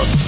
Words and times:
подкаст. 0.00 0.20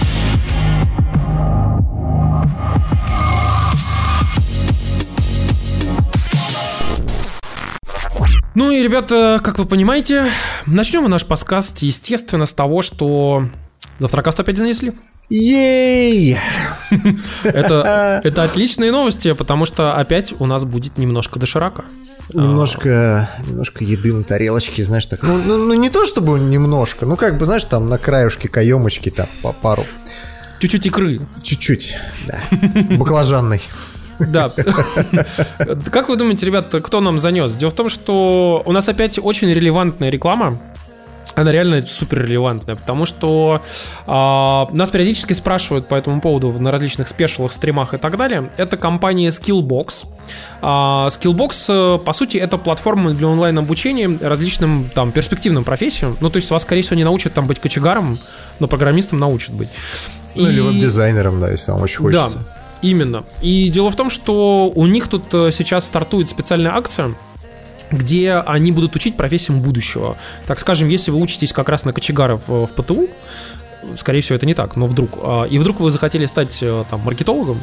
Ну 8.54 8.70
и, 8.70 8.82
ребята, 8.82 9.40
как 9.42 9.58
вы 9.58 9.64
понимаете, 9.64 10.26
начнем 10.66 11.02
мы 11.02 11.08
наш 11.08 11.24
подкаст, 11.24 11.78
естественно, 11.78 12.44
с 12.44 12.52
того, 12.52 12.82
что 12.82 13.48
завтрака 13.98 14.30
105 14.30 14.58
занесли. 14.58 14.92
Ей! 15.30 16.38
Это, 17.42 18.20
это 18.24 18.42
отличные 18.42 18.92
новости, 18.92 19.32
потому 19.32 19.64
что 19.64 19.94
опять 19.94 20.34
у 20.38 20.44
нас 20.44 20.64
будет 20.64 20.98
немножко 20.98 21.38
доширака. 21.38 21.84
Немножко, 22.32 23.28
немножко 23.46 23.84
еды 23.84 24.12
на 24.12 24.24
тарелочке, 24.24 24.84
знаешь, 24.84 25.06
так. 25.06 25.22
Ну, 25.22 25.38
ну, 25.44 25.56
ну, 25.66 25.74
не 25.74 25.90
то 25.90 26.06
чтобы 26.06 26.38
немножко, 26.38 27.04
ну 27.06 27.16
как 27.16 27.38
бы, 27.38 27.46
знаешь, 27.46 27.64
там 27.64 27.88
на 27.88 27.98
краюшке 27.98 28.48
каемочки 28.48 29.10
там 29.10 29.26
по 29.42 29.52
пару. 29.52 29.84
Чуть-чуть 30.60 30.86
икры. 30.86 31.20
Чуть-чуть, 31.42 31.96
да. 32.26 32.40
Баклажанный. 32.96 33.60
Да. 34.20 34.48
Как 35.90 36.08
вы 36.08 36.16
думаете, 36.16 36.46
ребят, 36.46 36.72
кто 36.82 37.00
нам 37.00 37.18
занес? 37.18 37.54
Дело 37.54 37.70
в 37.70 37.74
том, 37.74 37.88
что 37.88 38.62
у 38.64 38.72
нас 38.72 38.88
опять 38.88 39.18
очень 39.20 39.48
релевантная 39.48 40.10
реклама. 40.10 40.60
Она 41.34 41.50
реально 41.52 41.82
супер 41.86 42.24
релевантная, 42.24 42.76
потому 42.76 43.06
что 43.06 43.62
э, 44.06 44.10
нас 44.10 44.90
периодически 44.90 45.32
спрашивают 45.32 45.88
по 45.88 45.94
этому 45.94 46.20
поводу 46.20 46.52
на 46.52 46.70
различных 46.70 47.08
спешалах, 47.08 47.52
стримах 47.52 47.94
и 47.94 47.96
так 47.96 48.16
далее. 48.16 48.50
Это 48.56 48.76
компания 48.76 49.28
Skillbox. 49.28 50.06
Э, 50.60 50.64
Skillbox, 51.08 51.98
по 52.00 52.12
сути, 52.12 52.36
это 52.36 52.58
платформа 52.58 53.14
для 53.14 53.28
онлайн-обучения 53.28 54.18
различным 54.20 54.90
там 54.94 55.12
перспективным 55.12 55.64
профессиям. 55.64 56.16
Ну, 56.20 56.30
то 56.30 56.36
есть 56.36 56.50
вас, 56.50 56.62
скорее 56.62 56.82
всего, 56.82 56.96
не 56.96 57.04
научат 57.04 57.32
там 57.32 57.46
быть 57.46 57.60
кочегаром, 57.60 58.18
но 58.58 58.68
программистом 58.68 59.18
научат 59.18 59.54
быть. 59.54 59.68
Ну, 60.34 60.46
и... 60.46 60.50
или 60.50 60.60
веб-дизайнером, 60.60 61.40
да, 61.40 61.50
если 61.50 61.70
вам 61.70 61.82
очень 61.82 61.98
хочется. 61.98 62.38
Да, 62.38 62.44
именно. 62.82 63.24
И 63.40 63.68
дело 63.68 63.90
в 63.90 63.96
том, 63.96 64.10
что 64.10 64.70
у 64.74 64.86
них 64.86 65.08
тут 65.08 65.24
э, 65.32 65.50
сейчас 65.50 65.86
стартует 65.86 66.28
специальная 66.28 66.72
акция, 66.74 67.14
где 67.92 68.32
они 68.34 68.72
будут 68.72 68.96
учить 68.96 69.16
профессиям 69.16 69.60
будущего. 69.60 70.16
Так 70.46 70.58
скажем, 70.58 70.88
если 70.88 71.10
вы 71.10 71.20
учитесь 71.20 71.52
как 71.52 71.68
раз 71.68 71.84
на 71.84 71.92
кочегаров 71.92 72.42
в 72.46 72.66
ПТУ, 72.66 73.08
скорее 73.98 74.20
всего, 74.20 74.36
это 74.36 74.46
не 74.46 74.54
так, 74.54 74.76
но 74.76 74.86
вдруг, 74.86 75.10
а, 75.22 75.44
и 75.44 75.58
вдруг 75.58 75.80
вы 75.80 75.90
захотели 75.90 76.26
стать 76.26 76.58
э, 76.62 76.84
там 76.90 77.00
маркетологом, 77.00 77.60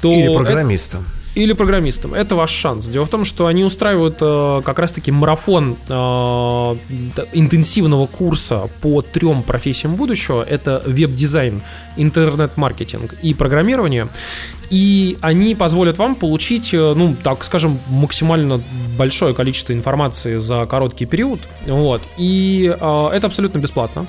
то... 0.00 0.12
Или 0.12 0.34
программистом. 0.34 1.00
Это, 1.00 1.40
или 1.40 1.52
программистом. 1.52 2.14
Это 2.14 2.36
ваш 2.36 2.50
шанс. 2.50 2.86
Дело 2.86 3.06
в 3.06 3.08
том, 3.08 3.24
что 3.24 3.46
они 3.46 3.64
устраивают 3.64 4.18
э, 4.20 4.62
как 4.64 4.78
раз-таки 4.78 5.10
марафон 5.10 5.76
э, 5.88 5.94
интенсивного 7.32 8.06
курса 8.06 8.68
по 8.82 9.02
трем 9.02 9.42
профессиям 9.42 9.96
будущего. 9.96 10.42
Это 10.42 10.82
веб-дизайн, 10.86 11.62
интернет-маркетинг 11.96 13.14
и 13.22 13.34
программирование. 13.34 14.08
И 14.74 15.18
они 15.20 15.54
позволят 15.54 15.98
вам 15.98 16.16
получить, 16.16 16.74
э, 16.74 16.94
ну, 16.96 17.14
так 17.22 17.44
скажем, 17.44 17.78
максимально 17.88 18.60
большое 18.98 19.32
количество 19.32 19.72
информации 19.72 20.38
за 20.38 20.66
короткий 20.66 21.06
период. 21.06 21.38
Вот. 21.64 22.02
И 22.16 22.74
э, 22.76 23.08
это 23.12 23.28
абсолютно 23.28 23.58
бесплатно. 23.58 24.06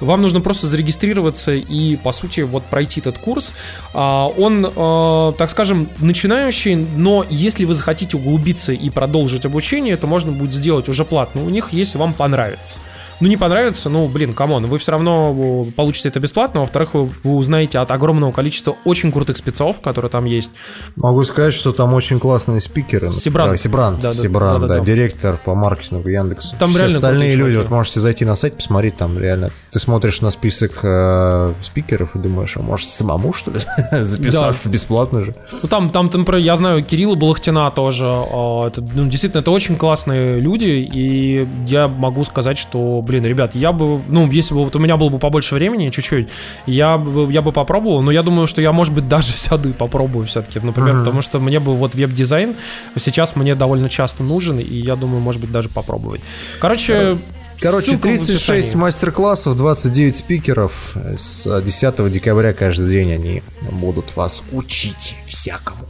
Вам 0.00 0.22
нужно 0.22 0.40
просто 0.40 0.66
зарегистрироваться 0.66 1.52
и, 1.52 1.96
по 1.96 2.12
сути, 2.12 2.40
вот 2.40 2.64
пройти 2.64 3.00
этот 3.00 3.18
курс. 3.18 3.52
А, 3.92 4.28
он, 4.28 4.64
э, 4.64 5.32
так 5.36 5.50
скажем, 5.50 5.90
начинающий, 5.98 6.74
но 6.74 7.26
если 7.28 7.66
вы 7.66 7.74
захотите 7.74 8.16
углубиться 8.16 8.72
и 8.72 8.88
продолжить 8.88 9.44
обучение, 9.44 9.92
это 9.92 10.06
можно 10.06 10.32
будет 10.32 10.54
сделать 10.54 10.88
уже 10.88 11.04
платно 11.04 11.44
у 11.44 11.50
них, 11.50 11.74
если 11.74 11.98
вам 11.98 12.14
понравится 12.14 12.80
ну, 13.20 13.28
не 13.28 13.36
понравится, 13.36 13.88
ну, 13.88 14.08
блин, 14.08 14.34
come 14.34 14.52
on, 14.52 14.66
вы 14.66 14.78
все 14.78 14.92
равно 14.92 15.66
получите 15.76 16.08
это 16.08 16.20
бесплатно, 16.20 16.60
во-вторых, 16.60 16.94
вы, 16.94 17.10
вы 17.24 17.34
узнаете 17.34 17.78
от 17.78 17.90
огромного 17.90 18.32
количества 18.32 18.76
очень 18.84 19.10
крутых 19.10 19.36
спецов, 19.36 19.80
которые 19.80 20.10
там 20.10 20.24
есть. 20.24 20.50
Могу 20.96 21.24
сказать, 21.24 21.54
что 21.54 21.72
там 21.72 21.94
очень 21.94 22.20
классные 22.20 22.60
спикеры. 22.60 23.12
Сибрант. 23.12 23.52
Да, 23.52 23.56
Сибрант, 23.56 24.00
да, 24.00 24.12
Сибрант, 24.12 24.60
да, 24.62 24.68
да, 24.68 24.78
да, 24.78 24.84
директор 24.84 25.36
по 25.36 25.54
маркетингу 25.54 26.08
Яндекса. 26.08 26.56
Там 26.58 26.70
Все 26.70 26.80
реально 26.80 26.96
остальные 26.98 27.34
люди, 27.34 27.56
вот 27.56 27.70
можете 27.70 28.00
зайти 28.00 28.24
на 28.24 28.36
сайт, 28.36 28.54
посмотреть, 28.54 28.96
там 28.96 29.18
реально, 29.18 29.50
ты 29.70 29.78
смотришь 29.80 30.20
на 30.20 30.30
список 30.30 30.80
э, 30.82 31.54
спикеров 31.60 32.14
и 32.14 32.18
думаешь, 32.18 32.56
а 32.56 32.62
может 32.62 32.88
самому, 32.88 33.32
что 33.32 33.50
ли, 33.50 33.58
записаться 34.02 34.68
да. 34.68 34.70
бесплатно 34.70 35.24
же? 35.24 35.34
Ну, 35.62 35.68
там, 35.68 35.90
там, 35.90 36.10
например, 36.12 36.36
я 36.36 36.56
знаю 36.56 36.84
Кирилла 36.84 37.16
Балахтина 37.16 37.70
тоже, 37.70 38.06
а, 38.06 38.68
это, 38.68 38.80
ну, 38.94 39.06
действительно, 39.06 39.40
это 39.40 39.50
очень 39.50 39.76
классные 39.76 40.40
люди, 40.40 40.66
и 40.66 41.46
я 41.66 41.88
могу 41.88 42.24
сказать, 42.24 42.58
что 42.58 43.02
блин, 43.08 43.24
ребят, 43.24 43.54
я 43.54 43.72
бы, 43.72 44.00
ну, 44.08 44.30
если 44.30 44.54
бы 44.54 44.64
вот 44.64 44.76
у 44.76 44.78
меня 44.78 44.96
было 44.96 45.08
бы 45.08 45.18
побольше 45.18 45.54
времени, 45.54 45.90
чуть-чуть, 45.90 46.28
я 46.66 46.98
бы, 46.98 47.32
я 47.32 47.42
бы 47.42 47.50
попробовал, 47.50 48.02
но 48.02 48.12
я 48.12 48.22
думаю, 48.22 48.46
что 48.46 48.60
я, 48.60 48.72
может 48.72 48.94
быть, 48.94 49.08
даже 49.16 49.32
сяду 49.32 49.70
и 49.70 49.72
попробую 49.72 50.26
все-таки, 50.26 50.60
например, 50.60 50.94
uh-huh. 50.94 50.98
потому 51.00 51.22
что 51.22 51.40
мне 51.40 51.58
бы 51.58 51.74
вот 51.74 51.94
веб-дизайн 51.94 52.54
сейчас 52.96 53.34
мне 53.34 53.54
довольно 53.54 53.88
часто 53.88 54.22
нужен, 54.22 54.58
и 54.58 54.74
я 54.74 54.94
думаю, 54.94 55.20
может 55.20 55.40
быть, 55.40 55.50
даже 55.50 55.68
попробовать. 55.68 56.20
Короче, 56.60 57.18
Короче, 57.60 57.96
36 57.96 58.76
мастер-классов, 58.76 59.56
29 59.56 60.16
спикеров. 60.16 60.94
С 61.16 61.60
10 61.60 62.10
декабря 62.12 62.52
каждый 62.52 62.88
день 62.88 63.12
они 63.12 63.42
будут 63.72 64.14
вас 64.14 64.44
учить 64.52 65.16
всякому. 65.26 65.84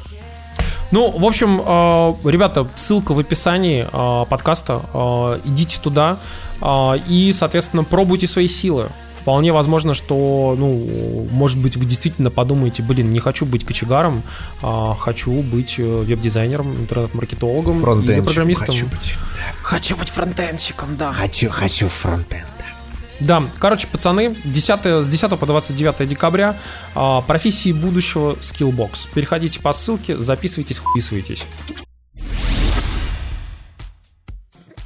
Ну, 0.90 1.10
в 1.10 1.24
общем, 1.26 1.60
э, 1.60 2.30
ребята, 2.30 2.66
ссылка 2.74 3.12
в 3.12 3.18
описании 3.18 3.86
э, 3.92 4.26
подкаста. 4.26 5.38
Идите 5.44 5.78
туда 5.82 6.18
и, 6.62 7.32
соответственно, 7.34 7.84
пробуйте 7.84 8.26
свои 8.26 8.48
силы. 8.48 8.88
Вполне 9.20 9.52
возможно, 9.52 9.94
что, 9.94 10.54
ну, 10.56 11.26
может 11.30 11.58
быть, 11.58 11.76
вы 11.76 11.84
действительно 11.84 12.30
подумаете, 12.30 12.82
блин, 12.82 13.12
не 13.12 13.20
хочу 13.20 13.44
быть 13.44 13.64
кочегаром, 13.64 14.22
а 14.62 14.94
хочу 14.94 15.32
быть 15.42 15.76
веб-дизайнером, 15.78 16.74
интернет-маркетологом 16.76 17.78
или 18.02 18.20
программистом. 18.20 18.66
Хочу 18.68 18.86
быть, 18.86 19.14
да. 19.18 19.54
хочу 19.62 19.96
быть 19.96 20.08
фронтенщиком, 20.08 20.96
да. 20.96 21.12
Хочу, 21.12 21.50
хочу 21.50 21.88
фронтенд. 21.88 22.46
Да, 23.20 23.42
короче, 23.58 23.88
пацаны, 23.88 24.36
10, 24.44 25.04
с 25.04 25.08
10 25.08 25.38
по 25.38 25.46
29 25.46 26.08
декабря 26.08 26.56
а, 26.94 27.20
профессии 27.20 27.72
будущего 27.72 28.34
Skillbox. 28.34 29.08
Переходите 29.12 29.60
по 29.60 29.72
ссылке, 29.72 30.16
записывайтесь, 30.16 30.78
вписывайтесь. 30.78 31.44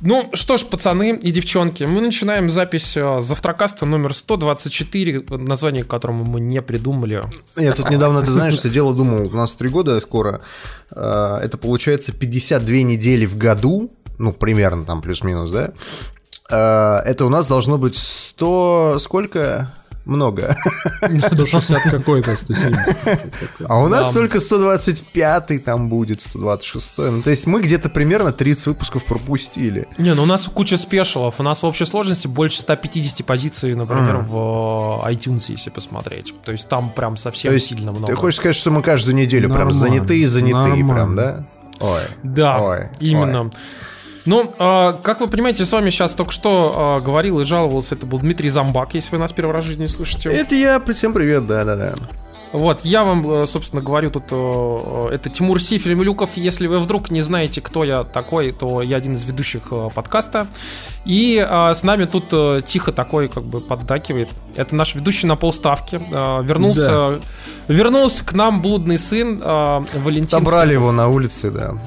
Ну 0.04 0.30
что 0.34 0.56
ж, 0.56 0.64
пацаны 0.64 1.10
и 1.14 1.30
девчонки, 1.30 1.84
мы 1.84 2.00
начинаем 2.00 2.50
запись 2.50 2.96
а, 2.96 3.20
завтракаста 3.20 3.86
номер 3.86 4.14
124, 4.14 5.24
название 5.38 5.84
которому 5.84 6.24
мы 6.24 6.40
не 6.40 6.60
придумали. 6.60 7.22
Я 7.56 7.72
тут 7.72 7.88
недавно, 7.88 8.22
ты 8.22 8.32
знаешь, 8.32 8.60
сидел 8.60 8.92
и 8.92 8.96
думал, 8.96 9.28
у 9.28 9.36
нас 9.36 9.54
три 9.54 9.68
года 9.68 10.00
скоро, 10.00 10.40
а, 10.90 11.38
это 11.40 11.56
получается 11.56 12.12
52 12.12 12.76
недели 12.78 13.26
в 13.26 13.38
году, 13.38 13.92
ну, 14.18 14.32
примерно 14.32 14.84
там 14.84 15.02
плюс-минус, 15.02 15.52
да? 15.52 15.72
Э, 16.50 17.08
это 17.08 17.24
у 17.24 17.28
нас 17.28 17.46
должно 17.46 17.78
быть 17.78 17.96
100... 17.96 18.98
Сколько? 18.98 19.72
Много. 20.04 20.56
160 21.00 21.82
какой-то, 21.82 22.36
170. 22.36 22.96
А 23.68 23.78
у 23.78 23.88
нас 23.88 24.12
только 24.12 24.38
125-й 24.38 25.58
там 25.58 25.88
будет, 25.88 26.18
126-й. 26.18 27.10
Ну, 27.10 27.22
то 27.22 27.30
есть 27.30 27.46
мы 27.46 27.62
где-то 27.62 27.88
примерно 27.88 28.32
30 28.32 28.66
выпусков 28.66 29.04
пропустили. 29.04 29.86
Не, 29.98 30.14
ну 30.14 30.24
у 30.24 30.26
нас 30.26 30.48
куча 30.52 30.76
спешалов. 30.76 31.38
У 31.38 31.42
нас 31.42 31.62
в 31.62 31.66
общей 31.66 31.84
сложности 31.84 32.26
больше 32.26 32.60
150 32.60 33.24
позиций, 33.24 33.74
например, 33.74 34.16
mm. 34.16 34.26
в 34.26 35.06
э, 35.06 35.12
iTunes, 35.12 35.44
если 35.48 35.70
посмотреть. 35.70 36.34
То 36.44 36.52
есть 36.52 36.68
там 36.68 36.90
прям 36.90 37.16
совсем 37.16 37.56
сильно 37.58 37.92
много. 37.92 38.08
Ты 38.08 38.16
хочешь 38.16 38.38
сказать, 38.38 38.56
что 38.56 38.70
мы 38.70 38.82
каждую 38.82 39.14
неделю 39.14 39.52
прям 39.52 39.70
занятые, 39.72 40.26
занятые 40.26 40.84
Нормально. 40.84 40.94
прям, 40.94 41.16
да? 41.16 41.46
Ой. 41.80 42.00
Да, 42.22 42.60
ой, 42.60 42.88
именно. 43.00 43.50
Ну, 44.24 44.52
э, 44.56 44.92
как 45.02 45.20
вы 45.20 45.28
понимаете, 45.28 45.66
с 45.66 45.72
вами 45.72 45.90
сейчас 45.90 46.14
только 46.14 46.32
что 46.32 46.98
э, 47.00 47.04
говорил 47.04 47.40
и 47.40 47.44
жаловался, 47.44 47.94
это 47.94 48.06
был 48.06 48.18
Дмитрий 48.18 48.50
Замбак, 48.50 48.94
если 48.94 49.10
вы 49.10 49.18
нас 49.18 49.32
первый 49.32 49.52
раз 49.52 49.64
в 49.64 49.66
жизни 49.66 49.86
слышите. 49.86 50.30
Это 50.30 50.54
я, 50.54 50.80
всем 50.94 51.12
привет, 51.12 51.46
да-да-да. 51.46 51.94
Вот, 52.52 52.84
я 52.84 53.02
вам, 53.02 53.46
собственно, 53.46 53.80
говорю 53.80 54.10
тут, 54.10 54.24
это 55.10 55.30
Тимур 55.30 55.58
Сифель 55.58 55.94
Милюков. 55.94 56.36
Если 56.36 56.66
вы 56.66 56.80
вдруг 56.80 57.10
не 57.10 57.22
знаете, 57.22 57.62
кто 57.62 57.82
я 57.82 58.04
такой, 58.04 58.52
то 58.52 58.82
я 58.82 58.98
один 58.98 59.14
из 59.14 59.24
ведущих 59.24 59.72
подкаста. 59.94 60.46
И 61.06 61.42
а, 61.48 61.72
с 61.72 61.82
нами 61.82 62.04
тут 62.04 62.28
тихо 62.66 62.92
такой, 62.92 63.28
как 63.28 63.44
бы, 63.44 63.62
поддакивает. 63.62 64.28
Это 64.54 64.76
наш 64.76 64.94
ведущий 64.94 65.26
на 65.26 65.36
полставки. 65.36 65.98
Вернулся, 66.44 66.86
да. 66.86 67.20
вернулся 67.68 68.22
к 68.22 68.34
нам 68.34 68.60
блудный 68.60 68.98
сын 68.98 69.38
Валентин. 69.38 70.28
Собрали 70.28 70.74
его 70.74 70.92
на 70.92 71.08
улице, 71.08 71.50
да. 71.50 71.78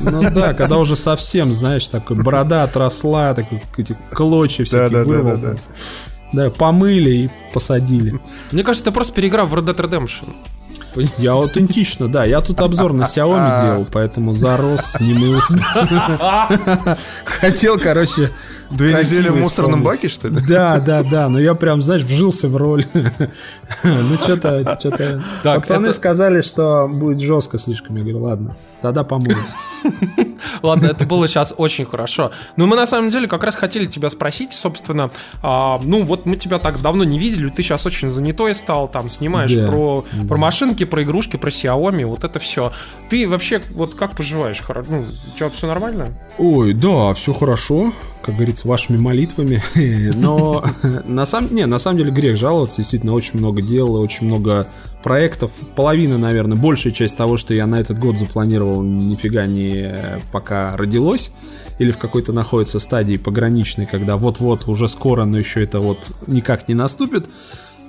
Ну 0.00 0.30
да, 0.30 0.54
когда 0.54 0.78
уже 0.78 0.96
совсем, 0.96 1.52
знаешь, 1.52 1.86
такой 1.88 2.16
борода 2.16 2.62
отросла, 2.62 3.34
такой 3.34 3.62
эти 3.76 3.96
клочья 4.12 4.64
всякие 4.64 4.90
да, 4.90 4.98
да, 4.98 5.04
вырвал. 5.04 5.36
Да, 5.36 5.42
да, 5.42 5.52
да. 5.52 6.44
да, 6.44 6.50
помыли 6.50 7.10
и 7.10 7.30
посадили. 7.52 8.20
Мне 8.50 8.62
кажется, 8.62 8.84
ты 8.84 8.92
просто 8.92 9.12
переиграл 9.12 9.46
в 9.46 9.54
Red 9.54 9.64
Dead 9.64 9.76
Redemption. 9.76 10.34
Я 11.18 11.32
аутентично, 11.32 12.08
да. 12.08 12.24
Я 12.24 12.40
тут 12.40 12.60
обзор 12.60 12.92
на 12.92 13.02
Xiaomi 13.02 13.64
делал, 13.64 13.86
поэтому 13.90 14.32
зарос, 14.32 14.96
не 15.00 15.14
мылся. 15.14 15.58
Хотел, 17.24 17.78
короче, 17.78 18.30
Две 18.70 18.92
недели 18.94 19.28
в 19.28 19.36
мусорном 19.36 19.80
исполнить. 19.80 19.84
баке, 20.00 20.08
что 20.08 20.28
ли? 20.28 20.40
Да, 20.48 20.80
да, 20.80 21.02
да, 21.02 21.28
но 21.28 21.38
я 21.38 21.54
прям, 21.54 21.82
знаешь, 21.82 22.02
вжился 22.02 22.48
в 22.48 22.56
роль. 22.56 22.84
Ну, 23.84 24.14
что-то, 24.22 24.76
что-то... 24.78 25.22
Пацаны 25.42 25.86
это- 25.86 25.94
сказали, 25.94 26.42
что 26.42 26.88
будет 26.92 27.20
жестко 27.20 27.58
слишком. 27.58 27.96
Я 27.96 28.02
говорю, 28.02 28.22
ладно, 28.22 28.56
тогда 28.82 29.04
помоюсь. 29.04 29.36
Ладно, 30.62 30.86
это 30.86 31.04
было 31.04 31.28
сейчас 31.28 31.52
очень 31.56 31.84
хорошо. 31.84 32.30
Но 32.56 32.66
мы 32.66 32.76
на 32.76 32.86
самом 32.86 33.10
деле 33.10 33.26
как 33.26 33.44
раз 33.44 33.54
хотели 33.54 33.84
тебя 33.86 34.08
спросить, 34.08 34.52
собственно, 34.54 35.10
а, 35.42 35.78
ну 35.82 36.04
вот 36.04 36.24
мы 36.24 36.36
тебя 36.36 36.58
так 36.58 36.80
давно 36.80 37.04
не 37.04 37.18
видели, 37.18 37.48
ты 37.48 37.62
сейчас 37.62 37.84
очень 37.84 38.10
занятой 38.10 38.54
стал, 38.54 38.88
там 38.88 39.10
снимаешь 39.10 39.52
Да, 39.52 39.68
про, 39.68 40.04
про 40.26 40.36
машинки, 40.38 40.84
про 40.84 41.02
игрушки, 41.02 41.36
про 41.36 41.50
Xiaomi, 41.50 42.06
вот 42.06 42.24
это 42.24 42.38
все. 42.38 42.72
Ты 43.10 43.28
вообще 43.28 43.60
вот 43.72 43.94
как 43.94 44.16
поживаешь? 44.16 44.62
Хоро- 44.66 44.86
Ну, 44.88 45.04
что, 45.36 45.50
все 45.50 45.66
нормально? 45.66 46.08
Ой, 46.38 46.72
да, 46.72 47.12
все 47.14 47.34
хорошо, 47.34 47.92
как 48.24 48.36
говорится, 48.36 48.66
вашими 48.66 48.96
молитвами. 48.96 49.62
Но 50.16 50.64
на 51.04 51.26
самом, 51.26 51.54
не, 51.54 51.66
на 51.66 51.78
самом 51.78 51.98
деле 51.98 52.10
грех 52.10 52.36
жаловаться. 52.36 52.78
Действительно, 52.78 53.12
очень 53.12 53.38
много 53.38 53.62
дел, 53.62 53.94
очень 53.94 54.26
много 54.26 54.66
проектов. 55.02 55.52
Половина, 55.76 56.16
наверное, 56.16 56.56
большая 56.56 56.92
часть 56.92 57.16
того, 57.16 57.36
что 57.36 57.52
я 57.52 57.66
на 57.66 57.78
этот 57.78 57.98
год 57.98 58.18
запланировал, 58.18 58.82
нифига 58.82 59.46
не 59.46 59.94
пока 60.32 60.76
родилось. 60.76 61.32
Или 61.78 61.90
в 61.90 61.98
какой-то 61.98 62.32
находится 62.32 62.78
стадии 62.78 63.16
пограничной, 63.16 63.86
когда 63.86 64.16
вот-вот, 64.16 64.66
уже 64.68 64.88
скоро, 64.88 65.24
но 65.24 65.38
еще 65.38 65.62
это 65.62 65.80
вот 65.80 66.14
никак 66.26 66.68
не 66.68 66.74
наступит. 66.74 67.28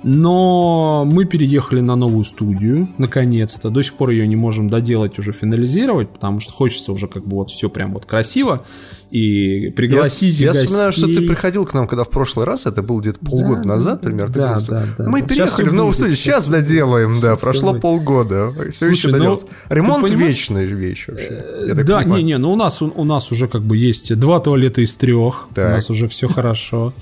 Но 0.02 1.04
мы 1.04 1.24
переехали 1.24 1.80
на 1.80 1.96
новую 1.96 2.24
студию, 2.24 2.88
наконец-то. 2.98 3.70
До 3.70 3.82
сих 3.82 3.94
пор 3.94 4.10
ее 4.10 4.28
не 4.28 4.36
можем 4.36 4.68
доделать, 4.68 5.18
уже 5.18 5.32
финализировать, 5.32 6.10
потому 6.10 6.38
что 6.40 6.52
хочется 6.52 6.92
уже 6.92 7.08
как 7.08 7.24
бы 7.24 7.36
вот 7.36 7.50
все 7.50 7.68
прям 7.68 7.92
вот 7.92 8.04
красиво. 8.04 8.64
И 9.10 9.70
пригласить 9.70 10.34
я, 10.40 10.46
я 10.46 10.50
гостей. 10.52 10.66
вспоминаю, 10.66 10.92
что 10.92 11.06
ты 11.06 11.20
приходил 11.26 11.64
к 11.64 11.72
нам, 11.74 11.86
когда 11.86 12.02
в 12.02 12.10
прошлый 12.10 12.44
раз, 12.44 12.66
это 12.66 12.82
было 12.82 13.00
где-то 13.00 13.20
полгода 13.20 13.62
Да, 13.62 13.68
назад, 13.68 14.00
да, 14.02 14.08
примерно. 14.08 14.34
да, 14.34 14.52
просто- 14.54 14.70
да, 14.72 15.04
да. 15.04 15.08
Мы 15.10 15.20
Сейчас 15.20 15.28
переехали 15.28 15.68
в 15.68 15.74
новую 15.74 15.94
студию, 15.94 16.16
сейчас 16.16 16.44
сейчас 16.44 16.48
доделаем, 16.48 17.20
да, 17.20 17.36
всё 17.36 17.46
прошло 17.46 17.70
будет. 17.70 17.82
полгода, 17.82 18.50
все 18.50 18.64
еще 18.64 18.72
Слушай, 19.02 19.12
ну, 19.12 19.18
доделать. 19.18 19.46
Ремонт 19.68 20.10
вечная 20.10 20.64
вещь 20.64 21.06
вообще. 21.06 21.42
я 21.68 21.74
Да, 21.74 21.98
понимаю. 21.98 22.22
не-не, 22.24 22.38
ну 22.38 22.52
у 22.52 22.56
нас, 22.56 22.82
у, 22.82 22.92
у 22.94 23.04
нас 23.04 23.30
уже 23.30 23.46
как 23.46 23.62
бы 23.62 23.76
есть 23.76 24.12
два 24.18 24.40
туалета 24.40 24.80
из 24.80 24.96
трех. 24.96 25.48
Так. 25.54 25.70
У 25.70 25.74
нас 25.76 25.88
уже 25.88 26.08
все 26.08 26.26
хорошо. 26.28 26.92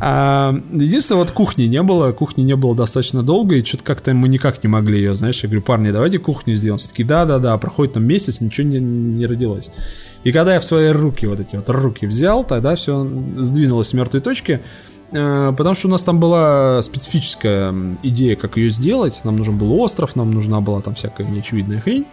А, 0.00 0.54
Единственное, 0.72 1.20
вот 1.20 1.30
кухни 1.30 1.64
не 1.64 1.82
было. 1.82 2.12
Кухни 2.12 2.42
не 2.42 2.56
было 2.56 2.74
достаточно 2.74 3.22
долго, 3.22 3.54
и 3.56 3.64
что-то 3.64 3.84
как-то 3.84 4.12
мы 4.14 4.28
никак 4.28 4.62
не 4.64 4.68
могли 4.68 4.98
ее, 4.98 5.14
знаешь. 5.14 5.40
Я 5.42 5.48
говорю, 5.48 5.62
парни, 5.62 5.90
давайте 5.92 6.18
кухню 6.18 6.54
сделаем. 6.56 6.78
Все 6.78 6.88
таки 6.88 7.04
да-да-да, 7.04 7.56
проходит 7.58 7.94
там 7.94 8.04
месяц, 8.04 8.40
ничего 8.40 8.66
не, 8.66 8.78
не 8.80 9.26
родилось. 9.26 9.70
И 10.24 10.32
когда 10.32 10.54
я 10.54 10.60
в 10.60 10.64
свои 10.64 10.88
руки, 10.90 11.26
вот 11.26 11.40
эти 11.40 11.56
вот 11.56 11.68
руки 11.68 12.06
взял, 12.06 12.44
тогда 12.44 12.74
все 12.76 13.06
сдвинулось 13.38 13.88
с 13.88 13.92
мертвой 13.92 14.20
точки. 14.20 14.60
Э, 15.12 15.52
Потому 15.56 15.74
что 15.74 15.88
у 15.88 15.90
нас 15.90 16.04
там 16.04 16.20
была 16.20 16.80
специфическая 16.82 17.74
идея, 18.02 18.36
как 18.36 18.56
ее 18.56 18.70
сделать. 18.70 19.20
Нам 19.24 19.36
нужен 19.36 19.58
был 19.58 19.72
остров, 19.80 20.16
нам 20.16 20.30
нужна 20.30 20.60
была 20.60 20.80
там 20.80 20.94
всякая 20.94 21.26
неочевидная 21.26 21.80
хрень. 21.80 22.06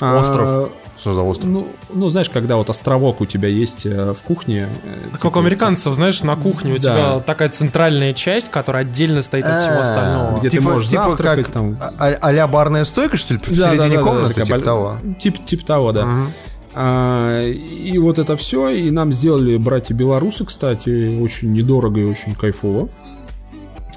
А, 0.00 0.20
Остров? 0.20 0.70
Что 0.96 1.12
за 1.14 1.20
остров? 1.22 1.48
ну, 1.50 1.66
ну, 1.92 2.08
знаешь, 2.08 2.30
когда 2.30 2.56
вот 2.56 2.70
островок 2.70 3.20
у 3.20 3.26
тебя 3.26 3.48
есть 3.48 3.84
э, 3.86 4.12
в 4.14 4.22
кухне. 4.22 4.68
э, 4.84 5.10
Как 5.12 5.22
типа 5.22 5.38
у 5.38 5.40
американцев, 5.40 5.92
знаешь, 5.94 6.22
на 6.22 6.36
кухне 6.36 6.74
у 6.74 6.78
Да. 6.78 6.80
тебя 6.80 7.18
такая 7.20 7.48
центральная 7.48 8.12
часть, 8.14 8.48
которая 8.50 8.84
отдельно 8.84 9.20
стоит 9.22 9.44
от 9.44 9.58
всего 9.60 9.78
А, 9.78 9.80
остального. 9.80 10.38
где 10.38 10.50
ты 10.50 10.60
можешь 10.60 10.88
завтракать 10.88 11.46
как 11.46 11.52
там. 11.54 11.76
а- 11.98 12.16
а-ля 12.20 12.46
барная 12.46 12.84
стойка, 12.84 13.16
что 13.16 13.34
ли, 13.34 13.40
в 13.40 13.58
Да, 13.58 13.72
середине 13.72 13.96
да, 13.96 14.02
комнаты, 14.04 14.44
типа 14.44 14.60
того? 14.60 14.96
Тип, 15.18 15.44
тип 15.44 15.64
того, 15.64 15.90
да. 15.90 16.04
Мгм. 16.06 16.30
А, 16.76 17.42
и 17.42 17.96
вот 17.98 18.18
это 18.18 18.36
все, 18.36 18.68
и 18.70 18.90
нам 18.90 19.12
сделали 19.12 19.56
братья 19.56 19.94
белорусы, 19.94 20.44
кстати, 20.44 21.18
очень 21.20 21.52
недорого 21.52 22.00
и 22.00 22.04
очень 22.04 22.34
кайфово. 22.34 22.88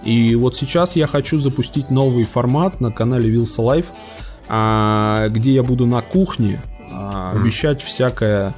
И 0.03 0.35
вот 0.35 0.55
сейчас 0.55 0.95
я 0.95 1.07
хочу 1.07 1.39
запустить 1.39 1.89
новый 1.89 2.23
формат 2.25 2.79
на 2.79 2.91
канале 2.91 3.29
Вилса 3.29 3.61
Life, 3.61 3.87
а, 4.47 5.27
где 5.29 5.53
я 5.53 5.63
буду 5.63 5.85
на 5.85 6.01
кухне 6.01 6.61
а, 6.91 7.33
вещать 7.35 7.81
всякое 7.81 8.53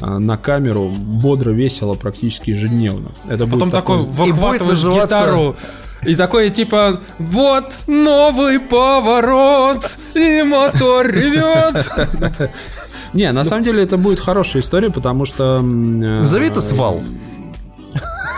а, 0.00 0.18
на 0.18 0.36
камеру 0.38 0.88
бодро, 0.88 1.50
весело, 1.50 1.94
практически 1.94 2.50
ежедневно. 2.50 3.10
Это 3.28 3.44
будет 3.46 3.60
Потом 3.60 3.70
такой 3.70 3.98
будет 3.98 4.16
выхватываешь 4.34 4.72
называться- 4.82 5.20
гитару. 5.20 5.56
И 6.06 6.14
такой 6.14 6.50
типа, 6.50 7.00
вот 7.18 7.76
новый 7.88 8.60
поворот, 8.60 9.98
и 10.14 10.42
мотор 10.42 11.06
ревет. 11.08 11.84
Не, 13.14 13.32
на 13.32 13.44
самом 13.44 13.64
деле 13.64 13.82
это 13.82 13.96
будет 13.96 14.20
хорошая 14.20 14.62
история, 14.62 14.90
потому 14.90 15.24
что... 15.24 15.58
м, 15.58 16.02
э, 16.02 16.20
это 16.46 16.60
свал. 16.60 17.02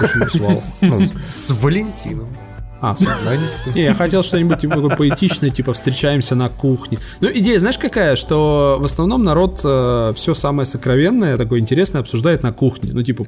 Почему 0.01 0.27
свал? 0.29 0.63
Ну, 0.81 0.97
С 1.31 1.51
Валентином. 1.51 2.29
А. 2.81 2.97
Да, 2.99 3.37
не 3.75 3.83
я 3.83 3.95
хотел 3.95 4.23
что-нибудь 4.23 4.59
типа, 4.59 4.89
поэтичное, 4.97 5.51
типа 5.51 5.73
встречаемся 5.75 6.35
на 6.35 6.49
кухне. 6.49 6.99
Ну, 7.21 7.29
идея, 7.33 7.59
знаешь, 7.59 7.79
какая? 7.79 8.17
Что 8.17 8.79
в 8.81 8.85
основном 8.85 9.23
народ 9.23 9.59
все 9.59 10.35
самое 10.35 10.67
сокровенное, 10.67 11.37
такое 11.37 11.61
интересное 11.61 12.01
обсуждает 12.01 12.43
на 12.43 12.53
кухне. 12.53 12.91
Ну, 12.93 13.03
типа, 13.03 13.25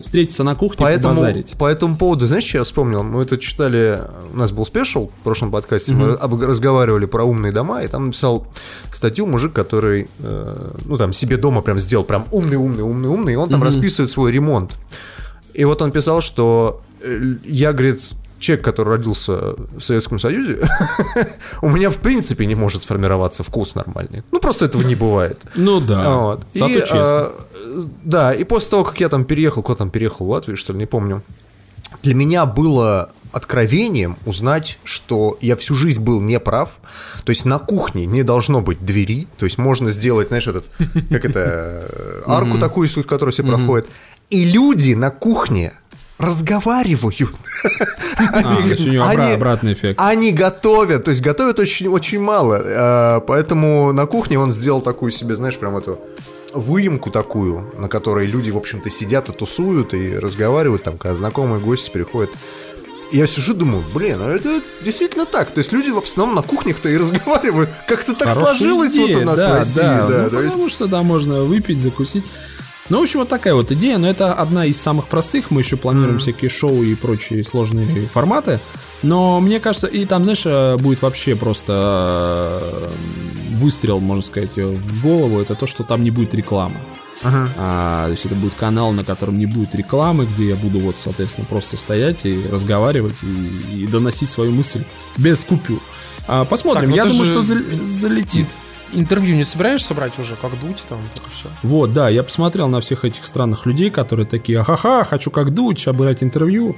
встретиться 0.00 0.42
на 0.44 0.54
кухне, 0.54 0.78
Поэтому, 0.80 1.14
побазарить. 1.14 1.52
по 1.58 1.66
этому 1.68 1.96
поводу, 1.96 2.26
знаешь, 2.26 2.44
что 2.44 2.58
я 2.58 2.64
вспомнил? 2.64 3.02
Мы 3.02 3.22
это 3.22 3.38
читали, 3.38 4.00
у 4.32 4.36
нас 4.36 4.52
был 4.52 4.66
спешл 4.66 5.10
в 5.20 5.22
прошлом 5.24 5.50
подкасте, 5.50 5.92
мы 5.92 6.12
об- 6.12 6.42
разговаривали 6.42 7.06
про 7.06 7.24
умные 7.24 7.52
дома, 7.52 7.82
и 7.82 7.88
там 7.88 8.06
написал 8.06 8.46
статью 8.92 9.26
мужик, 9.26 9.52
который, 9.52 10.08
э, 10.20 10.70
ну, 10.84 10.96
там, 10.96 11.12
себе 11.12 11.36
дома 11.36 11.62
прям 11.62 11.78
сделал 11.78 12.04
прям 12.04 12.26
умный, 12.32 12.56
умный, 12.56 12.82
умный, 12.82 13.08
умный, 13.08 13.32
и 13.34 13.36
он 13.36 13.48
там 13.48 13.62
расписывает 13.62 14.10
свой 14.10 14.32
ремонт. 14.32 14.72
И 15.54 15.64
вот 15.64 15.80
он 15.80 15.90
писал, 15.92 16.20
что 16.20 16.82
э, 17.00 17.36
я, 17.44 17.72
говорит, 17.72 18.00
человек, 18.38 18.64
который 18.64 18.90
родился 18.90 19.54
в 19.56 19.80
Советском 19.80 20.18
Союзе, 20.18 20.58
у 21.62 21.68
меня 21.68 21.90
в 21.90 21.96
принципе 21.96 22.46
не 22.46 22.54
может 22.54 22.82
сформироваться 22.82 23.42
вкус 23.42 23.74
нормальный. 23.74 24.22
Ну, 24.32 24.40
просто 24.40 24.66
этого 24.66 24.82
не 24.82 24.94
бывает. 24.94 25.40
Ну 25.54 25.80
да, 25.80 26.14
Вот. 26.16 26.46
зато 26.54 26.68
И, 26.72 26.78
честно. 26.80 26.96
э, 26.98 27.82
да, 28.04 28.34
и 28.34 28.44
после 28.44 28.70
того, 28.70 28.84
как 28.84 29.00
я 29.00 29.08
там 29.08 29.24
переехал, 29.24 29.62
куда 29.62 29.76
там 29.76 29.90
переехал, 29.90 30.26
в 30.26 30.30
Латвию, 30.30 30.56
что 30.56 30.72
ли, 30.72 30.78
не 30.78 30.86
помню, 30.86 31.22
для 32.02 32.14
меня 32.14 32.46
было 32.46 33.12
откровением 33.32 34.16
узнать, 34.24 34.78
что 34.84 35.36
я 35.40 35.56
всю 35.56 35.74
жизнь 35.74 36.02
был 36.02 36.22
неправ. 36.22 36.70
То 37.24 37.30
есть 37.30 37.44
на 37.44 37.58
кухне 37.58 38.06
не 38.06 38.22
должно 38.22 38.60
быть 38.62 38.84
двери. 38.84 39.28
То 39.36 39.44
есть 39.44 39.58
можно 39.58 39.90
сделать, 39.90 40.28
знаешь, 40.28 40.46
этот, 40.46 40.70
как 41.10 41.24
это, 41.24 41.40
э, 41.90 42.22
арку 42.26 42.58
такую, 42.58 42.88
которую 43.04 43.32
все 43.32 43.44
проходят. 43.44 43.86
И 44.30 44.44
люди 44.44 44.94
на 44.94 45.10
кухне 45.10 45.74
разговаривают. 46.18 47.16
А, 48.18 48.58
есть 48.64 48.86
у 48.86 48.90
него 48.90 49.04
обра- 49.04 49.24
они- 49.26 49.32
обратный 49.34 49.72
эффект. 49.74 50.00
Они 50.02 50.32
готовят, 50.32 51.04
то 51.04 51.10
есть 51.10 51.22
готовят 51.22 51.58
очень, 51.58 51.88
очень 51.88 52.20
мало. 52.20 52.60
э, 52.64 53.20
Поэтому 53.26 53.92
на 53.92 54.06
кухне 54.06 54.38
он 54.38 54.52
сделал 54.52 54.80
такую 54.80 55.10
себе, 55.10 55.36
знаешь, 55.36 55.56
прям 55.58 55.76
эту 55.76 55.98
выемку 56.54 57.10
такую, 57.10 57.72
на 57.78 57.88
которой 57.88 58.26
люди, 58.26 58.50
в 58.50 58.56
общем-то, 58.56 58.88
сидят 58.88 59.28
и 59.28 59.32
тусуют, 59.32 59.92
и 59.94 60.18
разговаривают, 60.18 60.84
там, 60.84 60.96
когда 60.96 61.14
знакомые 61.14 61.60
гости 61.60 61.90
приходят. 61.90 62.30
Я 63.12 63.26
сижу, 63.28 63.54
думаю, 63.54 63.84
блин, 63.94 64.18
а 64.20 64.30
это 64.32 64.60
действительно 64.82 65.26
так. 65.26 65.52
То 65.52 65.58
есть 65.60 65.70
люди 65.72 65.90
в 65.90 65.98
основном 65.98 66.34
на 66.34 66.42
кухнях-то 66.42 66.88
и 66.88 66.96
разговаривают. 66.96 67.70
Как-то 67.86 68.14
так 68.14 68.28
Хорошая 68.34 68.56
сложилось 68.56 68.92
идея, 68.92 69.14
вот 69.14 69.22
у 69.22 69.26
нас 69.26 69.36
да, 69.36 69.50
в 69.52 69.58
России. 69.58 69.76
да. 69.80 70.06
Да, 70.08 70.28
Ну, 70.32 70.40
есть- 70.40 70.52
потому 70.52 70.68
что, 70.70 70.86
да, 70.86 71.02
можно 71.02 71.42
выпить, 71.44 71.80
закусить. 71.80 72.24
Ну, 72.88 73.00
в 73.00 73.02
общем, 73.02 73.20
вот 73.20 73.28
такая 73.28 73.54
вот 73.54 73.72
идея, 73.72 73.98
но 73.98 74.08
это 74.08 74.32
одна 74.34 74.64
из 74.66 74.80
самых 74.80 75.08
простых. 75.08 75.50
Мы 75.50 75.60
еще 75.62 75.76
планируем 75.76 76.18
всякие 76.18 76.48
шоу 76.50 76.82
и 76.82 76.94
прочие 76.94 77.42
сложные 77.42 78.06
форматы. 78.12 78.60
Но 79.02 79.40
мне 79.40 79.58
кажется, 79.60 79.86
и 79.88 80.04
там, 80.04 80.24
знаешь, 80.24 80.42
э, 80.46 80.76
будет 80.76 81.02
вообще 81.02 81.34
просто 81.34 82.60
э, 82.62 82.88
выстрел, 83.56 84.00
можно 84.00 84.22
сказать, 84.22 84.56
в 84.56 85.02
голову. 85.02 85.40
Это 85.40 85.54
то, 85.54 85.66
что 85.66 85.82
там 85.82 86.02
не 86.04 86.10
будет 86.10 86.34
рекламы. 86.34 86.76
А, 87.56 88.04
то 88.06 88.10
есть 88.10 88.26
это 88.26 88.34
будет 88.34 88.54
канал, 88.54 88.92
на 88.92 89.02
котором 89.02 89.38
не 89.38 89.46
будет 89.46 89.74
рекламы, 89.74 90.26
где 90.26 90.48
я 90.50 90.54
буду 90.54 90.78
вот, 90.80 90.98
соответственно, 90.98 91.46
просто 91.48 91.76
стоять 91.76 92.24
и 92.26 92.46
разговаривать 92.46 93.14
и, 93.22 93.82
и 93.82 93.86
доносить 93.86 94.28
свою 94.28 94.52
мысль 94.52 94.84
без 95.16 95.42
купюр. 95.42 95.80
А, 96.28 96.44
посмотрим. 96.44 96.82
Так, 96.82 96.90
ну 96.90 96.96
я 96.96 97.04
думаю, 97.06 97.24
же- 97.24 97.32
что 97.32 97.42
зал- 97.42 97.86
залетит. 97.86 98.46
Интервью 98.92 99.36
не 99.36 99.44
собираешься 99.44 99.94
брать 99.94 100.18
уже, 100.18 100.36
как 100.36 100.58
дуть 100.60 100.84
там, 100.88 100.98
все. 101.32 101.48
Вот, 101.62 101.92
да, 101.92 102.08
я 102.08 102.22
посмотрел 102.22 102.68
на 102.68 102.80
всех 102.80 103.04
этих 103.04 103.24
странных 103.24 103.66
людей, 103.66 103.90
которые 103.90 104.26
такие, 104.26 104.60
ахаха, 104.60 105.04
хочу 105.04 105.30
как 105.30 105.52
Дудь, 105.52 105.78
сейчас 105.78 105.94
брать 105.94 106.22
интервью. 106.22 106.76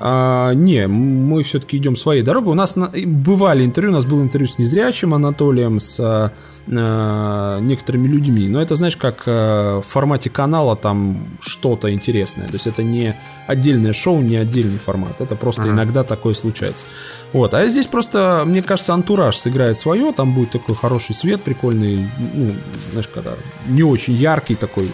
А, 0.00 0.52
не, 0.52 0.86
мы 0.86 1.42
все-таки 1.42 1.76
идем 1.76 1.96
своей 1.96 2.22
дорогой. 2.22 2.52
У 2.52 2.56
нас 2.56 2.76
на, 2.76 2.90
бывали 3.06 3.64
интервью, 3.64 3.92
у 3.92 3.94
нас 3.94 4.04
было 4.04 4.22
интервью 4.22 4.48
с 4.48 4.58
незрячим 4.58 5.14
Анатолием, 5.14 5.80
с 5.80 5.98
а, 6.00 7.60
некоторыми 7.60 8.06
людьми. 8.08 8.48
Но 8.48 8.60
это, 8.60 8.76
знаешь, 8.76 8.96
как 8.96 9.24
а, 9.26 9.80
в 9.80 9.86
формате 9.86 10.30
канала 10.30 10.76
там 10.76 11.28
что-то 11.40 11.92
интересное. 11.92 12.46
То 12.46 12.54
есть 12.54 12.66
это 12.66 12.82
не 12.82 13.16
отдельное 13.46 13.92
шоу, 13.92 14.20
не 14.20 14.36
отдельный 14.36 14.78
формат. 14.78 15.20
Это 15.20 15.34
просто 15.34 15.62
uh-huh. 15.62 15.70
иногда 15.70 16.04
такое 16.04 16.34
случается. 16.34 16.86
Вот. 17.32 17.54
А 17.54 17.66
здесь 17.66 17.86
просто, 17.86 18.44
мне 18.46 18.62
кажется, 18.62 18.94
антураж 18.94 19.36
сыграет 19.36 19.76
свое. 19.76 20.12
Там 20.12 20.32
будет 20.32 20.50
такой 20.52 20.74
хороший 20.74 21.14
свет, 21.14 21.42
прикольный. 21.42 22.08
Ну, 22.34 22.52
знаешь, 22.92 23.08
когда 23.08 23.32
не 23.66 23.82
очень 23.82 24.14
яркий 24.14 24.54
такой 24.54 24.92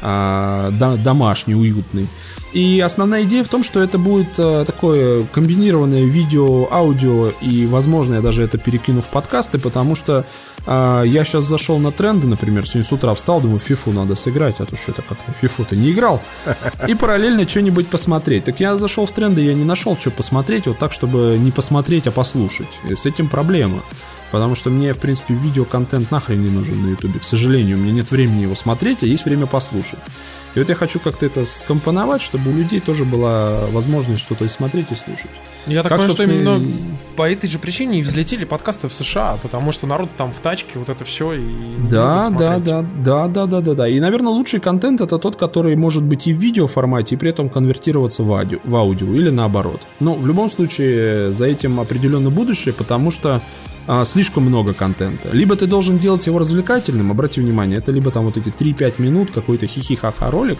а, 0.00 0.70
домашний, 0.70 1.54
уютный. 1.54 2.08
И 2.52 2.80
основная 2.80 3.24
идея 3.24 3.44
в 3.44 3.48
том, 3.48 3.62
что 3.62 3.82
это 3.82 3.98
будет 3.98 4.38
а, 4.38 4.64
такое 4.64 5.24
комбинированное 5.24 6.04
видео, 6.04 6.68
аудио, 6.72 7.30
и, 7.42 7.66
возможно, 7.66 8.14
я 8.14 8.20
даже 8.20 8.42
это 8.42 8.56
перекину 8.56 9.02
в 9.02 9.10
подкасты, 9.10 9.58
потому 9.58 9.94
что 9.94 10.24
а, 10.66 11.02
я 11.02 11.24
сейчас 11.24 11.44
зашел 11.44 11.78
на 11.78 11.92
тренды, 11.92 12.26
например, 12.26 12.66
сегодня 12.66 12.88
с 12.88 12.92
утра 12.92 13.14
встал, 13.14 13.40
думаю, 13.40 13.60
фифу 13.60 13.92
надо 13.92 14.14
сыграть, 14.14 14.60
а 14.60 14.64
то 14.64 14.76
что-то 14.76 15.02
как-то 15.02 15.32
фифу-то 15.32 15.76
не 15.76 15.92
играл, 15.92 16.22
и 16.86 16.94
параллельно 16.94 17.46
что-нибудь 17.46 17.88
посмотреть. 17.88 18.44
Так 18.44 18.60
я 18.60 18.78
зашел 18.78 19.04
в 19.04 19.10
тренды, 19.10 19.42
я 19.42 19.52
не 19.52 19.64
нашел, 19.64 19.96
что 19.98 20.10
посмотреть, 20.10 20.66
вот 20.66 20.78
так, 20.78 20.92
чтобы 20.92 21.36
не 21.38 21.50
посмотреть, 21.50 22.06
а 22.06 22.12
послушать. 22.12 22.80
И 22.88 22.94
с 22.94 23.04
этим 23.04 23.28
проблема. 23.28 23.82
Потому 24.30 24.54
что 24.54 24.70
мне, 24.70 24.92
в 24.92 24.98
принципе, 24.98 25.34
видеоконтент 25.34 26.10
нахрен 26.10 26.42
не 26.42 26.50
нужен 26.50 26.82
на 26.82 26.90
Ютубе. 26.90 27.18
К 27.20 27.24
сожалению, 27.24 27.78
у 27.78 27.80
меня 27.80 27.92
нет 27.92 28.10
времени 28.10 28.42
его 28.42 28.54
смотреть, 28.54 29.02
а 29.02 29.06
есть 29.06 29.24
время 29.24 29.46
послушать. 29.46 30.00
И 30.54 30.58
вот 30.58 30.68
я 30.68 30.74
хочу 30.74 30.98
как-то 30.98 31.26
это 31.26 31.44
скомпоновать, 31.44 32.22
чтобы 32.22 32.50
у 32.50 32.54
людей 32.54 32.80
тоже 32.80 33.04
была 33.04 33.66
возможность 33.66 34.22
что-то 34.22 34.44
и 34.44 34.48
смотреть, 34.48 34.86
и 34.90 34.94
слушать. 34.94 35.30
Я 35.66 35.82
так 35.82 35.92
как, 35.92 36.00
понимаю, 36.00 36.14
что 36.14 36.24
именно 36.24 36.76
по 37.16 37.30
этой 37.30 37.48
же 37.48 37.58
причине 37.58 38.00
и 38.00 38.02
взлетели 38.02 38.44
подкасты 38.44 38.88
в 38.88 38.92
США, 38.92 39.38
потому 39.42 39.72
что 39.72 39.86
народ 39.86 40.08
там 40.16 40.32
в 40.32 40.40
тачке, 40.40 40.78
вот 40.78 40.88
это 40.88 41.04
все 41.04 41.34
и 41.34 41.76
да, 41.90 42.30
да, 42.30 42.58
да, 42.58 42.82
да, 42.82 43.28
да, 43.28 43.46
да, 43.46 43.60
да, 43.60 43.74
да. 43.74 43.88
И, 43.88 44.00
наверное, 44.00 44.32
лучший 44.32 44.60
контент 44.60 45.00
это 45.00 45.18
тот, 45.18 45.36
который 45.36 45.76
может 45.76 46.02
быть 46.02 46.26
и 46.26 46.32
в 46.32 46.38
видео 46.38 46.66
формате, 46.66 47.14
и 47.14 47.18
при 47.18 47.30
этом 47.30 47.50
конвертироваться 47.50 48.22
в 48.22 48.32
аудио, 48.32 48.58
в 48.64 48.74
аудио 48.74 49.14
или 49.14 49.30
наоборот. 49.30 49.82
Но 50.00 50.14
в 50.14 50.26
любом 50.26 50.50
случае 50.50 51.32
за 51.32 51.46
этим 51.46 51.78
определенно 51.78 52.30
будущее, 52.30 52.72
потому 52.72 53.10
что 53.10 53.42
а, 53.88 54.04
слишком 54.04 54.44
много 54.44 54.74
контента. 54.74 55.30
Либо 55.32 55.56
ты 55.56 55.66
должен 55.66 55.98
делать 55.98 56.26
его 56.26 56.38
развлекательным, 56.38 57.10
обрати 57.10 57.40
внимание, 57.40 57.78
это 57.78 57.90
либо 57.90 58.10
там 58.10 58.26
вот 58.26 58.36
эти 58.36 58.48
3-5 58.48 58.94
минут, 58.98 59.32
какой-то 59.32 59.66
хихи-ха-ха 59.66 60.30
ролик, 60.30 60.58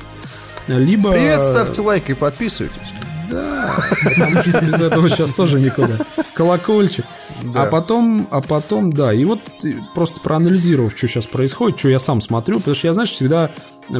либо... 0.66 1.12
Привет, 1.12 1.42
ставьте 1.42 1.82
лайк 1.82 2.08
и 2.08 2.14
подписывайтесь. 2.14 2.78
Да, 3.30 3.76
потому 4.02 4.40
что 4.40 4.64
без 4.64 4.80
этого 4.80 5.10
сейчас 5.10 5.34
тоже 5.34 5.60
никуда. 5.60 5.98
Колокольчик. 6.32 7.04
Да. 7.42 7.64
А 7.64 7.66
потом, 7.66 8.26
а 8.30 8.40
потом, 8.40 8.92
да, 8.92 9.12
и 9.12 9.24
вот 9.26 9.40
просто 9.94 10.20
проанализировав, 10.20 10.96
что 10.96 11.06
сейчас 11.06 11.26
происходит, 11.26 11.78
что 11.78 11.90
я 11.90 11.98
сам 11.98 12.22
смотрю, 12.22 12.58
потому 12.58 12.74
что 12.74 12.86
я, 12.86 12.94
знаешь, 12.94 13.10
всегда 13.10 13.50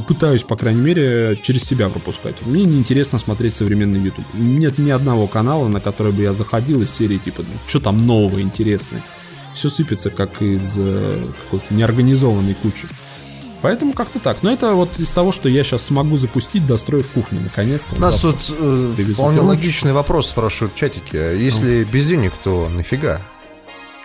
пытаюсь, 0.07 0.43
по 0.43 0.57
крайней 0.57 0.81
мере, 0.81 1.39
через 1.43 1.65
себя 1.65 1.91
пропускать. 1.91 2.37
Мне 2.47 2.65
неинтересно 2.65 3.19
смотреть 3.19 3.55
современный 3.55 4.01
YouTube. 4.01 4.27
Нет 4.33 4.79
ни 4.79 4.91
одного 4.91 5.27
канала, 5.27 5.69
на 5.69 5.81
который 5.81 6.13
бы 6.13 6.23
я 6.23 6.33
заходил 6.33 6.81
из 6.81 6.91
серии 6.91 7.19
типа, 7.19 7.43
что 7.67 7.81
там 7.81 8.07
нового, 8.07 8.41
интересное 8.41 9.03
все 9.59 9.69
сыпется 9.69 10.11
как 10.11 10.41
из 10.41 10.75
э, 10.79 11.27
какой-то 11.45 11.75
неорганизованной 11.75 12.55
кучи. 12.55 12.88
Поэтому 13.61 13.93
как-то 13.93 14.21
так. 14.21 14.43
Но 14.43 14.53
это 14.53 14.73
вот 14.73 14.99
из 14.99 15.11
того, 15.11 15.33
что 15.33 15.49
я 15.49 15.65
сейчас 15.65 15.83
смогу 15.83 16.17
запустить, 16.17 16.67
достроив 16.67 17.11
кухню 17.11 17.41
наконец-то. 17.41 17.97
У 17.97 18.00
нас 18.00 18.21
тут 18.21 18.37
э, 18.50 18.95
вполне 19.15 19.41
логичный 19.41 19.93
вопрос 19.93 20.29
спрашивают 20.29 20.75
в 20.75 20.79
чатике. 20.79 21.37
Если 21.38 21.85
ну. 21.85 21.93
без 21.93 22.07
денег, 22.07 22.35
то 22.43 22.69
нафига? 22.69 23.21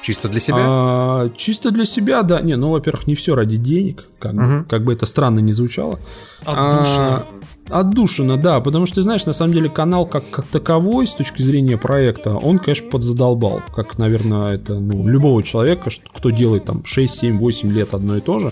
Чисто 0.02 0.28
для 0.28 0.40
себя? 0.42 0.58
А, 0.60 1.30
чисто 1.38 1.72
для 1.72 1.86
себя, 1.86 2.24
да. 2.24 2.42
Не, 2.42 2.58
ну, 2.58 2.72
во-первых, 2.72 3.08
не 3.08 3.16
все 3.16 3.36
ради 3.36 3.56
денег, 3.56 4.04
как, 4.20 4.34
угу. 4.34 4.66
как 4.68 4.84
бы 4.84 4.92
это 4.92 5.06
странно 5.06 5.40
не 5.40 5.54
звучало. 5.54 5.98
Отдушина. 6.44 7.18
А, 7.18 7.28
Отдушина, 7.70 8.38
да, 8.38 8.60
потому 8.60 8.86
что, 8.86 9.02
знаешь, 9.02 9.26
на 9.26 9.34
самом 9.34 9.54
деле 9.54 9.70
канал 9.70 10.06
как, 10.06 10.30
как 10.30 10.46
таковой, 10.48 11.08
с 11.08 11.14
точки 11.14 11.42
зрения 11.42 11.78
проекта, 11.78 12.36
он, 12.36 12.60
конечно, 12.60 12.90
подзадолбал. 12.90 13.62
Как, 13.74 13.98
наверное, 13.98 14.56
это 14.56 14.80
ну, 14.80 15.08
любого 15.08 15.44
человека, 15.44 15.90
кто 16.14 16.30
делает 16.30 16.66
там 16.66 16.84
6, 16.84 17.20
7, 17.20 17.38
8 17.38 17.72
лет 17.72 17.94
одно 17.94 18.18
и 18.18 18.22
то 18.22 18.40
же 18.40 18.52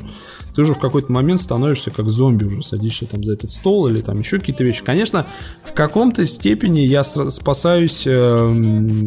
ты 0.56 0.62
уже 0.62 0.74
в 0.74 0.80
какой-то 0.80 1.12
момент 1.12 1.42
становишься 1.42 1.92
как 1.92 2.10
зомби 2.10 2.46
уже, 2.46 2.62
садишься 2.62 3.06
там 3.06 3.24
за 3.24 3.34
этот 3.34 3.52
стол 3.52 3.88
или 3.88 4.02
там 4.02 4.20
еще 4.20 4.40
какие-то 4.40 4.64
вещи. 4.64 4.84
Конечно, 4.84 5.26
в 5.64 5.74
каком-то 5.74 6.26
степени 6.28 6.80
я 6.80 7.04
спасаюсь 7.04 8.04
э, 8.06 8.48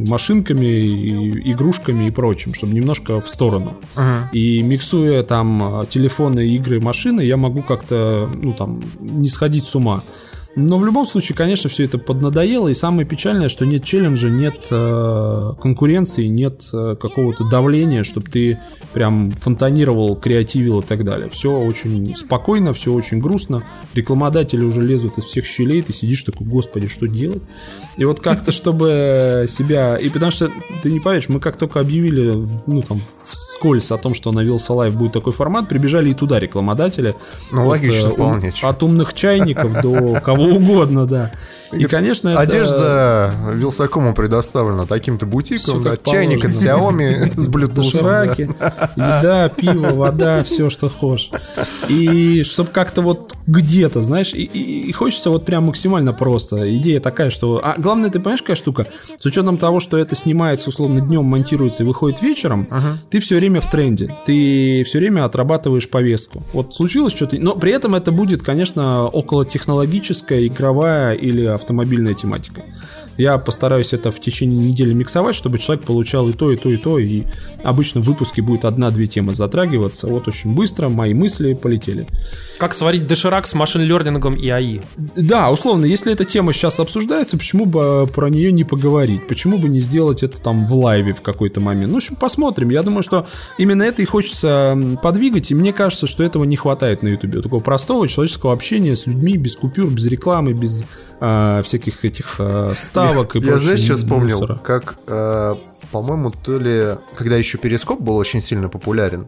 машинками, 0.09 1.51
игрушками 1.53 2.09
и 2.09 2.11
прочим, 2.11 2.55
чтобы 2.55 2.73
немножко 2.75 3.21
в 3.21 3.29
сторону. 3.29 3.77
Uh-huh. 3.95 4.31
И 4.33 4.63
миксуя 4.63 5.23
там 5.23 5.87
телефоны, 5.91 6.47
игры, 6.49 6.81
машины, 6.81 7.21
я 7.21 7.37
могу 7.37 7.63
как-то, 7.63 8.31
ну 8.35 8.53
там, 8.53 8.83
не 9.01 9.29
сходить 9.29 9.65
с 9.65 9.75
ума. 9.75 9.94
want. 9.95 10.34
Но 10.57 10.79
в 10.79 10.85
любом 10.85 11.05
случае, 11.05 11.37
конечно, 11.37 11.69
все 11.69 11.85
это 11.85 11.99
поднадоело. 11.99 12.69
И 12.69 12.75
самое 12.75 13.07
печальное, 13.07 13.49
что 13.49 13.67
нет 13.67 13.83
челленджа, 13.83 14.29
нет 14.29 14.67
э, 14.71 15.53
конкуренции, 15.61 16.27
нет 16.27 16.69
э, 16.73 16.97
какого-то 17.01 17.45
давления, 17.49 18.05
чтобы 18.05 18.31
ты 18.31 18.59
прям 18.93 19.33
фонтанировал, 19.33 20.15
креативил 20.15 20.81
и 20.81 20.85
так 20.85 21.05
далее. 21.05 21.29
Все 21.31 21.59
очень 21.59 22.15
спокойно, 22.15 22.73
все 22.73 22.93
очень 22.93 23.19
грустно. 23.19 23.65
Рекламодатели 23.95 24.63
уже 24.63 24.81
лезут 24.81 25.19
из 25.19 25.25
всех 25.25 25.45
щелей, 25.45 25.83
ты 25.83 25.93
сидишь 25.93 26.23
такой, 26.23 26.47
господи, 26.47 26.87
что 26.87 27.09
делать? 27.09 27.43
И 27.97 28.05
вот 28.05 28.21
как-то, 28.21 28.53
чтобы 28.53 29.47
себя... 29.49 29.97
И 29.97 30.09
потому 30.09 30.31
что, 30.31 30.51
ты 30.83 30.91
не 30.91 31.01
поверишь, 31.01 31.29
мы 31.29 31.41
как 31.41 31.57
только 31.57 31.81
объявили, 31.81 32.33
ну 32.67 32.83
там, 32.83 33.03
вскользь 33.29 33.91
о 33.91 33.97
том, 33.97 34.15
что 34.15 34.31
на 34.31 34.41
Вилса 34.41 34.73
Live 34.73 34.93
будет 34.93 35.13
такой 35.13 35.33
формат, 35.33 35.69
прибежали 35.69 36.11
и 36.11 36.15
туда 36.15 36.39
рекламодатели. 36.39 37.17
Ну, 37.51 37.63
вот, 37.63 37.71
логично, 37.71 38.09
э, 38.09 38.11
вполне. 38.11 38.53
От 38.63 38.83
умных 38.83 39.15
чайников 39.15 39.81
до 39.81 40.21
кого 40.21 40.44
угодно, 40.49 41.07
да. 41.07 41.31
И, 41.73 41.85
конечно, 41.85 42.29
это... 42.29 42.41
Одежда 42.41 43.35
Вилсакому 43.55 44.15
предоставлена 44.15 44.87
таким-то 44.87 45.27
бутиком, 45.27 45.83
да, 45.83 45.97
чайник 45.97 46.45
от 46.45 46.51
Xiaomi 46.51 47.33
с 47.41 47.49
Bluetooth. 47.49 47.75
Дошираки, 47.75 48.43
еда, 48.97 49.49
пиво, 49.49 49.95
вода, 49.95 50.45
все, 50.45 50.71
что 50.71 50.89
хочешь. 50.89 51.31
И 51.89 52.43
чтобы 52.45 52.71
как-то 52.71 53.03
вот 53.03 53.35
где-то, 53.47 54.01
знаешь, 54.01 54.33
и, 54.33 54.43
и, 54.43 54.89
и 54.89 54.93
хочется 54.93 55.31
вот 55.31 55.45
прям 55.45 55.65
максимально 55.65 56.13
просто. 56.13 56.77
Идея 56.79 57.01
такая, 57.01 57.31
что... 57.31 57.61
А 57.63 57.75
главное, 57.79 58.11
ты 58.11 58.19
понимаешь, 58.19 58.41
какая 58.41 58.57
штука? 58.57 58.87
С 59.19 59.27
учетом 59.27 59.59
того, 59.59 59.81
что 59.81 59.99
это 59.99 60.15
снимается, 60.15 60.71
условно, 60.71 61.01
днем, 61.01 61.25
монтируется 61.25 61.83
и 61.83 61.87
выходит 61.87 62.23
вечером, 62.23 62.67
uh-huh. 62.71 62.95
ты 63.11 63.21
все 63.21 63.37
время 63.37 63.61
в 63.61 63.71
тренде. 63.71 64.15
Ты 64.25 64.85
все 64.85 64.99
время 64.99 65.25
отрабатываешь 65.25 65.89
повестку. 65.91 66.43
Вот 66.53 66.75
случилось 66.75 67.13
что-то... 67.13 67.37
Но 67.37 67.55
при 67.55 67.73
этом 67.73 67.95
это 67.95 68.13
будет, 68.13 68.43
конечно, 68.43 69.07
около 69.09 69.45
технологическая, 70.35 70.47
игровая 70.47 71.15
или 71.15 71.45
автомобильная 71.47 72.15
тематика. 72.15 72.63
Я 73.17 73.39
постараюсь 73.39 73.93
это 73.93 74.11
в 74.11 74.21
течение 74.21 74.59
недели 74.59 74.93
миксовать, 74.93 75.35
чтобы 75.35 75.59
человек 75.59 75.85
получал 75.85 76.29
и 76.29 76.33
то, 76.33 76.51
и 76.51 76.57
то, 76.57 76.71
и 76.71 76.77
то. 76.77 76.99
И 76.99 77.25
обычно 77.63 78.01
в 78.01 78.05
выпуске 78.05 78.43
будет 78.43 78.65
одна-две 78.65 79.07
темы 79.07 79.35
затрагиваться. 79.35 80.07
Вот 80.07 80.29
очень 80.29 80.55
быстро 80.55 80.89
мои 80.89 81.15
мысли 81.15 81.55
полетели. 81.55 82.07
Как 82.59 82.75
сварить 82.75 83.07
доширак 83.07 83.47
с 83.47 83.55
машин-лернингом 83.55 84.35
и 84.35 84.49
АИ. 84.49 84.81
Да, 85.17 85.51
условно, 85.51 85.85
если 85.85 86.13
эта 86.13 86.25
тема 86.25 86.53
сейчас 86.53 86.81
обсуждается, 86.81 87.37
почему 87.37 87.67
бы 87.67 88.09
про 88.13 88.29
нее 88.29 88.53
не 88.53 88.65
поговорить? 88.65 89.27
Почему 89.29 89.59
бы 89.59 89.69
не 89.69 89.81
сделать 89.81 90.23
это 90.23 90.41
там 90.41 90.67
в 90.67 90.75
лайве 90.75 91.13
в 91.13 91.23
какой-то 91.23 91.61
момент? 91.61 91.89
Ну, 91.89 91.95
в 91.95 91.97
общем, 91.99 92.17
посмотрим. 92.17 92.71
Я 92.71 92.83
думаю, 92.83 93.03
что 93.03 93.27
именно 93.59 93.83
это 93.83 94.03
и 94.03 94.05
хочется 94.05 94.77
подвигать, 95.03 95.51
и 95.51 95.55
мне 95.55 95.73
кажется, 95.73 96.07
что 96.07 96.23
этого 96.23 96.45
не 96.45 96.57
хватает 96.57 97.03
на 97.03 97.09
Ютубе. 97.09 97.43
Такого 97.43 97.61
простого 97.61 98.09
человеческого 98.09 98.53
общения 98.53 98.97
с 98.97 99.07
людьми, 99.07 99.37
без 99.37 99.57
купюр, 99.57 99.91
без 99.91 100.07
рекламы, 100.07 100.53
без 100.53 100.85
э, 101.25 101.63
всяких 101.65 102.05
этих 102.05 102.37
э, 102.39 102.75
ставок 102.77 103.35
я, 103.35 103.41
и 103.41 103.45
Я 103.45 103.59
знаешь, 103.59 103.81
что 103.81 103.97
вспомнил? 103.97 104.41
Мусора. 104.41 104.59
Как, 104.63 104.97
э, 105.07 105.55
по-моему, 105.91 106.31
то 106.31 106.59
ли, 106.59 106.97
когда 107.17 107.37
еще 107.37 107.59
Перископ 107.59 108.01
был 108.01 108.17
очень 108.17 108.41
сильно 108.41 108.69
популярен, 108.69 109.27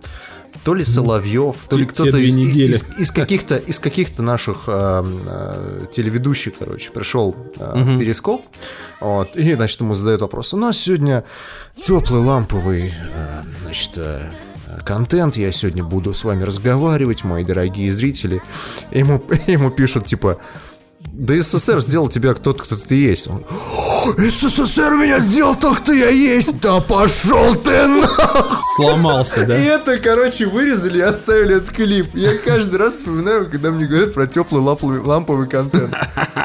то 0.64 0.74
ли 0.74 0.84
Соловьев, 0.84 1.56
то 1.68 1.76
ли 1.76 1.86
кто-то 1.86 2.18
из, 2.18 2.36
из, 2.36 2.84
из 2.98 3.10
каких-то 3.10 3.56
из 3.56 3.78
каких-то 3.78 4.22
наших 4.22 4.64
э, 4.66 5.04
э, 5.26 5.86
телеведущих, 5.92 6.54
короче, 6.58 6.90
пришел 6.90 7.36
э, 7.58 7.80
угу. 7.80 7.90
в 7.90 7.98
Перископ, 7.98 8.42
вот, 9.00 9.36
и, 9.36 9.54
значит, 9.54 9.80
ему 9.80 9.94
задают 9.94 10.22
вопрос. 10.22 10.54
У 10.54 10.56
нас 10.56 10.78
сегодня 10.78 11.24
теплый 11.80 12.20
ламповый, 12.20 12.92
э, 12.92 13.42
значит, 13.62 13.92
э, 13.96 14.30
контент, 14.84 15.36
я 15.36 15.52
сегодня 15.52 15.84
буду 15.84 16.14
с 16.14 16.24
вами 16.24 16.42
разговаривать, 16.42 17.24
мои 17.24 17.44
дорогие 17.44 17.92
зрители. 17.92 18.42
ему, 18.90 19.22
ему 19.46 19.70
пишут, 19.70 20.06
типа, 20.06 20.38
да 21.00 21.34
СССР 21.40 21.80
сделал 21.80 22.08
тебя 22.08 22.34
кто-то, 22.34 22.62
кто 22.62 22.76
ты 22.76 22.94
есть. 22.94 23.26
Он, 23.26 23.42
СССР 24.18 24.96
меня 24.96 25.18
сделал 25.20 25.54
тот, 25.54 25.80
кто 25.80 25.92
я 25.92 26.10
есть. 26.10 26.58
Да 26.60 26.80
пошел 26.80 27.54
ты 27.54 27.86
нахуй. 27.86 28.58
Сломался, 28.76 29.46
да? 29.46 29.58
И 29.58 29.64
это, 29.64 29.98
короче, 29.98 30.46
вырезали 30.46 30.98
и 30.98 31.02
оставили 31.02 31.56
этот 31.56 31.70
клип. 31.70 32.08
Я 32.14 32.36
каждый 32.36 32.76
раз 32.76 32.96
вспоминаю, 32.96 33.48
когда 33.50 33.70
мне 33.70 33.86
говорят 33.86 34.12
про 34.12 34.26
теплый 34.26 34.60
ламповый, 34.60 35.48
контент. 35.48 35.94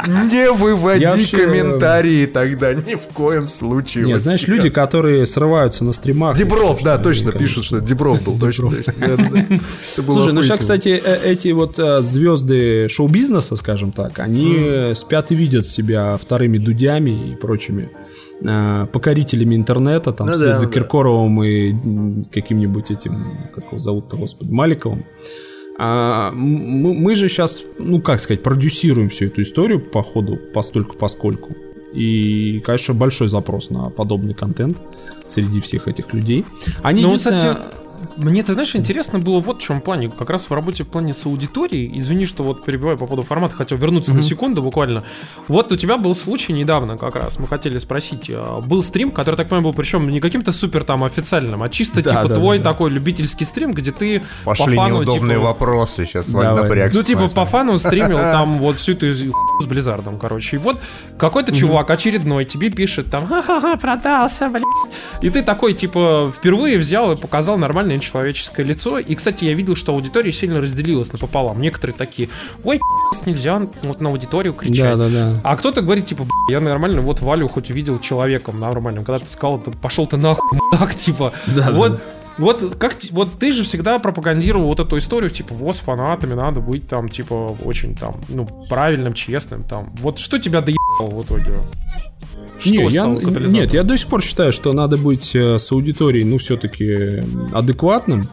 Не 0.07 0.51
выводи 0.51 1.05
вообще- 1.05 1.37
комментарии 1.37 2.25
тогда, 2.25 2.73
ни 2.73 2.95
в 2.95 3.07
коем 3.13 3.49
случае. 3.49 4.05
Нет, 4.05 4.21
знаешь, 4.21 4.41
сейчас. 4.41 4.49
люди, 4.49 4.69
которые 4.69 5.25
срываются 5.25 5.83
на 5.83 5.91
стримах. 5.91 6.37
Дебров, 6.37 6.81
да, 6.83 6.97
точно, 6.97 7.31
пишут, 7.33 7.65
что 7.65 7.81
Дебров 7.81 8.21
был, 8.23 8.39
точно. 8.39 8.71
Слушай, 9.95 10.33
ну 10.33 10.41
сейчас, 10.43 10.59
кстати, 10.59 11.01
э, 11.03 11.31
эти 11.31 11.49
вот 11.49 11.77
э, 11.77 12.01
звезды 12.01 12.87
шоу-бизнеса, 12.89 13.55
скажем 13.57 13.91
так, 13.91 14.19
они 14.19 14.40
э, 14.49 14.95
спят 14.95 15.31
и 15.31 15.35
видят 15.35 15.65
себя 15.65 16.17
вторыми 16.17 16.57
дудями 16.57 17.31
и 17.31 17.35
прочими 17.35 17.89
э, 18.41 18.87
покорителями 18.91 19.55
интернета, 19.55 20.11
там, 20.13 20.27
Ну 20.27 20.33
вслед 20.33 20.49
да, 20.49 20.57
за 20.57 20.65
да. 20.67 20.71
Киркоровым 20.71 21.43
и 21.43 21.73
каким-нибудь 22.31 22.91
этим, 22.91 23.37
как 23.53 23.65
его 23.67 23.79
зовут-то, 23.79 24.17
господи, 24.17 24.51
Маликовым. 24.51 25.05
А, 25.79 26.31
мы, 26.33 26.93
мы 26.93 27.15
же 27.15 27.27
сейчас, 27.29 27.63
ну 27.79 28.01
как 28.01 28.19
сказать, 28.19 28.43
продюсируем 28.43 29.09
всю 29.09 29.25
эту 29.25 29.41
историю 29.41 29.79
по 29.79 30.03
ходу, 30.03 30.37
постольку 30.53 30.95
поскольку. 30.97 31.55
И, 31.93 32.61
конечно, 32.65 32.93
большой 32.93 33.27
запрос 33.27 33.69
на 33.69 33.89
подобный 33.89 34.33
контент 34.33 34.77
среди 35.27 35.59
всех 35.59 35.87
этих 35.87 36.13
людей. 36.13 36.45
Они, 36.83 37.01
Ну, 37.01 37.09
единственное- 37.09 37.55
кстати, 37.55 37.80
мне, 38.17 38.43
ты 38.43 38.53
знаешь, 38.53 38.75
интересно 38.75 39.19
было 39.19 39.39
вот 39.39 39.57
в 39.61 39.65
чем 39.65 39.81
плане. 39.81 40.09
Как 40.09 40.29
раз 40.29 40.49
в 40.49 40.53
работе 40.53 40.83
в 40.83 40.87
плане 40.87 41.13
с 41.13 41.25
аудиторией. 41.25 41.91
Извини, 41.99 42.25
что 42.25 42.43
вот 42.43 42.65
перебиваю 42.65 42.97
по 42.97 43.05
поводу 43.05 43.23
формата, 43.27 43.55
хотел 43.55 43.77
вернуться 43.77 44.13
на 44.13 44.21
секунду 44.21 44.61
буквально. 44.61 45.03
Вот 45.47 45.71
у 45.71 45.77
тебя 45.77 45.97
был 45.97 46.15
случай 46.15 46.53
недавно 46.53 46.97
как 46.97 47.15
раз. 47.15 47.39
Мы 47.39 47.47
хотели 47.47 47.77
спросить. 47.77 48.29
э, 48.29 48.61
Был 48.65 48.83
стрим, 48.83 49.11
который, 49.11 49.35
так 49.35 49.49
понимаю, 49.49 49.65
был 49.65 49.73
причем 49.73 50.07
не 50.09 50.19
каким-то 50.19 50.51
супер 50.51 50.83
там 50.83 51.03
официальным, 51.03 51.63
а 51.63 51.69
чисто 51.69 52.01
Да, 52.01 52.09
типа 52.11 52.27
да, 52.27 52.35
твой 52.35 52.57
да, 52.59 52.71
такой 52.71 52.89
любительский 52.91 53.45
стрим, 53.45 53.73
где 53.73 53.91
ты 53.91 54.21
Пошли 54.45 54.75
по 54.75 54.83
фану, 54.83 54.95
неудобные 54.97 55.37
типа, 55.37 55.47
вопросы, 55.47 56.05
сейчас 56.05 56.29
Валь 56.29 56.53
напрягся. 56.55 56.97
ну, 56.97 57.03
типа, 57.03 57.27
по 57.29 57.45
фану 57.45 57.77
стримил 57.77 58.17
там 58.17 58.57
вот 58.59 58.77
всю 58.77 58.93
эту 58.93 59.13
с 59.13 59.65
Близзардом, 59.65 60.17
короче. 60.17 60.55
И 60.57 60.59
вот 60.59 60.79
какой-то 61.17 61.53
чувак 61.55 61.89
очередной 61.89 62.45
тебе 62.45 62.69
пишет 62.69 63.09
там, 63.11 63.27
ха-ха-ха, 63.27 63.77
продался, 63.77 64.49
блядь. 64.49 64.63
И 65.21 65.29
ты 65.29 65.41
такой, 65.43 65.73
типа, 65.73 66.31
впервые 66.35 66.77
взял 66.77 67.11
и 67.11 67.15
показал 67.15 67.57
нормальное 67.91 67.99
человеческое 67.99 68.63
лицо. 68.63 68.99
И, 68.99 69.15
кстати, 69.15 69.45
я 69.45 69.53
видел, 69.53 69.75
что 69.75 69.93
аудитория 69.93 70.31
сильно 70.31 70.61
разделилась 70.61 71.11
напополам. 71.11 71.61
Некоторые 71.61 71.95
такие, 71.95 72.29
ой, 72.63 72.79
нельзя 73.25 73.61
вот 73.83 74.01
на 74.01 74.09
аудиторию 74.09 74.53
кричать. 74.53 74.97
Да, 74.97 75.09
да, 75.09 75.09
да. 75.09 75.41
А 75.43 75.55
кто-то 75.55 75.81
говорит, 75.81 76.05
типа, 76.05 76.23
«Б***ь, 76.23 76.51
я 76.51 76.59
нормально, 76.59 77.01
вот 77.01 77.21
Валю 77.21 77.47
хоть 77.47 77.69
увидел 77.69 77.99
человеком 77.99 78.59
нормальным. 78.59 79.03
Когда 79.03 79.19
ты 79.19 79.31
сказал, 79.31 79.59
пошел 79.81 80.07
ты 80.07 80.17
нахуй, 80.17 80.59
так, 80.71 80.95
типа. 80.95 81.33
Да, 81.47 81.71
вот, 81.71 81.91
да. 81.93 81.99
вот 82.37 82.75
как 82.77 82.95
вот 83.11 83.39
ты 83.39 83.51
же 83.51 83.63
всегда 83.63 83.99
пропагандировал 83.99 84.67
вот 84.67 84.79
эту 84.79 84.97
историю, 84.97 85.29
типа, 85.29 85.53
вот 85.53 85.75
с 85.75 85.79
фанатами 85.79 86.33
надо 86.33 86.61
быть 86.61 86.87
там, 86.87 87.09
типа, 87.09 87.57
очень 87.63 87.95
там, 87.95 88.15
ну, 88.29 88.45
правильным, 88.69 89.13
честным, 89.13 89.63
там. 89.63 89.91
Вот 89.99 90.19
что 90.19 90.37
тебя 90.37 90.61
доебало 90.61 91.09
в 91.09 91.23
итоге? 91.23 91.51
Что 92.61 92.69
Не, 92.69 92.83
я, 92.83 92.89
стало 92.89 93.15
катализатором? 93.15 93.53
нет, 93.53 93.73
я 93.73 93.83
до 93.83 93.97
сих 93.97 94.07
пор 94.07 94.21
считаю, 94.21 94.53
что 94.53 94.71
надо 94.73 94.97
быть 94.97 95.35
э, 95.35 95.57
с 95.57 95.71
аудиторией, 95.71 96.23
ну, 96.23 96.37
все-таки 96.37 97.23
адекватным. 97.53 98.27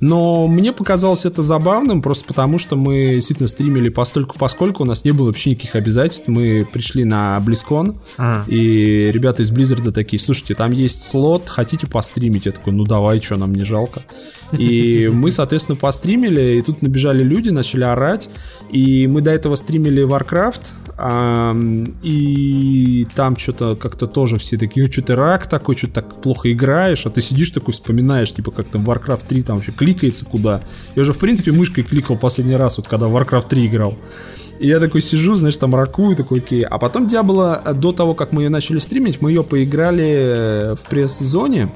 Но 0.00 0.46
мне 0.48 0.72
показалось 0.72 1.24
это 1.24 1.42
забавным, 1.42 2.02
просто 2.02 2.26
потому 2.26 2.58
что 2.58 2.76
мы 2.76 3.12
действительно 3.14 3.48
стримили 3.48 3.88
постольку 3.88 4.36
поскольку 4.38 4.82
у 4.82 4.86
нас 4.86 5.04
не 5.04 5.12
было 5.12 5.26
вообще 5.28 5.50
никаких 5.50 5.76
обязательств. 5.76 6.28
Мы 6.28 6.66
пришли 6.70 7.04
на 7.04 7.42
BlizzCon, 7.44 7.96
и 8.46 9.10
ребята 9.12 9.42
из 9.42 9.50
Blizzard 9.50 9.90
такие, 9.92 10.20
слушайте, 10.20 10.54
там 10.54 10.72
есть 10.72 11.08
слот, 11.08 11.48
хотите 11.48 11.86
постримить? 11.86 12.46
Я 12.46 12.52
такой, 12.52 12.72
ну 12.74 12.84
давай, 12.84 13.22
что, 13.22 13.36
нам 13.36 13.54
не 13.54 13.64
жалко. 13.64 14.02
И 14.52 15.08
мы, 15.12 15.30
соответственно, 15.30 15.76
постримили, 15.76 16.58
и 16.58 16.62
тут 16.62 16.82
набежали 16.82 17.22
люди, 17.22 17.48
начали 17.48 17.84
орать, 17.84 18.28
и 18.70 19.06
мы 19.06 19.22
до 19.22 19.30
этого 19.30 19.56
стримили 19.56 20.06
Warcraft, 20.06 20.72
и 20.96 23.06
там 23.16 23.36
что-то 23.36 23.74
как-то 23.74 24.06
тоже 24.06 24.38
все 24.38 24.56
такие, 24.56 24.86
ну 24.86 24.92
что 24.92 25.02
ты 25.02 25.16
рак 25.16 25.48
такой, 25.48 25.76
что 25.76 25.88
ты 25.88 25.94
так 25.94 26.22
плохо 26.22 26.52
играешь, 26.52 27.04
а 27.06 27.10
ты 27.10 27.20
сидишь 27.20 27.50
такой, 27.50 27.74
вспоминаешь, 27.74 28.32
типа 28.32 28.52
как 28.52 28.68
там 28.68 28.88
Warcraft 28.88 29.24
3 29.28 29.42
там 29.42 29.56
вообще 29.56 29.72
кликается 29.72 30.24
куда. 30.24 30.60
Я 30.94 31.02
уже, 31.02 31.12
в 31.12 31.18
принципе, 31.18 31.50
мышкой 31.50 31.82
кликал 31.82 32.16
последний 32.16 32.56
раз, 32.56 32.76
вот 32.76 32.86
когда 32.86 33.06
Warcraft 33.06 33.48
3 33.48 33.66
играл. 33.66 33.98
И 34.60 34.68
я 34.68 34.78
такой 34.78 35.02
сижу, 35.02 35.34
знаешь, 35.34 35.56
там 35.56 35.74
ракую, 35.74 36.16
такой, 36.16 36.38
окей. 36.38 36.62
А 36.62 36.78
потом 36.78 37.06
Диабло, 37.06 37.60
э, 37.64 37.74
до 37.74 37.92
того, 37.92 38.14
как 38.14 38.32
мы 38.32 38.44
ее 38.44 38.50
начали 38.50 38.78
стримить, 38.78 39.20
мы 39.20 39.32
ее 39.32 39.42
поиграли 39.42 40.06
э, 40.06 40.74
в 40.76 40.88
пресс-зоне. 40.88 41.70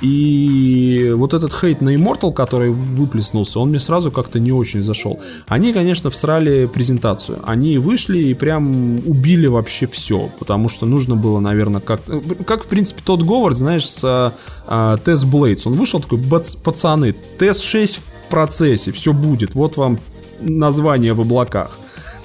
И 0.00 1.12
вот 1.16 1.32
этот 1.34 1.52
хейт 1.52 1.80
на 1.80 1.94
Immortal, 1.94 2.32
который 2.32 2.70
выплеснулся, 2.70 3.60
он 3.60 3.70
мне 3.70 3.80
сразу 3.80 4.10
как-то 4.10 4.38
не 4.38 4.52
очень 4.52 4.82
зашел. 4.82 5.20
Они, 5.46 5.72
конечно, 5.72 6.10
всрали 6.10 6.66
презентацию. 6.66 7.38
Они 7.44 7.78
вышли 7.78 8.18
и 8.18 8.34
прям 8.34 8.98
убили 9.06 9.46
вообще 9.46 9.86
все. 9.86 10.28
Потому 10.38 10.68
что 10.68 10.86
нужно 10.86 11.16
было, 11.16 11.40
наверное, 11.40 11.80
как... 11.80 12.00
Как, 12.46 12.64
в 12.64 12.66
принципе, 12.66 13.00
тот 13.04 13.22
Говард, 13.22 13.56
знаешь, 13.56 13.88
с 13.88 14.02
а, 14.04 14.96
Test 14.98 15.24
Blades. 15.30 15.62
Он 15.64 15.74
вышел 15.74 16.00
такой, 16.00 16.18
«Бац, 16.18 16.54
пацаны, 16.54 17.14
Тест 17.38 17.62
6 17.62 17.96
в 17.96 18.30
процессе, 18.30 18.92
все 18.92 19.12
будет. 19.12 19.54
Вот 19.54 19.76
вам 19.76 19.98
название 20.40 21.14
в 21.14 21.20
облаках. 21.20 21.78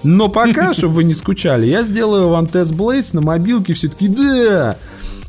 Но 0.03 0.29
пока, 0.29 0.73
чтобы 0.77 0.95
вы 0.95 1.03
не 1.03 1.13
скучали, 1.13 1.65
я 1.65 1.83
сделаю 1.83 2.29
вам 2.29 2.47
тест 2.47 2.73
Blades 2.73 3.09
на 3.13 3.21
мобилке, 3.21 3.73
все 3.73 3.87
таки 3.87 4.07
да. 4.07 4.77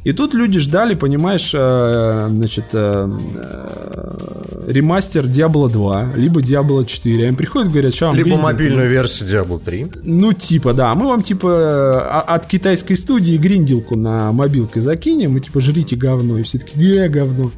И 0.04 0.12
тут 0.12 0.34
люди 0.34 0.58
ждали, 0.58 0.94
понимаешь, 0.94 1.52
э, 1.54 2.28
значит, 2.28 2.64
э, 2.72 3.08
э, 3.34 4.64
ремастер 4.66 5.26
Diablo 5.26 5.70
2, 5.70 6.12
либо 6.16 6.40
Diablo 6.40 6.84
4. 6.84 7.28
Им 7.28 7.36
приходят, 7.36 7.70
говорят, 7.70 7.94
что 7.94 8.06
вам 8.06 8.16
Либо 8.16 8.30
гриндинг?» 8.30 8.44
мобильную 8.44 8.90
версию 8.90 9.28
Diablo 9.28 9.62
3. 9.64 9.86
Ну, 10.02 10.32
типа, 10.32 10.74
да. 10.74 10.92
Мы 10.96 11.06
вам, 11.06 11.22
типа, 11.22 11.48
а- 11.48 12.34
от 12.34 12.46
китайской 12.46 12.96
студии 12.96 13.36
гринделку 13.36 13.94
на 13.94 14.32
мобилке 14.32 14.80
закинем, 14.80 15.36
и, 15.36 15.40
типа, 15.40 15.60
жрите 15.60 15.94
говно. 15.94 16.38
И 16.38 16.42
все 16.42 16.58
таки 16.58 16.78
не, 16.78 17.08
говно. 17.08 17.52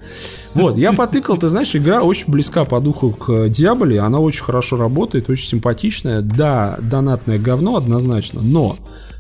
Вот, 0.52 0.76
я 0.76 0.92
потыкал, 0.92 1.38
ты 1.38 1.48
знаешь, 1.48 1.74
игра 1.74 2.02
очень 2.02 2.30
близка 2.30 2.64
по 2.64 2.78
духу 2.80 3.10
к 3.10 3.48
Диабле, 3.48 4.00
она 4.00 4.18
очень 4.20 4.44
хорошо 4.44 4.76
работает, 4.76 5.30
очень 5.30 5.48
симпатичная. 5.48 6.20
Да, 6.20 6.78
донатное 6.80 7.38
говно 7.38 7.76
однозначно, 7.76 8.40
но 8.42 8.76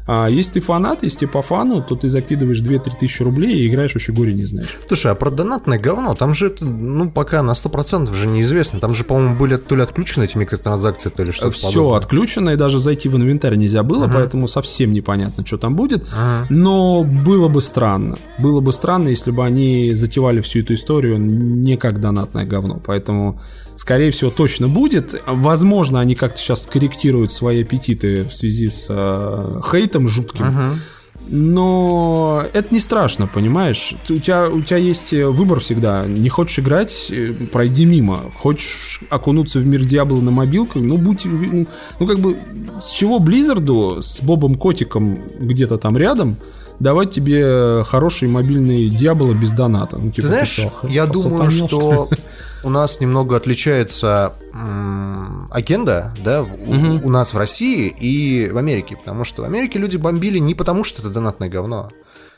а, 0.06 0.28
если 0.28 0.54
ты 0.54 0.60
фанат, 0.60 1.02
если 1.02 1.26
по 1.26 1.40
фану, 1.42 1.82
то 1.82 1.96
ты 1.96 2.08
закидываешь 2.08 2.60
2-3 2.60 2.92
тысячи 3.00 3.22
рублей 3.22 3.60
и 3.60 3.68
играешь 3.68 3.94
вообще 3.94 4.12
горе 4.12 4.34
не 4.34 4.44
знаешь. 4.44 4.76
Слушай, 4.86 5.12
а 5.12 5.14
про 5.14 5.30
донатное 5.30 5.78
говно, 5.78 6.14
там 6.14 6.34
же 6.34 6.46
это, 6.48 6.64
ну, 6.64 7.10
пока 7.10 7.42
на 7.42 7.52
100% 7.52 8.12
же 8.14 8.26
неизвестно. 8.26 8.80
Там 8.80 8.94
же, 8.94 9.04
по-моему, 9.04 9.36
были 9.36 9.56
то 9.56 9.76
ли 9.76 9.82
отключены 9.82 10.24
эти 10.24 10.36
микротранзакции, 10.36 11.08
то 11.10 11.22
ли 11.22 11.32
что-то 11.32 11.52
Все 11.52 11.68
подобное. 11.68 11.98
отключено, 11.98 12.50
и 12.50 12.56
даже 12.56 12.78
зайти 12.78 13.08
в 13.08 13.16
инвентарь 13.16 13.56
нельзя 13.56 13.82
было, 13.82 14.08
поэтому 14.08 14.48
совсем 14.48 14.92
непонятно, 14.92 15.44
что 15.46 15.58
там 15.58 15.74
будет. 15.74 16.04
Но 16.50 17.04
было 17.04 17.48
бы 17.48 17.60
странно. 17.60 18.16
Было 18.38 18.60
бы 18.60 18.72
странно, 18.72 19.08
если 19.08 19.30
бы 19.30 19.44
они 19.44 19.94
затевали 19.94 20.40
всю 20.40 20.60
эту 20.60 20.74
историю 20.74 21.18
не 21.18 21.76
как 21.76 22.00
донатное 22.00 22.44
говно. 22.44 22.80
Поэтому, 22.84 23.40
скорее 23.76 24.10
всего, 24.10 24.30
точно 24.30 24.68
будет. 24.68 25.14
Возможно, 25.26 26.00
они 26.00 26.14
как-то 26.14 26.38
сейчас 26.38 26.64
скорректируют 26.64 27.32
свои 27.32 27.62
аппетиты 27.62 28.24
в 28.24 28.32
связи 28.34 28.68
с 28.70 28.86
э, 28.90 29.60
хейтом 29.70 30.08
жутким. 30.08 30.44
Но 31.28 32.44
это 32.52 32.72
не 32.74 32.80
страшно, 32.80 33.26
понимаешь? 33.26 33.94
Ты- 34.06 34.14
У 34.14 34.18
тебя, 34.18 34.48
у 34.48 34.60
тебя 34.60 34.76
есть 34.76 35.12
э, 35.12 35.26
выбор 35.26 35.60
всегда. 35.60 36.04
Не 36.06 36.28
хочешь 36.28 36.58
играть, 36.58 37.08
э, 37.10 37.32
пройди 37.50 37.86
мимо. 37.86 38.20
Хочешь 38.34 39.00
окунуться 39.08 39.58
в 39.58 39.66
мир 39.66 39.84
Диабло 39.84 40.20
на 40.20 40.30
мобилку, 40.30 40.80
ну 40.80 40.98
будь... 40.98 41.24
Ну, 41.24 41.66
ну, 41.98 42.06
как 42.06 42.18
бы, 42.18 42.36
с 42.78 42.90
чего 42.90 43.18
Близзарду 43.20 44.02
с 44.02 44.20
Бобом 44.20 44.54
Котиком 44.56 45.18
где-то 45.40 45.78
там 45.78 45.96
рядом 45.96 46.36
давать 46.80 47.10
тебе 47.10 47.84
хороший 47.84 48.28
мобильный 48.28 48.90
Диабло 48.90 49.32
без 49.32 49.52
доната? 49.52 49.96
Ну, 49.96 50.10
Ты 50.10 50.16
типа, 50.16 50.28
знаешь, 50.28 50.48
что, 50.48 50.70
я 50.88 51.06
думаю, 51.06 51.46
осатанел, 51.46 51.68
что 51.68 52.10
у 52.64 52.70
нас 52.70 53.00
немного 53.00 53.36
отличается 53.36 54.32
агенда, 55.50 56.12
да, 56.24 56.42
в- 56.42 56.52
у, 56.68 57.06
у 57.06 57.10
нас 57.10 57.34
в 57.34 57.38
России 57.38 57.88
и 57.88 58.50
в 58.50 58.56
Америке, 58.56 58.96
потому 58.96 59.24
что 59.24 59.42
в 59.42 59.44
Америке 59.44 59.78
люди 59.78 59.96
бомбили 59.96 60.38
не 60.38 60.54
потому, 60.54 60.84
что 60.84 61.02
это 61.02 61.10
донатное 61.10 61.48
говно. 61.48 61.90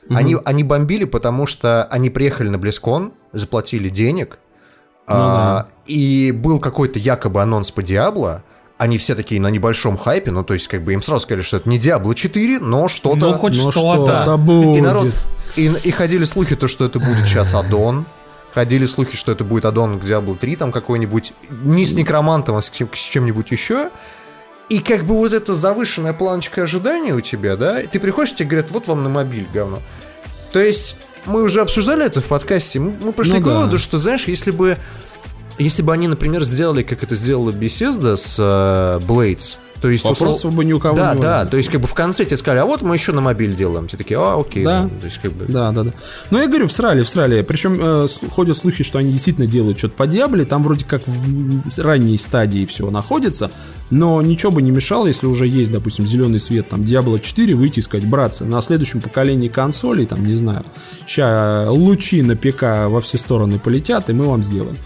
Они, 0.08 0.36
они 0.44 0.62
бомбили, 0.62 1.04
потому 1.04 1.46
что 1.46 1.84
они 1.84 2.10
приехали 2.10 2.48
на 2.48 2.58
Близкон, 2.58 3.12
заплатили 3.32 3.88
денег, 3.88 4.38
Ну 5.08 5.14
а, 5.16 5.66
и 5.86 6.30
был 6.32 6.60
какой-то 6.60 6.98
якобы 6.98 7.42
анонс 7.42 7.70
по 7.72 7.82
Диабло, 7.82 8.44
они 8.78 8.98
все 8.98 9.14
такие 9.14 9.40
на 9.40 9.48
небольшом 9.48 9.96
хайпе, 9.96 10.30
ну, 10.30 10.44
то 10.44 10.54
есть, 10.54 10.68
как 10.68 10.84
бы 10.84 10.92
им 10.92 11.02
сразу 11.02 11.22
сказали, 11.22 11.42
что 11.42 11.56
это 11.56 11.68
не 11.68 11.78
Диабло 11.78 12.14
4, 12.14 12.58
но 12.60 12.88
что-то... 12.88 13.16
Ну, 13.16 13.32
хоть 13.34 13.54
что-то. 13.54 14.34
И 14.34 14.36
будет. 14.36 14.82
народ... 14.84 15.06
И, 15.56 15.70
и 15.84 15.90
ходили 15.90 16.24
слухи, 16.24 16.54
то, 16.56 16.68
что 16.68 16.84
это 16.84 16.98
будет 16.98 17.26
сейчас 17.26 17.54
аддон. 17.54 18.04
Ходили 18.56 18.86
слухи, 18.86 19.18
что 19.18 19.32
это 19.32 19.44
будет 19.44 19.66
аддон 19.66 20.00
к 20.00 20.04
Diablo 20.04 20.34
3 20.34 20.56
там 20.56 20.72
какой-нибудь. 20.72 21.34
Не 21.50 21.84
с 21.84 21.92
некромантом, 21.92 22.56
а 22.56 22.62
с, 22.62 22.72
с 22.72 22.98
чем-нибудь 22.98 23.50
еще. 23.50 23.90
И 24.70 24.78
как 24.78 25.04
бы 25.04 25.14
вот 25.14 25.34
эта 25.34 25.52
завышенная 25.52 26.14
планочка 26.14 26.62
ожидания 26.62 27.12
у 27.12 27.20
тебя, 27.20 27.56
да, 27.56 27.82
и 27.82 27.86
ты 27.86 28.00
приходишь, 28.00 28.34
тебе 28.34 28.48
говорят, 28.48 28.70
вот 28.70 28.88
вам 28.88 29.04
на 29.04 29.10
мобиль, 29.10 29.46
говно. 29.52 29.80
То 30.54 30.60
есть 30.60 30.96
мы 31.26 31.42
уже 31.42 31.60
обсуждали 31.60 32.06
это 32.06 32.22
в 32.22 32.24
подкасте, 32.24 32.78
мы, 32.80 32.92
мы 32.98 33.12
пришли 33.12 33.34
Ну 33.34 33.40
к 33.42 33.44
да. 33.44 33.58
выводу, 33.58 33.78
что, 33.78 33.98
знаешь, 33.98 34.24
если 34.26 34.52
бы 34.52 34.78
если 35.58 35.82
бы 35.82 35.92
они, 35.92 36.08
например, 36.08 36.42
сделали, 36.42 36.82
как 36.82 37.02
это 37.02 37.14
сделала 37.14 37.50
Bethesda 37.50 38.16
с 38.16 38.36
э, 38.38 39.04
Blades, 39.06 39.58
то 39.80 39.90
есть... 39.90 40.04
Вопросов 40.04 40.54
бы 40.54 40.64
ни 40.64 40.72
у 40.72 40.80
кого 40.80 40.96
да, 40.96 41.14
не 41.14 41.20
да, 41.20 41.28
возникло. 41.28 41.50
то 41.50 41.56
есть 41.56 41.70
как 41.70 41.80
бы 41.80 41.86
в 41.86 41.94
конце 41.94 42.24
тебе 42.24 42.36
сказали, 42.36 42.60
а 42.60 42.64
вот 42.64 42.82
мы 42.82 42.94
еще 42.94 43.12
на 43.12 43.20
мобиль 43.20 43.54
делаем. 43.54 43.88
Все 43.88 43.96
такие, 43.96 44.18
а, 44.18 44.38
окей. 44.38 44.64
Да. 44.64 44.88
То 45.00 45.06
есть 45.06 45.18
как 45.18 45.32
бы... 45.32 45.44
Да, 45.46 45.70
да, 45.72 45.84
да. 45.84 45.92
Ну, 46.30 46.40
я 46.40 46.46
говорю, 46.46 46.68
всрали, 46.68 47.02
всрали. 47.02 47.42
Причем 47.42 47.78
э, 47.80 48.06
ходят 48.30 48.56
слухи, 48.56 48.84
что 48.84 48.98
они 48.98 49.12
действительно 49.12 49.46
делают 49.46 49.78
что-то 49.78 49.94
по 49.94 50.06
Диабле. 50.06 50.44
Там 50.44 50.62
вроде 50.62 50.84
как 50.84 51.02
в 51.06 51.78
ранней 51.78 52.18
стадии 52.18 52.66
все 52.66 52.90
находится. 52.90 53.50
Но 53.90 54.20
ничего 54.20 54.50
бы 54.50 54.62
не 54.62 54.72
мешало, 54.72 55.06
если 55.06 55.26
уже 55.26 55.46
есть, 55.46 55.70
допустим, 55.70 56.06
зеленый 56.06 56.40
свет, 56.40 56.68
там, 56.68 56.80
Diablo 56.80 57.20
4, 57.20 57.54
выйти 57.54 57.78
и 57.78 57.82
сказать, 57.82 58.06
братцы, 58.08 58.44
на 58.44 58.60
следующем 58.60 59.00
поколении 59.00 59.48
консолей, 59.48 60.06
там, 60.06 60.26
не 60.26 60.34
знаю, 60.34 60.64
сейчас 61.06 61.68
лучи 61.68 62.22
на 62.22 62.36
ПК 62.36 62.88
во 62.88 63.00
все 63.00 63.16
стороны 63.16 63.60
полетят, 63.60 64.10
и 64.10 64.12
мы 64.12 64.26
вам 64.26 64.42
сделаем. 64.42 64.76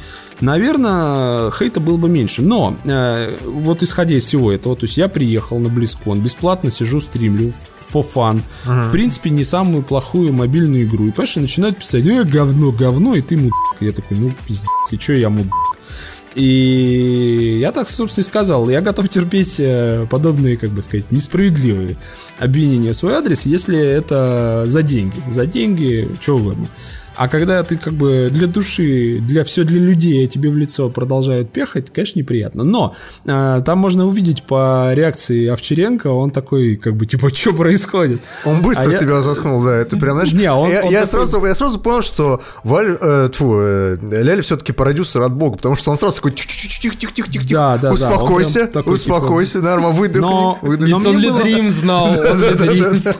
Наверное, 0.40 1.50
хейта 1.50 1.80
было 1.80 1.96
бы 1.96 2.08
меньше. 2.08 2.42
Но 2.42 2.76
э, 2.84 3.36
вот 3.44 3.82
исходя 3.82 4.14
из 4.16 4.24
всего 4.24 4.52
этого, 4.52 4.76
то 4.76 4.84
есть 4.84 4.96
я 4.96 5.08
приехал 5.08 5.58
на 5.58 5.68
BlizzCon, 5.68 6.20
бесплатно 6.20 6.70
сижу, 6.70 7.00
стримлю, 7.00 7.52
for 7.80 8.04
fun. 8.04 8.42
В 8.64 8.90
принципе, 8.90 9.30
не 9.30 9.44
самую 9.44 9.82
плохую 9.82 10.32
мобильную 10.32 10.84
игру. 10.84 11.06
И, 11.06 11.10
понимаешь, 11.10 11.36
начинают 11.36 11.78
писать, 11.78 12.06
э, 12.06 12.24
говно, 12.24 12.72
говно, 12.72 13.14
и 13.14 13.20
ты 13.20 13.36
мудак. 13.36 13.54
Я 13.80 13.92
такой, 13.92 14.16
ну, 14.16 14.34
пиздец, 14.46 14.68
и 14.90 14.96
что 14.98 15.12
я 15.12 15.30
мудак? 15.30 15.52
И 16.34 17.58
я 17.60 17.72
так, 17.72 17.88
собственно, 17.88 18.22
и 18.22 18.26
сказал, 18.26 18.68
я 18.70 18.80
готов 18.80 19.08
терпеть 19.08 19.56
э, 19.58 20.06
подобные, 20.08 20.56
как 20.56 20.70
бы 20.70 20.80
сказать, 20.80 21.10
несправедливые 21.10 21.96
обвинения 22.38 22.92
в 22.92 22.96
свой 22.96 23.14
адрес, 23.14 23.46
если 23.46 23.78
это 23.78 24.64
за 24.66 24.82
деньги. 24.82 25.16
За 25.28 25.44
деньги, 25.44 26.08
что 26.20 26.36
угодно. 26.36 26.68
А 27.16 27.28
когда 27.28 27.62
ты 27.62 27.76
как 27.76 27.92
бы 27.92 28.28
для 28.32 28.46
души, 28.46 29.18
для 29.20 29.44
все 29.44 29.64
для 29.64 29.78
людей, 29.80 30.24
а 30.24 30.28
тебе 30.28 30.48
в 30.48 30.56
лицо 30.56 30.88
продолжают 30.88 31.50
пехать, 31.52 31.90
конечно, 31.92 32.18
неприятно. 32.18 32.64
Но 32.64 32.94
э, 33.26 33.62
там 33.64 33.78
можно 33.78 34.06
увидеть 34.06 34.44
по 34.44 34.90
реакции 34.94 35.46
Овчаренко, 35.48 36.06
он 36.08 36.30
такой, 36.30 36.76
как 36.76 36.96
бы, 36.96 37.06
типа, 37.06 37.28
что 37.34 37.52
происходит? 37.52 38.20
Он 38.44 38.62
быстро 38.62 38.84
А 38.88 38.92
я- 38.92 38.98
тебя 38.98 39.20
заткнул, 39.22 39.62
да, 39.62 39.76
это 39.76 39.96
прям, 39.96 40.16
знаешь... 40.16 40.32
Не, 40.32 40.50
он- 40.50 40.70
я, 40.70 40.82
он 40.84 40.90
я 40.92 41.00
такой- 41.04 41.06
сразу, 41.26 41.44
я 41.44 41.54
сразу 41.54 41.78
понял, 41.78 42.00
что 42.02 42.40
Валь, 42.64 42.96
э, 43.00 43.28
тьфу, 43.32 43.54
э, 43.60 43.96
Ляля 44.22 44.40
все-таки 44.42 44.72
продюсер 44.72 45.20
от 45.22 45.34
бога, 45.34 45.56
потому 45.56 45.76
что 45.76 45.90
он 45.90 45.98
сразу 45.98 46.16
такой 46.16 46.32
тихо-тихо-тихо-тихо-тихо, 46.32 47.44
Да, 47.50 47.76
да, 47.76 47.88
да, 47.88 47.92
успокойся, 47.92 48.60
прям 48.60 48.68
такой, 48.72 48.98
типа, 48.98 49.14
успокойся, 49.14 49.58
норма, 49.60 49.90
выдохни, 49.90 50.20
Но- 50.20 50.58
выдохни. 50.62 50.90
но 50.92 50.96
он 50.98 51.18
ли 51.18 51.28
было- 51.28 51.42
Дрим 51.42 51.70
знал, 51.70 52.06
он 52.08 52.40
ли 52.40 52.50
Дримс. 52.54 53.18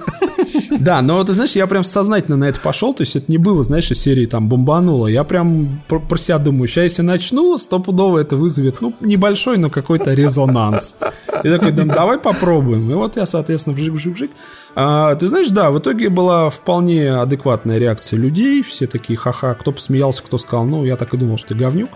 Да, 0.78 1.02
но 1.02 1.22
ты 1.24 1.32
знаешь, 1.32 1.52
я 1.52 1.66
прям 1.66 1.84
сознательно 1.84 2.36
на 2.36 2.48
это 2.48 2.60
пошел, 2.60 2.94
то 2.94 3.02
есть 3.02 3.16
это 3.16 3.30
не 3.30 3.38
было, 3.38 3.64
знаешь, 3.64 3.90
из 3.90 4.00
серии 4.00 4.26
там 4.26 4.48
бомбануло. 4.48 5.06
Я 5.06 5.24
прям 5.24 5.82
про, 5.88 6.16
себя 6.16 6.38
думаю, 6.38 6.68
сейчас 6.68 6.84
если 6.84 7.02
начну, 7.02 7.56
стопудово 7.58 8.18
это 8.18 8.36
вызовет, 8.36 8.80
ну, 8.80 8.94
небольшой, 9.00 9.58
но 9.58 9.70
какой-то 9.70 10.14
резонанс. 10.14 10.96
И 11.42 11.48
такой, 11.48 11.72
давай 11.72 12.18
попробуем. 12.18 12.90
И 12.90 12.94
вот 12.94 13.16
я, 13.16 13.26
соответственно, 13.26 13.74
вжик-вжик-вжик. 13.74 14.30
А, 14.76 15.14
ты 15.16 15.26
знаешь, 15.26 15.48
да, 15.50 15.70
в 15.70 15.78
итоге 15.78 16.08
была 16.08 16.48
вполне 16.48 17.12
адекватная 17.14 17.78
реакция 17.78 18.18
людей, 18.18 18.62
все 18.62 18.86
такие 18.86 19.16
ха-ха, 19.18 19.54
кто 19.54 19.72
посмеялся, 19.72 20.22
кто 20.22 20.38
сказал, 20.38 20.64
ну, 20.64 20.84
я 20.84 20.96
так 20.96 21.12
и 21.12 21.16
думал, 21.16 21.38
что 21.38 21.48
ты 21.48 21.54
говнюк. 21.54 21.90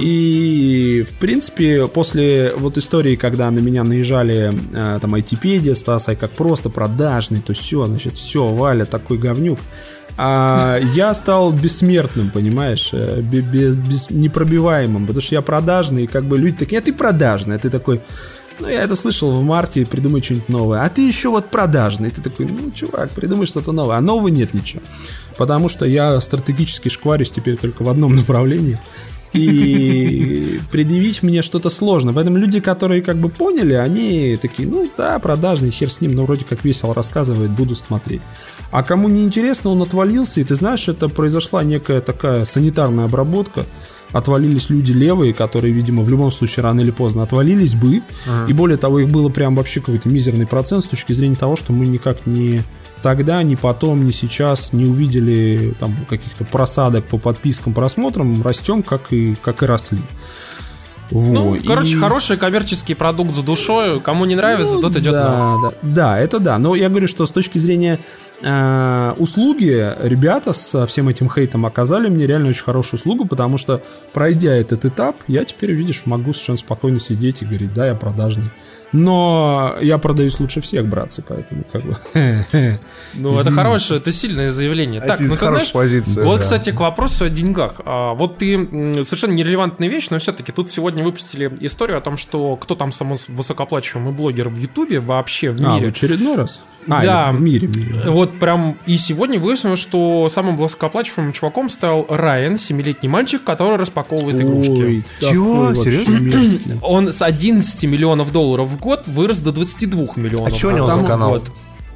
И, 0.00 1.04
в 1.08 1.14
принципе, 1.20 1.86
после 1.86 2.52
вот 2.56 2.76
истории, 2.76 3.14
когда 3.14 3.50
на 3.50 3.60
меня 3.60 3.84
наезжали 3.84 4.52
э, 4.74 4.98
там 5.00 5.14
айтипедия, 5.14 5.74
Стас, 5.74 6.08
ай 6.08 6.16
как 6.16 6.30
просто 6.32 6.68
продажный, 6.70 7.40
то 7.40 7.52
все, 7.52 7.86
значит, 7.86 8.18
все, 8.18 8.48
Валя 8.48 8.84
такой 8.84 9.16
говнюк. 9.16 9.58
А 10.16 10.78
я 10.94 11.14
стал 11.14 11.52
бессмертным, 11.52 12.30
понимаешь, 12.30 12.90
э, 12.92 13.20
бе- 13.22 13.40
бе- 13.40 13.70
без- 13.70 14.10
непробиваемым, 14.10 15.06
потому 15.06 15.22
что 15.22 15.36
я 15.36 15.42
продажный, 15.42 16.04
и 16.04 16.08
как 16.08 16.24
бы 16.24 16.36
люди 16.36 16.56
такие, 16.56 16.80
а 16.80 16.82
ты 16.82 16.92
продажный, 16.92 17.54
а 17.54 17.58
ты 17.58 17.70
такой, 17.70 18.00
ну, 18.60 18.68
я 18.68 18.82
это 18.82 18.94
слышал 18.94 19.32
в 19.32 19.42
марте, 19.42 19.86
придумай 19.86 20.22
что-нибудь 20.22 20.48
новое. 20.48 20.82
А 20.82 20.88
ты 20.88 21.06
еще 21.06 21.30
вот 21.30 21.46
продажный. 21.46 22.10
Ты 22.10 22.20
такой, 22.20 22.46
ну, 22.46 22.70
чувак, 22.70 23.10
придумай 23.10 23.46
что-то 23.46 23.72
новое. 23.72 23.96
А 23.96 24.00
нового 24.00 24.28
нет 24.28 24.54
ничего. 24.54 24.82
Потому 25.36 25.68
что 25.68 25.86
я 25.86 26.20
стратегически 26.20 26.88
шкварюсь 26.88 27.30
теперь 27.30 27.56
только 27.56 27.82
в 27.82 27.88
одном 27.88 28.14
направлении. 28.14 28.78
И 29.32 30.60
предъявить 30.72 31.22
мне 31.22 31.42
что-то 31.42 31.70
сложно. 31.70 32.12
Поэтому 32.12 32.36
люди, 32.36 32.60
которые 32.60 33.00
как 33.00 33.16
бы 33.16 33.28
поняли, 33.28 33.74
они 33.74 34.36
такие, 34.40 34.68
ну 34.68 34.88
да, 34.96 35.18
продажный, 35.18 35.70
хер 35.70 35.90
с 35.90 36.00
ним, 36.00 36.14
но 36.14 36.24
вроде 36.24 36.44
как 36.44 36.64
весело 36.64 36.94
рассказывает, 36.94 37.50
буду 37.50 37.74
смотреть. 37.74 38.22
А 38.70 38.82
кому 38.82 39.08
не 39.08 39.24
интересно, 39.24 39.70
он 39.70 39.82
отвалился, 39.82 40.40
и 40.40 40.44
ты 40.44 40.54
знаешь, 40.54 40.88
это 40.88 41.08
произошла 41.08 41.62
некая 41.62 42.00
такая 42.00 42.44
санитарная 42.44 43.06
обработка. 43.06 43.66
Отвалились 44.12 44.70
люди 44.70 44.92
левые, 44.92 45.32
которые, 45.32 45.72
видимо, 45.72 46.02
в 46.02 46.10
любом 46.10 46.30
случае 46.32 46.64
рано 46.64 46.80
или 46.80 46.90
поздно 46.90 47.22
отвалились 47.22 47.74
бы. 47.74 48.02
И 48.48 48.52
более 48.52 48.76
того, 48.76 48.98
их 49.00 49.08
было 49.08 49.28
прям 49.28 49.54
вообще 49.54 49.80
какой-то 49.80 50.08
мизерный 50.08 50.46
процент 50.46 50.84
с 50.84 50.88
точки 50.88 51.12
зрения 51.12 51.36
того, 51.36 51.56
что 51.56 51.72
мы 51.72 51.86
никак 51.86 52.26
не 52.26 52.62
тогда, 53.02 53.42
ни 53.42 53.54
потом, 53.54 54.04
ни 54.06 54.10
сейчас 54.10 54.72
не 54.72 54.84
увидели 54.84 55.74
там 55.78 55.96
каких-то 56.08 56.44
просадок 56.44 57.04
по 57.06 57.18
подпискам, 57.18 57.72
просмотрам, 57.72 58.42
растем, 58.42 58.82
как 58.82 59.12
и, 59.12 59.36
как 59.40 59.62
и 59.62 59.66
росли. 59.66 60.02
Ну, 61.12 61.52
Во, 61.52 61.58
короче, 61.66 61.94
и- 61.94 61.98
хороший 61.98 62.36
коммерческий 62.36 62.94
продукт 62.94 63.34
с 63.34 63.38
душой. 63.38 64.00
Кому 64.00 64.26
не 64.26 64.36
нравится, 64.36 64.74
ну, 64.74 64.82
тот 64.82 64.96
идет 64.96 65.12
на. 65.12 65.20
да, 65.22 65.56
да, 65.62 65.72
да, 65.82 66.18
это 66.18 66.38
да. 66.38 66.58
Но 66.58 66.74
я 66.76 66.88
говорю, 66.88 67.08
что 67.08 67.26
с 67.26 67.30
точки 67.30 67.58
зрения 67.58 67.98
э, 68.42 69.14
услуги, 69.18 69.94
ребята 70.02 70.52
со 70.52 70.86
всем 70.86 71.08
этим 71.08 71.28
хейтом 71.30 71.66
оказали 71.66 72.08
мне 72.08 72.26
реально 72.26 72.48
очень 72.50 72.64
хорошую 72.64 72.98
услугу, 72.98 73.26
потому 73.26 73.58
что, 73.58 73.82
пройдя 74.12 74.54
этот 74.54 74.84
этап, 74.84 75.16
я 75.26 75.44
теперь, 75.44 75.72
видишь, 75.72 76.02
могу 76.06 76.32
совершенно 76.32 76.58
спокойно 76.58 77.00
сидеть 77.00 77.42
и 77.42 77.44
говорить, 77.44 77.72
да, 77.72 77.86
я 77.86 77.94
продажный. 77.94 78.50
Но 78.92 79.76
я 79.80 79.98
продаюсь 79.98 80.40
лучше 80.40 80.60
всех, 80.60 80.84
братцы, 80.86 81.22
поэтому 81.26 81.62
как 81.70 81.82
бы... 81.82 81.96
Ну, 83.14 83.38
это 83.38 83.52
хорошее, 83.52 84.00
это 84.00 84.10
сильное 84.12 84.50
заявление. 84.50 85.00
Так, 85.00 85.16
здесь 85.16 85.30
ну 85.30 85.36
хорошая 85.36 85.72
позиция, 85.72 86.24
Вот, 86.24 86.36
да. 86.38 86.42
кстати, 86.42 86.70
к 86.72 86.80
вопросу 86.80 87.24
о 87.24 87.28
деньгах. 87.28 87.80
А, 87.84 88.14
вот 88.14 88.38
ты 88.38 88.56
совершенно 89.04 89.32
нерелевантная 89.32 89.88
вещь, 89.88 90.08
но 90.10 90.18
все-таки 90.18 90.50
тут 90.50 90.70
сегодня 90.72 91.04
выпустили 91.04 91.52
историю 91.60 91.98
о 91.98 92.00
том, 92.00 92.16
что 92.16 92.56
кто 92.56 92.74
там 92.74 92.90
самый 92.90 93.16
высокооплачиваемый 93.28 94.12
блогер 94.12 94.48
в 94.48 94.56
Ютубе 94.56 94.98
вообще 94.98 95.52
в 95.52 95.62
А, 95.64 95.74
в 95.74 95.76
мире. 95.76 95.88
очередной 95.90 96.34
раз? 96.34 96.60
А, 96.88 97.04
Да. 97.04 97.30
в 97.32 97.40
мире, 97.40 97.68
в 97.68 97.76
мире. 97.76 98.10
Вот 98.10 98.29
прям 98.30 98.78
и 98.86 98.96
сегодня 98.96 99.38
выяснилось, 99.38 99.80
что 99.80 100.28
самым 100.28 100.56
высокооплачиваемым 100.56 101.32
чуваком 101.32 101.68
стал 101.68 102.06
Райан, 102.08 102.58
семилетний 102.58 103.08
мальчик, 103.08 103.42
который 103.44 103.76
распаковывает 103.76 104.40
игрушки. 104.40 104.70
Ой, 104.70 105.04
Чего? 105.20 105.68
такой 105.68 105.76
вообще 105.76 106.04
Серьезно? 106.04 106.78
Он 106.82 107.12
с 107.12 107.22
11 107.22 107.84
миллионов 107.84 108.32
долларов 108.32 108.68
в 108.68 108.78
год 108.78 109.06
вырос 109.06 109.38
до 109.38 109.52
22 109.52 110.06
миллионов. 110.16 110.48
А 110.48 110.50
чё 110.52 110.68
у 110.68 110.76
него 110.76 110.86
за 110.88 111.02
канал? 111.04 111.30
год. 111.30 111.50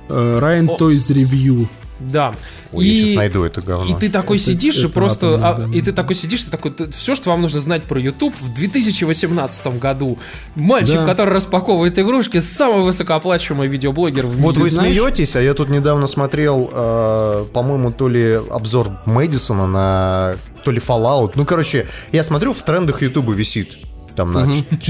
Э, 0.09 0.37
Райан. 0.39 0.69
Toys 0.69 1.11
Review. 1.15 1.67
Да. 2.01 2.35
Ой, 2.73 2.87
я 2.87 3.07
сейчас 3.07 3.17
найду 3.17 3.45
это 3.45 3.61
говно. 3.61 3.89
И 3.89 3.99
ты 3.99 4.11
такой 4.11 4.39
Это- 4.39 4.47
сидишь 4.47 4.77
и 4.77 4.81
это 4.81 4.89
просто, 4.89 5.35
атомный, 5.47 5.75
а, 5.77 5.79
и 5.79 5.81
ты 5.81 5.93
такой 5.93 6.17
сидишь, 6.17 6.43
ты 6.43 6.51
такой, 6.51 6.75
все, 6.91 7.15
что 7.15 7.31
вам 7.31 7.43
нужно 7.43 7.61
знать 7.61 7.85
про 7.85 8.01
YouTube 8.01 8.35
в 8.41 8.53
2018 8.53 9.79
году. 9.79 10.19
Мальчик, 10.57 10.97
Да. 10.97 11.07
который 11.07 11.33
распаковывает 11.35 11.99
игрушки, 11.99 12.41
самый 12.41 12.83
высокооплачиваемый 12.83 13.69
видеоблогер 13.69 14.27
в 14.27 14.33
мире. 14.33 14.43
Вот 14.43 14.57
вы 14.57 14.71
знаешь- 14.71 14.97
смеетесь, 14.97 15.37
а 15.37 15.41
я 15.43 15.55
тут 15.55 15.69
недавно 15.69 16.07
смотрел, 16.07 16.69
э, 16.73 17.45
по-моему, 17.53 17.93
то 17.93 18.09
ли 18.09 18.41
обзор 18.51 18.91
Мэдисона 19.07 19.67
на 19.67 20.37
то 20.65 20.71
ли 20.71 20.81
Fallout. 20.81 21.33
Ну, 21.37 21.45
короче, 21.45 21.87
я 22.11 22.25
смотрю, 22.25 22.53
в 22.55 22.63
трендах 22.63 23.03
Ютуба 23.03 23.33
висит. 23.35 23.77
Там 24.17 24.33
на, 24.33 24.47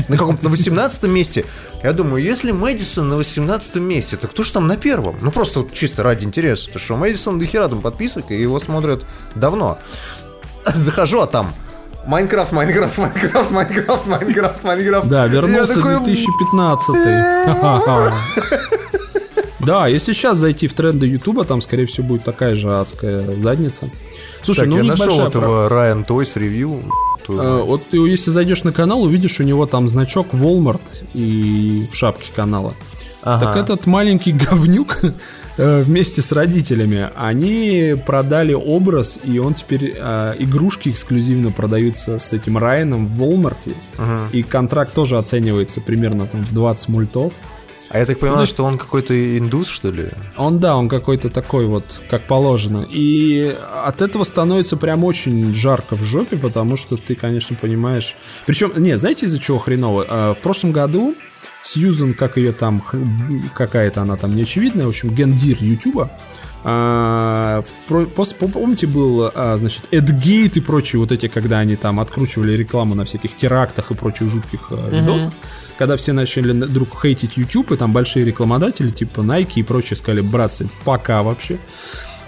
на 0.08 0.18
каком-то 0.18 0.44
на 0.44 0.50
18 0.50 1.04
месте. 1.04 1.44
Я 1.82 1.92
думаю, 1.92 2.22
если 2.22 2.52
Мэдисон 2.52 3.08
на 3.08 3.16
18 3.16 3.76
месте, 3.76 4.16
то 4.16 4.28
кто 4.28 4.42
же 4.42 4.52
там 4.52 4.66
на 4.66 4.76
первом? 4.76 5.16
Ну, 5.20 5.30
просто 5.30 5.60
вот 5.60 5.72
чисто 5.72 6.02
ради 6.02 6.24
интереса. 6.24 6.66
Потому 6.66 6.84
что 6.84 6.96
Мэдисон 6.96 7.38
до 7.38 7.46
хера 7.46 7.68
там 7.68 7.80
подписок, 7.80 8.30
и 8.30 8.40
его 8.40 8.60
смотрят 8.60 9.06
давно. 9.34 9.78
Захожу, 10.66 11.20
а 11.20 11.26
там 11.26 11.54
Майнкрафт, 12.06 12.52
Майнкрафт, 12.52 12.98
Майнкрафт, 12.98 13.50
Майнкрафт, 13.50 14.06
Майнкрафт, 14.06 14.64
Майнкрафт. 14.64 15.08
Да, 15.08 15.26
вернулся 15.26 15.74
такой, 15.74 15.96
2015. 16.04 16.86
Ха-ха. 17.60 18.12
Да, 19.60 19.86
если 19.86 20.12
сейчас 20.12 20.38
зайти 20.38 20.68
в 20.68 20.74
тренды 20.74 21.06
Ютуба, 21.06 21.44
там, 21.44 21.62
скорее 21.62 21.86
всего, 21.86 22.06
будет 22.06 22.24
такая 22.24 22.54
же 22.54 22.70
адская 22.70 23.20
задница. 23.40 23.88
Слушай, 24.42 24.60
Так, 24.60 24.68
ну 24.68 24.76
я 24.76 24.82
нашел 24.84 25.06
большая 25.06 25.28
этого 25.28 25.68
Ryan 25.70 26.04
Toys 26.04 26.36
Review. 26.36 26.82
Э, 27.28 27.62
Вот 27.62 27.82
ты, 27.88 27.96
если 27.98 28.30
зайдешь 28.30 28.64
на 28.64 28.72
канал, 28.72 29.02
увидишь 29.02 29.40
у 29.40 29.42
него 29.42 29.66
там 29.66 29.88
значок 29.88 30.28
Walmart 30.32 30.82
и 31.14 31.86
в 31.90 31.96
шапке 31.96 32.32
канала. 32.34 32.74
Так 33.22 33.56
этот 33.56 33.86
маленький 33.86 34.32
говнюк 34.50 34.98
э, 35.56 35.82
вместе 35.82 36.20
с 36.20 36.30
родителями, 36.32 37.08
они 37.16 37.94
продали 38.06 38.52
образ, 38.52 39.18
и 39.24 39.38
он 39.38 39.54
теперь 39.54 39.94
э, 39.96 40.34
игрушки 40.38 40.90
эксклюзивно 40.90 41.50
продаются 41.50 42.18
с 42.18 42.34
этим 42.34 42.58
Райаном 42.58 43.06
в 43.06 43.22
Walmart. 43.22 43.74
И 44.32 44.42
контракт 44.42 44.92
тоже 44.92 45.16
оценивается 45.16 45.80
примерно 45.80 46.26
там 46.26 46.44
в 46.44 46.52
20 46.52 46.88
мультов. 46.90 47.32
А 47.94 47.98
я 47.98 48.06
так 48.06 48.18
понимаю, 48.18 48.44
что 48.48 48.64
он 48.64 48.76
какой-то 48.76 49.14
индус, 49.38 49.68
что 49.68 49.92
ли? 49.92 50.08
Он, 50.36 50.58
да, 50.58 50.76
он 50.76 50.88
какой-то 50.88 51.30
такой 51.30 51.66
вот, 51.66 52.02
как 52.10 52.26
положено. 52.26 52.84
И 52.90 53.56
от 53.84 54.02
этого 54.02 54.24
становится 54.24 54.76
прям 54.76 55.04
очень 55.04 55.54
жарко 55.54 55.94
в 55.94 56.02
жопе, 56.02 56.36
потому 56.36 56.76
что 56.76 56.96
ты, 56.96 57.14
конечно, 57.14 57.54
понимаешь... 57.54 58.16
Причем, 58.46 58.72
не, 58.78 58.98
знаете, 58.98 59.26
из-за 59.26 59.38
чего 59.38 59.60
хреново? 59.60 60.06
А, 60.08 60.34
В 60.34 60.40
прошлом 60.40 60.72
году 60.72 61.14
Сьюзен, 61.64 62.14
как 62.14 62.36
ее 62.36 62.52
там, 62.52 62.82
какая-то 63.54 64.02
она 64.02 64.16
там 64.16 64.36
неочевидная, 64.36 64.86
в 64.86 64.90
общем, 64.90 65.08
гендир 65.10 65.56
Ютуба, 65.60 66.10
а, 66.66 67.62
помните, 67.88 68.86
был, 68.86 69.30
а, 69.34 69.56
значит, 69.58 69.88
Эдгейт 69.90 70.56
и 70.56 70.60
прочие 70.60 70.98
вот 71.00 71.12
эти, 71.12 71.28
когда 71.28 71.58
они 71.58 71.76
там 71.76 72.00
откручивали 72.00 72.52
рекламу 72.52 72.94
на 72.94 73.04
всяких 73.04 73.36
терактах 73.36 73.90
и 73.90 73.94
прочих 73.94 74.30
жутких 74.30 74.68
а, 74.70 74.90
видосах, 74.90 75.32
когда 75.78 75.96
все 75.96 76.12
начали 76.12 76.52
на- 76.52 76.66
вдруг 76.66 76.88
хейтить 77.02 77.36
YouTube, 77.36 77.72
и 77.72 77.76
там 77.76 77.92
большие 77.92 78.24
рекламодатели, 78.24 78.90
типа 78.90 79.20
Nike 79.20 79.52
и 79.56 79.62
прочие 79.62 79.96
сказали, 79.96 80.20
братцы, 80.22 80.68
пока 80.84 81.22
вообще. 81.22 81.58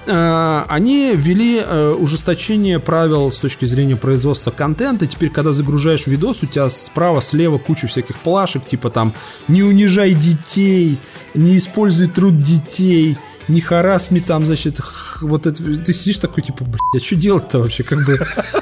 Э, 0.07 0.65
Они 0.69 1.13
ввели 1.15 1.59
э, 1.59 1.93
ужесточение 1.93 2.79
правил 2.79 3.31
с 3.33 3.39
точки 3.39 3.65
зрения 3.65 3.97
производства 3.97 4.51
контента. 4.51 5.07
Теперь, 5.07 5.31
когда 5.31 5.53
загружаешь 5.53 6.07
видос, 6.07 6.43
у 6.43 6.47
тебя 6.47 6.71
справа, 6.71 7.21
слева 7.21 7.59
куча 7.59 7.87
всяких 7.87 8.19
плашек, 8.19 8.67
типа 8.67 8.91
там 8.91 9.15
«Не 9.49 9.63
унижай 9.63 10.15
детей», 10.15 10.99
«Не 11.35 11.59
используй 11.59 12.09
труд 12.09 12.41
детей», 12.41 13.19
не 13.49 13.61
харасми 13.61 14.21
там, 14.21 14.45
значит, 14.45 14.81
вот 15.21 15.47
это, 15.47 15.63
ты 15.63 15.93
сидишь 15.93 16.19
такой, 16.19 16.43
типа, 16.43 16.65
блядь, 16.65 16.81
а 16.97 17.05
что 17.05 17.15
делать-то 17.15 17.61
вообще, 17.61 17.85
как 17.85 18.05
бы, 18.05 18.19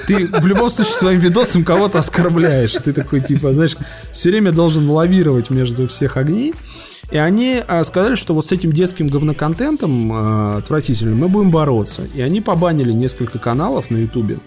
ты 0.06 0.26
в 0.26 0.46
любом 0.46 0.68
случае 0.68 0.94
своим 0.94 1.20
видосом 1.20 1.64
кого-то 1.64 1.98
оскорбляешь, 1.98 2.72
ты 2.72 2.92
такой, 2.92 3.20
типа, 3.20 3.54
знаешь, 3.54 3.76
все 4.12 4.30
время 4.30 4.52
должен 4.52 4.88
лавировать 4.90 5.48
между 5.48 5.88
всех 5.88 6.16
огней, 6.18 6.52
и 7.14 7.16
они 7.16 7.62
а, 7.68 7.84
сказали, 7.84 8.16
что 8.16 8.34
вот 8.34 8.44
с 8.44 8.50
этим 8.50 8.72
детским 8.72 9.06
говноконтентом 9.06 10.10
а, 10.12 10.56
отвратительным 10.56 11.18
мы 11.18 11.28
будем 11.28 11.52
бороться. 11.52 12.08
И 12.12 12.20
они 12.20 12.40
побанили 12.40 12.90
несколько 12.90 13.38
каналов 13.38 13.88
на 13.88 13.98
Ютубе. 13.98 14.38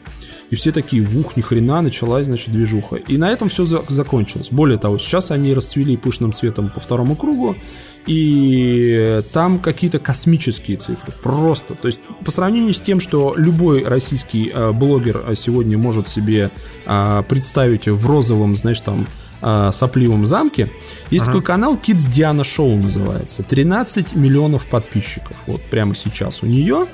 И 0.49 0.55
все 0.57 0.73
такие, 0.73 1.01
вух, 1.01 1.37
ни 1.37 1.41
хрена, 1.41 1.81
началась, 1.81 2.25
значит, 2.25 2.51
движуха. 2.51 2.97
И 2.97 3.17
на 3.17 3.29
этом 3.29 3.47
все 3.47 3.63
закончилось. 3.63 4.49
Более 4.51 4.77
того, 4.77 4.97
сейчас 4.97 5.31
они 5.31 5.53
расцвели 5.53 5.95
пышным 5.95 6.33
цветом 6.33 6.69
по 6.69 6.81
второму 6.81 7.15
кругу. 7.15 7.55
И 8.05 9.21
там 9.31 9.59
какие-то 9.59 9.99
космические 9.99 10.75
цифры. 10.75 11.13
Просто. 11.23 11.73
То 11.75 11.87
есть, 11.87 12.01
по 12.25 12.31
сравнению 12.31 12.73
с 12.73 12.81
тем, 12.81 12.99
что 12.99 13.33
любой 13.37 13.85
российский 13.85 14.51
э, 14.53 14.73
блогер 14.73 15.23
сегодня 15.37 15.77
может 15.77 16.09
себе 16.09 16.49
э, 16.85 17.23
представить 17.29 17.87
в 17.87 18.05
розовом, 18.05 18.57
знаешь, 18.57 18.81
там, 18.81 19.07
э, 19.41 19.69
сопливом 19.73 20.25
замке. 20.27 20.69
Есть 21.11 21.25
такой 21.25 21.41
канал 21.41 21.75
Kids 21.75 22.11
Диана 22.11 22.43
Шоу 22.43 22.75
называется. 22.77 23.43
13 23.43 24.15
миллионов 24.15 24.65
подписчиков. 24.67 25.35
Вот 25.47 25.61
прямо 25.63 25.95
сейчас 25.95 26.43
у 26.43 26.45
нее. 26.45 26.87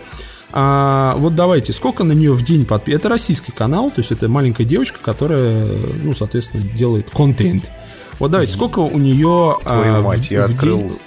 А, 0.55 1.15
вот 1.17 1.33
давайте, 1.33 1.73
сколько 1.73 2.03
на 2.03 2.11
нее 2.13 2.33
в 2.33 2.43
день 2.43 2.65
подписчиков? 2.65 2.99
Это 3.01 3.09
российский 3.09 3.51
канал, 3.51 3.89
то 3.89 4.01
есть 4.01 4.11
это 4.11 4.29
маленькая 4.29 4.65
девочка, 4.65 4.99
которая, 5.01 5.65
ну, 6.03 6.13
соответственно, 6.13 6.63
делает 6.63 7.09
контент. 7.09 7.71
Вот 8.19 8.29
давайте, 8.29 8.53
сколько 8.53 8.79
у 8.79 8.99
нее 8.99 9.57
Твою 9.63 9.95
а, 9.95 10.01
в- 10.01 10.03
мать, 10.05 10.29
я 10.29 10.47
в 10.47 10.51
открыл... 10.51 10.77
день, 10.77 10.99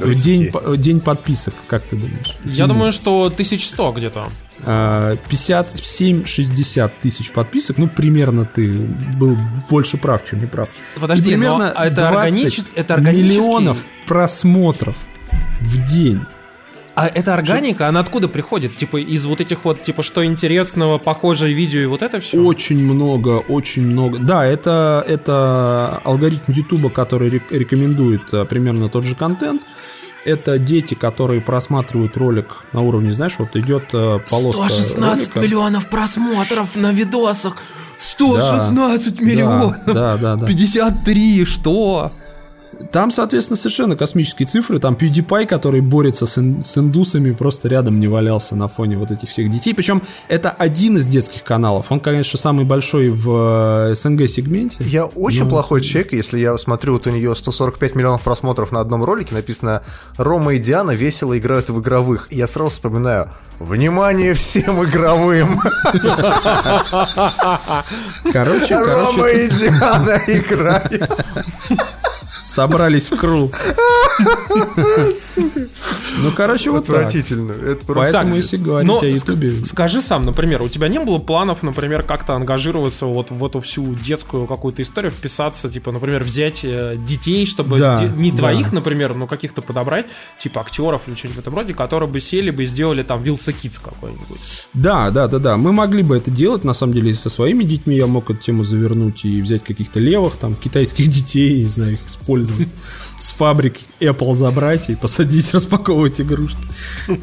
в 0.00 0.14
день, 0.20 0.40
доски. 0.50 0.52
по- 0.66 0.76
день 0.76 1.00
подписок, 1.00 1.54
как 1.68 1.82
ты 1.84 1.94
думаешь? 1.94 2.36
Я 2.44 2.66
думаю, 2.66 2.90
что 2.90 3.26
1100 3.26 3.92
где-то. 3.92 4.28
А, 4.64 5.16
57-60 5.30 6.90
тысяч 7.02 7.30
подписок, 7.32 7.78
ну, 7.78 7.88
примерно 7.88 8.44
ты 8.44 8.72
был 9.18 9.36
больше 9.68 9.96
прав, 9.98 10.24
чем 10.24 10.40
не 10.40 10.46
прав. 10.46 10.68
Подожди, 11.00 11.30
И 11.30 11.32
примерно 11.34 11.72
но 11.76 11.84
это 11.84 12.08
20 12.10 12.44
органич- 12.44 12.64
это 12.74 12.94
органический- 12.94 13.22
миллионов 13.22 13.84
просмотров 14.06 14.96
в 15.60 15.84
день. 15.84 16.20
А 16.94 17.08
эта 17.08 17.34
органика, 17.34 17.88
она 17.88 18.00
откуда 18.00 18.26
приходит? 18.26 18.74
Типа 18.76 18.96
из 18.96 19.26
вот 19.26 19.42
этих 19.42 19.66
вот, 19.66 19.82
типа, 19.82 20.02
что 20.02 20.24
интересного, 20.24 20.96
похожее 20.96 21.52
видео 21.52 21.80
и 21.82 21.86
вот 21.86 22.00
это 22.00 22.20
все? 22.20 22.38
Очень 22.42 22.82
много, 22.82 23.40
очень 23.48 23.86
много. 23.86 24.18
Да, 24.18 24.46
это, 24.46 25.04
это 25.06 26.00
алгоритм 26.04 26.50
Ютуба, 26.52 26.88
который 26.88 27.28
рек- 27.28 27.50
рекомендует 27.52 28.22
а, 28.32 28.46
примерно 28.46 28.88
тот 28.88 29.04
же 29.04 29.14
контент. 29.14 29.60
Это 30.26 30.58
дети, 30.58 30.94
которые 30.94 31.40
просматривают 31.40 32.16
ролик 32.16 32.64
на 32.72 32.80
уровне, 32.80 33.12
знаешь, 33.12 33.36
вот 33.38 33.54
идет 33.54 33.84
а, 33.92 34.18
полоска 34.18 34.68
116 34.68 34.98
ролика. 34.98 35.40
миллионов 35.40 35.88
просмотров 35.88 36.74
на 36.74 36.92
видосах. 36.92 37.62
116 38.00 39.20
миллионов. 39.20 39.76
Да, 39.86 40.16
да, 40.16 40.34
да. 40.34 40.46
53, 40.46 41.44
что? 41.44 42.10
Там, 42.92 43.10
соответственно, 43.10 43.56
совершенно 43.56 43.96
космические 43.96 44.46
цифры. 44.46 44.78
Там 44.78 44.94
PewDiePie, 44.94 45.46
который 45.46 45.80
борется 45.80 46.26
с, 46.26 46.38
ин- 46.38 46.62
с 46.62 46.76
индусами, 46.78 47.32
просто 47.32 47.68
рядом 47.68 47.98
не 48.00 48.08
валялся 48.08 48.54
на 48.56 48.68
фоне 48.68 48.96
вот 48.98 49.10
этих 49.10 49.28
всех 49.30 49.50
детей. 49.50 49.74
Причем 49.74 50.02
это 50.28 50.50
один 50.50 50.96
из 50.98 51.06
детских 51.06 51.42
каналов. 51.44 51.90
Он, 51.90 52.00
конечно, 52.00 52.38
самый 52.38 52.64
большой 52.64 53.10
в 53.10 53.88
э, 53.90 53.94
СНГ-сегменте. 53.94 54.84
Я 54.84 55.04
очень 55.06 55.44
Ну, 55.44 55.50
плохой 55.50 55.80
человек, 55.82 56.12
если 56.12 56.38
я 56.38 56.56
смотрю, 56.58 56.94
вот 56.94 57.06
у 57.06 57.10
нее 57.10 57.34
145 57.34 57.94
миллионов 57.94 58.22
просмотров 58.22 58.72
на 58.72 58.80
одном 58.80 59.04
ролике, 59.04 59.34
написано 59.34 59.82
«Рома 60.16 60.54
и 60.54 60.58
Диана 60.58 60.92
весело 60.92 61.36
играют 61.38 61.70
в 61.70 61.80
игровых». 61.80 62.32
И 62.32 62.36
я 62.36 62.46
сразу 62.46 62.70
вспоминаю 62.70 63.30
«Внимание 63.58 64.34
всем 64.34 64.84
игровым! 64.84 65.60
Короче, 68.32 68.74
Рома 68.76 69.12
короче, 69.14 69.46
и 69.46 69.50
Диана 69.50 70.20
играют!» 70.26 71.10
Собрались 72.44 73.10
в 73.10 73.16
круг. 73.16 73.54
Ну, 76.18 76.32
короче, 76.32 76.70
вот 76.70 76.86
так. 76.86 76.96
Отвратительно. 76.96 77.52
Это 77.52 77.84
просто... 77.84 78.12
Поэтому, 78.12 78.36
если 78.36 78.56
говорить 78.56 79.02
о 79.02 79.06
Ютубе... 79.06 79.50
ск- 79.50 79.66
скажи 79.66 80.00
сам, 80.00 80.24
например, 80.24 80.62
у 80.62 80.68
тебя 80.68 80.88
не 80.88 80.98
было 80.98 81.18
планов, 81.18 81.62
например, 81.62 82.02
как-то 82.02 82.34
ангажироваться 82.34 83.06
вот 83.06 83.30
в 83.30 83.44
эту 83.44 83.60
всю 83.60 83.94
детскую 83.94 84.46
какую-то 84.46 84.82
историю, 84.82 85.12
вписаться, 85.12 85.68
типа, 85.68 85.92
например, 85.92 86.24
взять 86.24 86.60
э, 86.64 86.94
детей, 86.96 87.46
чтобы 87.46 87.78
не 88.16 88.32
твоих, 88.32 88.72
например, 88.72 89.14
но 89.14 89.26
каких-то 89.26 89.62
подобрать, 89.62 90.06
типа 90.38 90.60
актеров 90.60 91.02
или 91.06 91.14
что-нибудь 91.14 91.36
в 91.36 91.40
этом 91.40 91.54
роде, 91.54 91.74
которые 91.74 92.08
бы 92.08 92.20
сели 92.20 92.50
бы 92.50 92.62
и 92.62 92.66
сделали 92.66 93.02
там 93.02 93.22
Вилса 93.22 93.52
Кидс 93.52 93.78
какой-нибудь. 93.78 94.68
Да, 94.74 95.10
да, 95.10 95.28
да, 95.28 95.38
да. 95.38 95.56
Мы 95.56 95.72
могли 95.72 96.02
бы 96.02 96.16
это 96.16 96.30
делать, 96.30 96.64
на 96.64 96.72
самом 96.72 96.94
деле, 96.94 97.14
со 97.14 97.30
своими 97.30 97.64
детьми 97.64 97.96
я 97.96 98.06
мог 98.06 98.30
эту 98.30 98.40
тему 98.40 98.64
завернуть 98.64 99.24
и 99.24 99.40
взять 99.42 99.64
каких-то 99.64 100.00
левых, 100.00 100.36
там, 100.36 100.54
китайских 100.54 101.08
детей, 101.16 101.62
не 101.62 101.68
знаю, 101.68 101.92
их 101.94 102.00
использовать. 102.26 102.68
С 103.18 103.32
фабрики 103.32 103.84
Apple 104.00 104.34
забрать 104.34 104.90
и 104.90 104.96
посадить, 104.96 105.54
распаковывать 105.54 106.20
игрушки. 106.20 106.58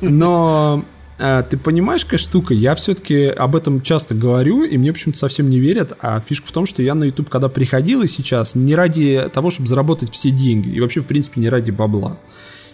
Но 0.01 0.83
а, 1.19 1.43
ты 1.43 1.57
понимаешь, 1.57 2.03
какая 2.05 2.17
штука? 2.17 2.53
Я 2.53 2.75
все-таки 2.75 3.25
об 3.25 3.55
этом 3.55 3.81
часто 3.81 4.15
говорю, 4.15 4.63
и 4.63 4.77
мне 4.77 4.93
почему-то 4.93 5.19
совсем 5.19 5.49
не 5.49 5.59
верят. 5.59 5.93
А 6.01 6.19
фишка 6.21 6.47
в 6.47 6.51
том, 6.51 6.65
что 6.65 6.81
я 6.81 6.95
на 6.95 7.03
YouTube, 7.05 7.29
когда 7.29 7.49
приходил 7.49 8.01
и 8.01 8.07
сейчас, 8.07 8.55
не 8.55 8.75
ради 8.75 9.29
того, 9.33 9.51
чтобы 9.51 9.67
заработать 9.67 10.11
все 10.11 10.31
деньги, 10.31 10.69
и 10.69 10.79
вообще, 10.79 11.01
в 11.01 11.05
принципе, 11.05 11.41
не 11.41 11.49
ради 11.49 11.71
бабла. 11.71 12.17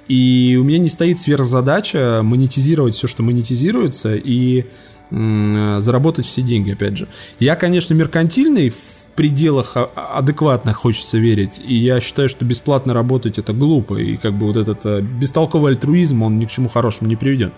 И 0.08 0.58
у 0.60 0.64
меня 0.64 0.80
не 0.80 0.90
стоит 0.90 1.20
сверхзадача 1.20 2.22
монетизировать 2.24 2.96
все, 2.96 3.08
что 3.08 3.22
монетизируется, 3.22 4.16
и 4.16 4.66
э, 5.12 5.78
заработать 5.82 6.26
все 6.26 6.42
деньги, 6.42 6.72
опять 6.72 6.98
же. 6.98 7.08
Я, 7.40 7.56
конечно, 7.56 7.94
меркантильный, 7.94 8.70
в 8.70 9.09
пределах 9.16 9.72
а- 9.76 9.90
адекватно 10.16 10.74
хочется 10.74 11.18
верить, 11.18 11.60
и 11.64 11.76
я 11.76 12.00
считаю, 12.00 12.30
что 12.30 12.46
бесплатно 12.46 12.94
работать 12.94 13.38
это 13.38 13.54
глупо, 13.54 13.96
и 13.98 14.18
как 14.18 14.34
бы 14.34 14.48
вот 14.48 14.58
этот 14.58 14.86
э, 14.86 15.02
бестолковый 15.02 15.74
альтруизм, 15.74 16.24
он 16.24 16.40
ни 16.40 16.46
к 16.46 16.52
чему 16.52 16.70
хорошему 16.70 17.10
не 17.10 17.16
приведет. 17.16 17.54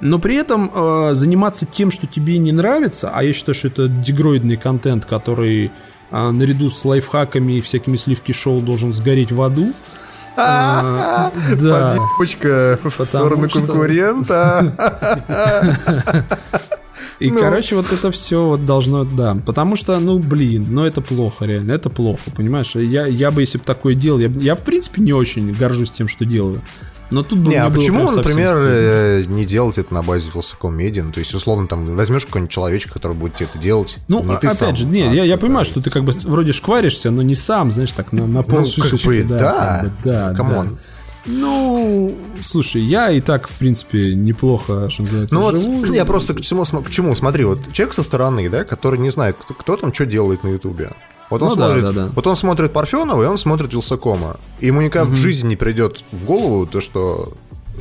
Но 0.00 0.18
при 0.18 0.36
этом 0.36 0.70
э, 0.74 1.14
заниматься 1.14 1.66
тем, 1.66 1.90
что 1.90 2.06
тебе 2.06 2.38
не 2.38 2.52
нравится, 2.52 3.10
а 3.14 3.22
я 3.22 3.32
считаю, 3.32 3.54
что 3.54 3.68
это 3.68 3.88
дегроидный 3.88 4.56
контент, 4.56 5.04
который 5.04 5.70
э, 6.10 6.30
наряду 6.30 6.70
с 6.70 6.84
лайфхаками 6.84 7.54
и 7.54 7.60
всякими 7.60 7.96
сливки 7.96 8.32
шоу 8.32 8.60
должен 8.60 8.92
сгореть 8.92 9.32
в 9.32 9.42
аду. 9.42 9.72
А, 10.36 11.30
Да. 11.60 11.96
Подъебочка 11.96 12.78
в 12.82 13.04
сторону 13.04 13.48
что- 13.50 13.58
конкурента. 13.60 14.74
И, 17.20 17.30
Ну. 17.30 17.38
короче, 17.38 17.76
вот 17.76 17.92
это 17.92 18.10
все 18.10 18.46
вот 18.46 18.64
должно, 18.64 19.04
да. 19.04 19.36
Потому 19.46 19.76
что, 19.76 19.98
ну, 20.00 20.18
блин, 20.18 20.66
ну 20.70 20.84
это 20.84 21.00
плохо, 21.02 21.44
реально, 21.44 21.72
это 21.72 21.90
плохо, 21.90 22.30
понимаешь? 22.34 22.74
Я, 22.74 23.06
я 23.06 23.30
бы, 23.30 23.42
если 23.42 23.58
бы 23.58 23.64
такое 23.64 23.94
делал, 23.94 24.18
я, 24.18 24.28
я, 24.36 24.54
в 24.56 24.64
принципе, 24.64 25.02
не 25.02 25.12
очень 25.12 25.52
горжусь 25.52 25.90
тем, 25.90 26.08
что 26.08 26.24
делаю. 26.24 26.60
Но 27.10 27.24
тут 27.24 27.40
бы 27.40 27.50
Не, 27.50 27.56
а 27.56 27.68
почему, 27.70 28.08
например, 28.10 28.50
стыдно. 28.50 28.68
э, 28.68 29.24
не 29.26 29.44
делать 29.44 29.78
это 29.78 29.92
на 29.92 30.02
базе 30.04 30.30
Wylsacom 30.32 30.78
Media? 30.78 31.02
Ну, 31.02 31.10
то 31.10 31.18
есть, 31.18 31.34
условно, 31.34 31.66
там 31.66 31.84
возьмешь 31.84 32.24
какого-нибудь 32.24 32.52
человечка, 32.52 32.92
который 32.92 33.16
будет 33.16 33.34
тебе 33.34 33.48
это 33.52 33.58
делать. 33.58 33.98
Ну, 34.06 34.22
не 34.24 34.34
а- 34.34 34.38
ты 34.38 34.46
опять 34.46 34.58
сам, 34.58 34.76
же, 34.76 34.86
не, 34.86 35.02
а 35.02 35.12
я, 35.12 35.24
я 35.24 35.36
понимаю, 35.36 35.64
что 35.66 35.82
ты 35.82 35.90
как 35.90 36.04
бы 36.04 36.12
вроде 36.24 36.52
шкваришься, 36.52 37.10
но 37.10 37.22
не 37.22 37.34
сам, 37.34 37.72
знаешь, 37.72 37.90
так 37.92 38.12
на, 38.12 38.28
на 38.28 38.42
пол 38.44 38.60
Ну, 38.60 38.66
как 38.84 39.00
бы, 39.00 39.22
да. 39.24 39.80
как 39.82 39.82
бы, 39.82 39.92
да, 40.04 40.34
Come 40.34 40.53
on. 40.53 40.68
да. 40.68 40.74
Ну, 41.26 42.14
слушай, 42.40 42.82
я 42.82 43.10
и 43.10 43.20
так, 43.20 43.48
в 43.48 43.56
принципе, 43.58 44.14
неплохо, 44.14 44.88
что 44.88 45.02
называется, 45.02 45.34
Ну 45.34 45.40
вот, 45.42 45.56
живу. 45.58 45.84
я 45.92 46.04
просто 46.04 46.34
к 46.34 46.40
чему, 46.40 46.64
к 46.64 46.90
чему, 46.90 47.14
смотри, 47.16 47.44
вот 47.44 47.58
человек 47.72 47.94
со 47.94 48.02
стороны, 48.02 48.48
да, 48.48 48.64
который 48.64 48.98
не 48.98 49.10
знает, 49.10 49.36
кто, 49.40 49.54
кто 49.54 49.76
там 49.76 49.92
что 49.92 50.06
делает 50.06 50.44
на 50.44 50.48
Ютубе. 50.48 50.90
Вот 51.28 51.42
он, 51.42 51.50
Ну 51.50 51.54
да, 51.56 51.66
смотрит, 51.66 51.82
да, 51.84 51.92
да. 51.92 52.08
вот 52.14 52.26
он 52.26 52.36
смотрит 52.36 52.72
Парфенова, 52.72 53.22
и 53.22 53.26
он 53.26 53.38
смотрит 53.38 53.72
Вилсакома. 53.72 54.38
Ему 54.60 54.80
никак 54.80 55.08
в 55.08 55.14
жизни 55.16 55.48
не 55.50 55.56
придет 55.56 56.02
в 56.10 56.24
голову 56.24 56.66
то, 56.66 56.80
что 56.80 57.34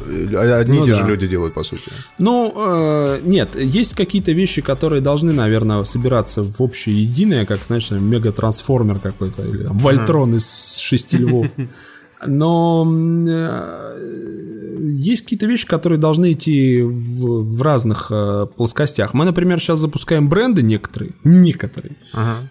э, 0.05 0.35
одни 0.59 0.77
Ну 0.79 0.83
и 0.83 0.85
те 0.85 0.91
да. 0.91 0.97
же 0.97 1.07
люди 1.07 1.27
делают, 1.27 1.55
по 1.55 1.63
сути. 1.63 1.89
Ну, 2.19 2.53
э, 2.55 3.21
нет, 3.23 3.55
есть 3.55 3.95
какие-то 3.95 4.33
вещи, 4.33 4.61
которые 4.61 5.01
должны, 5.01 5.31
наверное, 5.33 5.83
собираться 5.83 6.43
в 6.43 6.61
общее 6.61 7.01
единое, 7.01 7.45
как, 7.47 7.61
знаешь, 7.67 7.89
мегатрансформер 7.89 8.99
какой-то, 8.99 9.41
или 9.41 9.63
там, 9.63 9.79
Вольтрон 9.79 10.35
из 10.35 10.75
шести 10.77 11.17
львов. 11.17 11.47
Но 12.25 12.85
э, 13.27 14.79
есть 14.79 15.23
какие-то 15.23 15.45
вещи, 15.45 15.65
которые 15.65 15.99
должны 15.99 16.33
идти 16.33 16.81
в, 16.81 17.43
в 17.43 17.61
разных 17.61 18.07
э, 18.11 18.47
плоскостях. 18.55 19.13
Мы, 19.13 19.25
например, 19.25 19.59
сейчас 19.59 19.79
запускаем 19.79 20.29
бренды 20.29 20.61
некоторые, 20.61 21.13
некоторые, 21.23 21.95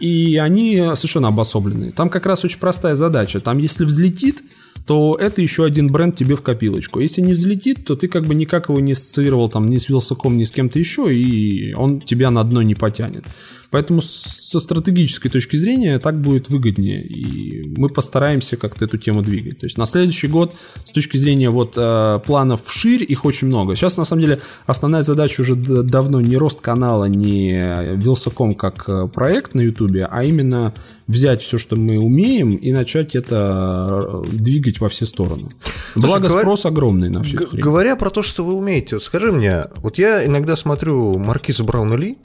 и 0.00 0.36
они 0.38 0.76
совершенно 0.94 1.28
обособленные. 1.28 1.92
Там 1.92 2.08
как 2.08 2.26
раз 2.26 2.44
очень 2.44 2.58
простая 2.58 2.94
задача. 2.96 3.40
Там, 3.40 3.58
если 3.58 3.84
взлетит, 3.84 4.42
то 4.86 5.18
это 5.20 5.42
еще 5.42 5.66
один 5.66 5.88
бренд 5.92 6.16
тебе 6.16 6.34
в 6.34 6.40
копилочку. 6.40 7.00
Если 7.00 7.20
не 7.20 7.34
взлетит, 7.34 7.84
то 7.84 7.94
ты 7.94 8.08
как 8.08 8.24
бы 8.24 8.34
никак 8.34 8.70
его 8.70 8.80
не 8.80 8.92
ассоциировал 8.92 9.50
там 9.50 9.68
ни 9.68 9.76
с 9.76 9.90
Вилсаком, 9.90 10.38
ни 10.38 10.44
с 10.44 10.50
кем-то 10.50 10.78
еще, 10.78 11.14
и 11.14 11.74
он 11.74 12.00
тебя 12.00 12.30
на 12.30 12.42
дно 12.42 12.62
не 12.62 12.74
потянет. 12.74 13.26
Поэтому 13.70 14.00
со 14.00 14.60
стратегической 14.60 15.30
точки 15.30 15.56
зрения 15.56 15.98
так 15.98 16.20
будет 16.20 16.48
выгоднее, 16.48 17.04
и 17.04 17.68
мы 17.76 17.90
постараемся 17.90 18.56
как-то 18.56 18.86
эту 18.86 18.96
тему 18.96 19.22
двигать. 19.22 19.58
То 19.60 19.66
есть 19.66 19.76
на 19.76 19.84
следующий 19.84 20.26
год 20.26 20.54
с 20.84 20.90
точки 20.90 21.18
зрения 21.18 21.50
вот 21.50 21.74
э, 21.76 22.20
планов 22.24 22.62
вширь 22.64 23.04
их 23.06 23.26
очень 23.26 23.48
много. 23.48 23.76
Сейчас 23.76 23.98
на 23.98 24.04
самом 24.04 24.22
деле 24.22 24.40
основная 24.66 25.02
задача 25.02 25.42
уже 25.42 25.54
давно 25.54 26.22
не 26.22 26.38
рост 26.38 26.62
канала, 26.62 27.04
не 27.04 27.94
Вилсаком 27.96 28.54
как 28.54 28.88
э, 28.88 29.06
проект 29.12 29.52
на 29.52 29.60
Ютубе, 29.60 30.08
а 30.10 30.24
именно 30.24 30.72
взять 31.06 31.42
все, 31.42 31.58
что 31.58 31.76
мы 31.76 31.98
умеем, 31.98 32.54
и 32.56 32.72
начать 32.72 33.14
это 33.14 34.24
э, 34.24 34.30
двигать 34.32 34.80
во 34.80 34.88
все 34.88 35.04
стороны. 35.04 35.50
Благо 35.94 36.28
говор- 36.28 36.40
спрос 36.40 36.64
огромный 36.64 37.10
на 37.10 37.18
эту 37.18 37.46
хрень. 37.46 37.62
говоря 37.62 37.96
про 37.96 38.08
то, 38.08 38.22
что 38.22 38.44
вы 38.44 38.54
умеете, 38.54 38.96
вот 38.96 39.02
скажи 39.02 39.30
мне, 39.30 39.64
вот 39.76 39.98
я 39.98 40.24
иногда 40.24 40.56
смотрю 40.56 41.18
Маркиза 41.18 41.64
Брауна 41.64 41.94
Ли, 41.94 42.16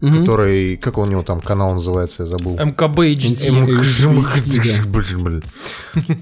который, 0.00 0.76
как 0.76 0.98
у 0.98 1.04
него 1.06 1.22
там 1.22 1.40
канал 1.40 1.74
называется, 1.74 2.22
я 2.22 2.28
забыл. 2.28 2.56
МКБ 2.58 2.98
HD. 2.98 3.50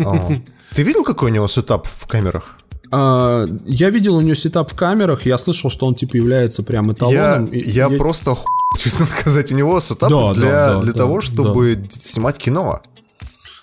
А, 0.04 0.30
Ты 0.74 0.82
видел, 0.82 1.04
какой 1.04 1.30
у 1.30 1.34
него 1.34 1.48
setup 1.48 1.86
в 1.86 2.06
камерах? 2.06 2.58
А, 2.90 3.46
я 3.66 3.90
видел 3.90 4.16
у 4.16 4.20
него 4.20 4.34
setup 4.34 4.72
в 4.72 4.74
камерах, 4.74 5.26
я 5.26 5.38
слышал, 5.38 5.70
что 5.70 5.86
он 5.86 5.94
типа 5.94 6.16
является 6.16 6.62
прям 6.62 6.92
эталоном. 6.92 7.50
я 7.52 7.88
просто 7.90 8.36
честно 8.78 9.06
сказать, 9.06 9.50
у 9.52 9.54
него 9.54 9.80
сетап 9.80 10.10
Да, 10.10 10.34
для, 10.34 10.46
да, 10.46 10.74
да, 10.74 10.80
для 10.80 10.92
да, 10.92 10.98
того, 10.98 11.20
чтобы 11.20 11.82
снимать 12.00 12.38
кино. 12.38 12.82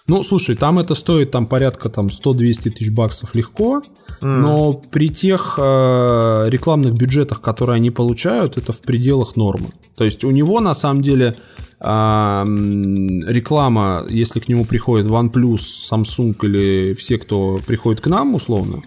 Ну, 0.07 0.23
слушай, 0.23 0.55
там 0.55 0.79
это 0.79 0.95
стоит 0.95 1.31
там 1.31 1.45
порядка 1.45 1.89
там 1.89 2.07
100-200 2.07 2.71
тысяч 2.71 2.91
баксов 2.91 3.35
легко, 3.35 3.81
но 4.19 4.73
при 4.73 5.09
тех 5.09 5.55
э, 5.57 6.45
рекламных 6.49 6.93
бюджетах, 6.93 7.41
которые 7.41 7.77
они 7.77 7.91
получают, 7.91 8.57
это 8.57 8.73
в 8.73 8.81
пределах 8.81 9.35
нормы. 9.35 9.69
То 9.95 10.03
есть 10.03 10.23
у 10.23 10.31
него 10.31 10.59
на 10.59 10.73
самом 10.73 11.01
деле 11.01 11.35
м, 11.79 13.27
реклама, 13.27 14.05
если 14.09 14.39
к 14.39 14.47
нему 14.49 14.65
приходит 14.65 15.07
OnePlus, 15.07 15.61
Samsung 15.91 16.35
или 16.43 16.93
все, 16.93 17.17
кто 17.17 17.59
приходит 17.65 18.01
к 18.01 18.07
нам 18.07 18.35
условно, 18.35 18.81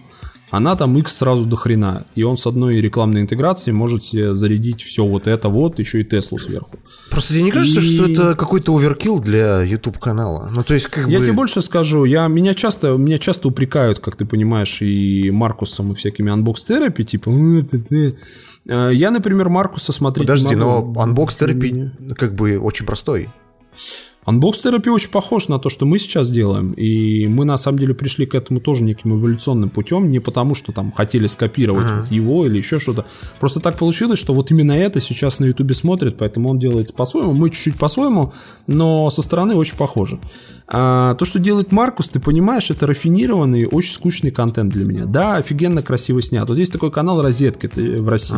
она 0.51 0.75
там 0.75 0.95
X 0.97 1.17
сразу 1.17 1.45
до 1.45 1.55
хрена. 1.55 2.05
И 2.15 2.23
он 2.23 2.37
с 2.37 2.45
одной 2.47 2.79
рекламной 2.79 3.21
интеграцией 3.21 3.73
может 3.75 4.05
зарядить 4.05 4.81
все 4.81 5.05
вот 5.05 5.27
это 5.27 5.49
вот, 5.49 5.79
еще 5.79 6.01
и 6.01 6.03
Теслу 6.03 6.37
сверху. 6.37 6.77
Просто 7.09 7.33
тебе 7.33 7.43
не 7.43 7.51
кажется, 7.51 7.79
И- 7.81 7.83
что 7.83 8.05
это 8.09 8.35
какой-то 8.35 8.75
оверкилл 8.77 9.19
для 9.19 9.61
YouTube 9.61 9.99
канала? 9.99 10.51
Ну, 10.55 10.63
то 10.63 10.73
есть, 10.73 10.87
как 10.87 11.07
Я 11.07 11.19
бы... 11.19 11.25
тебе 11.25 11.33
больше 11.33 11.61
скажу, 11.61 12.05
я, 12.05 12.27
меня, 12.27 12.53
часто, 12.53 12.93
меня 12.97 13.17
часто 13.19 13.47
упрекают, 13.47 13.99
как 13.99 14.15
ты 14.15 14.25
понимаешь, 14.25 14.81
и 14.81 15.29
Маркусом, 15.31 15.91
и 15.91 15.95
всякими 15.95 16.31
анбокс-терапи, 16.31 17.03
типа. 17.03 17.29
Э, 18.67 18.91
Я, 18.93 19.11
например, 19.11 19.49
Маркуса 19.49 19.91
смотреть 19.91 20.27
Подожди, 20.27 20.55
но 20.55 20.81
могу. 20.81 20.99
Unbox 21.01 21.35
Therapy 21.35 21.91
как 22.17 22.33
бы 22.35 22.57
очень 22.59 22.85
простой. 22.85 23.29
Unbox 24.25 24.63
Therapy 24.63 24.89
очень 24.89 25.11
похож 25.11 25.49
на 25.49 25.59
то, 25.59 25.69
что 25.69 25.85
мы 25.85 25.99
сейчас 25.99 26.31
делаем, 26.31 26.71
и 26.71 27.27
мы 27.27 27.45
на 27.45 27.57
самом 27.57 27.77
деле 27.77 27.93
пришли 27.93 28.25
к 28.25 28.33
этому 28.33 28.59
тоже 28.59 28.83
неким 28.83 29.13
эволюционным 29.13 29.69
путем, 29.69 30.09
не 30.09 30.19
потому 30.19 30.55
что 30.55 30.71
там 30.71 30.91
хотели 30.91 31.27
скопировать 31.27 31.91
вот 31.91 32.11
его 32.11 32.45
или 32.47 32.57
еще 32.57 32.79
что-то. 32.79 33.05
Просто 33.39 33.59
так 33.59 33.77
получилось, 33.77 34.17
что 34.17 34.33
вот 34.33 34.49
именно 34.49 34.71
это 34.71 34.99
сейчас 34.99 35.39
на 35.39 35.45
Ютубе 35.45 35.75
смотрят, 35.75 36.17
поэтому 36.17 36.49
он 36.49 36.57
делает 36.57 36.93
по-своему, 36.95 37.33
мы 37.33 37.51
чуть-чуть 37.51 37.77
по-своему, 37.77 38.33
но 38.65 39.11
со 39.11 39.21
стороны 39.21 39.53
очень 39.53 39.77
похоже. 39.77 40.19
А, 40.67 41.13
то, 41.15 41.25
что 41.25 41.37
делает 41.39 41.71
Маркус, 41.71 42.09
ты 42.09 42.19
понимаешь, 42.19 42.71
это 42.71 42.87
рафинированный, 42.87 43.67
очень 43.67 43.93
скучный 43.93 44.31
контент 44.31 44.73
для 44.73 44.83
меня. 44.83 45.05
Да, 45.05 45.35
офигенно 45.35 45.83
красиво 45.83 46.21
снят. 46.21 46.47
Вот 46.49 46.57
есть 46.57 46.71
такой 46.71 46.91
канал 46.91 47.21
«Розетки» 47.21 47.67
в 47.75 48.09
России. 48.09 48.35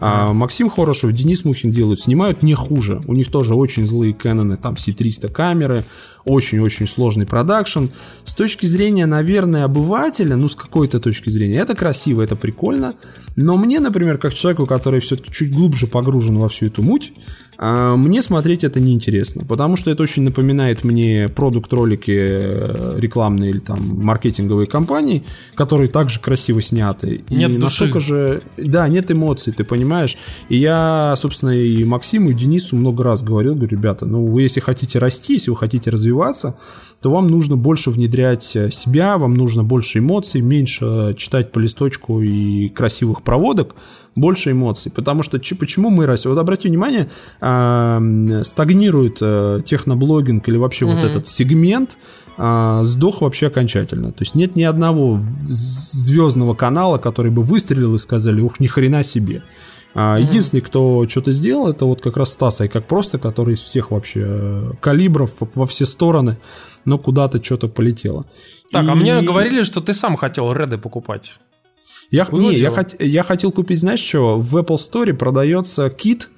А, 0.00 0.32
Максим 0.32 0.68
Хорошев, 0.68 1.12
Денис 1.12 1.44
Мухин 1.44 1.70
делают, 1.70 2.00
снимают 2.00 2.42
не 2.42 2.54
хуже. 2.54 3.00
У 3.06 3.14
них 3.14 3.30
тоже 3.30 3.54
очень 3.54 3.86
злые 3.86 4.14
Кэноны, 4.14 4.56
там 4.56 4.74
C300 4.74 5.28
камеры, 5.28 5.84
очень-очень 6.24 6.88
сложный 6.88 7.26
продакшн. 7.26 7.86
С 8.24 8.34
точки 8.34 8.66
зрения, 8.66 9.06
наверное, 9.06 9.64
обывателя, 9.64 10.36
ну, 10.36 10.48
с 10.48 10.56
какой-то 10.56 10.98
точки 10.98 11.30
зрения, 11.30 11.58
это 11.58 11.76
красиво, 11.76 12.22
это 12.22 12.34
прикольно. 12.34 12.94
Но 13.36 13.56
мне, 13.56 13.78
например, 13.78 14.18
как 14.18 14.34
человеку, 14.34 14.66
который 14.66 15.00
все-таки 15.00 15.32
чуть 15.32 15.52
глубже 15.52 15.86
погружен 15.86 16.38
во 16.38 16.48
всю 16.48 16.66
эту 16.66 16.82
муть, 16.82 17.12
а, 17.49 17.49
мне 17.96 18.22
смотреть 18.22 18.64
это 18.64 18.80
неинтересно, 18.80 19.44
потому 19.44 19.76
что 19.76 19.90
это 19.90 20.02
очень 20.02 20.22
напоминает 20.22 20.82
мне 20.82 21.28
продукт-ролики 21.28 22.10
э, 22.10 22.94
рекламные 22.98 23.50
или 23.50 23.58
там 23.58 24.00
маркетинговые 24.02 24.66
компании, 24.66 25.24
которые 25.54 25.88
также 25.90 26.20
красиво 26.20 26.62
сняты. 26.62 27.22
И 27.28 27.34
Нет 27.34 27.52
души. 27.52 27.62
настолько 27.62 28.00
же... 28.00 28.42
Да, 28.56 28.88
нет 28.88 29.10
эмоций, 29.10 29.52
ты 29.52 29.64
понимаешь. 29.64 30.16
И 30.48 30.56
я, 30.56 31.14
собственно, 31.18 31.50
и 31.50 31.84
Максиму, 31.84 32.30
и 32.30 32.34
Денису 32.34 32.76
много 32.76 33.04
раз 33.04 33.22
говорил, 33.22 33.54
говорю, 33.54 33.76
ребята, 33.76 34.06
ну 34.06 34.24
вы 34.24 34.40
если 34.40 34.60
хотите 34.60 34.98
расти, 34.98 35.34
если 35.34 35.50
вы 35.50 35.56
хотите 35.56 35.90
развиваться, 35.90 36.56
то 37.02 37.10
вам 37.10 37.28
нужно 37.28 37.56
больше 37.56 37.90
внедрять 37.90 38.56
э, 38.56 38.70
себя, 38.70 39.18
вам 39.18 39.34
нужно 39.34 39.64
больше 39.64 39.98
эмоций, 39.98 40.40
меньше 40.40 40.84
э, 40.84 41.14
читать 41.14 41.52
по 41.52 41.58
листочку 41.58 42.20
и 42.20 42.68
красивых 42.68 43.22
проводок, 43.22 43.74
больше 44.16 44.52
эмоций. 44.52 44.92
Потому 44.92 45.22
что 45.22 45.38
почему 45.58 45.90
мы 45.90 46.06
растем? 46.06 46.30
Вот 46.30 46.38
обрати 46.38 46.68
внимание, 46.68 47.08
а, 47.52 47.96
м, 47.98 48.44
стагнирует 48.44 49.18
э, 49.20 49.60
техноблогинг 49.64 50.48
или 50.48 50.56
вообще 50.56 50.84
вот 50.86 50.98
этот 50.98 51.26
сегмент, 51.26 51.96
а, 52.38 52.84
сдох 52.84 53.20
вообще 53.22 53.48
окончательно. 53.48 54.12
То 54.12 54.22
есть 54.22 54.34
нет 54.34 54.56
ни 54.56 54.62
одного 54.62 55.20
звездного 55.48 56.54
канала, 56.54 56.98
который 56.98 57.30
бы 57.30 57.42
выстрелил 57.42 57.94
и 57.94 57.98
сказали, 57.98 58.40
ух, 58.40 58.60
ни 58.60 58.66
хрена 58.66 59.02
себе. 59.02 59.42
А, 59.94 60.18
Единственный, 60.20 60.60
кто 60.60 61.06
что-то 61.08 61.32
сделал, 61.32 61.68
это 61.68 61.84
вот 61.84 62.00
как 62.00 62.16
раз 62.16 62.30
Стас, 62.32 62.60
и 62.60 62.68
как 62.68 62.86
просто, 62.86 63.18
который 63.18 63.54
из 63.54 63.60
всех 63.60 63.90
вообще 63.90 64.22
э, 64.24 64.70
калибров 64.80 65.32
во- 65.54 65.66
все 65.66 65.84
стороны, 65.84 66.36
но 66.84 66.96
куда-то 66.98 67.42
что-то 67.42 67.66
полетело. 67.68 68.24
Так, 68.70 68.88
а 68.88 68.92
И- 68.92 68.94
мне 68.94 69.20
говорили, 69.22 69.64
что 69.64 69.80
ты 69.80 69.92
сам 69.94 70.16
хотел 70.16 70.52
реды 70.52 70.78
покупать. 70.78 71.32
я, 72.12 72.24
Было 72.24 72.50
не, 72.50 72.58
я, 72.58 72.70
хот- 72.70 73.04
я 73.04 73.22
хотел 73.24 73.50
купить, 73.50 73.80
знаешь 73.80 74.00
что, 74.00 74.38
в 74.38 74.56
Apple 74.56 74.76
Store 74.76 75.12
продается 75.14 75.90
кит 75.90 76.28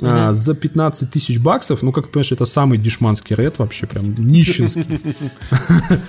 а, 0.00 0.32
за 0.32 0.54
15 0.54 1.10
тысяч 1.10 1.38
баксов. 1.38 1.82
Ну, 1.82 1.92
как 1.92 2.06
ты 2.06 2.10
понимаешь, 2.12 2.32
это 2.32 2.46
самый 2.46 2.78
дешманский 2.78 3.36
ред 3.36 3.58
вообще, 3.58 3.86
прям 3.86 4.14
нищенский. 4.14 4.84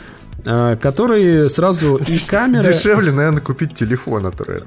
А, 0.47 0.75
Который 0.75 1.49
сразу 1.49 1.95
и 1.95 2.19
камеры... 2.19 2.71
Дешевле, 2.71 3.11
наверное, 3.11 3.41
купить 3.41 3.73
телефон 3.73 4.27
от 4.27 4.35
Red. 4.41 4.65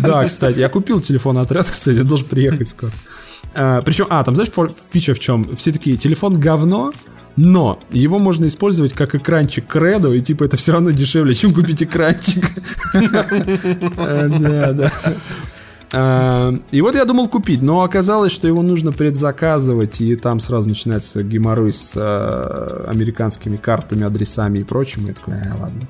Да, 0.00 0.24
кстати, 0.24 0.58
я 0.58 0.70
купил 0.70 1.00
телефон 1.00 1.36
от 1.36 1.50
Red, 1.50 1.70
кстати, 1.70 2.00
должен 2.00 2.26
приехать 2.26 2.70
скоро. 2.70 2.92
А, 3.54 3.82
причем, 3.82 4.06
а, 4.08 4.24
там 4.24 4.34
знаешь 4.34 4.50
фича 4.90 5.12
в 5.12 5.18
чем? 5.18 5.56
Все 5.56 5.72
такие, 5.72 5.98
телефон 5.98 6.40
говно, 6.40 6.94
но 7.36 7.78
его 7.90 8.18
можно 8.18 8.46
использовать 8.46 8.94
как 8.94 9.14
экранчик 9.14 9.66
к 9.66 9.76
Реду, 9.76 10.14
и 10.14 10.20
типа 10.20 10.44
это 10.44 10.56
все 10.56 10.72
равно 10.72 10.90
дешевле, 10.90 11.34
чем 11.34 11.52
купить 11.52 11.82
экранчик. 11.82 12.44
А, 13.98 14.28
Да, 14.28 14.72
да. 14.72 14.92
А, 15.92 16.54
И 16.70 16.80
вот 16.80 16.94
я 16.94 17.04
думал 17.04 17.28
купить, 17.28 17.62
но 17.62 17.82
оказалось, 17.82 18.32
что 18.32 18.48
его 18.48 18.62
нужно 18.62 18.92
предзаказывать, 18.92 20.00
и 20.00 20.16
там 20.16 20.40
сразу 20.40 20.68
начинается 20.68 21.22
геморрой 21.22 21.72
с 21.72 21.94
а, 21.96 22.86
американскими 22.88 23.56
картами, 23.56 24.04
адресами 24.04 24.60
и 24.60 24.64
прочим. 24.64 25.06
Я 25.06 25.14
такой, 25.14 25.34
а, 25.34 25.56
ладно. 25.60 25.86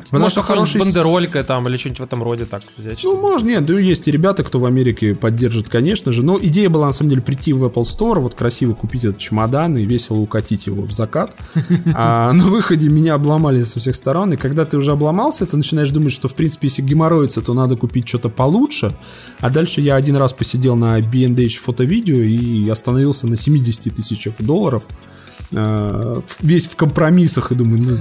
Потому 0.00 0.22
Может, 0.22 0.32
что 0.32 0.42
хороший 0.42 0.80
бандеролька 0.80 1.44
там 1.44 1.68
или 1.68 1.76
что-нибудь 1.76 2.00
в 2.00 2.02
этом 2.04 2.22
роде 2.22 2.44
так 2.44 2.62
взять. 2.76 3.00
Ну, 3.04 3.20
можно, 3.20 3.48
нет, 3.48 3.68
ну, 3.68 3.76
есть 3.78 4.08
и 4.08 4.10
ребята, 4.10 4.42
кто 4.42 4.58
в 4.60 4.64
Америке 4.64 5.14
поддержит, 5.14 5.68
конечно 5.68 6.12
же. 6.12 6.22
Но 6.22 6.38
идея 6.40 6.68
была, 6.68 6.86
на 6.86 6.92
самом 6.92 7.10
деле, 7.10 7.22
прийти 7.22 7.52
в 7.52 7.64
Apple 7.64 7.82
Store, 7.82 8.20
вот 8.20 8.34
красиво 8.34 8.74
купить 8.74 9.04
этот 9.04 9.18
чемодан 9.18 9.76
и 9.76 9.84
весело 9.84 10.18
укатить 10.18 10.66
его 10.66 10.82
в 10.82 10.92
закат. 10.92 11.34
А 11.94 12.32
на 12.32 12.46
выходе 12.46 12.88
меня 12.88 13.14
обломали 13.14 13.62
со 13.62 13.80
всех 13.80 13.94
сторон. 13.94 14.32
И 14.32 14.36
когда 14.36 14.64
ты 14.64 14.76
уже 14.76 14.92
обломался, 14.92 15.46
ты 15.46 15.56
начинаешь 15.56 15.90
думать, 15.90 16.12
что, 16.12 16.28
в 16.28 16.34
принципе, 16.34 16.68
если 16.68 16.82
геморроиться, 16.82 17.42
то 17.42 17.54
надо 17.54 17.76
купить 17.76 18.08
что-то 18.08 18.28
получше. 18.28 18.92
А 19.40 19.50
дальше 19.50 19.80
я 19.80 19.96
один 19.96 20.16
раз 20.16 20.32
посидел 20.32 20.76
на 20.76 21.00
B&H 21.00 21.58
фото-видео 21.58 22.16
и 22.16 22.68
остановился 22.68 23.26
на 23.26 23.36
70 23.36 23.94
тысячах 23.94 24.34
долларов. 24.38 24.84
Э, 25.54 26.20
весь 26.40 26.66
в 26.66 26.76
компромиссах 26.76 27.52
и 27.52 27.54
думаю, 27.54 27.82
ну, 27.82 27.96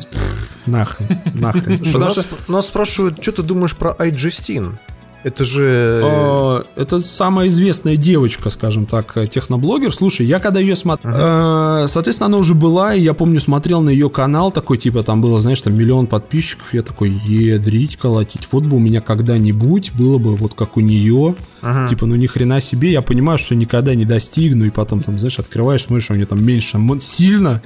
нахрен, 0.66 1.20
нахрен. 1.34 1.82
Нас, 2.00 2.28
нас 2.48 2.68
спрашивают, 2.68 3.22
что 3.22 3.32
ты 3.32 3.44
думаешь 3.44 3.76
про 3.76 3.96
iJustine? 4.00 4.78
Это 5.24 5.46
же... 5.46 6.02
Э, 6.04 6.64
это 6.76 7.02
самая 7.02 7.48
известная 7.50 7.96
девочка, 7.96 8.50
скажем 8.50 8.86
так, 8.88 9.16
техноблогер. 9.30 9.94
Слушай, 9.94 10.26
я 10.26 10.40
когда 10.40 10.60
ее 10.60 10.76
смотрел... 10.76 11.14
Ага. 11.14 11.86
Э, 11.86 11.88
соответственно, 11.88 12.28
она 12.28 12.38
уже 12.38 12.56
была, 12.56 12.96
и 12.96 13.02
я 13.02 13.14
помню, 13.14 13.40
смотрел 13.40 13.82
на 13.82 13.90
ее 13.90 14.10
канал, 14.10 14.52
такой, 14.52 14.78
типа, 14.78 15.04
там 15.04 15.22
было, 15.22 15.40
знаешь, 15.40 15.62
там 15.62 15.76
миллион 15.76 16.08
подписчиков. 16.08 16.74
Я 16.74 16.82
такой, 16.82 17.12
едрить, 17.12 17.98
колотить. 17.98 18.48
Вот 18.52 18.66
бы 18.66 18.78
у 18.78 18.80
меня 18.80 19.02
когда-нибудь 19.02 19.92
было 19.94 20.18
бы 20.18 20.36
вот 20.36 20.56
как 20.56 20.78
у 20.78 20.82
нее. 20.82 21.36
Ага. 21.62 21.88
Типа, 21.88 22.08
ну 22.08 22.16
ни 22.16 22.26
хрена 22.26 22.60
себе. 22.60 22.92
Я 22.92 23.04
понимаю, 23.04 23.38
что 23.38 23.54
никогда 23.54 23.94
не 23.94 24.06
достигну, 24.06 24.66
и 24.66 24.72
потом 24.72 25.04
там, 25.04 25.20
знаешь, 25.20 25.38
открываешь, 25.38 25.84
смотришь, 25.84 26.10
у 26.10 26.16
нее 26.16 26.26
там 26.26 26.44
меньше 26.44 26.80
сильно. 27.02 27.62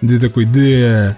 Ты 0.00 0.18
такой, 0.18 0.46
да... 0.46 1.16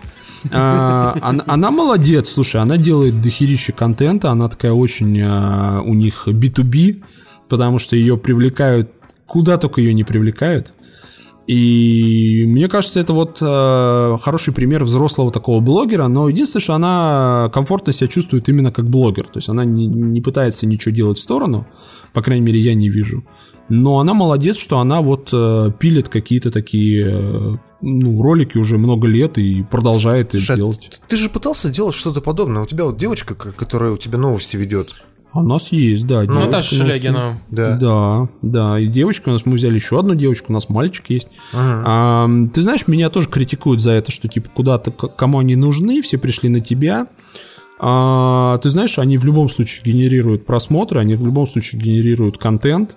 А, 0.51 1.17
она, 1.21 1.45
она 1.47 1.71
молодец, 1.71 2.29
слушай, 2.29 2.61
она 2.61 2.77
делает 2.77 3.21
дохерище 3.21 3.73
контента, 3.73 4.31
она 4.31 4.49
такая 4.49 4.73
очень 4.73 5.21
а, 5.23 5.81
у 5.83 5.95
них 5.95 6.29
B2B, 6.29 7.03
потому 7.49 7.79
что 7.79 7.97
ее 7.97 8.17
привлекают, 8.17 8.91
куда 9.27 9.57
только 9.59 9.81
ее 9.81 9.95
не 9.95 10.05
привлекают. 10.05 10.73
И 11.47 12.45
мне 12.47 12.69
кажется, 12.69 12.99
это 12.99 13.13
вот 13.13 13.39
э, 13.41 14.17
хороший 14.21 14.53
пример 14.53 14.83
взрослого 14.83 15.31
такого 15.31 15.61
блогера, 15.61 16.09
но 16.09 16.29
единственное, 16.29 16.63
что 16.63 16.75
она 16.75 17.51
комфортно 17.55 17.93
себя 17.93 18.09
чувствует 18.09 18.49
именно 18.49 18.73
как 18.73 18.91
блогер. 18.91 19.27
То 19.27 19.39
есть 19.39 19.49
она 19.49 19.65
не, 19.65 19.87
не 19.87 20.21
пытается 20.21 20.67
ничего 20.67 20.93
делать 20.93 21.19
в 21.19 21.23
сторону, 21.23 21.69
по 22.13 22.21
крайней 22.21 22.45
мере, 22.45 22.59
я 22.59 22.75
не 22.75 22.89
вижу. 22.89 23.25
Но 23.69 24.01
она 24.01 24.13
молодец, 24.13 24.57
что 24.59 24.81
она 24.81 25.01
вот 25.01 25.31
э, 25.33 25.71
пилит 25.79 26.09
какие-то 26.09 26.51
такие 26.51 27.11
э, 27.13 27.57
ну, 27.81 28.23
ролики 28.23 28.59
уже 28.59 28.79
много 28.79 29.07
лет 29.07 29.39
и 29.39 29.63
продолжает 29.63 30.31
Слушай, 30.31 30.45
это 30.45 30.57
делать. 30.57 31.01
Ты 31.09 31.17
же 31.17 31.29
пытался 31.29 31.71
делать 31.71 31.95
что-то 31.95 32.21
подобное. 32.21 32.63
У 32.63 32.67
тебя 32.67 32.85
вот 32.85 32.97
девочка, 32.97 33.35
которая 33.35 33.93
у 33.93 33.97
тебя 33.97 34.19
новости 34.19 34.57
ведет. 34.57 35.03
А 35.33 35.41
у 35.41 35.43
нас 35.43 35.71
есть, 35.71 36.07
да. 36.07 36.23
Ну, 36.23 36.47
Наташа 36.47 36.77
Шелягина. 36.77 37.39
Да. 37.51 37.77
Да, 37.77 38.29
да. 38.41 38.81
И 38.81 38.87
девочка 38.87 39.29
у 39.29 39.33
нас, 39.33 39.45
мы 39.45 39.57
взяли 39.57 39.75
еще 39.75 39.99
одну 39.99 40.15
девочку, 40.15 40.47
у 40.49 40.55
нас 40.55 40.71
мальчик 40.71 41.11
есть. 41.11 41.29
Ага. 41.53 41.83
А, 41.87 42.29
ты 42.55 42.63
знаешь, 42.63 42.87
меня 42.87 43.11
тоже 43.11 43.29
критикуют 43.29 43.81
за 43.83 43.93
это, 43.93 44.11
что 44.11 44.29
типа 44.29 44.49
куда-то, 44.55 44.91
кому 44.91 45.41
они 45.41 45.55
нужны, 45.55 46.01
все 46.01 46.17
пришли 46.17 46.49
на 46.49 46.61
тебя. 46.61 47.09
А, 47.79 48.57
ты 48.63 48.71
знаешь, 48.71 48.99
они 48.99 49.19
в 49.19 49.25
любом 49.25 49.51
случае 49.51 49.83
генерируют 49.85 50.47
просмотры, 50.47 51.01
они 51.01 51.17
в 51.17 51.27
любом 51.27 51.47
случае 51.47 51.83
генерируют 51.83 52.39
контент. 52.39 52.97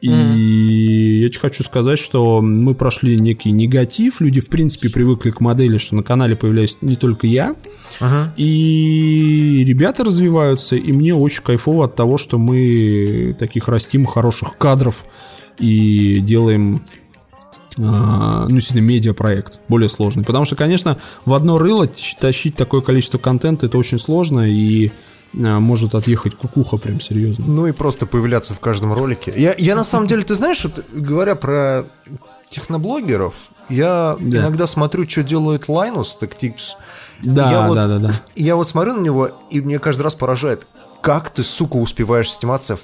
И 0.00 0.08
mm. 0.08 1.22
я 1.22 1.28
тебе 1.28 1.40
хочу 1.40 1.64
сказать, 1.64 1.98
что 1.98 2.40
мы 2.40 2.74
прошли 2.74 3.18
некий 3.18 3.50
негатив. 3.50 4.20
Люди, 4.20 4.40
в 4.40 4.48
принципе, 4.48 4.90
привыкли 4.90 5.30
к 5.30 5.40
модели, 5.40 5.78
что 5.78 5.96
на 5.96 6.02
канале 6.02 6.36
появляюсь 6.36 6.78
не 6.82 6.96
только 6.96 7.26
я. 7.26 7.56
Uh-huh. 8.00 8.28
И 8.36 9.64
ребята 9.66 10.04
развиваются, 10.04 10.76
и 10.76 10.92
мне 10.92 11.14
очень 11.14 11.42
кайфово 11.42 11.86
от 11.86 11.96
того, 11.96 12.16
что 12.16 12.38
мы 12.38 13.36
таких 13.38 13.66
растим 13.66 14.06
хороших 14.06 14.56
кадров 14.56 15.04
и 15.58 16.20
делаем 16.20 16.82
а, 17.80 18.46
ну, 18.48 18.56
действительно, 18.56 18.86
медиапроект 18.86 19.60
более 19.68 19.88
сложный. 19.88 20.24
Потому 20.24 20.44
что, 20.44 20.56
конечно, 20.56 20.98
в 21.24 21.32
одно 21.32 21.58
рыло 21.58 21.88
тащить 22.20 22.56
такое 22.56 22.80
количество 22.80 23.18
контента 23.18 23.66
это 23.66 23.78
очень 23.78 23.98
сложно, 23.98 24.48
и 24.48 24.90
может 25.32 25.94
отъехать 25.94 26.34
кукуха 26.34 26.76
прям 26.76 27.00
серьезно. 27.00 27.44
Ну 27.46 27.66
и 27.66 27.72
просто 27.72 28.06
появляться 28.06 28.54
в 28.54 28.60
каждом 28.60 28.92
ролике. 28.92 29.32
Я, 29.36 29.54
я 29.58 29.74
на 29.74 29.84
самом 29.84 30.06
деле, 30.06 30.22
ты 30.22 30.34
знаешь, 30.34 30.64
вот, 30.64 30.84
говоря 30.94 31.34
про 31.34 31.86
техноблогеров, 32.48 33.34
я 33.68 34.16
да. 34.18 34.38
иногда 34.38 34.66
смотрю, 34.66 35.08
что 35.08 35.22
делает 35.22 35.66
Linus 35.68 36.18
Tactics. 36.20 36.76
Да, 37.22 37.50
я 37.50 37.66
вот, 37.66 37.74
да, 37.74 37.86
да, 37.86 37.98
да. 37.98 38.14
Я 38.34 38.56
вот 38.56 38.68
смотрю 38.68 38.94
на 38.94 39.00
него, 39.00 39.30
и 39.50 39.60
мне 39.60 39.78
каждый 39.78 40.02
раз 40.02 40.14
поражает, 40.14 40.66
как 41.02 41.30
ты, 41.30 41.42
сука, 41.42 41.76
успеваешь 41.76 42.32
сниматься 42.32 42.76
в 42.76 42.82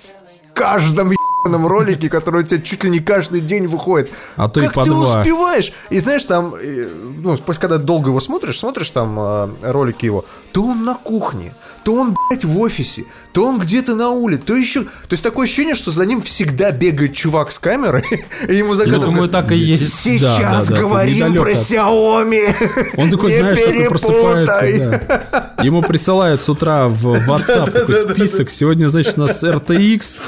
каждом 0.53 1.11
ролике, 1.45 2.09
который 2.09 2.43
у 2.43 2.47
тебя 2.47 2.61
чуть 2.61 2.85
ли 2.85 2.91
не 2.91 3.01
каждый 3.01 3.41
день 3.41 3.67
выходит. 3.67 4.11
А 4.37 4.49
то 4.49 4.61
как 4.61 4.71
и 4.71 4.75
по 4.75 4.85
ты 4.85 4.91
два. 4.91 5.21
успеваешь? 5.21 5.73
И 5.91 5.99
знаешь, 5.99 6.25
там, 6.25 6.55
э, 6.55 6.89
ну, 7.23 7.39
когда 7.59 7.79
долго 7.79 8.11
его 8.11 8.21
смотришь, 8.21 8.59
смотришь 8.59 8.91
там 8.91 9.19
э, 9.19 9.49
ролики 9.63 10.07
его, 10.07 10.25
то 10.53 10.65
он 10.65 10.85
на 10.85 10.95
кухне, 10.95 11.55
то 11.85 11.95
он, 11.95 12.17
блядь, 12.29 12.45
в 12.45 12.59
офисе, 12.59 13.05
то 13.33 13.47
он 13.47 13.59
где-то 13.59 13.95
на 13.95 14.11
улице, 14.11 14.43
то 14.47 14.57
еще... 14.57 14.83
То 14.83 15.13
есть 15.13 15.23
такое 15.23 15.45
ощущение, 15.45 15.75
что 15.75 15.91
за 15.91 16.07
ним 16.07 16.23
всегда 16.23 16.71
бегает 16.71 17.15
чувак 17.15 17.53
с 17.53 17.59
камерой, 17.59 18.27
и 18.49 18.57
ему 18.57 18.75
за 18.75 18.85
кадром... 18.85 19.15
Думаю, 19.15 19.29
так 19.29 19.53
и 19.53 19.57
есть. 19.57 19.95
Сейчас 19.95 20.39
да, 20.39 20.61
да, 20.61 20.77
да, 20.77 20.81
говорим 20.81 21.35
про 21.35 21.53
Xiaomi, 21.53 22.93
Он 22.97 23.11
такой, 23.11 23.33
не 23.33 23.39
знаешь, 23.39 23.61
такой 23.61 23.89
просыпается, 23.89 25.01
да. 25.31 25.55
Ему 25.63 25.83
присылают 25.83 26.41
с 26.41 26.49
утра 26.49 26.89
в 26.89 27.07
WhatsApp 27.29 27.71
такой 27.71 27.95
список, 28.15 28.51
сегодня, 28.51 28.89
значит, 28.89 29.19
у 29.19 29.23
нас 29.23 29.43
RTX, 29.43 30.23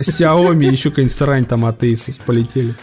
Xiaomi, 0.00 0.70
еще 0.70 0.90
какая-нибудь 0.90 1.16
срань 1.16 1.44
там 1.44 1.64
от 1.64 1.82
Asus 1.82 2.20
полетели. 2.24 2.74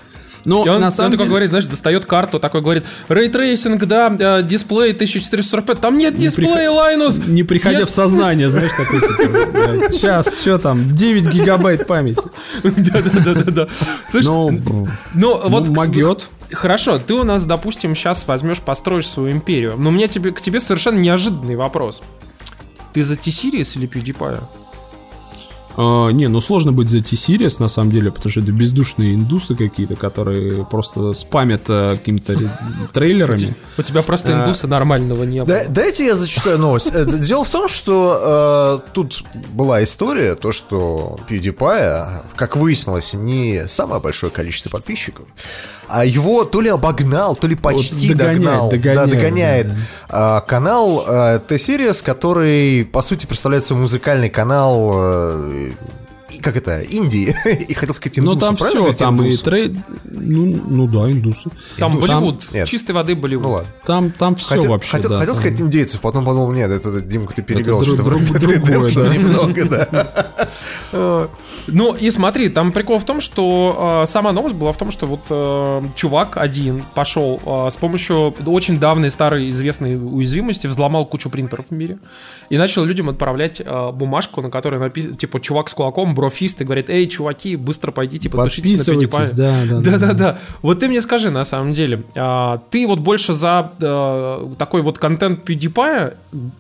Но 0.46 0.66
и 0.66 0.70
он, 0.70 0.80
на 0.80 0.92
самом 0.92 1.08
он 1.08 1.12
деле... 1.12 1.18
такой 1.18 1.30
говорит, 1.30 1.50
знаешь, 1.50 1.66
достает 1.66 2.06
карту, 2.06 2.40
такой 2.40 2.62
говорит, 2.62 2.86
ray 3.10 3.30
tracing, 3.30 3.84
да, 3.86 4.16
э, 4.18 4.44
дисплей 4.44 4.94
1445, 4.94 5.82
там 5.82 5.98
нет 5.98 6.18
дисплея, 6.18 6.72
Лайнус! 6.72 7.18
Не 7.18 7.44
приходя 7.44 7.80
нет. 7.80 7.90
в 7.90 7.94
сознание, 7.94 8.48
знаешь, 8.48 8.72
такой, 8.72 9.02
типа, 9.02 9.92
сейчас, 9.92 10.34
что 10.40 10.58
там, 10.58 10.90
9 10.90 11.28
гигабайт 11.34 11.86
памяти. 11.86 12.24
Да-да-да-да. 12.64 13.68
Ну, 14.24 14.50
ну, 15.14 15.50
вот... 15.50 15.68
Могет. 15.68 16.30
Хорошо, 16.54 16.98
ты 16.98 17.14
у 17.14 17.26
нас, 17.26 17.44
допустим, 17.44 17.94
сейчас 17.94 18.26
возьмешь, 18.26 18.62
построишь 18.62 19.08
свою 19.08 19.32
империю. 19.34 19.76
Но 19.78 19.90
у 19.90 19.92
меня 19.92 20.08
тебе, 20.08 20.32
к 20.32 20.40
тебе 20.40 20.62
совершенно 20.62 20.98
неожиданный 20.98 21.58
вопрос. 21.58 22.02
Ты 22.94 23.04
за 23.04 23.18
T-Series 23.18 23.78
или 23.78 23.86
PewDiePie? 23.86 24.42
А, 25.78 26.10
не, 26.10 26.28
ну 26.28 26.42
сложно 26.42 26.72
быть 26.72 26.90
за 26.90 27.02
T-Series, 27.02 27.58
на 27.60 27.68
самом 27.68 27.92
деле, 27.92 28.12
потому 28.12 28.32
что 28.32 28.42
это 28.42 28.52
бездушные 28.52 29.14
индусы 29.14 29.56
какие-то, 29.56 29.96
которые 29.96 30.66
просто 30.66 31.14
спамят 31.14 31.64
а, 31.70 31.94
какими-то 31.94 32.36
трейлерами. 32.94 33.56
У 33.78 33.82
тебя 33.84 34.02
просто 34.02 34.36
а, 34.36 34.42
индуса 34.42 34.68
нормального 34.68 35.24
не 35.24 35.44
было. 35.44 35.60
Дайте 35.70 36.06
я 36.06 36.16
зачитаю 36.16 36.58
новость. 36.58 36.90
Э, 36.92 37.06
дело 37.06 37.46
в 37.46 37.50
том, 37.50 37.68
что 37.68 38.82
э, 38.84 38.90
тут 38.94 39.24
была 39.54 39.84
история, 39.84 40.34
то, 40.34 40.52
что 40.52 41.20
PewDiePie, 41.30 42.26
как 42.36 42.58
выяснилось, 42.58 43.14
не 43.14 43.68
самое 43.68 44.02
большое 44.02 44.32
количество 44.32 44.72
подписчиков, 44.72 45.28
а 45.88 46.06
его 46.06 46.44
то 46.44 46.60
ли 46.60 46.70
обогнал, 46.70 47.36
то 47.36 47.48
ли 47.48 47.56
почти 47.56 48.10
вот 48.10 48.18
догоняет, 48.18 48.40
догнал. 48.40 48.70
Догоняет, 48.70 48.96
да, 48.96 49.16
догоняет. 49.16 49.68
Да, 49.70 49.76
да. 50.10 50.42
канал 50.42 51.06
э, 51.08 51.40
T-Series, 51.48 52.04
который, 52.04 52.84
по 52.86 53.02
сути, 53.02 53.28
представляется 53.28 53.76
музыкальный 53.76 54.30
канал 54.30 55.67
э, 55.68 56.07
как 56.42 56.58
это, 56.58 56.82
Индии, 56.82 57.36
и 57.68 57.74
хотел 57.74 57.94
сказать 57.94 58.20
индусы, 58.20 58.36
Ну 58.36 58.40
там 58.40 58.56
все, 58.58 58.94
там 58.94 59.22
индусы? 59.22 59.34
и 59.34 59.44
трейд, 59.44 59.78
ну, 60.04 60.46
ну 60.68 60.88
да, 60.88 61.12
индусы. 61.12 61.50
Там 61.78 61.94
Индус. 61.94 62.08
Болливуд, 62.08 62.48
там, 62.52 62.66
чистой 62.66 62.92
воды 62.92 63.16
Болливуд. 63.16 63.46
Ну, 63.46 63.52
ладно. 63.52 63.70
Там, 63.86 64.12
там 64.12 64.36
все 64.36 64.56
хотел, 64.56 64.72
вообще, 64.72 64.92
Хотел, 64.92 65.10
да, 65.12 65.20
хотел 65.20 65.34
там... 65.36 65.44
сказать 65.44 65.62
индейцев, 65.62 66.02
потом 66.02 66.26
подумал, 66.26 66.52
нет, 66.52 66.70
это, 66.70 67.02
Димка, 67.02 67.34
ты 67.34 67.42
перевел 67.42 67.84
что-то 67.84 68.04
друг, 68.04 68.22
друг, 68.40 68.64
другое, 68.64 68.92
да. 68.94 69.16
немного, 69.16 69.66
да. 69.66 70.18
Ну 71.68 71.94
и 71.94 72.10
смотри, 72.12 72.48
там 72.50 72.72
прикол 72.72 72.98
в 72.98 73.04
том, 73.04 73.20
что 73.20 74.04
э, 74.04 74.10
сама 74.10 74.32
новость 74.32 74.56
была 74.56 74.72
в 74.72 74.78
том, 74.78 74.90
что 74.90 75.06
вот 75.06 75.20
э, 75.30 75.82
чувак 75.96 76.38
один 76.38 76.86
пошел 76.96 77.42
э, 77.46 77.70
с 77.72 77.76
помощью 77.76 78.34
очень 78.46 78.80
давней 78.80 79.10
старой 79.10 79.50
известной 79.50 79.98
уязвимости, 79.98 80.68
взломал 80.68 81.06
кучу 81.06 81.30
принтеров 81.30 81.66
в 81.70 81.72
мире 81.72 82.00
и 82.50 82.58
начал 82.58 82.86
людям 82.86 83.10
отправлять 83.10 83.62
э, 83.64 83.92
бумажку, 83.92 84.42
на 84.42 84.50
которой 84.50 84.80
написано, 84.80 85.18
типа, 85.18 85.42
чувак 85.42 85.68
с 85.68 85.74
кулаком, 85.74 86.16
брофист, 86.18 86.62
и 86.62 86.66
говорит, 86.66 86.90
эй, 86.90 87.08
чуваки, 87.08 87.56
быстро 87.56 87.92
пойдите, 87.92 88.28
подпишитесь 88.30 88.86
на 88.86 88.92
PewDiePie. 88.92 89.34
Да, 89.34 89.56
да, 89.70 89.80
да, 89.80 89.98
да, 89.98 90.14
да. 90.14 90.40
Вот 90.64 90.80
ты 90.80 90.88
мне 90.88 91.02
скажи, 91.02 91.30
на 91.30 91.46
самом 91.46 91.74
деле, 91.74 92.04
а, 92.16 92.60
ты 92.72 92.88
вот 92.88 93.00
больше 93.00 93.34
за 93.34 93.72
а, 93.80 94.54
такой 94.58 94.82
вот 94.82 94.98
контент 94.98 95.48
PewDiePie, 95.48 96.16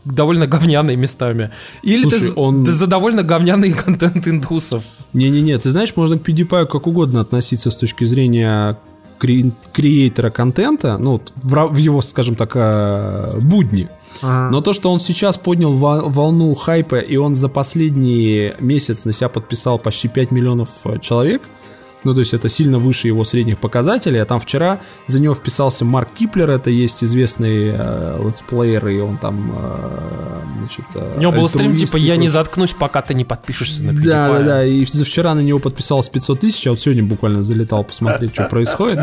довольно 0.05 0.45
говняный 0.45 0.95
местами, 0.95 1.49
или 1.81 2.03
Слушай, 2.03 2.19
ты, 2.19 2.33
он... 2.35 2.65
ты 2.65 2.71
за 2.71 2.85
довольно 2.87 3.23
говняный 3.23 3.71
контент 3.85 4.27
индусов? 4.27 4.83
Не-не-не, 5.13 5.57
ты 5.57 5.71
знаешь, 5.71 5.95
можно 5.95 6.19
к 6.19 6.21
PewDiePie 6.21 6.67
как 6.67 6.85
угодно 6.85 7.21
относиться 7.21 7.71
с 7.71 7.77
точки 7.77 8.05
зрения 8.05 8.77
креатора 9.19 10.29
контента, 10.29 10.99
ну, 10.99 11.19
в, 11.35 11.75
его, 11.75 12.01
скажем 12.03 12.35
так, 12.35 12.51
а, 12.55 13.35
Но 14.21 14.61
то, 14.61 14.73
что 14.73 14.91
он 14.91 14.99
сейчас 14.99 15.37
поднял 15.37 15.73
волну 15.73 16.53
хайпа, 16.53 16.99
и 16.99 17.17
он 17.17 17.35
за 17.35 17.49
последний 17.49 18.53
месяц 18.59 19.05
на 19.05 19.13
себя 19.13 19.29
подписал 19.29 19.79
почти 19.79 20.07
5 20.07 20.31
миллионов 20.31 20.69
э, 20.85 20.99
человек, 20.99 21.41
ну, 22.03 22.13
то 22.13 22.19
есть 22.19 22.33
это 22.33 22.47
сильно 22.49 22.79
выше 22.79 23.07
его 23.07 23.23
средних 23.23 23.59
показателей. 23.59 24.19
А 24.19 24.25
там 24.25 24.39
вчера 24.39 24.79
за 25.07 25.19
него 25.19 25.33
вписался 25.35 25.83
Марк 25.83 26.09
Киплер, 26.13 26.49
это 26.49 26.69
есть 26.69 27.03
известный 27.03 27.71
э, 27.73 28.21
летсплеер, 28.23 28.87
и 28.87 28.99
он 28.99 29.17
там, 29.17 29.51
э, 29.55 30.39
значит... 30.59 30.85
Э, 30.95 31.15
У 31.17 31.19
него 31.19 31.31
был 31.31 31.49
стрим, 31.49 31.75
типа, 31.75 31.97
я 31.97 32.15
не 32.15 32.29
заткнусь, 32.29 32.73
пока 32.73 33.01
ты 33.01 33.13
не 33.13 33.25
подпишешься 33.25 33.83
на 33.83 33.91
PewDiePie. 33.91 34.07
Да, 34.07 34.27
да, 34.29 34.43
да, 34.43 34.65
и 34.65 34.85
за 34.85 35.05
вчера 35.05 35.33
на 35.33 35.39
него 35.39 35.59
подписалось 35.59 36.09
500 36.09 36.39
тысяч, 36.39 36.67
а 36.67 36.71
вот 36.71 36.79
сегодня 36.79 37.03
буквально 37.03 37.41
залетал 37.41 37.83
посмотреть, 37.83 38.33
что 38.33 38.45
происходит. 38.45 38.99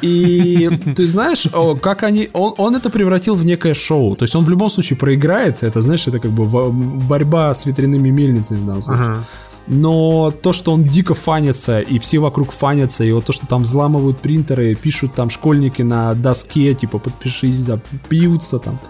И 0.00 0.70
ты 0.96 1.06
знаешь, 1.06 1.46
как 1.82 2.02
они... 2.04 2.30
Он, 2.32 2.54
он 2.56 2.76
это 2.76 2.88
превратил 2.88 3.34
в 3.34 3.44
некое 3.44 3.74
шоу. 3.74 4.14
То 4.16 4.24
есть 4.24 4.34
он 4.36 4.44
в 4.44 4.50
любом 4.50 4.70
случае 4.70 4.96
проиграет. 4.96 5.62
Это, 5.62 5.82
знаешь, 5.82 6.06
это 6.06 6.20
как 6.20 6.30
бы 6.30 6.46
борьба 6.70 7.52
с 7.52 7.66
ветряными 7.66 8.10
мельницами 8.10 8.58
в 8.58 8.66
данном 8.66 8.82
случае. 8.82 9.04
Uh-huh 9.04 9.22
но 9.68 10.30
то, 10.30 10.52
что 10.52 10.72
он 10.72 10.84
дико 10.84 11.14
фанится, 11.14 11.80
и 11.80 11.98
все 11.98 12.18
вокруг 12.18 12.52
фанятся, 12.52 13.04
и 13.04 13.12
вот 13.12 13.26
то, 13.26 13.32
что 13.32 13.46
там 13.46 13.62
взламывают 13.62 14.20
принтеры, 14.20 14.74
пишут 14.74 15.14
там 15.14 15.30
школьники 15.30 15.82
на 15.82 16.14
доске, 16.14 16.74
типа, 16.74 16.98
подпишись, 16.98 17.62
да, 17.64 17.78
пьются 18.08 18.58
там. 18.58 18.80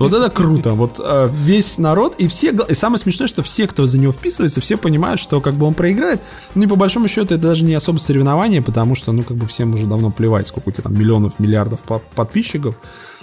Вот 0.00 0.14
это 0.14 0.30
круто. 0.30 0.72
Вот 0.72 0.98
э, 0.98 1.28
весь 1.30 1.76
народ 1.76 2.14
и 2.16 2.26
все... 2.26 2.52
И 2.70 2.74
самое 2.74 2.98
смешное, 2.98 3.28
что 3.28 3.42
все, 3.42 3.66
кто 3.66 3.86
за 3.86 3.98
него 3.98 4.12
вписывается, 4.12 4.62
все 4.62 4.78
понимают, 4.78 5.20
что 5.20 5.42
как 5.42 5.56
бы 5.56 5.66
он 5.66 5.74
проиграет. 5.74 6.22
Ну 6.54 6.62
и 6.62 6.66
по 6.66 6.76
большому 6.76 7.06
счету 7.06 7.34
это 7.34 7.36
даже 7.36 7.64
не 7.64 7.74
особо 7.74 7.98
соревнование, 7.98 8.62
потому 8.62 8.94
что, 8.94 9.12
ну, 9.12 9.24
как 9.24 9.36
бы 9.36 9.46
всем 9.46 9.74
уже 9.74 9.84
давно 9.84 10.10
плевать, 10.10 10.48
сколько 10.48 10.70
у 10.70 10.72
тебя 10.72 10.84
там 10.84 10.98
миллионов, 10.98 11.38
миллиардов 11.38 11.80
подписчиков 12.14 12.76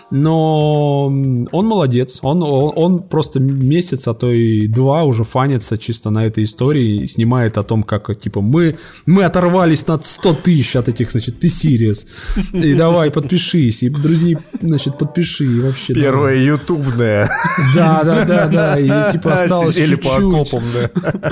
но 0.09 1.05
он 1.07 1.65
молодец, 1.65 2.19
он, 2.21 2.41
он, 2.41 2.71
он 2.75 3.03
просто 3.03 3.39
месяц, 3.39 4.07
а 4.07 4.13
то 4.13 4.31
и 4.31 4.67
два 4.67 5.03
уже 5.03 5.23
фанится 5.23 5.77
чисто 5.77 6.09
на 6.09 6.25
этой 6.25 6.45
истории 6.45 7.03
и 7.03 7.07
снимает 7.07 7.57
о 7.57 7.63
том, 7.63 7.83
как, 7.83 8.17
типа, 8.17 8.41
мы, 8.41 8.77
мы 9.05 9.23
оторвались 9.23 9.85
над 9.87 10.05
100 10.05 10.33
тысяч 10.35 10.75
от 10.75 10.87
этих, 10.87 11.11
значит, 11.11 11.39
ты 11.39 11.49
сириес, 11.49 12.07
и 12.53 12.73
давай, 12.73 13.11
подпишись, 13.11 13.83
и, 13.83 13.89
друзья, 13.89 14.37
значит, 14.61 14.97
подпиши, 14.97 15.45
и 15.45 15.59
вообще. 15.59 15.93
Первое 15.93 16.35
давай. 16.35 16.45
ютубное. 16.45 17.29
Да, 17.75 18.03
да, 18.03 18.23
да, 18.23 18.47
да, 18.47 18.79
и, 18.79 19.11
типа, 19.11 19.33
осталось 19.33 19.75
чуть-чуть. 19.75 20.03
по 20.03 20.15
окопам, 20.15 20.63
да. 20.73 21.31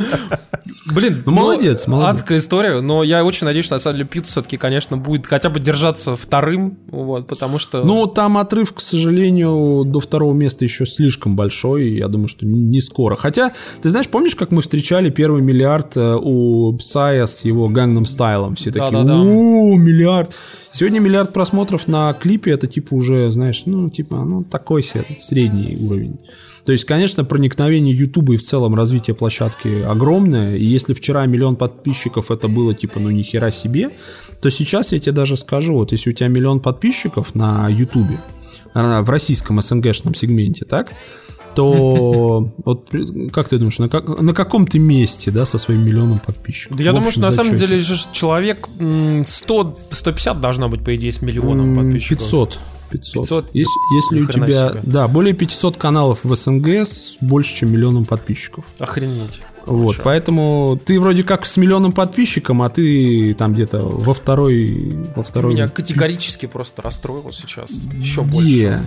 Блин, 0.93 1.23
ну, 1.25 1.31
молодец, 1.31 1.87
молодец. 1.87 2.21
Адская 2.21 2.37
история, 2.39 2.81
но 2.81 3.03
я 3.03 3.23
очень 3.23 3.45
надеюсь, 3.45 3.65
что, 3.65 3.75
на 3.75 3.79
самом 3.79 3.97
деле, 3.97 4.09
Пит 4.09 4.27
все-таки, 4.27 4.57
конечно, 4.57 4.97
будет 4.97 5.25
хотя 5.27 5.49
бы 5.49 5.59
держаться 5.59 6.15
вторым, 6.15 6.77
вот, 6.87 7.27
потому 7.27 7.57
что... 7.57 7.83
Ну, 7.83 8.05
там 8.05 8.37
отрыв 8.37 8.64
отрыв, 8.65 8.73
к 8.73 8.81
сожалению, 8.81 9.83
до 9.85 9.99
второго 9.99 10.33
места 10.33 10.65
еще 10.65 10.85
слишком 10.85 11.35
большой, 11.35 11.89
и 11.89 11.97
я 11.97 12.07
думаю, 12.07 12.27
что 12.27 12.45
не 12.45 12.81
скоро. 12.81 13.15
Хотя, 13.15 13.51
ты 13.81 13.89
знаешь, 13.89 14.07
помнишь, 14.07 14.35
как 14.35 14.51
мы 14.51 14.61
встречали 14.61 15.09
первый 15.09 15.41
миллиард 15.41 15.97
э, 15.97 16.17
у 16.21 16.73
Псая 16.77 17.25
с 17.25 17.45
его 17.45 17.69
Gangnam 17.69 18.05
стайлом? 18.05 18.55
Все 18.55 18.71
такие, 18.71 18.99
о, 18.99 19.77
миллиард. 19.77 20.35
Сегодня 20.71 20.99
миллиард 20.99 21.33
просмотров 21.33 21.87
на 21.87 22.13
клипе, 22.13 22.51
это 22.51 22.67
типа 22.67 22.95
уже, 22.95 23.31
знаешь, 23.31 23.63
ну, 23.65 23.89
типа, 23.89 24.25
ну, 24.25 24.43
такой 24.43 24.83
себе, 24.83 25.05
средний 25.19 25.77
уровень. 25.87 26.17
То 26.65 26.71
есть, 26.71 26.85
конечно, 26.85 27.23
проникновение 27.23 27.95
Ютуба 27.95 28.33
и 28.33 28.37
в 28.37 28.41
целом 28.41 28.73
развитие 28.75 29.15
площадки 29.15 29.83
огромное. 29.87 30.57
И 30.57 30.65
если 30.65 30.93
вчера 30.93 31.25
миллион 31.27 31.55
подписчиков 31.55 32.31
это 32.31 32.47
было 32.47 32.73
типа, 32.73 32.99
ну, 32.99 33.11
ни 33.11 33.21
хера 33.21 33.51
себе, 33.51 33.91
то 34.41 34.49
сейчас 34.49 34.91
я 34.91 34.99
тебе 34.99 35.11
даже 35.11 35.37
скажу, 35.37 35.75
вот 35.75 35.91
если 35.91 36.09
у 36.09 36.13
тебя 36.13 36.27
миллион 36.27 36.59
подписчиков 36.59 37.35
на 37.35 37.67
Ютубе, 37.69 38.17
в 38.75 39.09
российском 39.09 39.61
СНГшном 39.61 40.13
сегменте, 40.13 40.65
так? 40.65 40.91
то 41.55 42.51
вот 42.65 42.89
как 43.31 43.47
ты 43.47 43.57
думаешь, 43.57 43.79
на, 43.79 43.89
как, 43.89 44.07
на 44.21 44.33
каком 44.33 44.67
ты 44.67 44.77
месте, 44.77 45.31
да, 45.31 45.45
со 45.45 45.57
своим 45.57 45.85
миллионом 45.85 46.19
подписчиков? 46.19 46.77
Да 46.77 46.83
я 46.83 46.91
думаю, 46.91 47.11
что 47.11 47.21
на 47.21 47.31
самом 47.31 47.57
деле 47.57 47.79
же 47.79 47.95
человек 48.11 48.67
100, 49.25 49.77
150 49.91 50.41
должна 50.41 50.67
быть, 50.67 50.83
по 50.83 50.95
идее, 50.95 51.11
с 51.11 51.21
миллионом 51.21 51.75
подписчиков. 51.75 52.19
500. 52.19 52.59
500. 52.91 53.23
500? 53.23 53.45
Если, 53.53 53.95
если 53.95 54.21
у 54.21 54.27
тебя, 54.27 54.69
себе. 54.69 54.81
да, 54.83 55.07
более 55.07 55.33
500 55.33 55.77
каналов 55.77 56.19
в 56.23 56.35
СНГ 56.35 56.67
с 56.85 57.17
больше, 57.21 57.55
чем 57.55 57.71
миллионом 57.71 58.05
подписчиков. 58.05 58.65
Охренеть. 58.79 59.41
Вот, 59.65 59.97
поэтому 60.03 60.79
ты 60.83 60.99
вроде 60.99 61.23
как 61.23 61.45
с 61.45 61.57
миллионом 61.57 61.91
подписчиком, 61.91 62.61
а 62.61 62.69
ты 62.69 63.33
там 63.33 63.53
где-то 63.53 63.79
во 63.79 64.13
второй... 64.13 64.93
Во 65.15 65.23
второй... 65.23 65.53
Ты 65.53 65.57
меня 65.57 65.67
категорически 65.67 66.45
просто 66.45 66.81
расстроил 66.81 67.31
сейчас. 67.31 67.71
Еще 67.93 68.21
больше. 68.21 68.83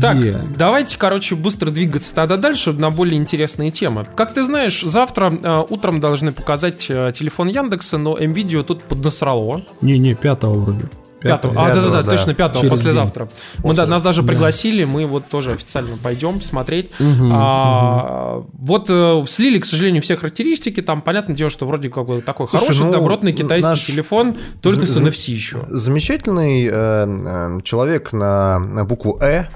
Так, 0.00 0.18
давайте, 0.56 0.98
короче, 0.98 1.34
быстро 1.34 1.70
двигаться 1.70 2.14
тогда 2.14 2.36
дальше 2.36 2.72
на 2.72 2.90
более 2.90 3.18
интересные 3.18 3.70
темы. 3.70 4.06
Как 4.16 4.34
ты 4.34 4.44
знаешь, 4.44 4.82
завтра 4.82 5.32
э, 5.32 5.64
утром 5.68 6.00
должны 6.00 6.32
показать 6.32 6.86
э, 6.88 7.12
телефон 7.14 7.48
Яндекса, 7.48 7.98
но 7.98 8.18
MVideo 8.18 8.62
тут 8.62 8.82
поднасрало. 8.82 9.62
Не-не, 9.80 10.14
пятого 10.14 10.60
вроде. 10.60 10.88
Пятого. 11.20 11.54
А, 11.56 11.74
да, 11.74 11.82
да, 11.82 11.88
да, 11.90 12.02
точно, 12.02 12.34
пятого, 12.34 12.60
Через 12.60 12.78
послезавтра. 12.78 13.24
День. 13.24 13.34
Мы, 13.64 13.74
да, 13.74 13.86
нас 13.86 14.02
даже 14.02 14.22
пригласили, 14.22 14.84
мы 14.84 15.04
вот 15.04 15.28
тоже 15.28 15.52
официально 15.52 15.96
пойдем 15.96 16.40
смотреть. 16.40 16.90
Угу, 17.00 17.28
а, 17.32 18.36
угу. 18.38 18.50
Вот 18.58 18.86
э, 18.88 19.24
слили, 19.26 19.58
к 19.58 19.64
сожалению, 19.66 20.00
все 20.02 20.16
характеристики. 20.16 20.80
Там, 20.80 21.02
понятное 21.02 21.34
дело, 21.34 21.50
что 21.50 21.66
вроде 21.66 21.90
как 21.90 22.06
бы 22.06 22.20
такой 22.20 22.46
Слушай, 22.46 22.66
хороший, 22.66 22.84
ну, 22.84 22.92
добротный 22.92 23.32
китайский 23.32 23.68
наш... 23.68 23.84
телефон, 23.84 24.36
только 24.60 24.86
с 24.86 24.96
NFC 24.96 25.32
еще. 25.32 25.64
Замечательный 25.68 26.66
э, 26.66 26.70
э, 26.72 27.58
человек 27.64 28.12
на, 28.12 28.60
на 28.60 28.84
букву 28.84 29.18
«Э». 29.20 29.46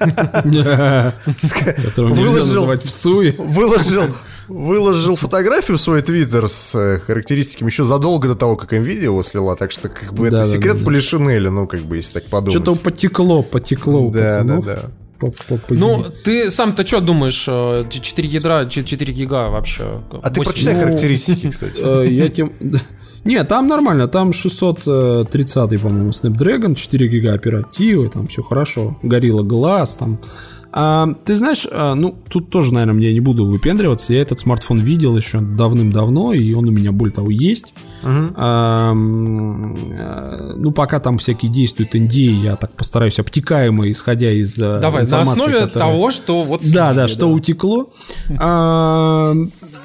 Называть 2.00 2.84
в 2.84 2.90
суе. 2.90 3.34
Выложил 3.38 4.06
выложил 4.50 5.16
фотографию 5.16 5.78
в 5.78 5.80
свой 5.80 6.02
твиттер 6.02 6.48
с 6.48 6.74
э, 6.74 6.98
характеристиками 6.98 7.70
еще 7.70 7.84
задолго 7.84 8.28
до 8.28 8.34
того, 8.34 8.56
как 8.56 8.72
NVIDIA 8.72 9.04
его 9.04 9.22
слила, 9.22 9.56
так 9.56 9.70
что 9.70 9.88
как 9.88 10.12
бы 10.12 10.28
да, 10.28 10.38
это 10.38 10.46
да, 10.46 10.52
секрет 10.52 10.78
да, 10.78 10.84
Полишинеля, 10.84 11.50
ну 11.50 11.66
как 11.66 11.80
бы 11.82 11.96
если 11.96 12.14
так 12.14 12.24
подумать. 12.24 12.52
Что-то 12.52 12.74
потекло, 12.74 13.42
потекло 13.42 14.02
у 14.02 14.10
да, 14.10 14.24
пацанов. 14.24 14.66
Да, 14.66 14.74
да. 14.74 14.82
По, 15.20 15.30
по, 15.30 15.56
по 15.58 15.74
ну, 15.74 16.06
ты 16.24 16.50
сам-то 16.50 16.86
что 16.86 17.00
думаешь? 17.00 17.44
4 17.44 18.28
э, 18.28 18.30
ядра, 18.30 18.66
4 18.66 19.12
гига 19.12 19.50
вообще? 19.50 20.02
А 20.10 20.30
8... 20.30 20.34
ты 20.34 20.42
прочитай 20.42 20.74
ну, 20.74 20.82
характеристики, 20.82 21.50
кстати. 21.50 21.74
Э, 21.78 22.06
я 22.08 22.28
тем... 22.28 22.52
Не, 23.24 23.44
там 23.44 23.68
нормально, 23.68 24.08
там 24.08 24.32
630, 24.32 25.80
по-моему, 25.82 26.10
Snapdragon, 26.10 26.74
4 26.74 27.06
гига 27.06 27.34
оперативы, 27.34 28.08
там 28.08 28.28
все 28.28 28.42
хорошо. 28.42 28.96
Горилла 29.02 29.42
глаз, 29.42 29.96
там 29.96 30.18
а, 30.72 31.08
ты 31.24 31.36
знаешь, 31.36 31.66
а, 31.70 31.94
ну, 31.94 32.14
тут 32.28 32.50
тоже, 32.50 32.72
наверное, 32.72 33.02
я 33.02 33.12
не 33.12 33.20
буду 33.20 33.44
выпендриваться. 33.44 34.12
Я 34.12 34.22
этот 34.22 34.40
смартфон 34.40 34.78
видел 34.78 35.16
еще 35.16 35.40
давным-давно, 35.40 36.32
и 36.32 36.52
он 36.52 36.68
у 36.68 36.70
меня, 36.70 36.92
более 36.92 37.14
того, 37.14 37.30
есть. 37.30 37.74
Uh-huh. 38.02 38.32
А, 38.36 38.94
ну, 38.94 40.72
пока 40.72 41.00
там 41.00 41.18
всякие 41.18 41.50
действуют 41.50 41.94
NDA, 41.94 42.42
я 42.44 42.56
так 42.56 42.72
постараюсь 42.72 43.18
обтекаемо, 43.18 43.90
исходя 43.90 44.30
из 44.30 44.58
э, 44.58 44.78
Давай, 44.80 45.06
на 45.06 45.22
основе 45.22 45.60
которая... 45.60 45.68
того, 45.68 46.10
что 46.10 46.42
вот... 46.42 46.62
Да, 46.72 46.94
да, 46.94 47.08
что 47.08 47.26
утекло. 47.26 47.90
А, 48.38 49.34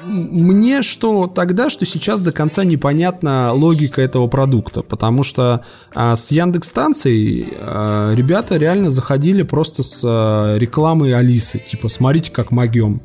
мне 0.06 0.82
что 0.82 1.26
тогда, 1.26 1.68
что 1.68 1.84
сейчас 1.84 2.20
до 2.20 2.32
конца 2.32 2.64
непонятна 2.64 3.52
логика 3.52 4.00
этого 4.00 4.28
продукта, 4.28 4.82
потому 4.82 5.24
что 5.24 5.64
а, 5.94 6.16
с 6.16 6.30
Яндекс 6.30 6.68
станцией 6.68 7.48
а, 7.58 8.14
ребята 8.14 8.56
реально 8.56 8.90
заходили 8.90 9.42
просто 9.42 9.82
с 9.82 10.02
а, 10.04 10.56
рекламой 10.76 11.14
Алисы, 11.14 11.58
типа 11.58 11.88
смотрите, 11.88 12.30
как 12.30 12.50
могем. 12.50 13.00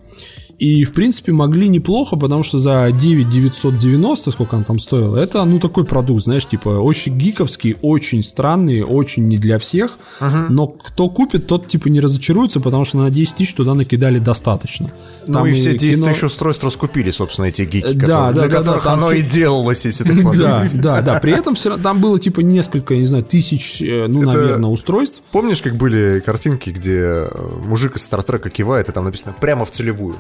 И, 0.61 0.83
в 0.83 0.93
принципе, 0.93 1.31
могли 1.31 1.67
неплохо, 1.67 2.15
потому 2.15 2.43
что 2.43 2.59
за 2.59 2.91
9 2.91 3.27
990, 3.31 4.29
сколько 4.29 4.53
он 4.53 4.63
там 4.63 4.77
стоил, 4.77 5.15
это, 5.15 5.43
ну, 5.43 5.57
такой 5.57 5.85
продукт, 5.85 6.23
знаешь, 6.23 6.45
типа, 6.45 6.69
очень 6.69 7.17
гиковский, 7.17 7.77
очень 7.81 8.23
странный, 8.23 8.83
очень 8.83 9.27
не 9.27 9.39
для 9.39 9.57
всех. 9.57 9.97
uh 10.19 10.45
Но 10.49 10.67
кто 10.67 11.09
купит, 11.09 11.47
тот, 11.47 11.67
типа, 11.67 11.87
не 11.87 11.99
разочаруется, 11.99 12.59
потому 12.59 12.85
что 12.85 12.97
на 12.97 13.09
10 13.09 13.37
тысяч 13.37 13.55
туда 13.55 13.73
накидали 13.73 14.19
достаточно. 14.19 14.91
Ну, 15.25 15.33
там 15.33 15.43
ну, 15.45 15.49
и 15.49 15.53
все 15.53 15.75
10 15.75 15.95
кино... 15.95 16.05
тысяч 16.05 16.23
устройств 16.25 16.63
раскупили, 16.63 17.09
собственно, 17.09 17.47
эти 17.47 17.63
гики, 17.63 17.93
да, 17.93 17.99
которые, 17.99 18.05
да, 18.05 18.31
для 18.33 18.47
да, 18.47 18.57
которых 18.57 18.83
да, 18.83 18.93
оно 18.93 19.07
там... 19.07 19.17
и 19.17 19.21
делалось, 19.23 19.85
если 19.85 20.03
так 20.03 20.37
Да, 20.37 20.67
да, 20.75 21.01
да. 21.01 21.19
При 21.19 21.33
этом 21.33 21.55
все, 21.55 21.75
там 21.77 21.99
было, 21.99 22.19
типа, 22.19 22.41
несколько, 22.41 22.93
не 22.93 23.05
знаю, 23.05 23.23
тысяч, 23.23 23.81
э, 23.81 24.05
ну, 24.05 24.21
это... 24.21 24.37
наверное, 24.37 24.69
устройств. 24.69 25.23
Помнишь, 25.31 25.63
как 25.63 25.75
были 25.75 26.21
картинки, 26.23 26.69
где 26.69 27.27
мужик 27.65 27.95
из 27.95 28.03
Стартрека 28.03 28.51
кивает, 28.51 28.89
и 28.89 28.91
там 28.91 29.05
написано 29.05 29.33
«прямо 29.41 29.65
в 29.65 29.71
целевую»? 29.71 30.17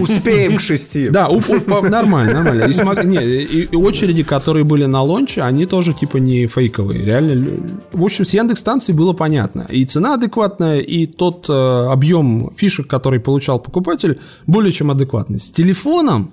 Успеем 0.00 0.56
к 0.56 0.60
шести. 0.60 1.08
Да, 1.10 1.28
нормально, 1.28 2.42
нормально. 2.42 2.64
И, 2.64 3.74
очереди, 3.76 4.22
которые 4.22 4.64
были 4.64 4.86
на 4.86 5.02
лонче, 5.02 5.42
они 5.42 5.66
тоже 5.66 5.92
типа 5.92 6.18
не 6.18 6.46
фейковые. 6.46 7.04
Реально. 7.04 7.60
В 7.92 8.04
общем, 8.04 8.24
с 8.24 8.34
Яндекс 8.34 8.60
станции 8.60 8.92
было 8.92 9.12
понятно. 9.12 9.66
И 9.70 9.84
цена 9.84 10.14
адекватная, 10.14 10.80
и 10.80 11.06
тот 11.06 11.46
э, 11.48 11.52
объем 11.52 12.52
фишек, 12.56 12.86
который 12.86 13.20
получал 13.20 13.58
покупатель, 13.58 14.18
более 14.46 14.72
чем 14.72 14.90
адекватный. 14.90 15.38
С 15.38 15.50
телефоном 15.50 16.30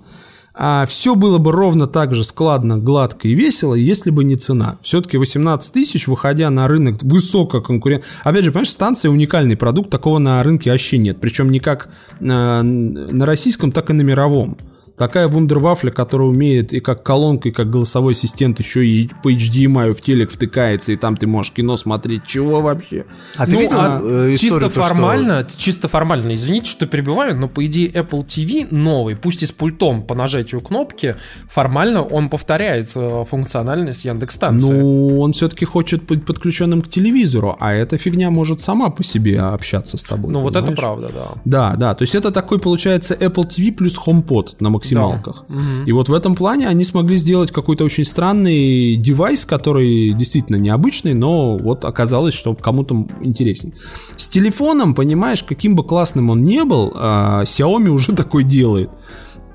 а 0.56 0.86
все 0.86 1.16
было 1.16 1.40
бы 1.40 1.52
ровно 1.52 1.88
так 1.88 2.14
же 2.14 2.24
складно, 2.24 2.78
гладко 2.78 3.28
и 3.28 3.34
весело, 3.34 3.74
если 3.74 4.12
бы 4.12 4.24
не 4.24 4.36
цена. 4.36 4.78
Все-таки 4.84 5.18
18 5.18 5.74
тысяч, 5.74 6.08
выходя 6.08 6.50
на 6.50 6.68
рынок 6.68 7.02
высоко 7.02 7.60
конкурент. 7.62 8.04
Опять 8.24 8.46
же, 8.46 8.52
понимаешь, 8.52 8.72
станция 8.72 9.10
уникальный 9.10 9.58
продукт, 9.58 9.90
такого 9.90 10.20
на 10.20 10.44
рынке 10.44 10.72
вообще 10.72 11.00
нет. 11.00 11.18
Причем 11.20 11.50
не 11.50 11.60
как 11.60 11.90
на, 12.20 12.62
на 12.62 13.26
российском, 13.26 13.72
так 13.72 13.90
и 13.90 13.94
на 13.94 14.02
мировом. 14.02 14.58
Такая 14.96 15.28
вундервафля, 15.28 15.90
которая 15.90 16.28
умеет 16.28 16.72
и 16.72 16.80
как 16.80 17.02
колонка, 17.02 17.50
и 17.50 17.52
как 17.52 17.70
голосовой 17.70 18.14
ассистент 18.14 18.60
еще 18.60 18.86
и 18.86 19.10
по 19.24 19.32
HDMI 19.34 19.94
в 19.94 20.02
телек 20.02 20.32
втыкается, 20.32 20.92
и 20.92 20.96
там 20.96 21.18
ты 21.18 21.26
можешь 21.26 21.52
кино 21.52 21.78
смотреть. 21.78 22.28
Чего 22.28 22.62
вообще? 22.62 23.06
А 23.38 23.46
ты 23.48 23.54
Ну, 23.54 23.60
видел 23.62 23.76
а 23.80 24.02
э, 24.04 24.32
чисто 24.34 24.46
историю, 24.46 24.70
то, 24.70 24.74
что- 24.76 24.94
формально, 24.94 25.48
чисто 25.58 25.88
формально, 25.88 26.36
извините, 26.36 26.70
что 26.70 26.86
перебиваю, 26.86 27.36
но 27.36 27.48
по 27.48 27.66
идее 27.66 27.90
Apple 27.90 28.24
TV 28.26 28.68
новый, 28.70 29.16
пусть 29.16 29.42
и 29.42 29.48
с 29.48 29.52
пультом 29.52 30.04
по 30.04 30.14
нажатию 30.14 30.62
кнопки, 30.62 31.16
формально 31.50 32.04
он 32.04 32.30
повторяет 32.30 32.92
э, 32.96 33.26
функциональность 33.28 34.06
Яндекс 34.06 34.36
станции. 34.36 34.72
Ну, 34.72 35.20
он 35.22 35.34
все-таки 35.34 35.66
хочет 35.66 36.04
быть 36.04 36.24
подключенным 36.24 36.84
к 36.84 36.88
телевизору, 36.90 37.58
а 37.60 37.74
эта 37.74 37.98
фигня 37.98 38.30
может 38.30 38.62
сама 38.62 38.92
по 38.92 39.04
себе 39.04 39.40
общаться 39.40 39.98
с 39.98 40.04
тобой. 40.04 40.32
Ну, 40.32 40.42
вот 40.42 40.52
это 40.56 40.68
понимаешь? 40.68 40.80
правда, 40.80 41.12
да. 41.14 41.28
Да, 41.46 41.76
да, 41.78 41.96
то 41.96 42.04
есть 42.04 42.14
это 42.14 42.32
такой 42.32 42.60
получается 42.60 43.16
Apple 43.16 43.48
TV 43.48 43.72
плюс 43.72 43.98
HomePod 43.98 44.58
на 44.60 44.70
максималках. 44.84 45.46
И 45.86 45.92
вот 45.92 46.10
в 46.10 46.14
этом 46.14 46.36
плане 46.36 46.68
они 46.68 46.84
смогли 46.84 47.18
сделать 47.18 47.52
какой-то 47.52 47.84
очень 47.84 48.06
странный 48.06 48.96
девайс, 48.98 49.46
который 49.46 50.12
действительно 50.12 50.58
необычный, 50.58 51.14
но 51.14 51.58
вот 51.58 51.86
оказалось, 51.86 52.34
что 52.34 52.54
кому-то 52.54 53.08
интересен. 53.22 53.74
С 54.18 54.28
телефоном, 54.28 54.94
понимаешь, 54.94 55.44
каким 55.44 55.76
бы 55.76 55.84
классным 55.84 56.30
он 56.30 56.44
не 56.44 56.64
был, 56.64 56.94
а, 56.96 57.44
Xiaomi 57.44 57.90
уже 57.90 58.12
такой 58.16 58.44
делает. 58.44 58.90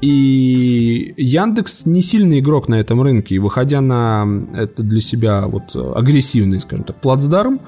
И 0.01 1.12
Яндекс 1.16 1.85
не 1.85 2.03
сильный 2.03 2.39
игрок 2.39 2.68
на 2.68 2.76
этом 2.76 3.03
рынке, 3.03 3.35
и 3.35 3.39
выходя 3.41 3.81
на 3.81 4.26
это 4.55 4.85
для 4.85 5.01
себя 5.01 5.47
вот 5.49 5.74
агрессивный, 5.74 6.61
скажем 6.61 6.85
так, 6.85 7.01
плацдарм, 7.01 7.61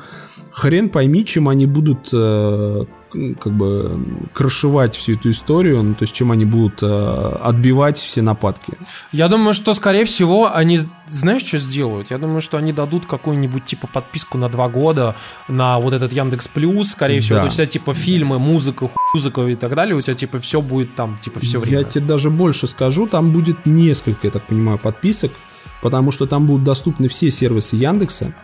хрен 0.52 0.90
пойми, 0.90 1.24
чем 1.24 1.48
они 1.48 1.66
будут 1.66 2.10
э, 2.12 2.84
как 3.10 3.52
бы 3.52 4.00
крышевать 4.32 4.94
всю 4.94 5.14
эту 5.14 5.30
историю, 5.30 5.82
ну, 5.82 5.94
то 5.94 6.04
есть 6.04 6.14
чем 6.14 6.32
они 6.32 6.44
будут 6.44 6.82
э, 6.82 7.36
отбивать 7.42 7.98
все 7.98 8.22
нападки. 8.22 8.74
Я 9.12 9.28
думаю, 9.28 9.54
что, 9.54 9.74
скорее 9.74 10.04
всего, 10.04 10.54
они, 10.54 10.80
знаешь, 11.08 11.42
что 11.42 11.58
сделают? 11.58 12.10
Я 12.10 12.18
думаю, 12.18 12.40
что 12.40 12.56
они 12.56 12.72
дадут 12.72 13.06
какую-нибудь, 13.06 13.64
типа, 13.64 13.86
подписку 13.86 14.38
на 14.38 14.48
два 14.48 14.68
года 14.68 15.16
на 15.48 15.78
вот 15.78 15.92
этот 15.92 16.12
Яндекс 16.12 16.48
Плюс, 16.48 16.92
скорее 16.92 17.20
всего. 17.20 17.36
Да. 17.36 17.40
То 17.42 17.46
есть, 17.46 17.54
у 17.54 17.62
тебя, 17.62 17.66
типа, 17.66 17.94
фильмы, 17.94 18.38
музыка, 18.38 18.90
музыка 19.14 19.42
и 19.46 19.54
так 19.54 19.74
далее, 19.74 19.96
у 19.96 20.00
тебя, 20.00 20.14
типа, 20.14 20.40
все 20.40 20.60
будет 20.60 20.94
там, 20.94 21.18
типа, 21.20 21.40
все 21.40 21.60
время. 21.60 21.78
Я 21.78 21.84
тебе 21.84 22.04
даже 22.04 22.30
больше 22.30 22.66
скажу, 22.66 23.06
там 23.06 23.32
будет 23.32 23.66
несколько, 23.66 24.26
я 24.28 24.30
так 24.30 24.44
понимаю, 24.44 24.78
подписок, 24.78 25.32
потому 25.82 26.12
что 26.12 26.26
там 26.26 26.46
будут 26.46 26.64
доступны 26.64 27.08
все 27.08 27.30
сервисы 27.30 27.76
Яндекса, 27.76 28.34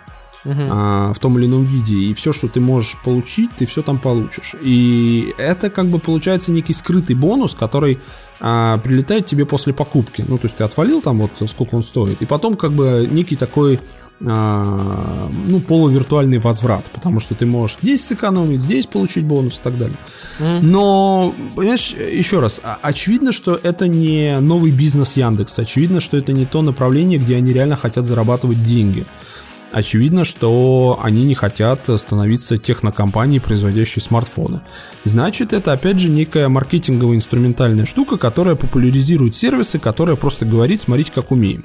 а, 0.45 1.13
в 1.13 1.19
том 1.19 1.39
или 1.39 1.47
ином 1.47 1.65
виде, 1.65 1.95
и 1.95 2.15
все, 2.15 2.33
что 2.33 2.49
ты 2.49 2.61
можешь 2.61 2.97
получить, 3.05 3.51
ты 3.57 3.67
все 3.67 3.83
там 3.83 3.99
получишь. 3.99 4.55
И 4.61 5.35
это 5.39 5.71
как 5.71 5.87
бы 5.87 5.99
получается 5.99 6.53
некий 6.53 6.73
скрытый 6.73 7.17
бонус, 7.17 7.55
который 7.55 7.99
а, 8.41 8.79
прилетает 8.79 9.27
тебе 9.27 9.47
после 9.47 9.73
покупки. 9.73 10.25
Ну, 10.27 10.39
то 10.39 10.47
есть 10.47 10.57
ты 10.57 10.65
отвалил 10.65 11.01
там 11.01 11.19
вот 11.19 11.31
сколько 11.51 11.75
он 11.75 11.83
стоит, 11.83 12.23
и 12.23 12.27
потом 12.27 12.57
как 12.57 12.73
бы 12.73 13.09
некий 13.11 13.37
такой 13.37 13.81
а, 14.25 15.29
ну, 15.47 15.61
полувиртуальный 15.61 16.39
возврат, 16.39 16.85
потому 16.91 17.21
что 17.21 17.35
ты 17.35 17.45
можешь 17.45 17.77
здесь 17.83 18.07
сэкономить, 18.07 18.63
здесь 18.63 18.87
получить 18.87 19.25
бонус 19.25 19.59
и 19.59 19.63
так 19.63 19.77
далее. 19.77 19.97
Но, 20.63 21.35
понимаешь, 21.55 21.93
еще 21.93 22.41
раз, 22.41 22.63
очевидно, 22.81 23.33
что 23.33 23.61
это 23.63 23.89
не 23.89 24.41
новый 24.41 24.71
бизнес 24.71 25.17
Яндекса, 25.17 25.63
очевидно, 25.63 26.01
что 26.01 26.17
это 26.17 26.33
не 26.33 26.47
то 26.47 26.63
направление, 26.63 27.19
где 27.19 27.37
они 27.37 27.53
реально 27.53 27.77
хотят 27.77 28.05
зарабатывать 28.05 28.65
деньги. 28.65 29.05
Очевидно, 29.73 30.25
что 30.25 30.99
они 31.03 31.25
не 31.25 31.35
хотят 31.35 31.89
становиться 31.99 32.57
технокомпанией, 32.57 33.41
производящей 33.41 34.01
смартфоны. 34.01 34.61
Значит, 35.05 35.53
это 35.53 35.73
опять 35.73 35.99
же 35.99 36.09
некая 36.09 36.49
маркетинговая 36.49 37.17
инструментальная 37.17 37.85
штука, 37.85 38.17
которая 38.17 38.55
популяризирует 38.55 39.35
сервисы, 39.35 39.79
которая 39.79 40.17
просто 40.17 40.47
говорит, 40.47 40.81
смотрите, 40.81 41.13
как 41.13 41.31
умеем. 41.33 41.65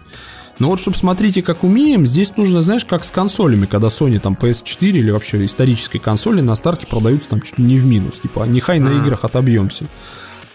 Но 0.60 0.70
вот, 0.70 0.80
чтобы 0.80 0.97
смотрите, 0.97 1.41
как 1.41 1.64
умеем, 1.64 2.06
здесь 2.06 2.36
нужно, 2.38 2.62
знаешь, 2.62 2.86
как 2.86 3.04
с 3.04 3.12
консолями, 3.12 3.66
когда 3.66 3.88
Sony 3.88 4.20
там 4.20 4.38
PS4 4.39 4.89
или 4.89 5.12
вообще 5.12 5.45
исторические 5.45 6.02
консоли 6.02 6.41
на 6.41 6.56
старте 6.56 6.88
продаются 6.88 7.30
там 7.30 7.41
чуть 7.41 7.58
ли 7.58 7.64
не 7.64 7.80
в 7.80 7.86
минус. 7.86 8.20
Типа, 8.20 8.43
нехай 8.47 8.80
на 8.80 8.89
играх 8.89 9.26
отобьемся. 9.26 9.86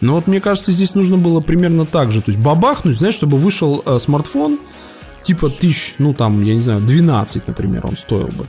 Но 0.00 0.14
вот 0.16 0.26
мне 0.26 0.40
кажется, 0.40 0.72
здесь 0.72 0.94
нужно 0.94 1.16
было 1.16 1.40
примерно 1.40 1.86
так 1.86 2.12
же. 2.12 2.20
То 2.20 2.30
есть 2.30 2.40
бабахнуть, 2.40 2.98
знаешь, 2.98 3.14
чтобы 3.14 3.38
вышел 3.38 3.82
э, 3.84 3.98
смартфон, 3.98 4.58
типа 5.26 5.50
тысяч, 5.50 5.94
ну 5.98 6.14
там, 6.14 6.42
я 6.42 6.54
не 6.54 6.60
знаю, 6.60 6.80
12, 6.80 7.48
например, 7.48 7.86
он 7.86 7.96
стоил 7.96 8.28
бы. 8.28 8.46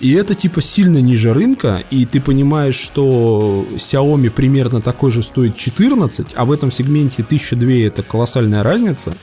И 0.00 0.12
это 0.14 0.34
типа 0.34 0.60
сильно 0.60 0.98
ниже 0.98 1.32
рынка, 1.32 1.82
и 1.90 2.06
ты 2.06 2.20
понимаешь, 2.20 2.74
что 2.74 3.64
Xiaomi 3.76 4.30
примерно 4.30 4.80
такой 4.80 5.12
же 5.12 5.22
стоит 5.22 5.56
14, 5.56 6.26
а 6.34 6.44
в 6.44 6.50
этом 6.50 6.72
сегменте 6.72 7.22
1002 7.22 7.70
это 7.86 8.02
колоссальная 8.02 8.62
разница. 8.64 9.14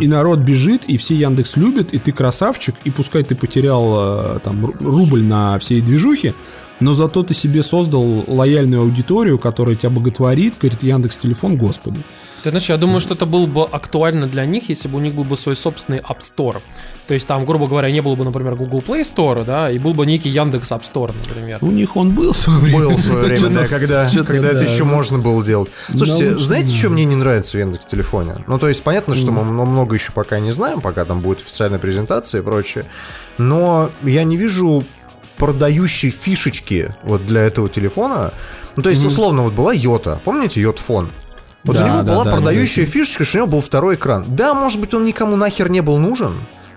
И 0.00 0.06
народ 0.08 0.40
бежит, 0.40 0.84
и 0.86 0.96
все 0.98 1.14
Яндекс 1.14 1.56
любят, 1.56 1.94
и 1.94 1.98
ты 1.98 2.12
красавчик, 2.12 2.74
и 2.84 2.90
пускай 2.90 3.22
ты 3.22 3.34
потерял 3.34 3.94
э, 4.36 4.38
там 4.44 4.66
ру- 4.66 4.84
рубль 4.84 5.22
на 5.22 5.58
всей 5.60 5.80
движухе, 5.80 6.34
но 6.80 6.92
зато 6.94 7.22
ты 7.22 7.32
себе 7.32 7.62
создал 7.62 8.24
лояльную 8.26 8.82
аудиторию, 8.82 9.38
которая 9.38 9.76
тебя 9.76 9.90
боготворит, 9.90 10.54
говорит, 10.60 10.82
Яндекс 10.82 11.16
телефон, 11.18 11.56
господи. 11.56 12.00
Ты 12.42 12.50
знаешь, 12.50 12.68
я 12.68 12.76
думаю, 12.76 13.00
что 13.00 13.14
это 13.14 13.26
было 13.26 13.46
бы 13.46 13.64
актуально 13.64 14.26
для 14.26 14.46
них, 14.46 14.68
если 14.68 14.88
бы 14.88 14.98
у 14.98 15.00
них 15.00 15.14
был 15.14 15.24
бы 15.24 15.36
свой 15.36 15.56
собственный 15.56 15.98
App 15.98 16.18
Store. 16.20 16.58
То 17.08 17.14
есть 17.14 17.26
там, 17.26 17.44
грубо 17.44 17.66
говоря, 17.66 17.90
не 17.90 18.02
было 18.02 18.14
бы, 18.14 18.24
например, 18.24 18.54
Google 18.54 18.80
Play 18.80 19.00
Store, 19.02 19.44
да, 19.44 19.70
и 19.70 19.78
был 19.78 19.94
бы 19.94 20.04
некий 20.06 20.28
Яндекс 20.28 20.70
App 20.72 20.82
Store, 20.82 21.12
например. 21.26 21.58
У 21.62 21.70
них 21.70 21.96
он 21.96 22.12
был 22.12 22.32
в 22.32 22.36
свое 22.36 22.58
время. 22.58 22.80
Был 22.80 22.90
в 22.96 23.00
свое 23.00 23.24
время, 23.24 23.48
да, 23.48 23.66
когда, 23.66 24.08
когда 24.08 24.48
это 24.48 24.60
да. 24.60 24.64
еще 24.64 24.84
можно 24.84 25.18
было 25.18 25.44
делать. 25.44 25.70
Слушайте, 25.88 26.38
знаете, 26.38 26.70
что 26.74 26.90
мне 26.90 27.04
не 27.04 27.16
нравится 27.16 27.56
в 27.56 27.60
Яндекс 27.60 27.86
телефоне? 27.86 28.44
Ну, 28.46 28.58
то 28.58 28.68
есть, 28.68 28.82
понятно, 28.82 29.14
что 29.14 29.32
мы 29.32 29.44
много 29.44 29.94
еще 29.94 30.12
пока 30.12 30.38
не 30.38 30.52
знаем, 30.52 30.80
пока 30.80 31.04
там 31.04 31.20
будет 31.20 31.40
официальная 31.40 31.78
презентация 31.78 32.40
и 32.40 32.44
прочее. 32.44 32.84
Но 33.38 33.90
я 34.02 34.24
не 34.24 34.36
вижу 34.36 34.84
продающей 35.38 36.10
фишечки 36.10 36.94
вот 37.02 37.26
для 37.26 37.42
этого 37.42 37.68
телефона. 37.68 38.32
Ну, 38.76 38.82
то 38.82 38.90
есть, 38.90 39.04
условно, 39.04 39.42
вот 39.42 39.54
была 39.54 39.72
Йота. 39.72 40.20
Помните 40.24 40.60
Йотфон? 40.60 41.08
Вот 41.64 41.76
Да, 41.76 41.84
у 41.84 41.88
него 41.88 42.02
да, 42.02 42.12
была 42.12 42.24
да, 42.24 42.32
продающая 42.32 42.86
фишечка, 42.86 43.24
что 43.24 43.38
у 43.38 43.40
него 43.40 43.50
был 43.52 43.60
второй 43.60 43.96
экран. 43.96 44.24
Да, 44.28 44.54
может 44.54 44.80
быть, 44.80 44.94
он 44.94 45.04
никому 45.04 45.36
нахер 45.36 45.70
не 45.70 45.80
был 45.80 45.98
нужен. 45.98 46.32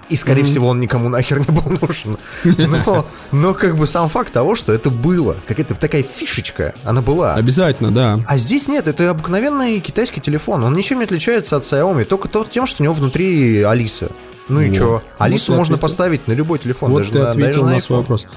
И, 0.10 0.18
скорее 0.18 0.44
всего, 0.44 0.68
он 0.68 0.82
никому 0.82 1.08
нахер 1.08 1.40
не 1.40 1.46
был 1.46 1.78
нужен. 1.82 2.18
Но, 2.44 3.06
но 3.32 3.54
как 3.54 3.78
бы 3.78 3.88
сам 3.88 4.10
факт 4.10 4.34
того, 4.34 4.58
что 4.58 4.74
это 4.74 4.90
было, 4.90 5.38
какая-то 5.48 5.74
такая 5.74 6.04
фишечка, 6.04 6.74
она 6.84 7.02
была. 7.02 7.36
Обязательно, 7.36 7.92
да. 7.92 8.20
А 8.28 8.38
здесь 8.38 8.68
нет, 8.68 8.90
это 8.90 9.10
обыкновенный 9.10 9.80
китайский 9.80 10.20
телефон. 10.20 10.66
Он 10.66 10.74
ничем 10.74 10.98
не 10.98 11.06
отличается 11.06 11.56
от 11.56 11.64
Xiaomi, 11.64 12.04
только 12.04 12.28
то, 12.28 12.44
тем, 12.44 12.66
что 12.66 12.82
у 12.82 12.84
него 12.84 12.94
внутри 12.94 13.62
Алиса. 13.62 14.10
Ну 14.52 14.62
и 14.62 14.70
Вот. 14.70 14.78
чё? 14.78 14.90
Вот 14.92 15.04
Алису 15.18 15.46
ты 15.54 15.58
можно 15.58 15.76
ответил. 15.76 15.82
поставить 15.82 16.28
на 16.28 16.34
любой 16.34 16.60
телефон, 16.60 16.92
Вот 16.92 17.00
даже 17.00 17.12
ты 17.12 17.20
на, 17.20 17.30
ответил 17.30 17.64
на, 17.66 17.72
на 17.72 17.80
свой 17.80 18.00
вопрос. 18.00 18.28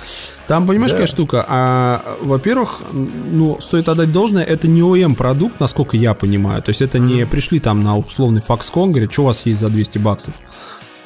Там, 0.46 0.66
понимаешь, 0.66 0.90
Да. 0.92 0.96
какая 0.98 1.06
штука? 1.08 1.44
А, 1.48 2.02
во-первых, 2.22 2.82
ну, 2.92 3.58
стоит 3.60 3.88
отдать 3.88 4.12
должное, 4.12 4.44
это 4.44 4.68
не 4.68 4.80
OEM 4.82 5.14
продукт, 5.14 5.58
насколько 5.60 5.96
я 5.96 6.14
понимаю. 6.14 6.62
То 6.62 6.70
есть 6.70 6.82
это 6.82 6.98
не 6.98 7.26
пришли 7.26 7.58
там 7.60 7.82
на 7.82 7.96
условный 7.98 8.40
Foxconn, 8.46 8.90
говорят, 8.90 9.12
что 9.12 9.22
у 9.22 9.26
вас 9.26 9.44
есть 9.46 9.60
за 9.60 9.68
200 9.68 9.98
баксов. 9.98 10.34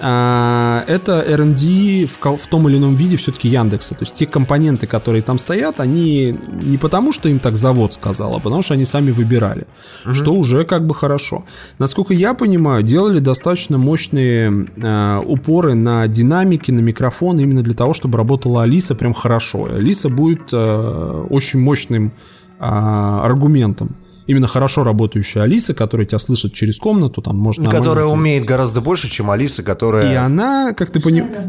А, 0.00 0.84
это 0.86 1.24
R&D 1.26 2.06
в, 2.06 2.36
в 2.36 2.46
том 2.46 2.68
или 2.68 2.76
ином 2.76 2.94
виде 2.94 3.16
все-таки 3.16 3.48
Яндекса. 3.48 3.94
То 3.94 4.04
есть 4.04 4.14
те 4.14 4.26
компоненты, 4.26 4.86
которые 4.86 5.22
там 5.22 5.38
стоят, 5.38 5.80
они 5.80 6.36
не 6.62 6.78
потому, 6.78 7.12
что 7.12 7.28
им 7.28 7.38
так 7.38 7.56
завод 7.56 7.94
сказал, 7.94 8.36
а 8.36 8.40
потому 8.40 8.62
что 8.62 8.74
они 8.74 8.84
сами 8.84 9.10
выбирали. 9.10 9.66
Что 10.12 10.34
уже 10.34 10.64
как 10.64 10.86
бы 10.86 10.94
хорошо. 10.94 11.44
Насколько 11.78 12.14
я 12.14 12.34
понимаю, 12.34 12.82
делали 12.82 13.18
достаточно 13.18 13.78
мощные 13.78 14.68
э, 14.76 15.22
упоры 15.26 15.74
на 15.74 16.06
динамики, 16.06 16.70
на 16.70 16.80
микрофон, 16.80 17.40
именно 17.40 17.62
для 17.62 17.74
того, 17.74 17.92
чтобы 17.94 18.18
работала 18.18 18.62
Алиса 18.62 18.94
прям 18.94 19.14
хорошо. 19.14 19.68
И 19.68 19.72
Алиса 19.78 20.08
будет 20.08 20.52
э, 20.52 21.26
очень 21.30 21.60
мощным 21.60 22.12
э, 22.60 22.64
аргументом. 22.64 23.96
Именно 24.28 24.46
хорошо 24.46 24.84
работающая 24.84 25.42
Алиса, 25.42 25.72
которая 25.72 26.06
тебя 26.06 26.18
слышит 26.18 26.52
через 26.52 26.76
комнату, 26.78 27.22
там 27.22 27.36
может 27.38 27.64
Которая 27.64 28.04
говорить. 28.04 28.12
умеет 28.12 28.44
гораздо 28.44 28.82
больше, 28.82 29.08
чем 29.08 29.30
Алиса, 29.30 29.62
И 29.62 29.64
которая... 29.64 30.22
она, 30.24 30.74
как 30.74 30.90
ты 30.90 31.00
понимаешь... 31.00 31.42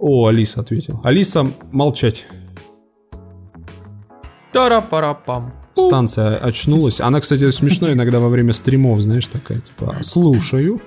О, 0.00 0.26
Алиса 0.26 0.60
ответил. 0.60 1.00
Алиса, 1.04 1.46
молчать. 1.70 2.26
Тара-пара-пам. 4.52 5.54
Станция 5.76 6.36
очнулась. 6.38 7.00
Она, 7.00 7.20
кстати, 7.20 7.50
смешно 7.52 7.92
иногда 7.92 8.18
во 8.18 8.28
время 8.28 8.52
стримов, 8.52 9.00
знаешь, 9.00 9.26
такая, 9.28 9.60
типа, 9.60 9.94
слушаю. 10.02 10.80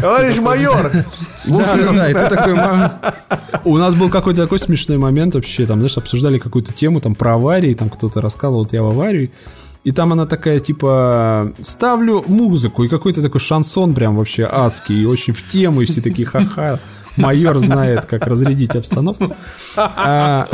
Товарищ 0.00 0.38
майор! 0.38 0.90
Слушай, 1.36 1.82
да, 1.82 1.92
да, 1.92 2.10
и 2.10 2.14
ты 2.14 2.28
такой... 2.28 2.54
У 3.64 3.76
нас 3.78 3.94
был 3.94 4.10
какой-то 4.10 4.42
такой 4.42 4.58
смешной 4.58 4.98
момент 4.98 5.34
вообще, 5.34 5.66
там, 5.66 5.78
знаешь, 5.78 5.96
обсуждали 5.96 6.38
какую-то 6.38 6.72
тему 6.72 7.00
там 7.00 7.14
про 7.14 7.34
аварии, 7.34 7.74
там 7.74 7.90
кто-то 7.90 8.20
рассказывал, 8.20 8.60
вот 8.60 8.72
я 8.72 8.82
в 8.82 8.86
аварии, 8.86 9.30
И 9.84 9.92
там 9.92 10.12
она 10.12 10.26
такая, 10.26 10.60
типа, 10.60 11.52
ставлю 11.60 12.24
музыку, 12.26 12.84
и 12.84 12.88
какой-то 12.88 13.22
такой 13.22 13.40
шансон 13.40 13.94
прям 13.94 14.16
вообще 14.16 14.48
адский, 14.50 15.02
и 15.02 15.06
очень 15.06 15.32
в 15.32 15.46
тему, 15.46 15.80
и 15.80 15.84
все 15.84 16.00
такие 16.00 16.26
ха-ха. 16.26 16.78
Майор 17.16 17.58
знает, 17.58 18.06
как 18.06 18.26
разрядить 18.26 18.76
обстановку. 18.76 19.34
А, 19.76 20.48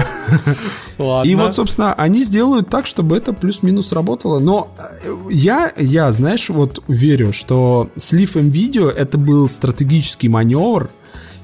и 1.24 1.34
вот, 1.34 1.54
собственно, 1.54 1.94
они 1.94 2.22
сделают 2.22 2.68
так, 2.68 2.86
чтобы 2.86 3.16
это 3.16 3.32
плюс-минус 3.32 3.92
работало. 3.92 4.38
Но 4.38 4.70
э, 4.78 5.14
я, 5.30 5.72
я, 5.76 6.12
знаешь, 6.12 6.48
вот 6.48 6.82
верю, 6.88 7.32
что 7.32 7.90
слив 7.96 8.34
видео 8.36 8.90
это 8.90 9.18
был 9.18 9.48
стратегический 9.48 10.28
маневр, 10.28 10.90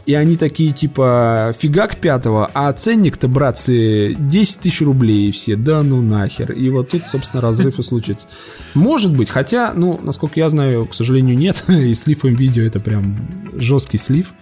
и 0.07 0.15
они 0.15 0.37
такие, 0.37 0.73
типа, 0.73 1.55
фигак 1.59 1.97
пятого, 1.97 2.51
а 2.53 2.73
ценник-то, 2.73 3.27
братцы, 3.27 4.15
10 4.19 4.59
тысяч 4.59 4.83
рублей 4.83 5.33
все, 5.33 5.57
да 5.57 5.83
ну 5.83 6.03
нахер. 6.03 6.53
И 6.53 6.69
вот 6.69 6.91
тут, 6.91 7.05
собственно, 7.07 7.41
разрыв 7.41 7.79
и 7.79 7.83
случится. 7.83 8.27
Может 8.75 9.17
быть, 9.17 9.31
хотя, 9.31 9.73
ну, 9.75 9.99
насколько 10.03 10.39
я 10.39 10.51
знаю, 10.51 10.87
к 10.87 10.95
сожалению, 10.95 11.39
нет. 11.39 11.65
И 11.69 11.95
слив 11.95 12.25
видео 12.25 12.65
это 12.65 12.81
прям 12.81 13.17
жесткий 13.55 13.99
слив. 13.99 14.35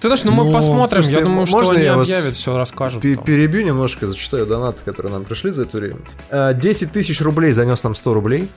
Ты 0.00 0.08
знаешь, 0.08 0.24
ну 0.24 0.30
мы 0.32 0.44
Но, 0.44 0.52
посмотрим. 0.52 1.02
слушайте, 1.02 1.20
я 1.20 1.24
думаю, 1.26 1.46
что 1.46 1.56
можно 1.56 1.74
они 1.74 1.84
я 1.84 1.96
вас 1.96 2.08
объявят, 2.08 2.34
все 2.34 2.56
расскажут. 2.56 3.02
Там. 3.02 3.16
Перебью 3.24 3.62
немножко, 3.64 4.06
зачитаю 4.06 4.46
донаты, 4.46 4.82
которые 4.84 5.12
нам 5.12 5.24
пришли 5.24 5.50
за 5.50 5.62
это 5.62 5.76
время. 5.78 5.96
Э, 6.30 6.52
10 6.54 6.92
тысяч 6.92 7.20
рублей 7.20 7.52
занес 7.52 7.82
нам 7.82 7.94
100 7.94 8.14
рублей. 8.14 8.48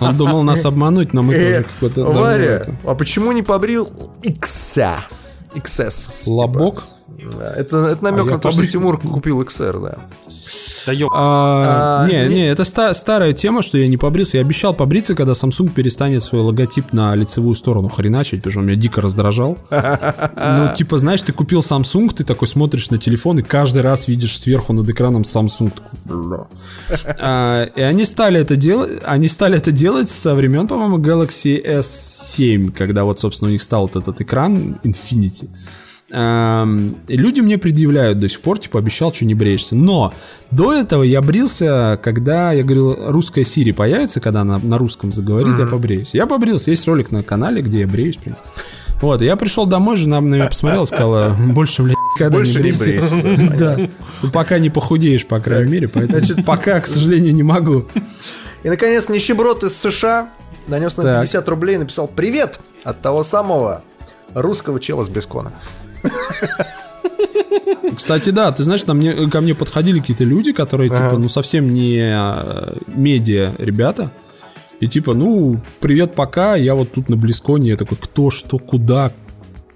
Он 0.00 0.16
думал 0.16 0.42
нас 0.42 0.64
обмануть, 0.64 1.12
но 1.12 1.22
мы 1.22 1.34
Э, 1.34 1.62
тоже 1.62 1.68
какой-то... 1.74 2.04
Варя, 2.12 2.66
а 2.84 2.94
почему 2.94 3.32
не 3.32 3.42
побрил 3.42 3.88
Икса? 4.22 4.96
XS. 5.54 6.10
Лобок? 6.26 6.84
Да, 7.38 7.52
Это, 7.54 7.78
это 7.86 8.04
намек 8.04 8.26
А 8.26 8.30
на 8.32 8.38
то, 8.38 8.50
что 8.50 8.58
побрил. 8.58 8.70
Тимур 8.72 8.98
купил 9.00 9.42
XR, 9.42 9.80
да. 9.82 9.98
Да 10.86 10.92
ёп. 10.92 11.10
А, 11.14 12.02
А, 12.04 12.06
не, 12.08 12.28
не- 12.28 12.34
не, 12.34 12.46
это 12.48 12.64
ста- 12.64 12.92
старая 12.94 13.32
тема, 13.32 13.62
что 13.62 13.78
я 13.78 13.88
не 13.88 13.96
побрился. 13.96 14.36
Я 14.38 14.42
обещал 14.42 14.74
побриться, 14.74 15.14
когда 15.14 15.32
Samsung 15.32 15.70
перестанет 15.70 16.22
свой 16.22 16.42
логотип 16.42 16.92
на 16.92 17.14
лицевую 17.14 17.54
сторону 17.54 17.88
хреначить, 17.88 18.40
потому 18.40 18.50
что 18.52 18.60
он 18.60 18.66
меня 18.66 18.76
дико 18.76 19.00
раздражал. 19.00 19.56
Ну, 19.70 20.68
типа, 20.76 20.98
знаешь, 20.98 21.22
ты 21.22 21.32
купил 21.32 21.60
Samsung, 21.60 22.12
ты 22.14 22.24
такой 22.24 22.48
смотришь 22.48 22.90
на 22.90 22.98
телефон 22.98 23.38
и 23.38 23.42
каждый 23.42 23.82
раз 23.82 24.08
видишь 24.08 24.38
сверху 24.38 24.72
над 24.72 24.88
экраном 24.88 25.22
Samsung. 25.22 25.72
А, 27.20 27.64
И 27.76 27.80
они 27.80 28.04
стали 28.04 28.40
это 28.40 28.56
делать, 28.56 28.90
они 29.04 29.28
стали 29.28 29.56
это 29.56 29.72
делать 29.72 30.10
со 30.10 30.34
времен, 30.34 30.66
по-моему, 30.66 30.98
Galaxy 30.98 31.62
S7, 31.64 32.72
когда 32.72 33.04
вот, 33.04 33.20
собственно, 33.20 33.48
у 33.48 33.52
них 33.52 33.62
стал 33.62 33.82
вот 33.82 33.96
этот 33.96 34.20
экран 34.20 34.76
Infinity. 34.84 35.48
Эм, 36.16 36.94
люди 37.08 37.40
мне 37.40 37.58
предъявляют 37.58 38.20
до 38.20 38.28
сих 38.28 38.40
пор, 38.40 38.60
типа, 38.60 38.78
обещал, 38.78 39.12
что 39.12 39.24
не 39.24 39.34
бреешься. 39.34 39.74
Но 39.74 40.14
до 40.52 40.72
этого 40.72 41.02
я 41.02 41.20
брился, 41.20 41.98
когда, 42.00 42.52
я 42.52 42.62
говорил, 42.62 43.10
русская 43.10 43.42
Siri 43.42 43.72
появится, 43.72 44.20
когда 44.20 44.42
она 44.42 44.60
на 44.62 44.78
русском 44.78 45.12
заговорит, 45.12 45.58
я 45.58 45.66
побреюсь. 45.66 46.14
Я 46.14 46.26
побрился, 46.26 46.70
есть 46.70 46.86
ролик 46.86 47.10
на 47.10 47.24
канале, 47.24 47.62
где 47.62 47.80
я 47.80 47.88
бреюсь 47.88 48.16
прям. 48.18 48.36
Вот, 49.00 49.22
я 49.22 49.34
пришел 49.34 49.66
домой, 49.66 49.96
жена 49.96 50.20
на 50.20 50.36
меня 50.36 50.46
посмотрела, 50.46 50.84
сказала, 50.84 51.36
больше, 51.48 51.82
блядь, 51.82 51.96
никогда 52.14 52.38
Больше 52.38 52.62
не 52.62 52.70
брейся. 52.70 53.56
Да, 53.58 53.76
Ну, 54.22 54.30
пока 54.30 54.60
не 54.60 54.70
похудеешь, 54.70 55.26
по 55.26 55.40
крайней 55.40 55.72
мере, 55.72 55.88
поэтому 55.88 56.44
пока, 56.44 56.78
к 56.78 56.86
сожалению, 56.86 57.34
не 57.34 57.42
могу. 57.42 57.86
И, 58.62 58.68
наконец, 58.68 59.08
нищеброд 59.08 59.64
из 59.64 59.76
США 59.76 60.30
нанес 60.68 60.94
Так. 60.94 61.22
50 61.22 61.48
рублей 61.48 61.74
и 61.74 61.78
написал 61.78 62.06
«Привет!» 62.06 62.60
от 62.84 63.00
того 63.02 63.24
самого 63.24 63.82
русского 64.32 64.78
чела 64.78 65.02
с 65.02 65.08
Бескона. 65.08 65.52
Кстати, 67.96 68.30
да, 68.30 68.50
ты 68.52 68.64
знаешь, 68.64 68.86
на 68.86 68.94
мне, 68.94 69.28
ко 69.28 69.40
мне 69.40 69.54
подходили 69.54 70.00
какие-то 70.00 70.24
люди, 70.24 70.52
которые, 70.52 70.90
типа, 70.90 71.16
ну, 71.18 71.28
совсем 71.28 71.72
не 71.72 71.98
э, 72.00 72.74
медиа 72.86 73.52
ребята. 73.58 74.10
И 74.80 74.88
типа, 74.88 75.14
ну, 75.14 75.60
привет, 75.80 76.14
пока, 76.14 76.56
я 76.56 76.74
вот 76.74 76.92
тут 76.92 77.08
на 77.08 77.16
Близконе. 77.16 77.70
Я 77.70 77.76
такой, 77.76 77.96
кто, 78.00 78.30
что, 78.30 78.58
куда? 78.58 79.12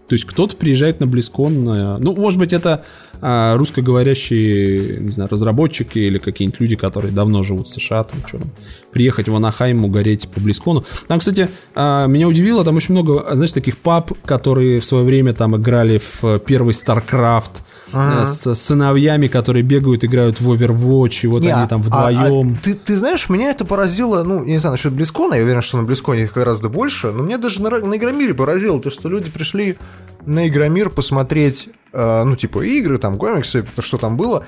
То 0.09 0.15
есть 0.15 0.25
кто-то 0.25 0.57
приезжает 0.57 1.01
на 1.01 1.07
Близкон. 1.07 1.65
Ну, 1.65 2.17
может 2.17 2.39
быть, 2.39 2.53
это 2.53 2.85
а, 3.21 3.57
русскоговорящие, 3.57 5.01
не 5.01 5.11
знаю, 5.11 5.29
разработчики 5.31 5.99
или 5.99 6.19
какие-нибудь 6.19 6.61
люди, 6.61 6.77
которые 6.77 7.13
давно 7.13 7.43
живут 7.43 7.69
в 7.69 7.71
США, 7.71 8.05
там, 8.05 8.21
что 8.27 8.39
там, 8.39 8.51
приехать 8.91 9.29
в 9.29 9.35
Анахайм, 9.35 9.85
угореть 9.85 10.29
по 10.29 10.41
Близкону. 10.41 10.85
Там, 11.09 11.19
кстати, 11.19 11.49
а, 11.75 12.07
меня 12.07 12.27
удивило, 12.27 12.65
там 12.65 12.77
очень 12.77 12.95
много, 12.95 13.25
знаешь, 13.35 13.53
таких 13.53 13.77
пап, 13.77 14.13
которые 14.25 14.81
в 14.81 14.85
свое 14.85 15.05
время 15.05 15.35
там 15.35 15.57
играли 15.57 15.99
в 15.99 16.39
первый 16.39 16.73
StarCraft, 16.73 17.63
э, 17.93 18.26
с 18.26 18.55
сыновьями, 18.55 19.28
которые 19.28 19.62
бегают, 19.62 20.05
играют 20.05 20.41
в 20.41 20.51
Overwatch, 20.51 21.20
и 21.22 21.26
вот 21.26 21.43
Не, 21.43 21.51
они 21.51 21.68
там 21.68 21.82
а- 21.91 22.09
а 22.09 22.12
вдвоем. 22.12 22.57
ты, 22.62 22.74
ты 22.74 22.95
знаешь, 22.95 23.28
меня 23.28 23.51
это 23.51 23.64
поразило, 23.64 24.22
ну, 24.22 24.45
не 24.45 24.59
знаю, 24.59 24.72
насчет 24.72 24.93
Близкона, 24.93 25.34
я 25.34 25.43
уверен, 25.43 25.62
что 25.62 25.76
на 25.78 25.84
Близконе 25.84 26.24
их 26.24 26.34
гораздо 26.34 26.68
больше, 26.68 27.11
но 27.12 27.22
меня 27.22 27.39
даже 27.39 27.62
на, 27.62 27.70
на 27.70 27.97
Игромире 27.97 28.34
поразило 28.34 28.80
то, 28.80 28.91
что 28.91 29.09
люди 29.09 29.30
пришли 29.30 29.78
на 30.26 30.49
Игромир 30.49 30.91
посмотреть, 30.91 31.68
э, 31.93 32.24
ну, 32.24 32.36
типа, 32.36 32.61
игры, 32.64 32.99
там, 32.99 33.18
комиксы, 33.18 33.64
что 33.78 33.99
там 33.99 34.16
было, 34.16 34.45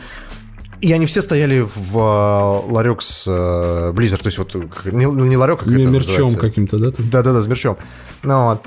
и 0.80 0.92
они 0.92 1.06
все 1.06 1.20
стояли 1.20 1.60
в 1.60 1.96
э, 1.98 2.72
ларек 2.72 3.02
с 3.02 3.24
э, 3.26 3.92
Blizzard, 3.92 4.22
то 4.22 4.26
есть 4.26 4.38
вот 4.38 4.54
не, 4.86 5.04
не 5.04 5.36
ларек, 5.36 5.60
как 5.60 5.68
это 5.68 5.88
мерчом 5.88 6.34
каким-то, 6.34 6.78
да? 6.78 6.90
Да-да-да, 6.98 7.42
с 7.42 7.46
мерчом. 7.46 7.76
Ну, 8.22 8.44
вот. 8.44 8.66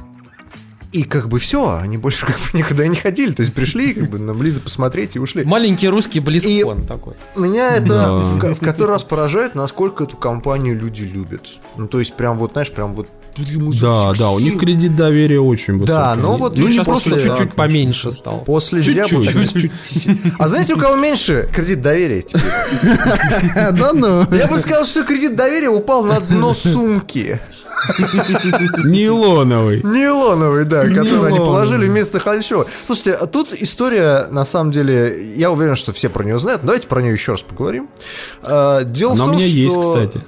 И 0.94 1.04
как 1.04 1.28
бы 1.28 1.40
все, 1.40 1.76
они 1.82 1.98
больше 1.98 2.26
как 2.28 2.38
бы 2.38 2.44
никуда 2.58 2.86
и 2.86 2.88
не 2.88 2.96
ходили, 2.96 3.32
то 3.32 3.42
есть 3.42 3.54
пришли 3.54 3.94
как 3.94 4.10
бы 4.10 4.20
на 4.20 4.34
Близа 4.34 4.62
посмотреть 4.62 5.16
и 5.16 5.20
ушли. 5.20 5.44
Маленький 5.44 5.88
русский 5.90 6.20
близкон 6.20 6.84
такой. 6.86 7.14
Меня 7.36 7.76
это 7.78 7.88
Да. 7.88 8.14
в, 8.14 8.56
в 8.56 8.60
который 8.60 8.92
раз 8.92 9.04
поражает, 9.04 9.56
насколько 9.56 10.04
эту 10.04 10.16
компанию 10.18 10.80
люди 10.80 11.02
любят. 11.02 11.48
Ну, 11.78 11.88
то 11.88 12.00
есть, 12.00 12.14
прям 12.14 12.38
вот, 12.38 12.54
знаешь, 12.54 12.72
прям 12.72 12.94
вот... 12.94 13.08
Да, 13.82 14.14
да, 14.14 14.30
у 14.30 14.38
них 14.40 14.60
кредит 14.60 14.96
доверия 14.96 15.40
очень 15.40 15.74
высокий. 15.80 15.88
Да, 15.92 16.14
но 16.16 16.38
вот 16.38 16.56
Ну, 16.56 16.68
сейчас 16.70 16.86
после- 16.86 17.10
просто 17.14 17.28
чуть-чуть 17.28 17.50
так, 17.50 17.56
поменьше 17.56 18.12
стал. 18.12 18.44
После 18.46 18.84
Чуть-чуть. 18.84 19.72
А 20.38 20.48
знаете, 20.48 20.76
у 20.76 20.78
кого 20.78 20.96
меньше 20.98 21.50
кредит 21.52 21.82
доверия? 21.82 22.24
Да 23.72 23.92
ну. 23.94 24.24
Я 24.36 24.46
бы 24.46 24.60
сказал, 24.60 24.86
что 24.86 25.04
кредит 25.04 25.36
доверия 25.36 25.70
упал 25.70 26.04
на 26.04 26.20
дно 26.20 26.54
сумки. 26.54 27.40
Нейлоновый. 28.86 29.82
Нейлоновый, 29.84 30.66
да, 30.66 30.88
который 30.88 31.30
они 31.30 31.40
положили 31.40 31.88
вместо 31.88 32.20
Хальчева. 32.20 32.66
Слушайте, 32.86 33.14
а 33.14 33.28
тут 33.28 33.54
история, 33.54 34.28
на 34.30 34.46
самом 34.46 34.72
деле, 34.72 35.34
я 35.36 35.52
уверен, 35.52 35.76
что 35.76 35.92
все 35.94 36.10
про 36.10 36.24
нее 36.24 36.40
знают. 36.40 36.62
Давайте 36.64 36.88
про 36.88 37.02
нее 37.02 37.14
еще 37.14 37.34
раз 37.34 37.42
поговорим. 37.42 37.90
А, 38.44 38.84
Дело 38.84 39.14
Она 39.14 39.26
в 39.26 39.28
у 39.28 39.30
том, 39.32 39.38
меня 39.38 39.48
что... 39.48 39.58
есть, 39.58 39.80
кстати. 39.80 40.22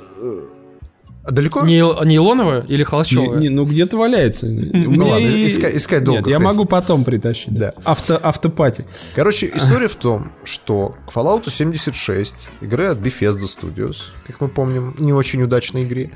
А 1.28 1.32
Далеко? 1.32 1.62
Нейл- 1.66 2.06
Нейлоновая 2.06 2.62
или 2.68 2.78
Не- 2.80 2.84
холщовая? 2.84 3.40
не, 3.40 3.50
ну 3.50 3.66
где-то 3.66 3.98
валяется. 3.98 4.46
У 4.46 4.50
меня 4.50 5.06
ладно, 5.06 5.48
искать- 5.48 5.76
искать 5.76 6.04
долго, 6.04 6.20
Нет, 6.22 6.28
я 6.30 6.40
могу 6.40 6.66
потом 6.66 7.04
притащить. 7.04 7.52
Да. 7.54 7.74
Авто, 7.84 8.20
автопати. 8.22 8.86
Короче, 9.16 9.52
история 9.56 9.88
в 9.88 9.96
том, 9.96 10.32
что 10.44 10.94
к 11.08 11.16
Fallout 11.16 11.50
76, 11.50 12.36
игры 12.62 12.86
от 12.88 13.00
Bethesda 13.00 13.46
Studios, 13.48 13.96
как 14.28 14.40
мы 14.40 14.50
помним, 14.50 14.96
не 15.00 15.14
очень 15.14 15.42
удачной 15.42 15.84
игре, 15.84 16.12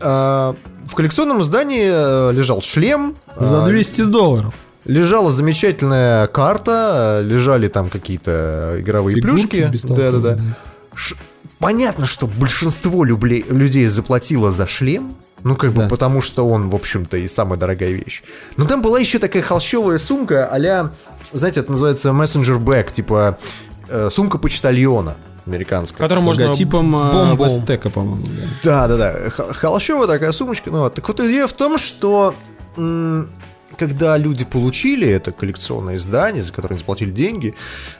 а, 0.00 0.56
в 0.86 0.94
коллекционном 0.96 1.40
издании 1.40 1.88
э, 1.88 2.32
лежал 2.32 2.62
шлем, 2.62 3.14
За 3.38 3.62
а, 3.62 3.66
200 3.66 4.02
долларов. 4.06 4.54
лежала 4.84 5.30
замечательная 5.30 6.26
карта, 6.26 7.20
лежали 7.24 7.68
там 7.68 7.88
какие-то 7.88 8.74
игровые 8.80 9.14
Фигурки 9.16 9.68
плюшки. 9.70 9.86
Да-да-да. 9.94 10.38
Понятно, 11.62 12.06
что 12.06 12.26
большинство 12.26 13.04
люблей- 13.04 13.46
людей 13.48 13.86
заплатило 13.86 14.50
за 14.50 14.66
шлем, 14.66 15.14
ну, 15.44 15.56
как 15.56 15.72
бы, 15.72 15.82
Да. 15.84 15.88
потому 15.88 16.20
что 16.20 16.46
он, 16.46 16.68
в 16.68 16.74
общем-то, 16.74 17.16
и 17.16 17.28
самая 17.28 17.58
дорогая 17.58 17.90
вещь. 17.92 18.22
Но 18.56 18.64
там 18.66 18.82
была 18.82 18.98
еще 18.98 19.18
такая 19.18 19.42
холщовая 19.42 19.98
сумка 19.98 20.46
а 20.50 20.58
знаете, 21.32 21.60
это 21.60 21.70
называется 21.70 22.10
messenger 22.10 22.58
bag, 22.58 22.92
типа 22.92 23.38
э, 23.88 24.08
сумка 24.10 24.38
почтальона 24.38 25.16
американская. 25.46 25.98
Которую 25.98 26.22
С 26.22 26.26
можно 26.26 26.44
логотипом 26.46 26.94
а, 26.96 27.12
бомбу. 27.12 27.44
Вестека, 27.44 27.90
по-моему. 27.90 28.22
да. 28.62 28.86
Да, 28.88 28.88
да, 28.88 28.96
да. 28.96 29.30
Х- 29.30 29.52
Холощевая 29.54 30.06
такая 30.06 30.32
сумочка. 30.32 30.70
Ну, 30.70 30.80
вот. 30.80 30.94
Так 30.94 31.06
вот, 31.08 31.18
идея 31.20 31.46
в 31.46 31.52
том, 31.52 31.78
что 31.78 32.34
м, 32.76 33.28
когда 33.78 34.16
люди 34.18 34.44
получили 34.44 35.08
это 35.08 35.32
коллекционное 35.32 35.96
издание, 35.96 36.42
за 36.42 36.52
которое 36.52 36.74
они 36.74 36.78
заплатили 36.78 37.10
деньги, 37.10 37.54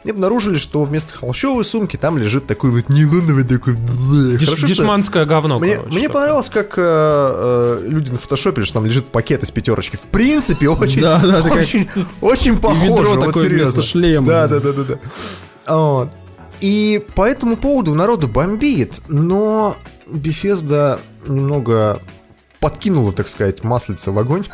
они 0.04 0.12
обнаружили, 0.12 0.56
что 0.56 0.84
вместо 0.84 1.14
холщовой 1.14 1.64
сумки 1.64 1.96
там 1.96 2.18
лежит 2.18 2.46
такой 2.46 2.70
вот 2.70 2.88
нейлоновый 2.88 3.44
такой... 3.44 3.74
Хорошо, 3.76 4.56
что- 4.56 4.66
дешманское 4.66 5.24
говно, 5.24 5.58
Мне, 5.58 5.76
короче, 5.76 5.96
мне 5.98 6.08
понравилось, 6.08 6.48
как 6.48 6.74
э, 6.76 6.82
э, 6.84 7.84
люди 7.88 8.10
на 8.10 8.18
фотошопили, 8.18 8.64
что 8.64 8.74
там 8.74 8.86
лежит 8.86 9.06
пакет 9.06 9.42
из 9.42 9.50
пятерочки. 9.50 9.96
В 9.96 10.02
принципе, 10.08 10.68
очень, 10.68 11.02
Да, 11.02 11.18
да, 11.20 11.42
такая- 11.42 11.60
очень, 11.62 11.88
очень 12.20 12.58
похоже. 12.58 12.84
ведро 12.86 13.14
вот 13.14 13.26
такое 13.26 13.44
серьезно. 13.44 13.72
вместо 13.72 13.82
шлема. 13.82 14.26
Да, 14.26 14.46
да, 14.48 14.60
да, 14.60 14.72
да, 14.72 14.82
да. 14.84 15.74
Вот. 15.74 16.08
И 16.60 17.04
по 17.14 17.26
этому 17.26 17.56
поводу 17.56 17.94
народу 17.94 18.28
бомбит, 18.28 19.00
но 19.08 19.76
Bethesda 20.06 21.00
немного 21.26 22.00
подкинула, 22.60 23.12
так 23.12 23.26
сказать, 23.28 23.64
маслица 23.64 24.12
в 24.12 24.18
огонь. 24.18 24.44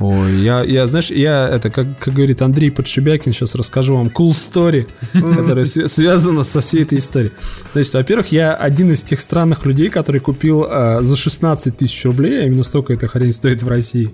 Ой, 0.00 0.32
я, 0.36 0.62
я, 0.64 0.86
знаешь, 0.86 1.10
я, 1.10 1.48
это, 1.48 1.70
как, 1.70 1.86
как 1.98 2.14
говорит 2.14 2.40
Андрей 2.42 2.70
Подшибякин, 2.70 3.32
сейчас 3.32 3.54
расскажу 3.54 3.96
вам 3.96 4.08
cool 4.08 4.30
story, 4.30 4.86
которая 5.12 5.64
св- 5.64 5.90
связана 5.90 6.44
со 6.44 6.60
всей 6.60 6.82
этой 6.82 6.98
историей. 6.98 7.32
Значит, 7.74 7.94
во-первых, 7.94 8.32
я 8.32 8.54
один 8.54 8.92
из 8.92 9.02
тех 9.02 9.20
странных 9.20 9.66
людей, 9.66 9.90
который 9.90 10.20
купил 10.20 10.64
э, 10.68 11.00
за 11.02 11.16
16 11.16 11.76
тысяч 11.76 12.04
рублей, 12.04 12.42
а 12.42 12.46
именно 12.46 12.62
столько 12.62 12.92
эта 12.94 13.08
хрень 13.08 13.32
стоит 13.32 13.62
в 13.62 13.68
России, 13.68 14.10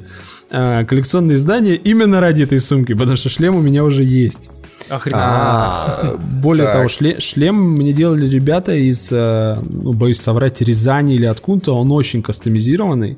э, 0.50 0.84
коллекционное 0.84 1.36
издание 1.36 1.76
именно 1.76 2.20
ради 2.20 2.42
этой 2.42 2.60
сумки, 2.60 2.92
потому 2.94 3.16
что 3.16 3.28
шлем 3.28 3.56
у 3.56 3.60
меня 3.60 3.84
уже 3.84 4.02
есть. 4.02 4.50
Охренеть. 4.90 5.18
А, 5.22 6.16
Более 6.42 6.66
того, 6.66 6.86
шле- 6.88 7.18
шлем 7.20 7.54
мне 7.72 7.92
делали 7.94 8.28
ребята 8.28 8.74
из, 8.74 9.10
ну, 9.10 9.92
боюсь 9.94 10.20
соврать, 10.20 10.60
Рязани 10.60 11.14
или 11.14 11.24
откуда-то. 11.24 11.74
Он 11.74 11.90
очень 11.90 12.22
кастомизированный, 12.22 13.16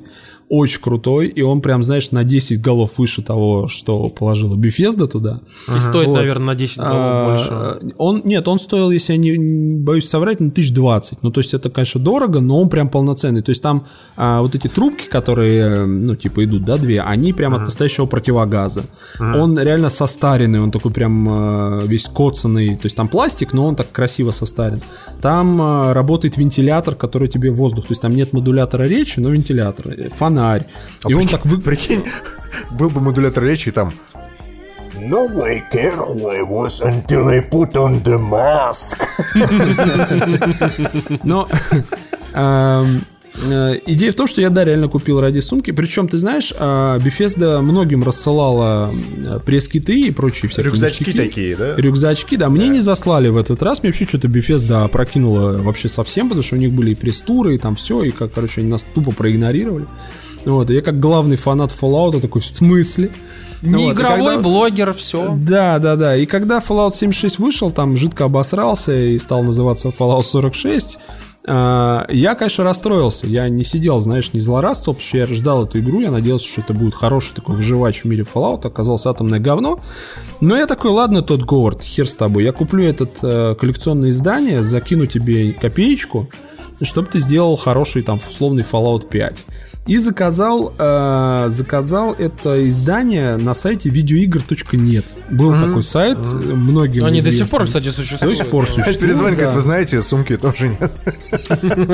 очень 0.49 0.81
крутой, 0.81 1.27
и 1.27 1.41
он 1.41 1.61
прям, 1.61 1.83
знаешь, 1.83 2.11
на 2.11 2.23
10 2.23 2.61
голов 2.61 2.97
выше 2.99 3.21
того, 3.21 3.67
что 3.67 4.09
положила 4.09 4.55
Bethesda 4.55 5.07
туда. 5.07 5.39
И 5.75 5.79
стоит, 5.79 6.07
Вот. 6.07 6.15
наверное, 6.15 6.47
на 6.47 6.55
10 6.55 6.77
голов 6.77 6.93
А, 6.95 7.25
больше. 7.27 7.93
Он, 7.97 8.21
нет, 8.23 8.47
он 8.47 8.59
стоил, 8.59 8.91
если 8.91 9.13
я 9.13 9.19
не, 9.19 9.37
не 9.37 9.75
боюсь 9.75 10.07
соврать, 10.07 10.39
ну, 10.39 10.47
1020. 10.47 11.23
Ну, 11.23 11.31
то 11.31 11.41
есть 11.41 11.53
это, 11.53 11.69
конечно, 11.69 11.99
дорого, 11.99 12.39
но 12.39 12.61
он 12.61 12.69
прям 12.69 12.89
полноценный. 12.89 13.41
То 13.41 13.49
есть 13.49 13.61
там 13.61 13.85
а, 14.15 14.41
вот 14.41 14.55
эти 14.55 14.67
трубки, 14.67 15.07
которые, 15.09 15.85
ну, 15.85 16.15
типа 16.15 16.43
идут, 16.45 16.63
да, 16.63 16.77
две, 16.77 17.01
они 17.01 17.33
прям 17.33 17.53
от 17.53 17.61
настоящего 17.61 18.05
противогаза. 18.05 18.83
Он 19.19 19.59
реально 19.59 19.89
состаренный, 19.89 20.61
он 20.61 20.71
такой 20.71 20.91
прям 20.91 21.27
э, 21.29 21.87
весь 21.87 22.05
коцанный. 22.05 22.75
То 22.75 22.85
есть 22.85 22.95
там 22.95 23.07
пластик, 23.07 23.53
но 23.53 23.65
он 23.65 23.75
так 23.75 23.91
красиво 23.91 24.31
состарен. 24.31 24.81
Там 25.21 25.61
э, 25.61 25.93
работает 25.93 26.37
вентилятор, 26.37 26.95
который 26.95 27.27
тебе 27.27 27.51
воздух. 27.51 27.87
То 27.87 27.91
есть 27.91 28.01
там 28.01 28.11
нет 28.11 28.33
модулятора 28.33 28.83
речи, 28.83 29.19
но 29.19 29.29
вентилятор. 29.29 29.87
Э, 29.89 30.09
Фонарь. 30.37 30.65
И 31.07 31.13
он 31.13 31.27
так 31.27 31.45
вы... 31.45 31.59
Прикинь, 31.59 32.03
был 32.71 32.89
бы 32.89 33.01
модулятор 33.01 33.43
речи, 33.43 33.69
и 33.69 33.71
там 33.71 33.91
No 34.99 35.27
way 35.31 35.61
careful 35.71 36.27
I 36.27 36.41
was 36.41 36.81
until 36.81 37.27
I 37.27 37.39
put 37.39 37.75
on 37.75 38.03
the 38.03 38.17
mask. 38.17 38.97
Но 41.23 41.47
эм, 42.33 43.01
э, 43.43 43.79
идея 43.85 44.11
в 44.11 44.15
том, 44.15 44.27
что 44.27 44.41
я, 44.41 44.49
да, 44.49 44.65
реально 44.65 44.87
купил 44.87 45.21
ради 45.21 45.39
сумки. 45.39 45.69
Причем, 45.69 46.07
ты 46.07 46.17
знаешь, 46.17 46.51
а, 46.57 46.97
Bethesda 46.97 47.61
многим 47.61 48.03
рассылала 48.03 48.91
э, 49.17 49.39
пресс-киты 49.45 50.07
и 50.07 50.11
прочие 50.11 50.49
всякие 50.49 50.71
Рюкзачки 50.71 51.03
ништяки. 51.03 51.27
такие, 51.27 51.55
да? 51.55 51.75
Рюкзачки, 51.75 52.35
да. 52.35 52.49
Мне 52.49 52.67
не 52.67 52.79
заслали 52.79 53.29
в 53.29 53.37
этот 53.37 53.61
раз. 53.61 53.83
Мне 53.83 53.91
вообще 53.91 54.05
что-то 54.05 54.27
Bethesda 54.27 54.83
опрокинула 54.83 55.57
вообще 55.61 55.89
совсем, 55.89 56.27
потому 56.27 56.43
что 56.43 56.55
у 56.55 56.59
них 56.59 56.71
были 56.71 56.91
и 56.91 56.95
пресс-туры, 56.95 57.53
и 57.53 57.57
там 57.59 57.75
все, 57.75 58.01
и 58.03 58.09
как, 58.09 58.33
короче, 58.33 58.61
они 58.61 58.69
нас 58.69 58.85
тупо 58.95 59.11
проигнорировали. 59.11 59.85
Вот, 60.47 60.69
я 60.69 60.81
как 60.81 60.99
главный 60.99 61.35
фанат 61.35 61.71
Fallout 61.71 62.19
такой, 62.21 62.41
в 62.41 62.45
смысле? 62.45 63.09
Не 63.61 63.85
Вот, 63.87 63.93
игровой 63.93 64.35
когда- 64.35 64.41
блогер, 64.41 64.93
все. 64.93 65.35
да, 65.37 65.79
да, 65.79 65.95
да. 65.95 66.15
И 66.15 66.25
когда 66.25 66.59
Fallout 66.59 66.93
76 66.93 67.39
вышел, 67.39 67.71
там 67.71 67.97
жидко 67.97 68.25
обосрался 68.25 68.93
и 68.95 69.17
стал 69.17 69.43
называться 69.43 69.89
Fallout 69.89 70.23
46, 70.23 70.99
а, 71.49 72.05
я, 72.09 72.35
конечно, 72.35 72.63
расстроился. 72.63 73.25
Я 73.25 73.49
не 73.49 73.63
сидел, 73.63 73.99
знаешь, 73.99 74.31
не 74.33 74.39
злорадствовал, 74.39 74.95
потому 74.95 75.07
что 75.07 75.17
я 75.17 75.25
ждал 75.27 75.65
эту 75.65 75.79
игру, 75.79 76.01
я 76.01 76.11
надеялся, 76.11 76.47
что 76.47 76.61
это 76.61 76.73
будет 76.73 76.93
хороший 76.93 77.33
такой 77.35 77.55
выживач 77.55 78.01
в 78.03 78.05
мире 78.05 78.25
Fallout, 78.31 78.65
оказалось 78.67 79.05
атомное 79.05 79.39
говно. 79.39 79.79
Но 80.39 80.55
я 80.55 80.65
такой, 80.65 80.91
ладно, 80.91 81.21
тот 81.21 81.41
Говард, 81.43 81.81
хер 81.83 82.07
с 82.07 82.15
тобой, 82.15 82.43
я 82.43 82.51
куплю 82.51 82.83
этот 82.83 83.11
э, 83.23 83.55
коллекционное 83.59 84.11
издание, 84.11 84.61
закину 84.61 85.07
тебе 85.07 85.51
копеечку, 85.53 86.29
чтобы 86.81 87.07
ты 87.07 87.19
сделал 87.19 87.55
хороший 87.55 88.03
там 88.03 88.19
условный 88.19 88.63
Fallout 88.69 89.07
5. 89.07 89.45
И 89.87 89.97
заказал, 89.99 90.73
э, 90.77 91.45
заказал 91.49 92.13
это 92.13 92.67
издание 92.67 93.37
на 93.37 93.53
сайте 93.53 93.89
videoigр.нет. 93.89 95.05
Был 95.29 95.53
такой 95.53 95.81
сайт, 95.81 96.17
э, 96.17 96.35
многим 96.35 97.05
Они 97.05 97.21
до 97.21 97.31
сих 97.31 97.49
пор, 97.49 97.65
кстати, 97.65 97.85
До 97.85 97.91
существуют. 97.93 98.37
сих 98.37 98.47
пор 98.47 98.67
существует. 98.67 98.99
перезвонит, 98.99 99.37
да. 99.37 99.43
говорит, 99.43 99.55
вы 99.55 99.61
знаете, 99.61 100.01
сумки 100.01 100.35
тоже 100.35 100.67
нет. 100.69 100.91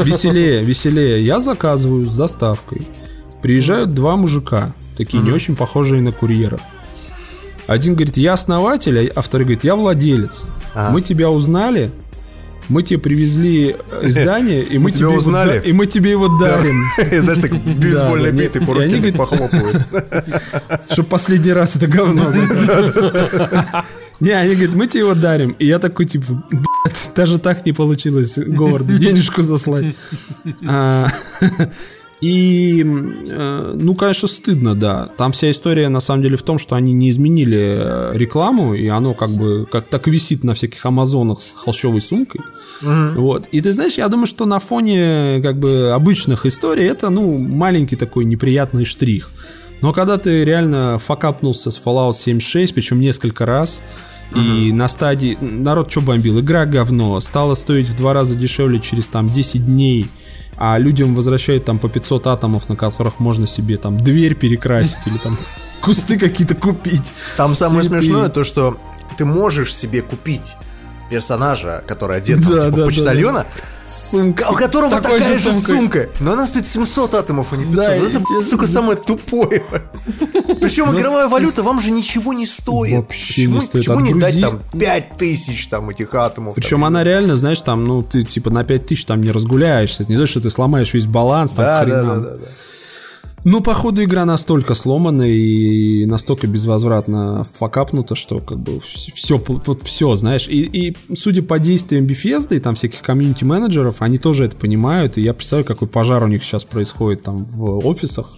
Веселее, 0.06 0.64
веселее. 0.64 1.24
Я 1.24 1.40
заказываю 1.40 2.06
с 2.06 2.18
доставкой. 2.18 2.82
Приезжают 3.44 3.94
два 3.94 4.16
мужика, 4.16 4.74
такие 4.98 5.22
не 5.22 5.32
очень 5.32 5.56
похожие 5.56 6.02
на 6.02 6.12
курьера. 6.12 6.60
Один 7.68 7.94
говорит, 7.96 8.18
я 8.18 8.34
основатель, 8.34 9.08
а 9.16 9.22
второй 9.22 9.46
говорит, 9.46 9.64
я 9.64 9.76
владелец. 9.76 10.46
Мы 10.92 11.02
тебя 11.02 11.30
узнали, 11.30 11.92
мы 12.70 12.84
тебе 12.84 13.00
привезли 13.00 13.76
э, 13.92 14.08
издание, 14.08 14.64
и 14.64 14.78
мы, 14.78 14.92
тебя 14.92 15.00
тебе 15.00 15.08
его 15.10 15.18
узнали. 15.18 15.60
да- 15.60 15.70
и 15.70 15.74
мы 15.74 15.86
тебе 15.88 16.12
его 16.12 16.28
дарим. 16.40 16.84
И 17.12 17.18
знаешь, 17.18 17.40
так 17.40 17.52
бейсбольной 17.54 18.32
не- 18.32 18.66
по 18.66 18.74
руке 18.74 19.14
похлопывают. 19.14 19.88
Чтобы 20.92 21.08
последний 21.10 21.52
раз 21.54 21.76
это 21.76 21.88
говно. 21.88 22.32
Не, 24.20 24.32
они 24.32 24.56
говорят, 24.56 24.76
мы 24.76 24.88
тебе 24.88 25.02
его 25.02 25.16
дарим. 25.16 25.52
И 25.60 25.66
я 25.66 25.80
такой, 25.80 26.06
типа, 26.06 26.26
«Блядь, 26.50 27.12
даже 27.16 27.40
так 27.40 27.66
не 27.66 27.74
получилось 27.74 28.38
Говарду 28.38 28.98
денежку 28.98 29.42
заслать. 29.42 29.88
И, 32.22 32.84
э, 32.86 33.74
ну, 33.76 33.96
конечно, 33.96 34.28
стыдно, 34.28 34.76
да. 34.76 35.10
Там 35.18 35.34
вся 35.34 35.52
история, 35.52 35.90
на 35.90 36.00
самом 36.00 36.24
деле, 36.24 36.38
в 36.38 36.44
том, 36.44 36.58
что 36.58 36.76
они 36.76 36.94
не 36.94 37.10
изменили 37.10 37.78
э, 37.80 38.12
рекламу, 38.16 38.74
и 38.74 38.88
оно 38.88 39.14
как 39.14 39.32
бы 39.32 39.68
как 39.70 39.88
так 39.88 40.08
висит 40.08 40.44
на 40.44 40.54
всяких 40.54 40.86
амазонах 40.86 41.42
с 41.42 41.52
холщовой 41.52 42.02
сумкой. 42.02 42.42
Вот. 42.82 43.48
И 43.52 43.62
ты 43.62 43.72
знаешь, 43.72 43.98
я 43.98 44.08
думаю, 44.10 44.28
что 44.28 44.46
на 44.46 44.60
фоне 44.60 45.40
как 45.42 45.58
бы 45.58 45.92
обычных 45.94 46.46
историй 46.46 46.86
это, 46.86 47.10
ну, 47.10 47.38
маленький 47.38 47.96
такой 47.96 48.26
неприятный 48.26 48.86
штрих. 48.86 49.32
Но 49.82 49.94
когда 49.94 50.18
ты 50.18 50.46
реально 50.46 51.00
факапнулся 51.00 51.72
с 51.72 51.82
Fallout 51.82 52.14
76, 52.14 52.74
причем 52.74 53.00
несколько 53.00 53.46
раз, 53.46 53.82
и 54.36 54.72
на 54.72 54.88
стадии... 54.88 55.38
Народ 55.42 55.92
что 55.92 56.02
бомбил? 56.02 56.40
Игра 56.40 56.66
говно. 56.66 57.20
Стала 57.20 57.54
стоить 57.56 57.90
в 57.90 57.96
два 57.96 58.14
раза 58.14 58.36
дешевле 58.36 58.80
через 58.80 59.08
там 59.08 59.30
10 59.30 59.66
дней. 59.66 60.08
А 60.58 60.78
людям 60.78 61.16
возвращают 61.16 61.66
там 61.66 61.80
по 61.80 61.90
500 61.90 62.28
атомов, 62.28 62.70
на 62.70 62.76
которых 62.76 63.20
можно 63.20 63.48
себе 63.48 63.78
там 63.78 63.98
дверь 63.98 64.36
перекрасить 64.36 65.06
или 65.06 65.18
там 65.18 65.38
кусты 65.82 66.18
какие-то 66.18 66.56
купить. 66.56 67.12
Там 67.38 67.56
самое 67.56 67.84
Цветы. 67.84 68.02
смешное 68.02 68.30
то, 68.30 68.44
что 68.44 68.78
ты 69.18 69.26
можешь 69.26 69.76
себе 69.76 70.02
купить 70.02 70.56
персонажа, 71.10 71.84
который 71.88 72.18
одет 72.18 72.42
там, 72.42 72.52
Да, 72.52 72.66
типа, 72.66 72.78
да, 72.78 72.86
в 72.86 73.34
да, 73.34 73.46
Сумка. 74.12 74.48
у 74.52 74.56
которого 74.56 75.00
такая 75.02 75.22
же 75.22 75.40
же 75.40 75.54
сумка, 75.54 76.10
но 76.20 76.34
она 76.34 76.48
стоит 76.48 76.68
700 76.68 77.16
атомов, 77.16 77.48
а 77.52 77.58
не 77.58 77.66
500. 77.66 77.76
Да, 77.76 77.96
Ну, 77.98 78.06
это, 78.06 78.42
сука, 78.42 78.68
самое 78.68 78.98
тупое. 78.98 79.64
Причем 80.60 80.96
игровая 80.96 81.28
валюта 81.28 81.64
вам 81.64 81.80
же 81.80 81.92
ничего 81.92 82.34
не 82.34 82.46
стоит. 82.46 82.92
Ну, 82.94 83.02
Вообще 83.02 83.34
Почему, 83.34 83.56
не 83.56 83.62
стоит. 83.66 83.86
почему 83.86 84.00
не 84.02 84.14
дать 84.14 84.36
Отгрузи. 84.36 84.62
там 84.72 84.80
5000 84.80 85.68
там 85.68 85.90
этих 85.90 86.14
атомов? 86.14 86.56
Причем 86.56 86.78
там, 86.78 86.86
она 86.86 87.04
реально, 87.04 87.36
знаешь, 87.36 87.62
там, 87.62 87.86
ну, 87.86 88.04
ты 88.04 88.24
типа 88.24 88.50
на 88.50 88.64
5000 88.64 89.06
там 89.06 89.22
не 89.22 89.32
разгуляешься. 89.32 90.06
Не 90.08 90.16
значит, 90.16 90.32
что 90.32 90.42
ты 90.42 90.50
сломаешь 90.50 90.94
весь 90.94 91.06
баланс, 91.06 91.52
там, 91.52 91.66
Да, 91.66 91.84
к 91.84 91.90
да, 91.90 92.02
да, 92.02 92.16
да, 92.16 92.30
да. 92.38 92.46
Ну, 93.46 93.62
походу, 93.62 94.04
игра 94.04 94.24
настолько 94.24 94.74
сломана 94.74 95.24
и 95.24 96.06
настолько 96.06 96.48
безвозвратно 96.48 97.46
факапнута, 97.60 98.16
что 98.16 98.40
как 98.40 98.60
бы 98.60 98.80
все, 98.80 99.38
вот 99.38 99.82
все, 99.82 100.16
знаешь. 100.16 100.48
И, 100.48 100.62
и 100.62 100.98
судя 101.16 101.44
по 101.44 101.60
действиям 101.60 102.06
Bethesda 102.06 102.56
и 102.56 102.60
там 102.60 102.76
всяких 102.76 103.02
комьюнити-менеджеров, 103.02 104.02
они 104.02 104.18
тоже 104.18 104.46
это 104.46 104.56
понимают. 104.56 105.18
И 105.18 105.22
я 105.22 105.34
представляю, 105.34 105.66
какой 105.66 105.90
пожар 105.90 106.24
у 106.24 106.28
них 106.28 106.44
сейчас 106.44 106.64
происходит 106.64 107.24
там 107.24 107.38
в 107.38 107.86
офисах. 107.86 108.32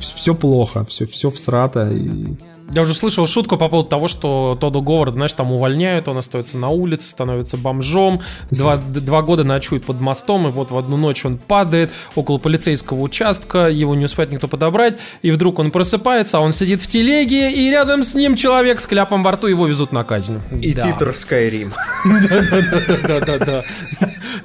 все 0.00 0.34
плохо, 0.34 0.84
все, 0.84 1.06
все 1.06 1.30
всрато. 1.30 1.90
И... 1.92 2.34
Я 2.74 2.82
уже 2.82 2.94
слышал 2.94 3.26
шутку 3.26 3.56
по 3.58 3.68
поводу 3.68 3.88
того, 3.88 4.08
что 4.08 4.56
Тодда 4.58 4.80
Говарда, 4.80 5.12
знаешь, 5.12 5.32
там 5.34 5.52
увольняют, 5.52 6.08
он 6.08 6.16
остается 6.18 6.56
на 6.56 6.70
улице, 6.70 7.10
становится 7.10 7.56
бомжом, 7.58 8.22
два, 8.50 8.76
два 8.78 9.20
года 9.22 9.44
ночует 9.44 9.84
под 9.84 10.00
мостом, 10.00 10.48
и 10.48 10.50
вот 10.50 10.70
в 10.70 10.78
одну 10.78 10.96
ночь 10.96 11.24
он 11.26 11.36
падает 11.38 11.90
около 12.14 12.38
полицейского 12.38 12.98
участка, 13.00 13.68
его 13.68 13.94
не 13.94 14.06
успеет 14.06 14.32
никто 14.32 14.48
подобрать, 14.48 14.96
и 15.20 15.30
вдруг 15.30 15.58
он 15.58 15.70
просыпается, 15.70 16.38
а 16.38 16.40
он 16.40 16.52
сидит 16.54 16.80
в 16.80 16.86
телеге, 16.86 17.52
и 17.52 17.70
рядом 17.70 18.02
с 18.04 18.14
ним 18.14 18.36
человек 18.36 18.80
с 18.80 18.86
кляпом 18.86 19.22
во 19.22 19.32
рту, 19.32 19.48
его 19.48 19.66
везут 19.66 19.92
на 19.92 20.02
казнь. 20.04 20.40
И 20.60 20.72
Да. 20.72 20.82
титр 20.82 21.10
Skyrim. 21.10 21.72
Да-да-да. 23.06 23.62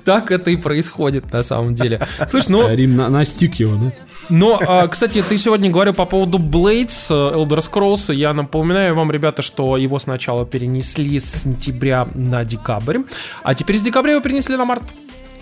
Так 0.03 0.31
это 0.31 0.51
и 0.51 0.55
происходит 0.55 1.31
на 1.31 1.43
самом 1.43 1.75
деле. 1.75 2.05
Слушай, 2.29 2.47
ну, 2.51 2.75
Рим 2.75 2.95
на- 2.95 3.09
настиг 3.09 3.55
его, 3.55 3.75
да? 3.75 3.91
Но, 4.29 4.59
а, 4.65 4.87
кстати, 4.87 5.23
ты 5.27 5.37
сегодня 5.37 5.69
говорил 5.69 5.93
по 5.93 6.05
поводу 6.05 6.37
Blades, 6.37 7.07
э, 7.09 7.35
Elder 7.35 7.59
Scrolls. 7.59 8.13
Я 8.13 8.33
напоминаю 8.33 8.95
вам, 8.95 9.11
ребята, 9.11 9.41
что 9.41 9.77
его 9.77 9.99
сначала 9.99 10.45
перенесли 10.45 11.19
с 11.19 11.43
сентября 11.43 12.07
на 12.15 12.43
декабрь, 12.45 12.99
а 13.43 13.55
теперь 13.55 13.77
с 13.77 13.81
декабря 13.81 14.13
его 14.13 14.21
перенесли 14.21 14.55
на 14.57 14.65
март. 14.65 14.83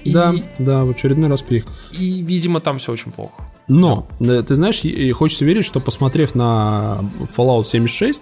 И, 0.03 0.11
Да, 0.13 0.33
да, 0.59 0.83
в 0.85 0.91
очередной 0.91 1.29
раз 1.29 1.41
переехал. 1.41 1.71
и, 1.91 2.21
видимо, 2.21 2.59
там 2.59 2.77
все 2.77 2.91
очень 2.91 3.11
плохо. 3.11 3.43
Но, 3.67 4.07
да, 4.19 4.43
ты 4.43 4.53
знаешь, 4.53 4.83
хочется 5.15 5.43
верить, 5.45 5.65
что 5.65 5.79
посмотрев 5.79 6.35
на 6.35 6.99
Fallout 7.35 7.65
76, 7.65 8.21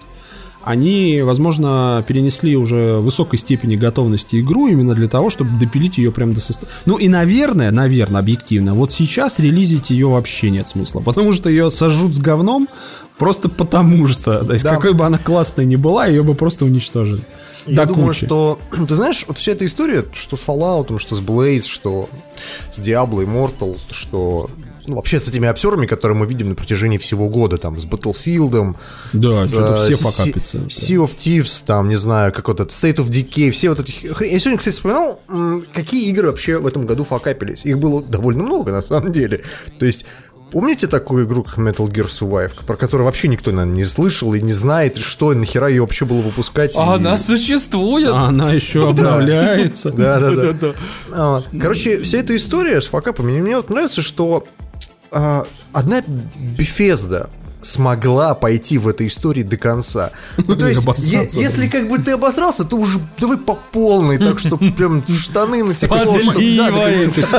они, 0.63 1.21
возможно, 1.23 2.03
перенесли 2.07 2.55
уже 2.55 2.97
высокой 2.99 3.37
степени 3.39 3.75
готовности 3.75 4.39
игру 4.39 4.67
именно 4.67 4.93
для 4.95 5.07
того, 5.07 5.29
чтобы 5.29 5.57
допилить 5.59 5.97
ее 5.97 6.11
прям 6.11 6.33
до 6.33 6.39
состояния. 6.41 6.73
Ну 6.85 6.97
и, 6.97 7.07
наверное, 7.07 7.71
наверное, 7.71 8.19
объективно, 8.21 8.73
вот 8.73 8.91
сейчас 8.91 9.39
релизить 9.39 9.89
ее 9.89 10.07
вообще 10.07 10.49
нет 10.49 10.67
смысла, 10.67 11.01
потому 11.01 11.33
что 11.33 11.49
ее 11.49 11.71
сожрут 11.71 12.13
с 12.15 12.19
говном 12.19 12.67
просто 13.17 13.49
потому 13.49 14.07
что. 14.07 14.43
То 14.43 14.53
есть, 14.53 14.63
Да. 14.63 14.71
какой 14.71 14.93
бы 14.93 15.05
она 15.05 15.17
классной 15.17 15.65
ни 15.65 15.75
была, 15.75 16.07
ее 16.07 16.23
бы 16.23 16.33
просто 16.35 16.65
уничтожили. 16.65 17.21
Я 17.65 17.85
До 17.85 17.93
думаю, 17.93 18.07
кучи. 18.09 18.25
что, 18.25 18.59
ты 18.89 18.95
знаешь, 18.95 19.23
вот 19.27 19.37
вся 19.37 19.53
эта 19.53 19.65
история, 19.65 20.03
что 20.13 20.35
с 20.35 20.45
Fallout, 20.45 20.99
что 20.99 21.15
с 21.15 21.21
Blaze, 21.21 21.65
что 21.65 22.09
с 22.73 22.79
Diablo 22.79 23.23
Immortal, 23.25 23.77
что 23.91 24.49
ну, 24.85 24.95
вообще 24.95 25.19
с 25.19 25.27
этими 25.27 25.47
обсерами, 25.47 25.85
которые 25.85 26.17
мы 26.17 26.25
видим 26.25 26.49
на 26.49 26.55
протяжении 26.55 26.97
всего 26.97 27.29
года, 27.29 27.57
там, 27.57 27.79
с 27.79 27.85
Battlefield, 27.85 28.75
Да, 29.13 29.45
с, 29.45 29.49
что-то 29.51 29.83
все 29.85 29.93
э, 29.93 29.97
покапятся. 30.03 30.57
Sea- 30.67 31.03
of 31.05 31.15
Thieves, 31.15 31.63
там, 31.65 31.89
не 31.89 31.95
знаю, 31.95 32.31
как 32.33 32.47
вот 32.47 32.59
этот 32.59 32.71
State 32.71 32.97
of 32.97 33.09
Decay, 33.09 33.51
все 33.51 33.69
вот 33.69 33.79
эти... 33.79 33.93
Я 34.05 34.39
сегодня, 34.39 34.57
кстати, 34.57 34.75
вспоминал, 34.75 35.21
какие 35.73 36.09
игры 36.09 36.27
вообще 36.27 36.57
в 36.57 36.67
этом 36.67 36.85
году 36.85 37.03
факапились. 37.03 37.65
Их 37.65 37.77
было 37.79 38.03
довольно 38.03 38.43
много, 38.43 38.71
на 38.71 38.81
самом 38.81 39.11
деле. 39.11 39.43
То 39.79 39.85
есть, 39.85 40.05
Помните 40.51 40.85
такую 40.85 41.25
игру, 41.25 41.43
как 41.43 41.57
Metal 41.57 41.87
Gear 41.89 42.05
Survive, 42.05 42.51
про 42.67 42.75
которую 42.75 43.05
вообще 43.05 43.27
никто, 43.27 43.49
наверное, 43.49 43.75
не 43.77 43.85
слышал 43.85 44.35
и 44.35 44.39
не 44.39 44.53
знает, 44.53 44.97
и 44.97 44.99
что, 44.99 45.31
и 45.31 45.35
нахера 45.35 45.67
ее 45.67 45.81
вообще 45.81 46.05
было 46.05 46.19
выпускать? 46.21 46.75
А 46.77 46.91
и- 46.93 46.95
она 46.97 47.17
существует. 47.17 48.11
А 48.13 48.25
Она 48.27 48.53
еще 48.53 48.87
обновляется. 48.87 49.89
Да, 49.89 50.19
да, 50.19 50.29
да. 50.29 50.35
Да-да-да. 50.51 50.73
А, 51.11 51.43
Короче, 51.59 51.99
вся 52.03 52.19
эта 52.19 52.35
история 52.35 52.81
с 52.81 52.85
факапами, 52.85 53.41
мне 53.41 53.55
вот 53.57 53.71
нравится, 53.71 54.03
что 54.03 54.43
одна 55.73 56.01
Bethesda 56.57 57.29
смогла 57.61 58.33
пойти 58.35 58.77
в 58.77 58.89
этой 58.89 59.07
истории 59.07 59.41
до 59.41 59.55
конца. 59.55 60.11
Ну, 60.35 60.55
то 60.55 60.67
есть, 60.67 60.81
е- 61.07 61.19
если 61.43 61.67
как 61.69 61.87
бы 61.87 61.97
ты 61.97 62.11
обосрался, 62.11 62.65
то 62.65 62.75
уже 62.75 62.99
давай 63.19 63.37
по 63.37 63.55
полной, 63.55 64.17
так 64.17 64.37
что 64.39 64.57
прям 64.57 65.01
штаны 65.07 65.63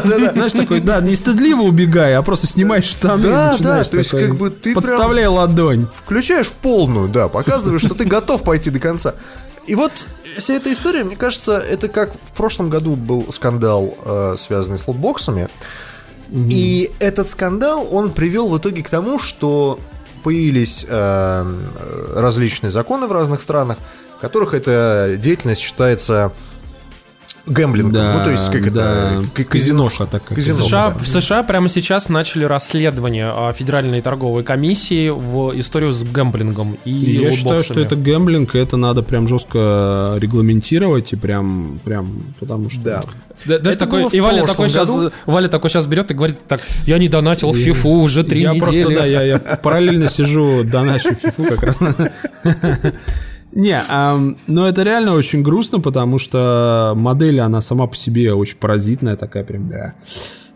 да, 0.02 0.18
да. 0.18 0.32
Знаешь, 0.32 0.52
такой, 0.52 0.80
да, 0.80 1.00
не 1.02 1.14
стыдливо 1.14 1.60
убегай, 1.60 2.14
а 2.16 2.22
просто 2.22 2.46
снимай 2.46 2.82
штаны. 2.82 3.20
и 3.26 3.28
Да, 3.28 3.56
да, 3.60 3.84
то 3.84 3.98
есть 3.98 4.10
как 4.10 4.36
бы 4.36 4.48
ты 4.48 4.72
прям- 4.72 4.76
Подставляй 4.76 5.26
ладонь. 5.26 5.88
Включаешь 5.92 6.50
полную, 6.52 7.08
да, 7.08 7.28
показываешь, 7.28 7.82
что 7.82 7.94
ты 7.94 8.06
готов 8.06 8.42
пойти 8.44 8.70
до 8.70 8.80
конца. 8.80 9.14
И 9.66 9.74
вот 9.74 9.92
вся 10.38 10.54
эта 10.54 10.72
история, 10.72 11.04
мне 11.04 11.16
кажется, 11.16 11.58
это 11.58 11.88
как 11.88 12.14
в 12.14 12.32
прошлом 12.32 12.70
году 12.70 12.96
был 12.96 13.30
скандал, 13.30 13.94
э, 14.04 14.36
связанный 14.38 14.78
с 14.78 14.88
лотбоксами. 14.88 15.48
И 16.30 16.90
этот 16.98 17.28
скандал, 17.28 17.88
он 17.90 18.10
привел 18.10 18.48
в 18.48 18.58
итоге 18.58 18.82
к 18.82 18.90
тому, 18.90 19.18
что 19.18 19.78
появились 20.22 20.84
э, 20.88 20.90
э, 20.90 22.20
различные 22.20 22.70
законы 22.70 23.06
в 23.06 23.12
разных 23.12 23.42
странах, 23.42 23.76
в 24.16 24.20
которых 24.20 24.54
эта 24.54 25.16
деятельность 25.18 25.60
считается 25.60 26.32
гэмблингом. 27.46 27.92
Да, 27.92 28.14
ну, 28.18 28.24
то 28.24 28.30
есть, 28.30 28.50
как 28.50 28.72
да, 28.72 29.22
это... 29.34 29.44
к- 29.44 29.48
казиноша 29.48 30.06
такая. 30.06 30.36
Казино. 30.36 30.58
В 30.58 30.62
США, 30.62 30.90
да. 30.90 30.98
в 30.98 31.06
США 31.06 31.42
прямо 31.42 31.68
сейчас 31.68 32.08
начали 32.08 32.44
расследование 32.44 33.32
а, 33.34 33.52
Федеральной 33.52 34.00
торговой 34.00 34.44
комиссии 34.44 35.10
в 35.10 35.58
историю 35.58 35.92
с 35.92 36.02
гэмблингом 36.02 36.78
и, 36.84 36.90
И 36.90 37.22
я 37.22 37.32
считаю, 37.32 37.62
что 37.62 37.80
это 37.80 37.96
гэмблинг, 37.96 38.54
и 38.54 38.58
это 38.58 38.76
надо 38.76 39.02
прям 39.02 39.28
жестко 39.28 40.16
регламентировать 40.18 41.12
и 41.12 41.16
прям, 41.16 41.80
прям, 41.84 42.22
потому 42.40 42.70
что... 42.70 42.82
Да. 42.82 43.02
Да, 43.46 43.56
Это 43.56 43.76
такой, 43.76 44.02
было 44.02 44.10
в 44.10 44.14
и 44.14 44.20
Валя 44.20 44.46
такой, 44.46 44.68
сейчас, 44.68 44.88
году. 44.88 45.10
Валя 45.26 45.48
такой 45.48 45.68
сейчас 45.68 45.86
берет 45.86 46.10
и 46.10 46.14
говорит, 46.14 46.38
так, 46.46 46.60
я 46.86 46.98
не 46.98 47.08
донатил 47.08 47.50
в 47.50 47.56
фифу 47.56 47.90
уже 47.90 48.22
три 48.22 48.42
я 48.42 48.54
недели. 48.54 48.82
просто, 48.82 48.94
да, 48.94 49.04
я, 49.06 49.22
я 49.22 49.38
параллельно 49.62 50.08
сижу, 50.08 50.62
доначу 50.64 51.14
фифу 51.14 51.44
как 51.44 51.62
раз. 51.64 51.78
Не, 53.54 53.80
ам, 53.88 54.36
но 54.48 54.68
это 54.68 54.82
реально 54.82 55.12
очень 55.14 55.42
грустно, 55.42 55.80
потому 55.80 56.18
что 56.18 56.92
модель, 56.96 57.38
она 57.40 57.60
сама 57.60 57.86
по 57.86 57.96
себе 57.96 58.34
очень 58.34 58.58
паразитная 58.58 59.16
такая 59.16 59.44
прям, 59.44 59.68
да. 59.68 59.94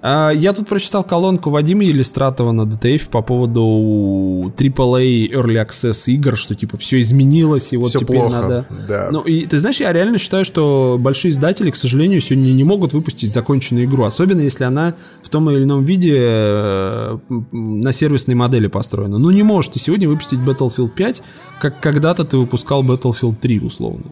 А, 0.01 0.31
Я 0.31 0.53
тут 0.53 0.69
прочитал 0.69 1.03
колонку 1.03 1.51
Вадима 1.51 1.85
Елистратова 1.85 2.53
на 2.53 2.63
DTF 2.63 3.09
по 3.11 3.21
поводу 3.23 4.53
AAA 4.57 5.33
Early 5.33 5.67
Access 5.67 6.05
игр, 6.13 6.37
что 6.37 6.55
типа 6.55 6.77
все 6.77 7.01
изменилось, 7.01 7.73
и 7.73 7.77
вот 7.77 7.91
Всё 7.91 8.01
теперь 8.01 8.19
плохо, 8.19 8.41
надо... 8.41 8.65
да. 8.87 9.09
Ну, 9.11 9.23
и 9.23 9.45
ты 9.47 9.59
знаешь, 9.59 9.81
я 9.81 9.93
реально 9.93 10.19
считаю, 10.19 10.45
что 10.45 10.97
большие 11.01 11.33
издатели, 11.33 11.71
к 11.71 11.77
сожалению, 11.77 12.21
сегодня 12.21 12.53
не 12.53 12.65
могут 12.65 12.93
выпустить 12.93 13.33
законченную 13.33 13.87
игру, 13.87 14.05
особенно 14.05 14.41
если 14.41 14.65
она 14.65 14.95
в 15.23 15.29
том 15.29 15.51
или 15.51 15.65
ином 15.65 15.83
виде 15.83 16.17
э, 16.17 17.19
на 17.51 17.93
сервисной 17.93 18.37
модели 18.37 18.69
построена. 18.69 19.19
Ну, 19.19 19.31
не 19.31 19.43
можешь 19.43 19.73
ты 19.73 19.81
сегодня 19.81 20.09
выпустить 20.09 20.39
Battlefield 20.39 20.91
5, 20.95 21.23
как 21.61 21.81
когда-то 21.81 22.25
ты 22.25 22.37
выпускал 22.39 22.85
Battlefield 22.85 23.37
3, 23.41 23.61
условно. 23.61 24.07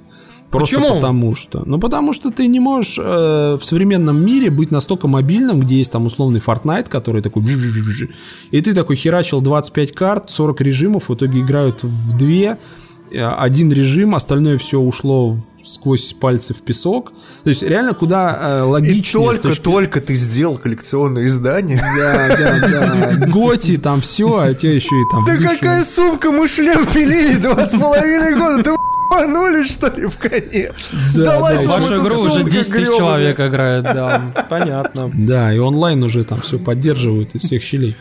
Просто 0.51 0.77
Почему? 0.77 0.95
потому 0.95 1.35
что. 1.35 1.63
Ну, 1.67 1.79
потому 1.79 2.13
что 2.13 2.31
ты 2.31 2.47
не 2.47 2.61
можешь 2.61 2.99
э, 3.03 3.59
в 3.61 3.65
современном 3.65 4.25
мире 4.25 4.51
быть 4.51 4.71
настолько 4.71 5.09
мобильным, 5.09 5.61
где 5.61 5.79
есть 5.79 5.91
там 5.91 6.07
условный 6.07 6.41
Fortnite, 6.41 6.89
который 6.89 7.21
такой... 7.21 7.43
И 8.53 8.61
ты 8.61 8.73
такой 8.75 8.97
херачил 8.97 9.41
25 9.41 9.93
карт, 9.93 10.31
40 10.31 10.61
режимов, 10.61 11.09
в 11.09 11.15
итоге 11.15 11.41
играют 11.41 11.83
в 11.83 12.17
две, 12.17 12.59
э, 13.11 13.21
один 13.25 13.73
режим, 13.73 14.15
остальное 14.15 14.57
все 14.57 14.79
ушло 14.79 15.31
в- 15.31 15.45
сквозь 15.65 16.13
пальцы 16.13 16.55
в 16.55 16.63
песок. 16.63 17.13
То 17.43 17.51
есть 17.51 17.63
реально 17.63 17.95
куда 17.95 18.39
э, 18.41 18.59
И 18.61 18.63
логичнее... 18.63 19.03
с 19.35 19.39
точки- 19.41 19.43
только-только 19.43 20.01
ты 20.01 20.15
сделал 20.15 20.59
коллекционное 20.59 21.27
издание. 21.27 21.83
Да, 21.99 22.29
да, 22.37 22.69
да. 23.19 23.27
Готи, 23.33 23.79
там 23.79 24.01
все, 24.01 24.39
а 24.39 24.55
тебе 24.55 24.77
еще 24.77 24.95
и 24.95 25.05
там... 25.11 25.25
Да 25.25 25.37
какая 25.37 25.85
сумка, 25.85 26.31
мы 26.31 26.47
шлем 26.47 26.87
пилили 26.87 27.35
два 27.37 27.67
с 27.67 27.73
половиной 27.73 28.37
года, 28.39 28.63
да 28.63 28.77
ебанули, 29.07 29.65
что 29.65 29.89
ли, 29.89 30.07
в 30.07 30.19
конец? 30.19 30.93
Далась 31.15 31.65
В 31.65 31.69
вам 31.69 31.81
вашу 31.81 32.03
игру 32.03 32.21
уже 32.21 32.31
сумка 32.41 32.51
10 32.51 32.73
тысяч 32.73 32.97
человек 32.97 33.41
играет, 33.41 33.85
да, 33.85 34.23
понятно. 34.49 35.11
Да, 35.15 35.53
и 35.53 35.59
онлайн 35.59 36.03
уже 36.03 36.25
там 36.25 36.41
все 36.41 36.59
поддерживают 36.59 37.35
из 37.35 37.43
всех 37.43 37.63
щелей. 37.63 37.97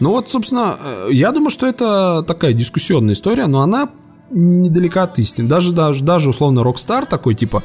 Ну 0.00 0.10
вот, 0.10 0.28
собственно, 0.28 0.76
э, 0.80 1.08
я 1.12 1.30
думаю, 1.30 1.50
что 1.50 1.66
это 1.66 2.24
такая 2.26 2.52
дискуссионная 2.52 3.14
история, 3.14 3.46
но 3.46 3.62
она 3.62 3.88
недалека 4.30 5.04
от 5.04 5.18
истины. 5.18 5.48
Даже, 5.48 5.72
даже, 5.72 6.02
даже 6.02 6.30
условно 6.30 6.60
Rockstar 6.60 7.06
такой, 7.06 7.34
типа, 7.34 7.62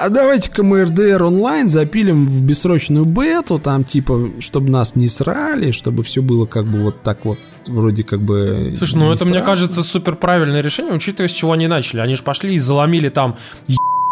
а 0.00 0.08
давайте-ка 0.08 0.62
мы 0.62 0.82
RDR 0.84 1.22
онлайн 1.22 1.68
запилим 1.68 2.26
в 2.26 2.42
бессрочную 2.42 3.04
бету, 3.04 3.58
там, 3.58 3.84
типа, 3.84 4.30
чтобы 4.38 4.70
нас 4.70 4.96
не 4.96 5.08
срали, 5.08 5.72
чтобы 5.72 6.02
все 6.02 6.22
было 6.22 6.46
как 6.46 6.66
бы 6.66 6.82
вот 6.82 7.02
так 7.02 7.26
вот, 7.26 7.38
вроде 7.66 8.02
как 8.02 8.22
бы... 8.22 8.74
Слушай, 8.78 8.94
ну 8.94 9.12
это, 9.12 9.26
мне 9.26 9.34
страшно. 9.34 9.46
кажется, 9.46 9.82
супер 9.82 10.16
правильное 10.16 10.62
решение, 10.62 10.94
учитывая, 10.94 11.28
с 11.28 11.32
чего 11.32 11.52
они 11.52 11.66
начали. 11.66 12.00
Они 12.00 12.14
же 12.14 12.22
пошли 12.22 12.54
и 12.54 12.58
заломили 12.58 13.10
там 13.10 13.36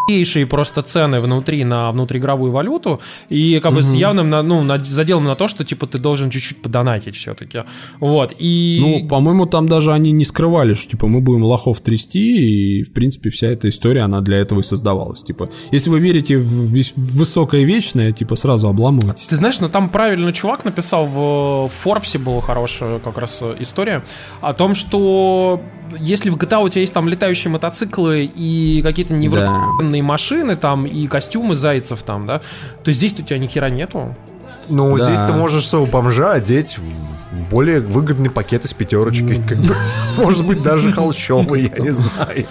ебейшие 0.09 0.47
просто 0.47 0.83
цены 0.83 1.21
внутри 1.21 1.65
на 1.65 1.93
внутриигровую 1.93 2.51
валюту 2.51 3.01
и 3.29 3.61
как 3.61 3.75
бы 3.75 3.83
с 3.83 3.93
явным 3.93 4.31
ну, 4.31 4.67
заделом 4.83 5.25
на 5.25 5.35
то, 5.35 5.49
что 5.49 5.65
типа 5.65 5.87
ты 5.87 5.99
должен 5.99 6.31
чуть-чуть 6.31 6.63
подонатить 6.63 7.17
все-таки. 7.17 7.61
Вот, 8.01 8.35
и... 8.39 8.79
Ну, 8.81 9.09
по-моему, 9.09 9.47
там 9.47 9.69
даже 9.69 9.93
они 9.93 10.13
не 10.13 10.25
скрывали, 10.25 10.75
что, 10.75 10.93
типа, 10.93 11.07
мы 11.07 11.21
будем 11.21 11.45
лохов 11.45 11.81
трясти, 11.81 12.81
и, 12.81 12.83
в 12.85 12.93
принципе, 12.93 13.31
вся 13.31 13.49
эта 13.49 13.69
история, 13.69 14.03
она 14.03 14.21
для 14.21 14.39
этого 14.39 14.61
и 14.61 14.63
создавалась. 14.63 15.23
Типа, 15.23 15.51
если 15.71 15.91
вы 15.91 16.01
верите 16.01 16.39
в, 16.39 16.73
высокое 16.97 17.65
вечное, 17.65 18.13
типа, 18.13 18.37
сразу 18.37 18.69
обламывайтесь. 18.69 19.27
Ты 19.27 19.37
знаешь, 19.37 19.61
ну 19.61 19.69
там 19.69 19.91
правильно 19.91 20.33
чувак 20.33 20.65
написал 20.65 21.07
в 21.07 21.71
Форбсе 21.83 22.19
была 22.19 22.41
хорошая 22.41 22.99
как 22.99 23.19
раз 23.19 23.43
история 23.59 24.03
о 24.41 24.53
том, 24.53 24.75
что 24.75 25.61
если 25.99 26.31
в 26.31 26.37
GTA 26.37 26.59
у 26.63 26.69
тебя 26.69 26.81
есть 26.83 26.93
там 26.93 27.09
летающие 27.09 27.51
мотоциклы 27.51 28.25
и 28.25 28.81
какие-то 28.83 29.15
невероятные 29.15 30.03
машины 30.03 30.57
там 30.57 30.87
и 30.87 31.07
костюмы 31.07 31.55
зайцев 31.55 32.03
там, 32.03 32.27
да, 32.27 32.41
то 32.85 32.93
здесь 32.93 33.13
у 33.19 33.23
тебя 33.23 33.39
ни 33.39 33.47
хера 33.47 33.71
нету. 33.71 34.15
Ну, 34.69 34.97
Да. 34.99 35.05
здесь 35.05 35.21
ты 35.21 35.33
можешь 35.33 35.67
своего 35.67 35.87
бомжа 35.87 36.33
одеть 36.33 36.77
в 36.79 37.49
более 37.51 37.81
выгодный 37.81 38.29
пакет 38.31 38.65
из 38.67 38.75
пятерочки. 38.75 39.43
как 39.49 39.59
бы, 39.59 39.75
Может 40.19 40.47
быть, 40.47 40.63
даже 40.63 40.93
холщовый, 40.93 41.71
я 41.75 41.83
не 41.83 41.91
знаю. 41.91 42.45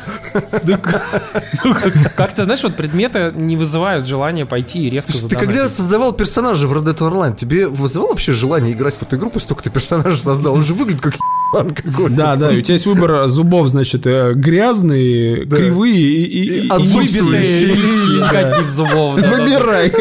Ну, 1.64 1.74
как- 1.74 2.16
Как-то, 2.16 2.46
знаешь, 2.46 2.64
вот 2.64 2.76
предметы 2.76 3.32
не 3.36 3.56
вызывают 3.58 4.06
желания 4.08 4.46
пойти 4.46 4.88
и 4.88 4.90
резко 4.90 5.14
Ты 5.28 5.36
когда 5.36 5.68
создавал 5.70 6.14
персонажа 6.14 6.68
в 6.68 6.74
Red 6.74 6.86
Dead 6.86 6.98
Online, 6.98 7.36
тебе 7.36 7.68
вызывало 7.68 8.10
вообще 8.10 8.34
желание 8.34 8.74
играть 8.74 8.96
в 8.96 9.04
эту 9.04 9.16
игру 9.18 9.30
после 9.30 9.50
того, 9.50 9.56
как 9.58 9.64
ты 9.66 9.70
персонажа 9.70 10.18
создал? 10.18 10.54
Он 10.56 10.64
же 10.64 10.74
выглядит 10.74 11.02
как 11.02 11.16
какой-то. 11.52 12.16
Да, 12.16 12.36
да, 12.36 12.52
и 12.52 12.60
у 12.60 12.62
тебя 12.62 12.74
есть 12.76 12.86
выбор 12.86 13.28
зубов, 13.30 13.68
значит, 13.68 14.06
э, 14.06 14.34
грязные, 14.34 15.46
Да. 15.46 15.58
кривые 15.58 15.96
и, 15.98 16.24
и, 16.24 16.42
И 16.44 16.66
и 16.66 16.70
отсутствующие. 16.70 17.76
никаких 17.76 18.70
зубов. 18.70 19.16
Выбирай. 19.16 19.92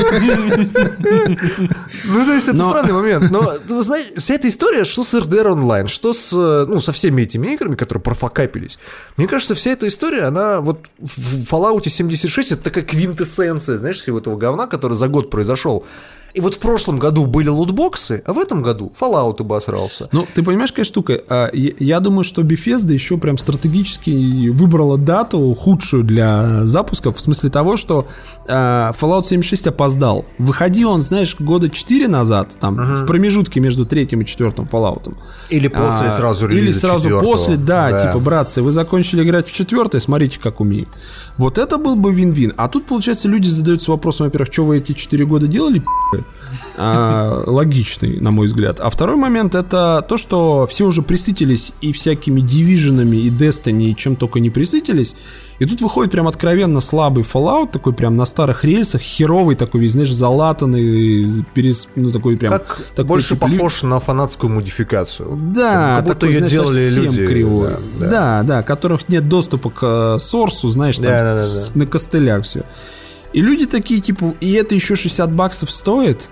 Ну, 2.08 2.24
то 2.24 2.32
есть 2.34 2.48
это 2.48 2.56
странный 2.58 2.92
момент. 2.92 3.30
Но, 3.30 3.52
вы 3.68 3.82
знаете, 3.82 4.18
вся 4.18 4.34
эта 4.34 4.48
история, 4.48 4.84
что 4.84 5.02
с 5.02 5.14
RDR 5.14 5.52
Online, 5.54 5.86
что 5.88 6.12
с, 6.12 6.32
э, 6.32 6.66
ну, 6.68 6.80
со 6.80 6.92
всеми 6.92 7.22
этими 7.22 7.48
играми, 7.54 7.74
которые 7.74 8.02
профокапились, 8.02 8.78
мне 9.16 9.26
кажется, 9.26 9.54
вся 9.54 9.70
эта 9.70 9.88
история, 9.88 10.22
она 10.22 10.60
вот 10.60 10.86
в 10.98 11.44
Fallout 11.52 11.88
76, 11.88 12.52
это 12.52 12.62
такая 12.62 12.84
квинтэссенция, 12.84 13.78
знаешь, 13.78 13.98
всего 13.98 14.18
этого 14.18 14.36
говна, 14.36 14.66
который 14.66 14.94
за 14.94 15.08
год 15.08 15.30
произошел. 15.30 15.84
И 16.36 16.40
вот 16.40 16.52
в 16.54 16.58
прошлом 16.58 16.98
году 16.98 17.24
были 17.24 17.48
лутбоксы, 17.48 18.22
а 18.26 18.34
в 18.34 18.38
этом 18.38 18.60
году 18.60 18.92
Fallout 19.00 19.40
обосрался. 19.40 20.10
Ну, 20.12 20.26
ты 20.34 20.42
понимаешь, 20.42 20.70
какая 20.70 20.84
штука? 20.84 21.18
А, 21.30 21.48
я- 21.54 21.98
думаю, 22.00 22.24
что 22.24 22.42
Bethesda 22.42 22.92
еще 22.92 23.16
прям 23.16 23.38
стратегически 23.38 24.50
выбрала 24.50 24.98
дату 24.98 25.54
худшую 25.58 26.04
для 26.04 26.66
запусков, 26.66 27.16
в 27.16 27.20
смысле 27.22 27.48
того, 27.48 27.78
что 27.78 28.06
а, 28.46 28.92
Fallout 29.00 29.22
76 29.24 29.68
опоздал. 29.68 30.26
Выходил 30.36 30.90
он, 30.90 31.00
знаешь, 31.00 31.36
года 31.40 31.70
4 31.70 32.06
назад, 32.06 32.50
там, 32.60 32.76
в 32.76 33.06
промежутке 33.06 33.60
между 33.60 33.86
третьим 33.86 34.20
и 34.20 34.26
четвертым 34.26 34.68
Fallout. 34.70 35.14
Или 35.48 35.68
после 35.68 36.08
А, 36.08 36.10
сразу 36.10 36.50
Или 36.50 36.70
сразу 36.70 37.04
четвертого. 37.04 37.32
после, 37.32 37.56
да, 37.56 37.90
Да. 37.90 38.06
типа, 38.08 38.18
братцы, 38.18 38.60
вы 38.60 38.72
закончили 38.72 39.22
играть 39.22 39.48
в 39.48 39.52
четвертое, 39.54 40.00
смотрите, 40.00 40.38
как 40.38 40.60
умеем. 40.60 40.88
Вот 41.36 41.58
это 41.58 41.76
был 41.76 41.96
бы 41.96 42.12
вин-вин. 42.12 42.54
А 42.56 42.68
тут, 42.68 42.86
получается, 42.86 43.28
люди 43.28 43.48
задаются 43.48 43.90
вопросом, 43.90 44.26
во-первых, 44.26 44.52
что 44.52 44.64
вы 44.64 44.78
эти 44.78 44.92
4 44.92 45.24
года 45.26 45.46
делали? 45.46 45.82
А, 46.78 47.42
логичный, 47.46 48.20
на 48.20 48.30
мой 48.30 48.46
взгляд. 48.46 48.80
А 48.80 48.88
второй 48.90 49.16
момент 49.16 49.54
это 49.54 50.04
то, 50.08 50.16
что 50.16 50.66
все 50.66 50.86
уже 50.86 51.02
присытились 51.02 51.72
и 51.80 51.92
всякими 51.92 52.40
дивиженами, 52.40 53.16
и 53.16 53.30
Destiny, 53.30 53.90
и 53.90 53.96
чем 53.96 54.16
только 54.16 54.40
не 54.40 54.50
присытились. 54.50 55.14
И 55.58 55.64
тут 55.64 55.80
выходит 55.80 56.12
прям 56.12 56.28
откровенно 56.28 56.80
слабый 56.80 57.24
Fallout, 57.24 57.70
такой 57.72 57.94
прям 57.94 58.16
на 58.16 58.26
старых 58.26 58.62
рельсах, 58.64 59.00
херовый 59.00 59.56
такой 59.56 59.80
весь, 59.80 59.92
знаешь, 59.92 60.12
залатанный, 60.12 61.42
перес, 61.54 61.88
ну 61.96 62.10
такой 62.10 62.36
прям... 62.36 62.52
Как 62.52 62.78
такой, 62.94 63.08
больше 63.08 63.34
лю- 63.34 63.40
похож 63.40 63.82
на 63.82 63.98
фанатскую 64.00 64.52
модификацию. 64.52 65.30
да, 65.36 65.96
Как 65.96 66.04
будто 66.04 66.14
такой, 66.14 66.28
ее 66.30 66.38
знаешь, 66.38 66.52
делали 66.52 66.90
люди. 66.90 67.26
кривой. 67.26 67.68
да, 67.98 68.06
Да, 68.06 68.08
да. 68.10 68.42
да, 68.42 68.62
которых 68.62 69.08
нет 69.08 69.28
доступа 69.28 69.70
к 69.70 70.16
э, 70.16 70.18
сорсу, 70.20 70.68
знаешь, 70.68 70.96
там 70.96 71.06
Да, 71.06 71.22
да, 71.34 71.46
да, 71.46 71.54
да. 71.54 71.66
на 71.74 71.86
костылях 71.86 72.44
все. 72.44 72.62
И 73.32 73.40
люди 73.40 73.66
такие, 73.66 74.00
типа, 74.00 74.34
и 74.40 74.52
это 74.52 74.74
еще 74.74 74.94
60 74.96 75.32
баксов 75.32 75.70
стоит, 75.70 76.28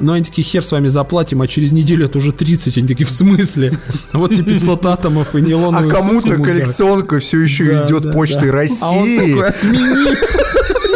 но 0.00 0.14
они 0.14 0.24
такие, 0.24 0.44
хер 0.46 0.64
с 0.64 0.72
вами 0.72 0.86
заплатим, 0.88 1.42
а 1.42 1.48
через 1.48 1.72
неделю 1.72 2.06
это 2.06 2.18
уже 2.18 2.32
30. 2.32 2.78
Они 2.78 2.88
такие, 2.88 3.06
в 3.06 3.10
смысле? 3.10 3.72
Вот 4.12 4.34
тебе 4.34 4.54
500 4.54 4.86
атомов 4.86 5.34
и 5.34 5.38
А 5.38 5.40
нейлоновый 5.40 5.90
кому-то 5.90 6.34
коллекционка 6.36 7.18
все 7.18 7.40
еще 7.40 7.64
Да, 7.64 7.86
идет 7.86 8.02
да, 8.04 8.12
почтой 8.12 8.50
да. 8.50 8.52
России. 8.52 8.78
А 8.82 8.90
он 8.90 9.16
такой, 9.16 9.48
отменить. 9.48 10.18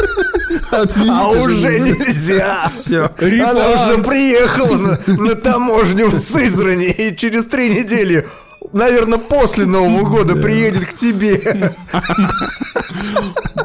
А 0.73 1.29
уже 1.33 1.81
нельзя. 1.81 2.67
Всё. 2.71 3.11
Она 3.19 3.71
уже 3.71 4.03
приехала 4.03 4.77
на, 4.79 4.99
на 5.07 5.35
таможню 5.35 6.09
в 6.09 6.17
Сызрани 6.17 6.91
и 6.91 7.15
через 7.15 7.45
три 7.45 7.69
недели, 7.69 8.27
наверное, 8.73 9.19
после 9.19 9.67
Нового 9.67 10.09
года 10.09 10.35
приедет 10.37 10.85
к 10.87 10.95
тебе. 10.95 11.41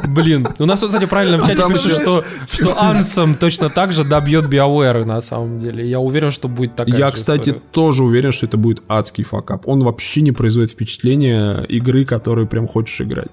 Блин, 0.08 0.46
у 0.58 0.64
нас, 0.66 0.80
вот, 0.80 0.88
кстати, 0.90 1.06
правильно 1.06 1.38
в 1.38 1.46
чате 1.46 1.62
пишут, 1.68 1.92
что, 1.92 2.24
что 2.46 2.70
Ansem 2.72 3.34
точно 3.36 3.70
так 3.70 3.92
же 3.92 4.04
добьет 4.04 4.46
BioWare 4.46 5.04
на 5.04 5.20
самом 5.20 5.58
деле. 5.58 5.88
Я 5.88 6.00
уверен, 6.00 6.30
что 6.30 6.48
будет 6.48 6.72
такая 6.76 6.96
Я, 6.96 7.10
кстати, 7.10 7.50
история. 7.50 7.62
тоже 7.72 8.04
уверен, 8.04 8.32
что 8.32 8.46
это 8.46 8.56
будет 8.56 8.82
адский 8.88 9.24
факап. 9.24 9.66
Он 9.66 9.82
вообще 9.82 10.22
не 10.22 10.32
производит 10.32 10.70
впечатления 10.70 11.62
игры, 11.68 12.04
которую 12.04 12.46
прям 12.46 12.66
хочешь 12.66 13.00
играть. 13.00 13.30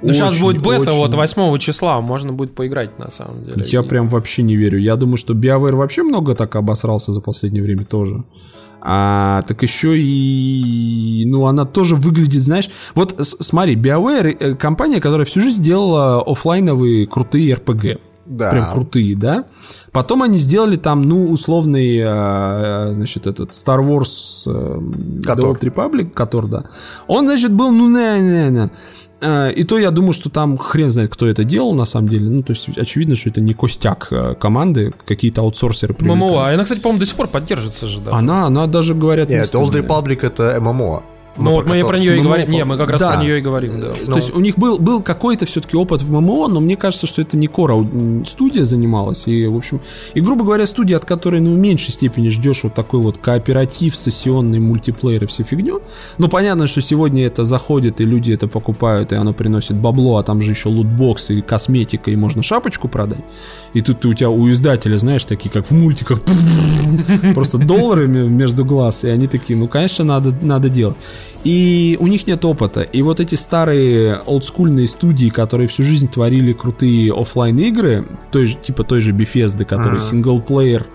Ну, 0.00 0.12
сейчас 0.12 0.34
Очень, 0.34 0.42
будет 0.42 0.62
бета, 0.62 0.80
очень. 0.92 0.98
вот 0.98 1.14
8 1.14 1.58
числа, 1.58 2.00
можно 2.00 2.32
будет 2.32 2.54
поиграть 2.54 2.98
на 3.00 3.10
самом 3.10 3.44
деле. 3.44 3.64
Я 3.66 3.80
И- 3.80 3.86
прям 3.86 4.08
вообще 4.08 4.42
не 4.42 4.54
верю. 4.56 4.78
Я 4.78 4.94
думаю, 4.96 5.16
что 5.16 5.34
BioWare 5.34 5.74
вообще 5.74 6.02
много 6.04 6.34
так 6.34 6.54
обосрался 6.56 7.12
за 7.12 7.20
последнее 7.20 7.62
время 7.64 7.84
тоже. 7.84 8.22
А 8.80 9.42
так 9.42 9.62
еще 9.62 9.98
и... 9.98 11.24
Ну, 11.26 11.46
она 11.46 11.64
тоже 11.64 11.96
выглядит, 11.96 12.42
знаешь... 12.42 12.70
Вот 12.94 13.14
смотри, 13.18 13.74
BioWare 13.76 14.36
э, 14.38 14.54
компания, 14.54 15.00
которая 15.00 15.26
всю 15.26 15.40
жизнь 15.40 15.62
делала 15.62 16.22
оффлайновые 16.22 17.06
крутые 17.06 17.56
RPG. 17.56 18.00
Да. 18.26 18.50
Прям 18.50 18.72
крутые, 18.72 19.16
да? 19.16 19.46
Потом 19.90 20.22
они 20.22 20.38
сделали 20.38 20.76
там, 20.76 21.02
ну, 21.02 21.30
условный, 21.30 21.98
э, 21.98 22.92
значит, 22.94 23.26
этот 23.26 23.50
Star 23.50 23.80
Wars 23.80 24.44
э, 24.46 24.78
The. 25.22 25.36
Old 25.36 25.60
Republic, 25.60 26.10
который, 26.10 26.50
да. 26.50 26.64
Он, 27.06 27.26
значит, 27.26 27.52
был, 27.52 27.72
ну, 27.72 27.88
не, 27.88 28.20
не, 28.20 28.50
не. 28.50 28.70
Э, 29.20 29.52
И 29.52 29.64
то 29.64 29.78
я 29.78 29.90
думаю, 29.90 30.12
что 30.12 30.30
там 30.30 30.56
хрен 30.56 30.90
знает, 30.90 31.12
кто 31.12 31.26
это 31.26 31.44
делал, 31.44 31.74
на 31.74 31.84
самом 31.84 32.08
деле. 32.08 32.30
Ну, 32.30 32.42
то 32.42 32.52
есть, 32.52 32.68
очевидно, 32.78 33.16
что 33.16 33.30
это 33.30 33.40
не 33.40 33.54
костяк 33.54 34.08
э, 34.10 34.34
команды, 34.34 34.92
какие-то 35.06 35.40
аутсорсеры. 35.40 35.94
ММО, 35.98 36.46
а 36.46 36.52
она, 36.52 36.62
кстати, 36.62 36.80
по-моему, 36.80 37.00
до 37.00 37.06
сих 37.06 37.16
пор 37.16 37.28
поддерживается 37.28 37.86
же, 37.86 38.00
да. 38.00 38.12
Она, 38.12 38.46
она 38.46 38.66
даже, 38.66 38.94
говорят... 38.94 39.28
Нет, 39.28 39.52
Old. 39.54 39.72
Republic 39.72 40.20
это 40.26 40.60
ММО. 40.60 41.02
Ну, 41.38 41.54
вот 41.54 41.66
мы 41.66 41.84
про 41.84 41.98
нее 41.98 42.18
и 42.18 42.20
говорим. 42.20 42.50
Не, 42.50 42.64
мы 42.64 42.76
как 42.76 42.90
раз 42.90 43.00
про 43.00 43.16
нее 43.16 43.38
и 43.38 43.40
говорим, 43.40 43.80
да. 43.80 43.92
То 44.06 44.16
есть 44.16 44.34
у 44.34 44.40
них 44.40 44.56
был, 44.58 44.78
был 44.78 45.02
какой-то 45.02 45.46
все-таки 45.46 45.76
опыт 45.76 46.02
в 46.02 46.10
ММО, 46.10 46.48
но 46.48 46.60
мне 46.60 46.76
кажется, 46.76 47.06
что 47.06 47.22
это 47.22 47.36
не 47.36 47.46
Кора 47.46 47.74
студия 48.26 48.64
занималась. 48.64 49.26
И, 49.26 49.46
в 49.46 49.56
общем, 49.56 49.80
и, 50.14 50.20
грубо 50.20 50.44
говоря, 50.44 50.66
студия, 50.66 50.96
от 50.96 51.04
которой, 51.04 51.40
ну, 51.40 51.54
в 51.54 51.58
меньшей 51.58 51.92
степени 51.92 52.28
ждешь 52.28 52.64
вот 52.64 52.74
такой 52.74 53.00
вот 53.00 53.18
кооператив, 53.18 53.96
сессионный 53.96 54.60
мультиплеер 54.60 55.24
и 55.24 55.26
все 55.26 55.42
фигню. 55.42 55.80
Ну, 56.18 56.28
понятно, 56.28 56.66
что 56.66 56.80
сегодня 56.80 57.26
это 57.26 57.44
заходит, 57.44 58.00
и 58.00 58.04
люди 58.04 58.32
это 58.32 58.48
покупают, 58.48 59.12
и 59.12 59.16
оно 59.16 59.32
приносит 59.32 59.76
бабло, 59.76 60.16
а 60.16 60.22
там 60.22 60.42
же 60.42 60.50
еще 60.50 60.68
лутбокс 60.68 61.30
и 61.30 61.40
косметика, 61.40 62.10
и 62.10 62.16
можно 62.16 62.42
шапочку 62.42 62.88
продать. 62.88 63.24
И 63.74 63.80
тут 63.80 64.04
у 64.04 64.14
тебя 64.14 64.30
у 64.30 64.48
издателя, 64.48 64.96
знаешь, 64.96 65.24
такие, 65.24 65.50
как 65.50 65.66
в 65.66 65.72
мультиках, 65.72 66.20
просто 67.34 67.58
долларами 67.58 68.26
между 68.28 68.64
глаз, 68.64 69.04
и 69.04 69.08
они 69.08 69.26
такие, 69.26 69.58
ну, 69.58 69.68
конечно, 69.68 70.04
надо, 70.04 70.34
надо 70.42 70.68
делать. 70.68 70.96
И 71.44 71.96
у 72.00 72.06
них 72.06 72.26
нет 72.26 72.44
опыта. 72.44 72.82
И 72.82 73.02
вот 73.02 73.20
эти 73.20 73.34
старые 73.34 74.20
олдскульные 74.26 74.86
студии, 74.86 75.28
которые 75.28 75.68
всю 75.68 75.84
жизнь 75.84 76.08
творили 76.08 76.52
крутые 76.52 77.12
оффлайн 77.12 77.58
игры, 77.58 78.08
той 78.32 78.46
же, 78.48 78.56
типа 78.56 78.84
той 78.84 79.00
же 79.00 79.12
Bethesda, 79.12 79.64
который 79.64 80.00
single-player, 80.00 80.86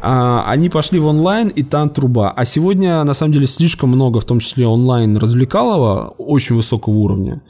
а, 0.00 0.44
они 0.48 0.68
пошли 0.68 0.98
в 0.98 1.06
онлайн, 1.06 1.48
и 1.48 1.62
там 1.62 1.88
труба. 1.88 2.30
А 2.30 2.44
сегодня, 2.44 3.04
на 3.04 3.14
самом 3.14 3.32
деле, 3.32 3.46
слишком 3.46 3.90
много, 3.90 4.20
в 4.20 4.24
том 4.24 4.40
числе 4.40 4.66
онлайн 4.66 5.16
развлекалого, 5.16 6.14
очень 6.18 6.56
высокого 6.56 6.94
уровня. 6.94 7.40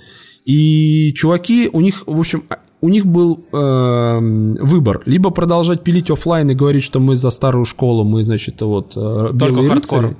И 0.45 1.15
чуваки, 1.15 1.71
у 1.73 1.81
них, 1.81 2.03
в 2.07 2.19
общем, 2.19 2.45
у 2.83 2.89
них 2.89 3.07
был 3.07 3.39
эм, 3.53 4.57
выбор. 4.57 5.03
Либо 5.07 5.31
продолжать 5.31 5.85
пилить 5.85 6.11
оффлайн 6.11 6.51
и 6.51 6.55
говорить, 6.55 6.83
что 6.83 6.99
мы 6.99 7.15
за 7.15 7.31
старую 7.31 7.65
школу, 7.65 8.03
мы, 8.03 8.25
значит, 8.25 8.61
вот 8.61 8.95
э, 8.97 9.33
Только 9.39 9.69
хардкор. 9.69 10.03
рыцари, 10.03 10.17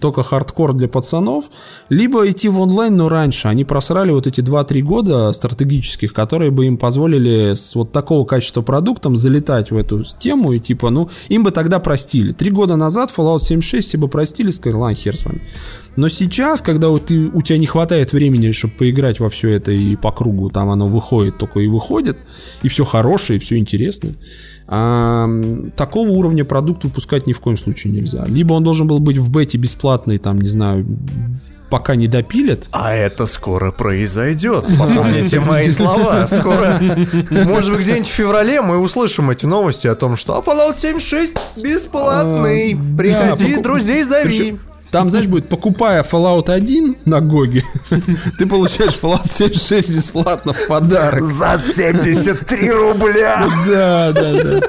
только 0.00 0.24
хардкор 0.24 0.72
для 0.72 0.88
пацанов, 0.88 1.48
либо 1.88 2.28
идти 2.28 2.48
в 2.48 2.60
онлайн, 2.60 2.96
но 2.96 3.08
раньше. 3.08 3.46
Они 3.46 3.64
просрали 3.64 4.10
вот 4.10 4.26
эти 4.26 4.40
2-3 4.40 4.80
года 4.80 5.32
стратегических, 5.32 6.12
которые 6.12 6.50
бы 6.50 6.66
им 6.66 6.78
позволили 6.78 7.54
с 7.54 7.76
вот 7.76 7.92
такого 7.92 8.24
качества 8.24 8.62
продуктом 8.62 9.16
залетать 9.16 9.70
в 9.70 9.76
эту 9.76 10.02
тему 10.02 10.52
и 10.52 10.58
типа, 10.58 10.90
ну, 10.90 11.08
им 11.28 11.44
бы 11.44 11.52
тогда 11.52 11.78
простили. 11.78 12.32
Три 12.32 12.50
года 12.50 12.74
назад 12.74 13.14
Fallout 13.16 13.38
76 13.38 13.86
все 13.86 13.98
бы 13.98 14.08
простили, 14.08 14.50
сказали, 14.50 14.80
ладно, 14.80 14.96
хер 14.96 15.16
с 15.16 15.24
вами. 15.24 15.42
Но 15.96 16.08
сейчас, 16.08 16.60
когда 16.60 16.88
вот 16.88 17.06
ты, 17.06 17.26
у 17.26 17.42
тебя 17.42 17.58
не 17.58 17.66
хватает 17.66 18.12
времени, 18.12 18.52
чтобы 18.52 18.74
поиграть 18.74 19.20
во 19.20 19.28
все 19.28 19.50
это 19.50 19.72
и 19.72 19.96
по 19.96 20.12
кругу, 20.12 20.50
там 20.50 20.70
оно 20.70 20.86
выходит 20.88 21.38
только 21.38 21.60
и 21.60 21.66
выходит, 21.66 22.16
и 22.62 22.68
все 22.68 22.84
хорошее, 22.84 23.38
и 23.38 23.40
все 23.40 23.56
интересно, 23.56 24.10
а, 24.66 25.28
такого 25.76 26.10
уровня 26.10 26.44
продукт 26.44 26.84
выпускать 26.84 27.26
ни 27.26 27.32
в 27.32 27.40
коем 27.40 27.56
случае 27.56 27.92
нельзя. 27.92 28.24
Либо 28.26 28.52
он 28.52 28.62
должен 28.62 28.86
был 28.86 29.00
быть 29.00 29.18
в 29.18 29.30
бете 29.30 29.58
бесплатный, 29.58 30.18
там, 30.18 30.40
не 30.40 30.48
знаю, 30.48 30.86
пока 31.70 31.94
не 31.94 32.08
допилят, 32.08 32.64
А 32.72 32.92
это 32.92 33.26
скоро 33.26 33.70
произойдет. 33.70 34.66
Попомните 34.78 35.40
мои 35.40 35.70
слова. 35.70 36.26
Скоро, 36.26 36.80
может 37.30 37.72
быть, 37.72 37.80
где-нибудь 37.80 38.08
в 38.08 38.12
феврале 38.12 38.60
мы 38.60 38.78
услышим 38.78 39.30
эти 39.30 39.46
новости 39.46 39.86
о 39.86 39.94
том, 39.94 40.16
что 40.16 40.36
«А 40.36 40.40
Fallout 40.40 40.78
76 40.78 41.62
бесплатный. 41.62 42.74
А, 42.74 42.96
Приходи, 42.96 43.60
друзей 43.62 44.02
зови. 44.02 44.58
Там, 44.90 45.08
знаешь, 45.08 45.28
будет, 45.28 45.48
покупая 45.48 46.02
Fallout 46.02 46.50
1 46.50 46.96
на 47.04 47.20
Гоге, 47.20 47.62
ты 48.38 48.46
получаешь 48.46 48.98
Fallout 49.00 49.26
76 49.26 49.90
бесплатно 49.90 50.52
в 50.52 50.66
подарок. 50.66 51.22
За 51.22 51.60
73 51.64 52.70
рубля. 52.70 53.48
Да, 53.70 54.12
да, 54.12 54.42
да. 54.42 54.60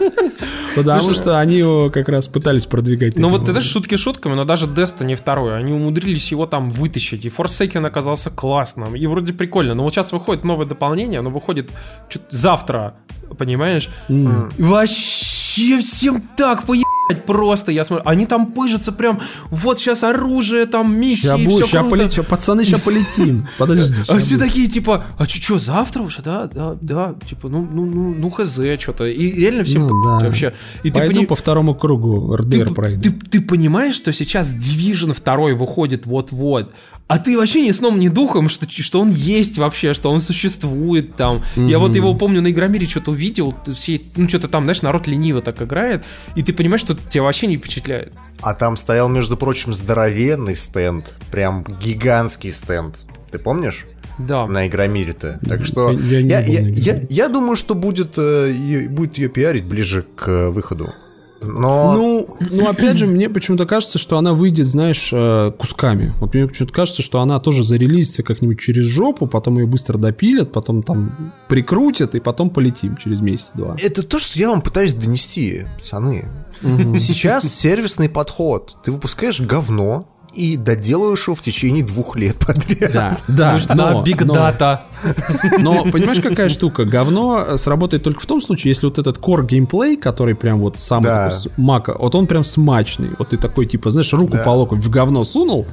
Потому 0.76 1.14
что 1.14 1.40
они 1.40 1.58
его 1.58 1.90
как 1.90 2.08
раз 2.10 2.28
пытались 2.28 2.66
продвигать. 2.66 3.18
Ну 3.18 3.30
вот 3.30 3.48
это 3.50 3.62
шутки 3.62 3.96
шутками, 3.96 4.36
но 4.36 4.46
даже 4.46 4.68
Destiny 4.68 5.20
2, 5.22 5.56
они 5.56 5.74
умудрились 5.74 6.32
его 6.32 6.46
там 6.46 6.70
вытащить, 6.70 7.26
и 7.26 7.30
Forsaken 7.30 7.86
оказался 7.88 8.30
классным, 8.30 8.96
и 8.96 9.06
вроде 9.08 9.34
прикольно, 9.34 9.74
но 9.74 9.84
вот 9.84 9.94
сейчас 9.94 10.12
выходит 10.12 10.44
новое 10.44 10.66
дополнение, 10.66 11.20
оно 11.20 11.30
выходит 11.32 11.70
завтра, 12.30 12.96
понимаешь? 13.38 13.90
Вообще 14.08 15.80
всем 15.80 16.22
так 16.38 16.64
поебать 16.64 16.91
просто, 17.16 17.72
я 17.72 17.86
смотрю, 17.86 18.08
они 18.08 18.26
там 18.26 18.48
пыжатся 18.48 18.92
прям, 18.92 19.20
вот 19.50 19.80
сейчас 19.80 20.04
оружие, 20.04 20.66
там 20.66 20.96
миссии, 20.96 21.28
Ща 21.28 21.38
все 21.38 21.68
ща 21.68 21.80
круто. 21.80 21.96
полетим. 21.96 22.24
Пацаны, 22.26 22.66
сейчас 22.66 22.82
полетим. 22.82 23.48
Подожди. 23.58 23.96
А 24.08 24.18
все 24.20 24.38
такие, 24.38 24.68
типа, 24.68 25.04
а 25.18 25.26
что, 25.26 25.60
завтра 25.60 26.02
уже, 26.02 26.22
да, 26.22 26.50
да, 26.54 26.76
да, 26.82 27.16
типа, 27.28 27.50
ну, 27.50 27.68
ну, 27.72 27.86
ну, 27.86 28.14
ну, 28.14 28.30
хз, 28.30 28.60
что-то. 28.80 29.06
И 29.06 29.32
реально 29.32 29.64
всем 29.64 29.88
Ну, 29.88 30.20
вообще. 30.20 30.54
И 30.84 30.92
Пойду 30.92 31.26
по 31.26 31.36
второму 31.36 31.76
кругу 31.76 32.36
РДР 32.36 32.74
пройду. 32.74 33.10
ты 33.30 33.42
понимаешь, 33.42 33.96
что 33.96 34.14
сейчас 34.14 34.54
Division 34.56 35.16
2 35.24 35.56
выходит 35.56 36.06
вот-вот, 36.06 36.72
а 37.12 37.18
ты 37.20 37.38
вообще 37.38 37.62
ни 37.62 37.72
сном, 37.72 38.00
ни 38.00 38.08
духом, 38.08 38.48
что, 38.48 38.66
что 38.70 39.02
он 39.02 39.12
есть 39.12 39.58
вообще, 39.58 39.94
что 39.94 40.10
он 40.12 40.22
существует 40.22 41.18
там. 41.18 41.42
Я 41.58 41.78
вот 41.78 41.94
его 41.94 42.16
помню 42.16 42.42
на 42.42 42.52
Игромире 42.52 42.88
что-то 42.88 43.12
увидел, 43.12 43.54
все, 43.68 44.00
ну 44.16 44.30
что-то 44.30 44.48
там, 44.48 44.64
знаешь, 44.64 44.82
народ 44.82 45.08
лениво 45.08 45.42
так 45.42 45.62
играет, 45.62 46.06
и 46.36 46.42
ты 46.42 46.54
понимаешь, 46.54 46.80
что 46.80 46.96
тебя 46.96 47.24
вообще 47.24 47.48
не 47.48 47.58
впечатляет. 47.58 48.14
А 48.42 48.54
там 48.54 48.78
стоял, 48.78 49.10
между 49.10 49.36
прочим, 49.36 49.74
здоровенный 49.74 50.56
стенд. 50.56 51.14
Прям 51.32 51.66
гигантский 51.84 52.52
стенд. 52.52 53.06
Ты 53.30 53.40
помнишь? 53.40 53.86
Да. 54.18 54.48
На 54.48 54.68
Игромире-то. 54.68 55.40
Так 55.48 55.66
что 55.66 55.92
Я- 55.92 56.20
я 56.20 56.40
я, 56.40 56.62
я, 56.62 57.02
я, 57.10 57.28
думаю, 57.28 57.56
что 57.56 57.76
будет, 57.76 58.18
э, 58.18 58.88
будет 58.90 59.18
ее 59.18 59.28
пиарить 59.28 59.66
ближе 59.66 60.06
к 60.16 60.28
э, 60.28 60.50
выходу. 60.50 60.94
Но 61.42 61.94
Ну, 61.94 62.38
ну, 62.52 62.70
опять 62.70 62.98
же, 62.98 63.08
мне 63.08 63.30
почему-то 63.30 63.66
кажется, 63.66 63.98
что 63.98 64.18
она 64.18 64.34
выйдет, 64.34 64.68
знаешь, 64.68 65.10
э, 65.12 65.52
кусками. 65.58 66.14
Вот 66.20 66.34
мне 66.34 66.48
почему-то 66.48 66.74
кажется, 66.74 67.02
что 67.02 67.20
она 67.22 67.40
тоже 67.40 67.64
зарелизится 67.64 68.24
как-нибудь 68.24 68.60
через 68.60 68.86
жопу, 68.86 69.28
потом 69.28 69.58
ее 69.58 69.66
быстро 69.66 69.98
допилят, 69.98 70.52
потом 70.52 70.84
там 70.84 71.34
прикрутят, 71.48 72.16
и 72.16 72.20
потом 72.20 72.50
полетим 72.50 72.98
через 72.98 73.22
месяц-два. 73.22 73.76
это 73.80 74.04
то, 74.04 74.20
что 74.20 74.38
я 74.38 74.50
вам 74.50 74.62
пытаюсь 74.62 74.94
донести, 74.94 75.66
пацаны. 75.80 76.26
Сейчас 76.62 77.52
сервисный 77.52 78.10
подход. 78.10 78.78
Ты 78.84 78.92
выпускаешь 78.92 79.40
говно 79.40 80.08
и 80.34 80.56
доделаешь 80.58 81.28
его 81.28 81.36
в 81.36 81.42
течение 81.42 81.84
двух 81.84 82.16
лет 82.16 82.38
подряд. 82.40 82.92
Да, 82.94 83.18
да, 83.28 83.54
Нужна 83.54 83.92
но- 83.92 84.04
биг 84.04 84.24
но- 84.24 84.34
дата. 84.34 84.84
Но 85.60 85.84
понимаешь, 85.92 86.22
какая 86.22 86.50
штука? 86.50 86.86
Говно 86.86 87.58
сработает 87.58 88.04
только 88.04 88.22
в 88.22 88.26
том 88.26 88.42
случае, 88.42 88.72
если 88.72 88.86
вот 88.86 88.98
этот 89.00 89.18
core 89.18 89.46
геймплей, 89.46 89.98
который 89.98 90.36
прям 90.36 90.60
вот 90.60 90.80
самый 90.80 91.06
Да. 91.06 91.30
такой 91.30 91.52
мака, 91.58 91.96
вот 92.00 92.16
он 92.16 92.28
прям 92.28 92.44
смачный. 92.44 93.10
Вот 93.20 93.30
ты 93.30 93.38
такой, 93.38 93.66
типа, 93.66 93.90
знаешь, 93.90 94.14
руку 94.14 94.38
по 94.44 94.50
локоть 94.50 94.80
в 94.80 94.90
говно 94.90 95.24
сунул, 95.24 95.66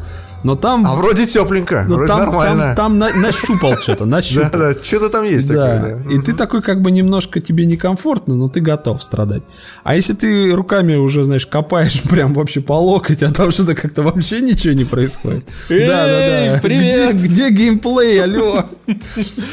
но 0.45 0.55
там... 0.57 0.87
А 0.87 0.95
вроде 0.95 1.27
тепленько, 1.27 1.85
ну, 1.89 1.97
вроде 1.97 2.09
там, 2.09 2.19
нормально. 2.21 2.75
там, 2.77 2.77
там 2.77 2.99
на- 2.99 3.13
нащупал 3.13 3.77
что-то, 3.79 4.05
нащупал. 4.05 4.51
Да, 4.53 4.59
да, 4.73 4.75
что-то 4.83 5.09
там 5.09 5.25
есть 5.25 5.49
Да, 5.49 5.77
такое, 5.77 5.97
да. 6.05 6.13
и 6.15 6.19
ты 6.21 6.33
такой 6.33 6.63
как 6.63 6.81
бы 6.83 6.91
немножко 6.91 7.41
тебе 7.41 7.67
некомфортно, 7.67 8.35
но 8.35 8.49
ты 8.49 8.61
готов 8.61 9.03
страдать. 9.03 9.43
А 9.85 9.95
если 9.97 10.13
ты 10.15 10.53
руками 10.53 10.95
уже, 10.97 11.25
знаешь, 11.25 11.47
копаешь 11.47 12.03
прям 12.09 12.35
вообще 12.35 12.61
по 12.61 12.73
локоть, 12.75 13.23
а 13.23 13.33
там 13.33 13.51
что-то 13.51 13.75
как-то 13.75 14.03
вообще 14.03 14.41
ничего 14.41 14.75
не 14.75 14.85
происходит. 14.85 15.45
Эй, 15.69 15.87
Да-да-да. 15.87 16.61
привет! 16.63 17.15
Где, 17.15 17.29
где 17.29 17.51
геймплей, 17.51 18.23
алло? 18.23 18.65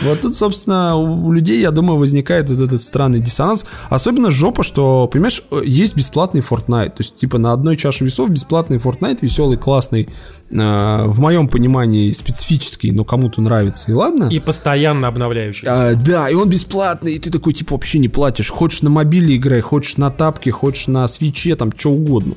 Вот 0.03 0.22
тут, 0.22 0.36
собственно, 0.36 0.95
у 0.95 1.32
людей, 1.32 1.60
я 1.62 1.72
думаю, 1.72 1.98
возникает 1.99 2.49
вот 2.49 2.60
этот 2.60 2.82
странный 2.82 3.20
диссонанс. 3.20 3.66
Особенно 3.90 4.32
жопа, 4.32 4.64
что, 4.64 5.07
понимаешь, 5.07 5.44
э, 5.52 5.62
есть 5.66 5.95
бесплатный 5.95 6.41
Fortnite. 6.41 6.90
То 6.90 6.99
есть, 6.99 7.16
типа, 7.18 7.38
на 7.38 7.52
одной 7.53 7.76
чаше 7.78 8.06
весов 8.06 8.30
бесплатный 8.30 8.78
Fortnite, 8.78 9.20
веселый, 9.22 9.57
классный, 9.57 10.10
э, 10.52 10.74
в 11.06 11.19
моем 11.19 11.47
понимании 11.47 12.11
специфический, 12.11 12.91
но 12.91 13.03
кому-то 13.03 13.41
нравится, 13.41 13.91
и 13.91 13.93
ладно. 13.93 14.30
И 14.31 14.39
постоянно 14.39 15.07
обновляющийся. 15.07 15.89
А, 15.89 15.95
да, 15.95 16.30
и 16.30 16.34
он 16.34 16.49
бесплатный, 16.49 17.15
и 17.15 17.19
ты 17.19 17.30
такой, 17.30 17.53
типа, 17.53 17.73
вообще 17.73 17.99
не 17.99 18.10
платишь. 18.10 18.49
Хочешь 18.49 18.81
на 18.81 18.89
мобиле 18.89 19.35
играй, 19.35 19.61
хочешь 19.61 19.97
на 19.97 20.11
тапке, 20.11 20.52
хочешь 20.52 20.88
на 20.88 21.07
свече, 21.07 21.56
там, 21.56 21.72
что 21.76 21.91
угодно. 21.91 22.35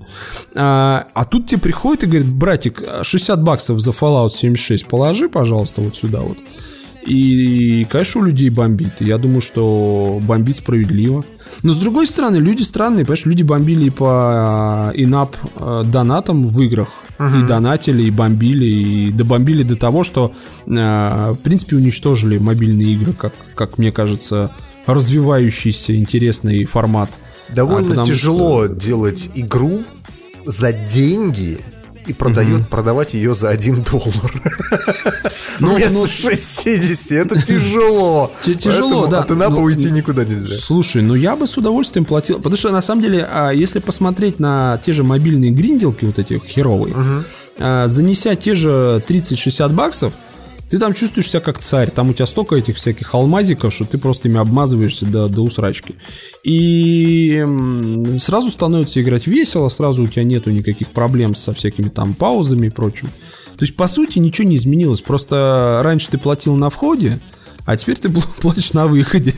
А, 0.55 1.07
а 1.15 1.25
тут 1.25 1.47
тебе 1.47 1.61
приходит 1.61 2.05
и 2.05 2.07
говорит, 2.07 2.29
братик, 2.29 2.83
60 3.03 3.43
баксов 3.43 3.81
за 3.81 3.91
Fallout 3.91 4.31
76 4.31 4.87
положи, 4.87 5.29
пожалуйста, 5.29 5.81
вот 5.81 5.97
сюда 5.97 6.21
вот. 6.21 6.39
И, 7.07 7.87
конечно, 7.89 8.21
у 8.21 8.25
людей 8.25 8.51
бомбит. 8.51 9.01
Я 9.01 9.17
думаю, 9.17 9.41
что 9.41 10.21
бомбит 10.23 10.59
справедливо. 10.59 11.25
Но, 11.63 11.73
с 11.73 11.79
другой 11.79 12.07
стороны, 12.07 12.37
люди 12.37 12.63
странные, 12.63 13.05
понимаешь, 13.05 13.27
люди 13.27 13.43
бомбили 13.43 13.89
по 13.91 14.93
инап 14.95 15.37
донатам 15.85 16.49
в 16.49 16.61
играх. 16.63 16.89
И 17.21 17.43
донатили, 17.49 18.05
и 18.05 18.11
бомбили, 18.13 18.65
и 18.65 19.11
добомбили 19.11 19.65
до 19.65 19.75
того, 19.75 20.05
что, 20.05 20.33
э, 20.67 20.71
в 21.33 21.39
принципе, 21.43 21.75
уничтожили 21.75 22.39
мобильные 22.39 22.93
игры, 22.95 23.13
как, 23.13 23.33
как 23.57 23.77
мне 23.77 23.91
кажется, 23.91 24.53
развивающийся 24.87 25.97
интересный 25.97 26.65
формат. 26.65 27.19
Довольно 27.53 28.03
А, 28.03 28.07
тяжело 28.07 28.67
что- 28.67 28.75
делать 28.75 29.31
игру 29.35 29.83
за 30.47 30.73
деньги 30.73 31.59
и 32.09 32.13
продают, 32.13 32.69
продавать 32.69 33.15
ее 33.15 33.35
за 33.35 33.51
1 33.51 33.83
доллар. 33.83 34.33
Ну, 35.61 35.75
Вместо 35.75 35.99
ну, 35.99 36.07
60, 36.07 37.11
это 37.11 37.43
тяжело. 37.43 38.31
Тяжело, 38.45 39.07
да. 39.07 39.21
От 39.21 39.31
инапа 39.33 39.55
Ну, 39.55 39.63
уйти 39.63 39.91
никуда 39.91 40.25
нельзя. 40.25 40.57
Слушай, 40.57 41.03
ну 41.03 41.15
я 41.15 41.35
бы 41.35 41.49
с 41.49 41.57
удовольствием 41.57 42.05
платил. 42.05 42.37
Потому 42.37 42.57
что 42.57 42.71
на 42.71 42.81
самом 42.81 43.03
деле, 43.03 43.27
а, 43.29 43.51
если 43.51 43.81
посмотреть 43.81 44.39
на 44.39 44.81
те 44.85 44.93
же 44.93 45.03
мобильные 45.03 45.51
гринделки, 45.51 46.05
вот 46.05 46.19
эти 46.19 46.39
херовые, 46.39 46.95
а, 47.59 47.89
занеся 47.89 48.37
те 48.37 48.55
же 48.55 49.03
30-60 49.07 49.73
баксов, 49.73 50.13
ты 50.71 50.79
там 50.79 50.93
чувствуешь 50.95 51.29
себя 51.31 51.41
как 51.41 51.59
царь. 51.59 51.91
Там 51.91 52.11
у 52.11 52.13
тебя 52.13 52.27
столько 52.27 52.57
этих 52.57 52.77
всяких 52.77 53.15
алмазиков, 53.15 53.73
что 53.73 53.85
ты 53.85 53.99
просто 53.99 54.29
ими 54.29 54.39
обмазываешься 54.39 55.07
до, 55.07 55.29
до 55.29 55.43
усрачки. 55.43 55.95
И 56.45 57.37
м, 57.43 58.19
сразу 58.21 58.51
становится 58.51 59.01
играть 59.01 59.27
весело, 59.27 59.69
сразу 59.69 60.03
у 60.03 60.07
тебя 60.09 60.25
нету 60.25 60.51
никаких 60.51 60.91
проблем 60.91 61.35
со 61.35 61.55
всякими 61.55 61.89
там 61.89 62.15
паузами 62.15 62.67
и 62.67 62.71
прочим. 62.71 63.09
То 63.59 63.65
есть, 63.65 63.77
по 63.77 63.89
сути, 63.89 64.19
ничего 64.19 64.47
не 64.49 64.57
изменилось. 64.57 65.01
Просто 65.01 65.81
раньше 65.83 66.09
ты 66.11 66.19
платил 66.19 66.55
на 66.57 66.71
входе, 66.71 67.19
а 67.67 67.77
теперь 67.77 67.97
ты 67.97 68.09
пл- 68.09 68.25
платишь 68.41 68.73
на 68.73 68.87
выходе. 68.87 69.33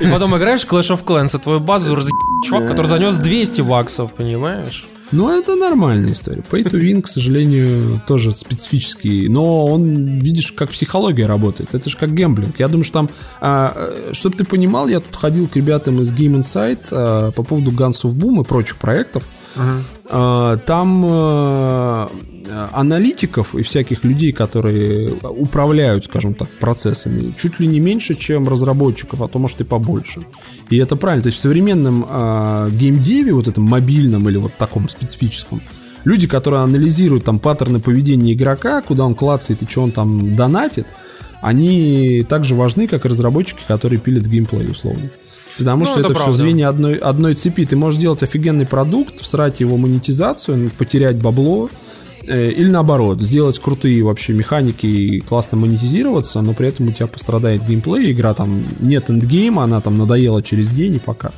И 0.00 0.06
потом 0.10 0.36
играешь 0.36 0.62
в 0.62 0.68
Clash 0.72 0.90
of 0.96 1.04
Clans, 1.04 1.36
и 1.36 1.42
твою 1.42 1.60
базу 1.60 1.94
разъеб 1.94 2.14
чувак, 2.46 2.68
который 2.68 2.86
занес 2.86 3.16
200 3.16 3.60
баксов, 3.62 4.12
понимаешь? 4.14 4.88
Ну, 5.12 5.28
это 5.28 5.56
нормальная 5.56 6.12
история. 6.12 6.42
Pay 6.48 6.64
to 6.64 6.80
win, 6.80 7.02
к 7.02 7.08
сожалению, 7.08 8.00
тоже 8.06 8.32
специфический. 8.34 9.28
Но 9.28 9.66
он, 9.66 10.18
видишь, 10.20 10.52
как 10.52 10.70
психология 10.70 11.26
работает. 11.26 11.74
Это 11.74 11.90
же 11.90 11.96
как 11.96 12.14
гемблинг. 12.14 12.60
Я 12.60 12.68
думаю, 12.68 12.84
что 12.84 13.08
там, 13.40 14.14
чтобы 14.14 14.36
ты 14.36 14.44
понимал, 14.44 14.88
я 14.88 15.00
тут 15.00 15.16
ходил 15.16 15.48
к 15.48 15.56
ребятам 15.56 16.00
из 16.00 16.12
Game 16.12 16.38
Insight 16.38 16.78
а, 16.92 17.32
по 17.32 17.42
поводу 17.42 17.72
Guns 17.72 18.04
of 18.04 18.14
Boom 18.14 18.42
и 18.42 18.44
прочих 18.44 18.76
проектов. 18.76 19.24
А, 20.08 20.56
Там 20.58 21.04
э, 21.06 22.08
аналитиков 22.72 23.54
и 23.54 23.62
всяких 23.62 24.04
людей, 24.04 24.32
которые 24.32 25.12
управляют, 25.22 26.04
скажем 26.04 26.34
так, 26.34 26.48
процессами, 26.58 27.34
чуть 27.38 27.60
ли 27.60 27.66
не 27.66 27.80
меньше, 27.80 28.14
чем 28.14 28.48
разработчиков, 28.48 29.22
а 29.22 29.28
то, 29.28 29.38
может, 29.38 29.60
и 29.60 29.64
побольше. 29.64 30.26
И 30.70 30.76
это 30.76 30.96
правильно. 30.96 31.22
То 31.22 31.28
есть 31.28 31.38
в 31.38 31.42
современном 31.42 32.06
э, 32.08 32.70
геймдеве, 32.72 33.32
вот 33.32 33.48
этом 33.48 33.64
мобильном 33.64 34.28
или 34.28 34.38
вот 34.38 34.54
таком 34.54 34.88
специфическом, 34.88 35.60
люди, 36.04 36.26
которые 36.26 36.62
анализируют 36.62 37.24
там 37.24 37.38
паттерны 37.38 37.80
поведения 37.80 38.32
игрока, 38.32 38.82
куда 38.82 39.04
он 39.04 39.14
клацает 39.14 39.62
и 39.62 39.66
что 39.66 39.82
он 39.82 39.92
там 39.92 40.34
донатит, 40.34 40.86
они 41.42 42.24
так 42.28 42.44
же 42.44 42.54
важны, 42.54 42.86
как 42.86 43.04
и 43.04 43.08
разработчики, 43.08 43.62
которые 43.66 43.98
пилят 43.98 44.26
геймплей, 44.26 44.70
условно. 44.70 45.10
Потому 45.60 45.84
Ну, 45.84 45.90
что 45.90 46.00
это 46.00 46.12
это, 46.12 46.20
все 46.20 46.32
звенья 46.32 46.68
одной, 46.68 46.96
одной 46.96 47.34
цепи. 47.34 47.64
Ты 47.66 47.76
можешь 47.76 47.98
сделать 47.98 48.22
офигенный 48.22 48.66
продукт, 48.66 49.20
всрать 49.20 49.60
его 49.60 49.76
монетизацию, 49.76 50.70
потерять 50.76 51.16
бабло, 51.16 51.68
э, 52.26 52.50
или 52.50 52.68
наоборот, 52.68 53.20
сделать 53.20 53.58
крутые 53.58 54.02
вообще 54.02 54.32
механики 54.32 54.86
и 54.86 55.20
классно 55.20 55.58
монетизироваться, 55.58 56.40
но 56.40 56.54
при 56.54 56.68
этом 56.68 56.88
у 56.88 56.92
тебя 56.92 57.06
пострадает 57.06 57.64
геймплей, 57.66 58.10
игра 58.12 58.34
там 58.34 58.64
нет 58.80 59.10
эндгейма, 59.10 59.64
она 59.64 59.80
там 59.80 59.98
надоела 59.98 60.42
через 60.42 60.68
день 60.68 60.96
и 60.96 60.98
пока. 60.98 61.30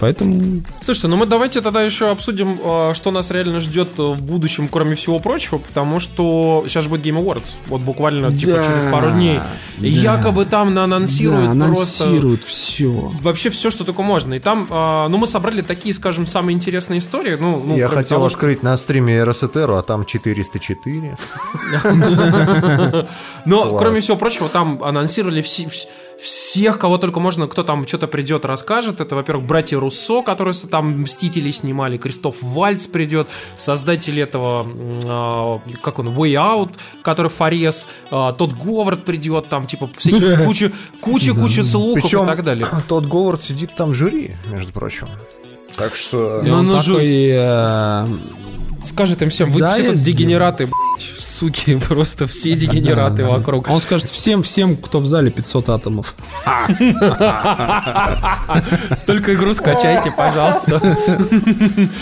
Поэтому 0.00 0.62
Слушайте, 0.84 1.08
ну 1.08 1.16
мы 1.16 1.26
давайте 1.26 1.60
тогда 1.60 1.82
еще 1.82 2.10
обсудим, 2.10 2.58
э, 2.62 2.92
что 2.94 3.10
нас 3.10 3.30
реально 3.30 3.60
ждет 3.60 3.98
в 3.98 4.22
будущем, 4.22 4.68
кроме 4.68 4.94
всего 4.94 5.18
прочего, 5.18 5.58
потому 5.58 5.98
что 6.00 6.64
сейчас 6.66 6.84
же 6.84 6.90
будет 6.90 7.04
Game 7.04 7.20
Awards, 7.22 7.54
вот 7.66 7.80
буквально 7.80 8.30
типа 8.36 8.52
Да, 8.52 8.64
через 8.64 8.92
пару 8.92 9.10
дней. 9.10 9.38
Да. 9.78 9.86
якобы 9.86 10.44
там 10.44 10.74
да, 10.74 10.84
анонсируют 10.84 11.58
просто 11.58 12.04
анонсируют 12.04 12.44
все. 12.44 12.90
вообще 13.22 13.50
все, 13.50 13.70
что 13.70 13.84
только 13.84 14.02
можно. 14.02 14.34
И 14.34 14.38
там, 14.38 14.66
э, 14.70 15.06
ну 15.08 15.18
мы 15.18 15.26
собрали 15.26 15.62
такие, 15.62 15.94
скажем, 15.94 16.26
самые 16.26 16.54
интересные 16.54 16.98
истории. 17.00 17.36
Ну, 17.40 17.62
ну, 17.66 17.76
Я 17.76 17.88
хотел 17.88 18.18
того, 18.18 18.28
что- 18.28 18.36
открыть 18.38 18.62
на 18.62 18.76
стриме 18.76 19.22
РСТРу, 19.24 19.74
а 19.76 19.82
там 19.82 20.04
404. 20.04 21.16
Но, 23.44 23.76
кроме 23.78 24.00
всего 24.00 24.16
прочего, 24.16 24.48
там 24.48 24.82
анонсировали 24.82 25.42
все- 25.42 25.64
вс- 25.64 25.86
всех, 26.20 26.78
кого 26.78 26.98
только 26.98 27.20
можно, 27.20 27.46
кто 27.46 27.62
там 27.62 27.86
что-то 27.86 28.08
придет, 28.08 28.44
расскажет. 28.44 29.00
Это, 29.00 29.14
во-первых, 29.14 29.46
братья 29.46 29.78
Руссо, 29.78 30.22
которые 30.22 30.54
там 30.54 31.02
«Мстители» 31.02 31.50
снимали, 31.50 31.96
Кристоф 31.96 32.36
Вальц 32.42 32.86
придет, 32.86 33.28
создатель 33.56 34.20
этого, 34.20 34.66
а, 35.04 35.60
как 35.82 35.98
он, 35.98 36.08
Way 36.08 36.32
Out, 36.34 36.70
который 37.02 37.30
Форес, 37.30 37.86
а, 38.10 38.32
тот 38.32 38.52
Говард 38.52 39.04
придет, 39.04 39.48
там, 39.48 39.66
типа, 39.66 39.90
всякие 39.96 40.38
куча, 40.44 40.72
куча, 41.00 41.34
куча 41.34 41.62
слухов 41.62 42.02
Причем 42.02 42.24
и 42.24 42.26
так 42.26 42.44
далее. 42.44 42.66
тот 42.88 43.06
Говард 43.06 43.42
сидит 43.42 43.74
там 43.76 43.90
в 43.90 43.94
жюри, 43.94 44.32
между 44.50 44.72
прочим. 44.72 45.08
Так 45.76 45.94
что... 45.94 46.42
Ну, 46.44 46.62
ну, 46.62 46.80
такой, 46.80 47.28
э, 47.30 48.06
Скажет 48.88 49.22
им 49.22 49.30
всем, 49.30 49.50
вы 49.50 49.60
Да, 49.60 49.74
все 49.74 49.90
тут 49.90 49.96
дегенераты, 49.96 50.66
блядь, 50.66 51.20
суки, 51.20 51.76
просто 51.88 52.26
все 52.26 52.54
дегенераты 52.54 53.24
вокруг. 53.24 53.68
Он 53.68 53.80
скажет 53.80 54.08
всем, 54.08 54.42
всем, 54.42 54.76
кто 54.76 55.00
в 55.00 55.06
зале 55.06 55.30
500 55.30 55.68
атомов. 55.68 56.14
Только 59.06 59.34
игру 59.34 59.54
скачайте, 59.54 60.10
пожалуйста. 60.10 60.80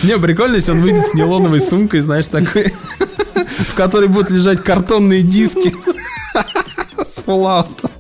Не, 0.02 0.18
прикольно, 0.18 0.56
если 0.56 0.72
он 0.72 0.80
выйдет 0.80 1.06
с 1.06 1.14
нейлоновой 1.14 1.60
сумкой, 1.60 2.00
знаешь, 2.00 2.28
такой. 2.28 2.72
в 3.68 3.74
которой 3.74 4.08
будут 4.08 4.30
лежать 4.30 4.62
картонные 4.62 5.22
диски 5.22 5.72
с 6.98 7.22
Fallout. 7.24 7.90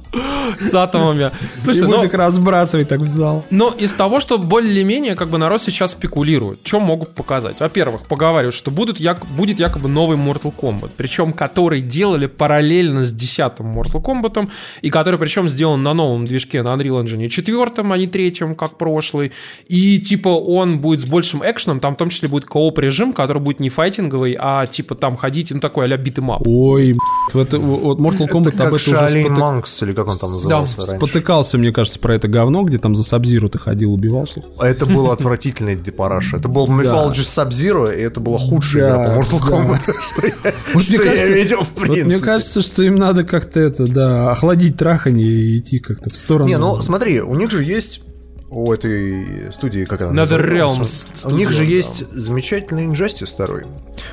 С 0.58 0.74
атомами. 0.74 1.30
Слушай, 1.62 1.88
ну, 1.88 2.04
их 2.04 2.14
разбрасывать 2.14 2.88
так 2.88 3.00
в 3.00 3.06
зал. 3.06 3.44
Но 3.50 3.74
из 3.76 3.92
того, 3.92 4.20
что 4.20 4.38
более-менее 4.38 5.14
как 5.14 5.28
бы 5.28 5.38
народ 5.38 5.62
сейчас 5.62 5.92
спекулирует, 5.92 6.60
что 6.64 6.80
могут 6.80 7.14
показать? 7.14 7.60
Во-первых, 7.60 8.02
поговаривают, 8.02 8.54
что 8.54 8.70
будут 8.70 9.00
як- 9.00 9.26
будет 9.26 9.58
якобы 9.58 9.88
новый 9.88 10.16
Mortal 10.16 10.54
Kombat, 10.54 10.90
причем 10.96 11.32
который 11.32 11.80
делали 11.80 12.26
параллельно 12.26 13.04
с 13.04 13.12
десятым 13.12 13.78
Mortal 13.78 14.02
Kombat, 14.02 14.48
и 14.82 14.90
который 14.90 15.18
причем 15.18 15.48
сделан 15.48 15.82
на 15.82 15.94
новом 15.94 16.26
движке 16.26 16.62
на 16.62 16.68
Unreal 16.70 17.02
Engine 17.04 17.28
четвертом, 17.28 17.92
а 17.92 17.98
не 17.98 18.06
третьем, 18.06 18.54
как 18.54 18.78
прошлый. 18.78 19.32
И 19.68 19.98
типа 19.98 20.28
он 20.28 20.80
будет 20.80 21.02
с 21.02 21.06
большим 21.06 21.42
экшеном, 21.44 21.80
там 21.80 21.94
в 21.94 21.98
том 21.98 22.08
числе 22.10 22.28
будет 22.28 22.46
кооп 22.46 22.78
режим, 22.78 23.12
который 23.12 23.42
будет 23.42 23.60
не 23.60 23.68
файтинговый, 23.68 24.36
а 24.38 24.66
типа 24.66 24.94
там 24.94 25.16
ходить, 25.16 25.50
ну 25.50 25.60
такой 25.60 25.84
а-ля 25.84 25.96
битэмап. 25.96 26.42
Ой, 26.46 26.96
это, 27.34 27.58
вот 27.58 27.98
Mortal 27.98 28.28
Kombat 28.28 28.54
Это 28.54 28.68
об 28.68 28.72
как 28.72 28.80
это 28.80 29.06
уже 29.06 29.28
Манкс, 29.28 29.82
или 29.82 29.92
как 29.92 30.05
он 30.12 30.18
там 30.18 30.30
назывался 30.30 30.76
раньше. 30.78 30.96
спотыкался, 30.96 31.58
мне 31.58 31.72
кажется, 31.72 31.98
про 31.98 32.14
это 32.14 32.28
говно, 32.28 32.62
где 32.62 32.78
там 32.78 32.94
за 32.94 33.02
Сабзиру 33.02 33.48
ты 33.48 33.58
ходил, 33.58 33.92
убивался. 33.92 34.42
Это 34.60 34.86
было 34.86 35.12
отвратительный 35.12 35.76
депараж. 35.82 36.34
Это 36.34 36.48
был 36.48 36.66
Mythology 36.66 37.12
Sub-Zero, 37.22 37.96
и 37.96 38.00
это 38.02 38.20
была 38.20 38.38
худшая 38.38 38.82
Да, 38.90 39.04
игра 39.04 39.14
по 39.14 39.20
Mortal 39.20 39.40
да. 39.40 39.56
Kombat, 39.56 39.80
что 40.12 40.26
я- 40.26 40.54
Вот 40.74 40.82
что 40.84 40.92
мне 40.92 41.04
я 41.04 41.10
кажется- 41.10 41.32
видел 41.32 41.60
в 41.60 41.74
Вот 41.74 41.88
мне 41.88 41.96
принципе. 42.04 42.24
кажется, 42.24 42.62
что 42.62 42.82
им 42.82 42.96
надо 42.96 43.24
как-то 43.24 43.60
это, 43.60 43.86
да, 43.88 44.30
охладить 44.32 44.76
трахание 44.76 45.26
и 45.30 45.58
идти 45.58 45.78
как-то 45.78 46.10
в 46.10 46.16
сторону. 46.16 46.48
Не, 46.48 46.58
ну 46.58 46.80
смотри, 46.80 47.20
у 47.20 47.34
них 47.34 47.50
же 47.50 47.64
есть 47.64 48.00
у 48.48 48.72
этой 48.72 49.52
студии, 49.52 49.84
как 49.84 50.00
она 50.02 50.12
Nether 50.12 50.38
называется? 50.38 51.06
Realms 51.24 51.32
У 51.32 51.36
них 51.36 51.50
же 51.50 51.64
есть 51.64 52.10
замечательный 52.12 52.86
Injustice 52.86 53.26
второй. 53.26 53.62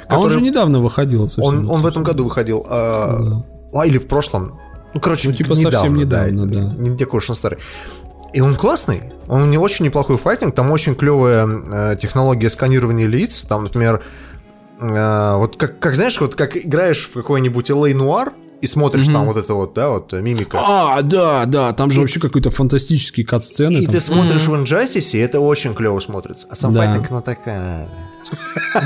а 0.07 0.15
он 0.18 0.24
который- 0.26 0.32
же 0.34 0.41
недавно 0.41 0.80
выходил. 0.80 1.30
Он, 1.38 1.70
он 1.70 1.82
в 1.82 1.86
этом 1.86 2.03
году 2.03 2.24
выходил. 2.26 2.65
а, 2.68 3.44
а, 3.74 3.86
или 3.86 3.99
в 3.99 4.07
прошлом. 4.07 4.60
Ну, 4.94 4.99
короче, 4.99 5.30
Ну, 5.30 5.36
типа, 5.36 5.56
совсем 5.56 5.95
недавно, 5.95 6.45
да. 6.45 6.61
Не 6.78 6.98
такой 6.98 7.20
уж 7.20 7.30
он 7.30 7.36
старый. 7.36 7.60
И 8.34 8.41
он 8.41 8.56
классный. 8.56 9.14
Он 9.28 9.49
не 9.49 9.57
очень 9.57 9.86
неплохой 9.86 10.18
файтинг. 10.18 10.56
Там 10.56 10.72
очень 10.72 10.95
клевая 10.95 11.48
э, 11.48 11.98
технология 12.02 12.49
сканирования 12.49 13.06
лиц. 13.07 13.45
Там, 13.48 13.64
например, 13.64 14.03
э, 14.82 15.36
вот 15.38 15.56
как, 15.56 15.80
как 15.80 15.95
знаешь, 15.95 16.20
вот 16.20 16.34
как 16.36 16.57
играешь 16.57 17.10
в 17.10 17.14
какой-нибудь 17.14 17.70
LA 17.70 17.94
Нуар 17.94 18.34
и 18.64 18.68
смотришь 18.68 19.07
там 19.07 19.26
вот 19.26 19.35
это 19.35 19.53
вот, 19.56 19.73
да, 19.73 19.90
вот 19.90 20.14
э, 20.14 20.22
мимика. 20.22 20.57
А, 20.57 21.02
да, 21.02 21.44
да, 21.45 21.73
там 21.73 21.91
же 21.91 21.99
вообще 21.99 22.22
какой-то 22.22 22.49
фантастический 22.49 23.26
кат-сцены. 23.26 23.80
И 23.80 23.85
там. 23.85 23.95
ты 23.95 23.99
смотришь 23.99 24.48
в 24.48 24.53
Injustice, 24.53 25.18
и 25.18 25.18
это 25.18 25.41
очень 25.41 25.76
клево 25.76 25.99
смотрится. 25.99 26.48
А 26.49 26.56
сам 26.56 26.73
Да. 26.73 26.85
файтинг, 26.85 27.10
ну 27.10 27.22
такая... 27.22 27.90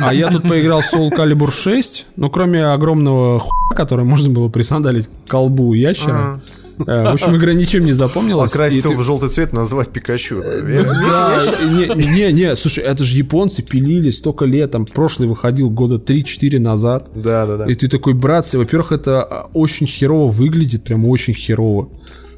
А 0.01 0.13
я 0.15 0.29
тут 0.31 0.41
поиграл 0.49 0.81
в 0.81 0.91
Soul 0.91 1.11
Calibur 1.11 1.51
6, 1.51 2.07
но 2.15 2.29
кроме 2.31 2.65
огромного 2.65 3.37
хуя, 3.37 3.75
который 3.75 4.03
можно 4.03 4.31
было 4.31 4.49
присандалить 4.49 5.07
колбу 5.27 5.73
ящера, 5.73 6.41
э, 6.43 6.56
в 6.77 7.13
общем, 7.13 7.35
игра 7.35 7.53
ничем 7.53 7.85
не 7.85 7.91
запомнилась. 7.91 8.51
Покрасить 8.51 8.83
ты- 8.83 8.89
его 8.89 9.01
в 9.01 9.05
желтый 9.05 9.29
цвет, 9.29 9.53
назвать 9.53 9.89
Пикачу. 9.89 10.41
Я- 10.41 10.79
я- 10.79 10.83
Да, 10.83 11.41
не, 11.69 12.05
не, 12.05 12.31
не, 12.33 12.55
слушай, 12.55 12.83
это 12.83 13.03
же 13.03 13.17
японцы 13.17 13.63
пилили 13.63 14.09
столько 14.11 14.45
лет, 14.45 14.71
там 14.71 14.85
прошлый 14.85 15.27
выходил 15.27 15.69
года 15.69 15.97
3-4 15.97 16.59
назад. 16.59 17.09
Да, 17.15 17.45
да, 17.45 17.55
да. 17.57 17.65
И 17.65 17.75
ты 17.75 17.87
такой, 17.87 18.13
братцы, 18.13 18.57
во-первых, 18.57 18.91
это 18.91 19.23
а, 19.23 19.49
очень 19.53 19.87
херово 19.87 20.29
выглядит, 20.31 20.83
прям 20.83 21.05
очень 21.05 21.33
херово. 21.33 21.89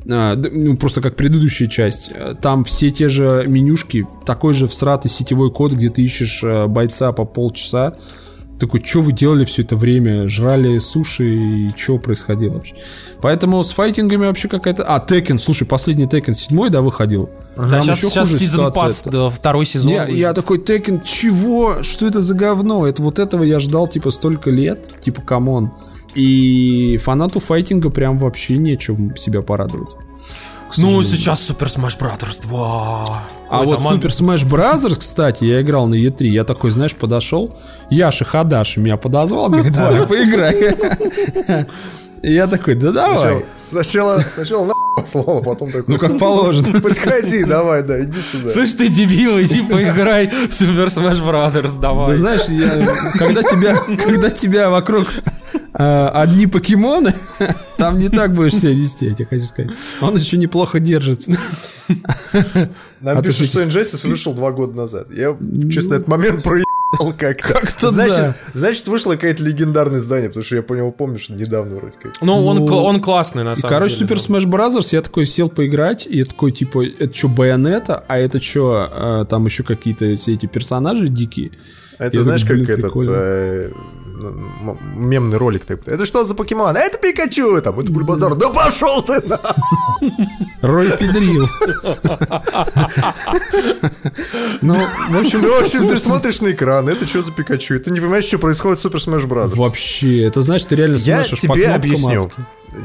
А, 0.09 0.35
ну, 0.35 0.77
просто 0.77 1.01
как 1.01 1.15
предыдущая 1.15 1.67
часть. 1.67 2.11
А, 2.15 2.33
Там 2.35 2.63
все 2.63 2.89
те 2.91 3.09
же 3.09 3.43
менюшки, 3.47 4.07
такой 4.25 4.53
же 4.53 4.67
всратый 4.67 5.11
сетевой 5.11 5.51
код, 5.51 5.73
где 5.73 5.89
ты 5.89 6.01
ищешь 6.03 6.41
а, 6.43 6.67
бойца 6.67 7.11
по 7.11 7.25
полчаса. 7.25 7.95
Такой, 8.59 8.83
что 8.83 9.01
вы 9.01 9.13
делали 9.13 9.45
все 9.45 9.61
это 9.61 9.75
время? 9.75 10.27
Жрали 10.27 10.79
суши 10.79 11.25
и 11.33 11.73
что 11.77 11.97
происходило 11.97 12.55
вообще? 12.55 12.75
Поэтому 13.21 13.63
с 13.63 13.71
файтингами 13.71 14.25
вообще 14.25 14.49
какая-то... 14.49 14.83
А, 14.83 14.99
Текен, 14.99 15.39
слушай, 15.39 15.65
последний 15.65 16.07
Текен 16.07 16.35
седьмой, 16.35 16.69
да, 16.69 16.81
выходил? 16.81 17.29
Да, 17.55 17.69
Там 17.69 17.83
сейчас, 17.83 17.97
еще 17.97 18.09
сейчас 18.09 18.27
хуже 18.27 18.39
season 18.39 18.73
pass, 18.73 19.03
да, 19.05 19.29
второй 19.29 19.65
сезон. 19.65 19.91
Не, 19.91 20.17
я 20.17 20.33
такой, 20.33 20.59
Tekken, 20.59 21.01
чего? 21.01 21.83
Что 21.83 22.07
это 22.07 22.21
за 22.21 22.33
говно? 22.33 22.85
Это 22.85 23.01
вот 23.01 23.19
этого 23.19 23.43
я 23.43 23.59
ждал, 23.59 23.87
типа, 23.87 24.11
столько 24.11 24.49
лет. 24.49 24.89
Типа, 24.99 25.21
come 25.21 25.50
on. 25.50 25.71
И 26.15 26.97
фанату 26.97 27.39
файтинга 27.39 27.89
прям 27.89 28.17
вообще 28.17 28.57
нечем 28.57 29.15
себя 29.15 29.41
порадовать. 29.41 29.89
Ну, 30.77 31.01
сейчас 31.03 31.41
Super 31.41 31.67
Smash 31.67 31.99
Brothers 31.99 32.41
2. 32.41 33.23
А 33.49 33.61
Ой, 33.61 33.65
вот 33.65 33.79
там 33.79 33.95
Super 33.95 34.09
Smash 34.09 34.47
Bros., 34.47 34.95
кстати, 34.97 35.43
я 35.43 35.61
играл 35.61 35.87
на 35.87 35.95
E3, 35.95 36.25
я 36.27 36.43
такой, 36.43 36.71
знаешь, 36.71 36.95
подошел, 36.95 37.55
Яша 37.89 38.23
Хаддажи 38.23 38.79
меня 38.79 38.95
подозвал, 38.97 39.49
говорит, 39.49 39.75
Валя, 39.75 40.05
поиграй. 40.05 40.55
И 42.21 42.33
я 42.33 42.47
такой, 42.47 42.75
да 42.75 42.91
давай. 42.91 43.45
Сначала, 43.69 44.19
сначала 44.19 44.65
на 44.65 44.73
послал, 45.01 45.37
а 45.39 45.41
потом 45.43 45.71
такой... 45.71 45.93
Ну, 45.93 45.97
как 45.99 46.17
положено. 46.17 46.79
Подходи, 46.81 47.43
давай, 47.43 47.83
да, 47.83 48.01
иди 48.03 48.19
сюда. 48.19 48.51
Слышь, 48.51 48.73
ты 48.73 48.87
дебил, 48.87 49.39
иди 49.41 49.61
поиграй 49.61 50.27
в 50.27 50.49
Super 50.49 50.87
Smash 50.87 51.21
Brothers, 51.25 51.73
Ты 51.73 51.79
давай. 51.79 52.17
знаешь, 52.17 52.41
я- 52.49 53.11
когда 53.17 53.43
тебя, 53.43 53.75
когда 54.03 54.29
тебя 54.29 54.69
вокруг 54.69 55.07
а, 55.73 56.09
одни 56.21 56.47
покемоны, 56.47 57.13
там 57.77 57.97
не 57.97 58.09
так 58.09 58.33
будешь 58.33 58.55
себя 58.55 58.73
вести, 58.73 59.05
я 59.07 59.13
тебе 59.13 59.25
хочу 59.29 59.45
сказать. 59.45 59.71
Он 60.01 60.15
еще 60.17 60.37
неплохо 60.37 60.79
держится. 60.79 61.31
Нам 63.01 63.17
А 63.17 63.21
ты 63.21 63.27
пишут, 63.29 63.47
что- 63.47 63.59
что 63.69 63.79
Injustice 63.79 64.07
вышел 64.07 64.33
два 64.33 64.51
года 64.51 64.75
назад. 64.75 65.07
Я, 65.11 65.35
честно, 65.71 65.95
этот 65.95 66.07
момент 66.07 66.43
проебал 66.43 66.65
как 67.17 67.37
Как-то 67.37 67.89
значит, 67.91 68.17
да. 68.17 68.35
значит, 68.53 68.87
вышло 68.87 69.13
какое-то 69.13 69.43
легендарное 69.43 69.99
издание, 69.99 70.29
потому 70.29 70.43
что 70.43 70.55
я 70.55 70.63
по 70.63 70.73
нему 70.73 70.91
помню, 70.91 71.19
что 71.19 71.33
недавно 71.33 71.75
вроде 71.75 71.97
как. 72.01 72.13
Ну, 72.21 72.45
он, 72.45 72.57
Ну, 72.57 72.67
кл- 72.67 72.77
он 72.85 73.01
классный, 73.01 73.43
на 73.43 73.53
И, 73.53 73.55
самом 73.55 73.69
короче, 73.69 73.97
деле. 73.99 74.07
Super 74.09 74.17
Smash 74.17 74.45
Bros. 74.45 74.87
я 74.91 75.01
такой 75.01 75.25
сел 75.25 75.49
поиграть, 75.49 76.07
и 76.07 76.17
я 76.17 76.25
такой, 76.25 76.51
типа, 76.51 76.85
это 76.85 77.13
что, 77.13 77.27
байонета, 77.27 78.03
а 78.07 78.17
это 78.17 78.41
что, 78.41 79.25
там 79.29 79.45
еще 79.45 79.63
какие-то 79.63 80.17
все 80.17 80.33
эти 80.33 80.45
персонажи 80.47 81.07
дикие. 81.07 81.51
А 81.99 82.05
Это 82.05 82.17
Я 82.17 82.23
знаешь, 82.23 82.41
такой, 82.43 82.65
как 82.65 82.79
этот 82.79 82.93
э, 83.07 83.71
мемный 84.95 85.37
ролик 85.37 85.65
такой. 85.65 85.93
Это 85.93 86.05
что 86.05 86.23
за 86.25 86.35
покемон? 86.35 86.75
А 86.75 86.79
это 86.79 86.97
Пикачу! 86.97 87.61
Там, 87.61 87.79
это 87.79 87.91
Бульбазар. 87.91 88.35
Да 88.35 88.49
пошел 88.49 89.01
ты 89.03 89.21
на! 89.27 89.39
Рой 90.61 90.91
Педрил. 90.97 91.47
Ну, 94.61 94.73
в 94.73 95.17
общем, 95.19 95.41
Ну, 95.41 95.59
в 95.59 95.63
общем, 95.63 95.87
ты 95.87 95.97
смотришь 95.97 96.41
на 96.41 96.51
экран, 96.51 96.87
это 96.89 97.07
что 97.07 97.21
за 97.21 97.31
Пикачу? 97.31 97.75
И 97.75 97.79
ты 97.79 97.91
не 97.91 97.99
понимаешь, 97.99 98.25
что 98.25 98.37
происходит 98.37 98.79
в 98.79 98.85
Super 98.85 98.97
Smash 99.05 99.27
Bros. 99.27 99.55
Вообще, 99.55 100.23
это 100.23 100.41
значит, 100.41 100.69
ты 100.69 100.75
реально 100.75 100.97
Я 100.97 101.23
смешишь 101.23 101.47
по 101.47 101.55
тебе 101.55 101.67
объясню. 101.67 102.29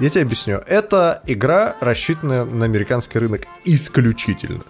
Я 0.00 0.08
тебе 0.08 0.22
объясню. 0.22 0.60
Это 0.66 1.22
игра, 1.26 1.76
рассчитанная 1.80 2.44
на 2.44 2.64
американский 2.64 3.18
рынок 3.18 3.42
исключительно. 3.64 4.62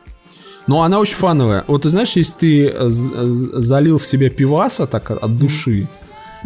Но 0.66 0.82
она 0.82 0.98
очень 0.98 1.14
фановая. 1.16 1.64
Вот 1.66 1.82
ты 1.82 1.90
знаешь, 1.90 2.12
если 2.16 2.34
ты 2.38 2.68
э, 2.68 2.88
з- 2.88 3.62
залил 3.62 3.98
в 3.98 4.06
себя 4.06 4.30
пиваса 4.30 4.86
так 4.86 5.10
от 5.10 5.36
души, 5.36 5.86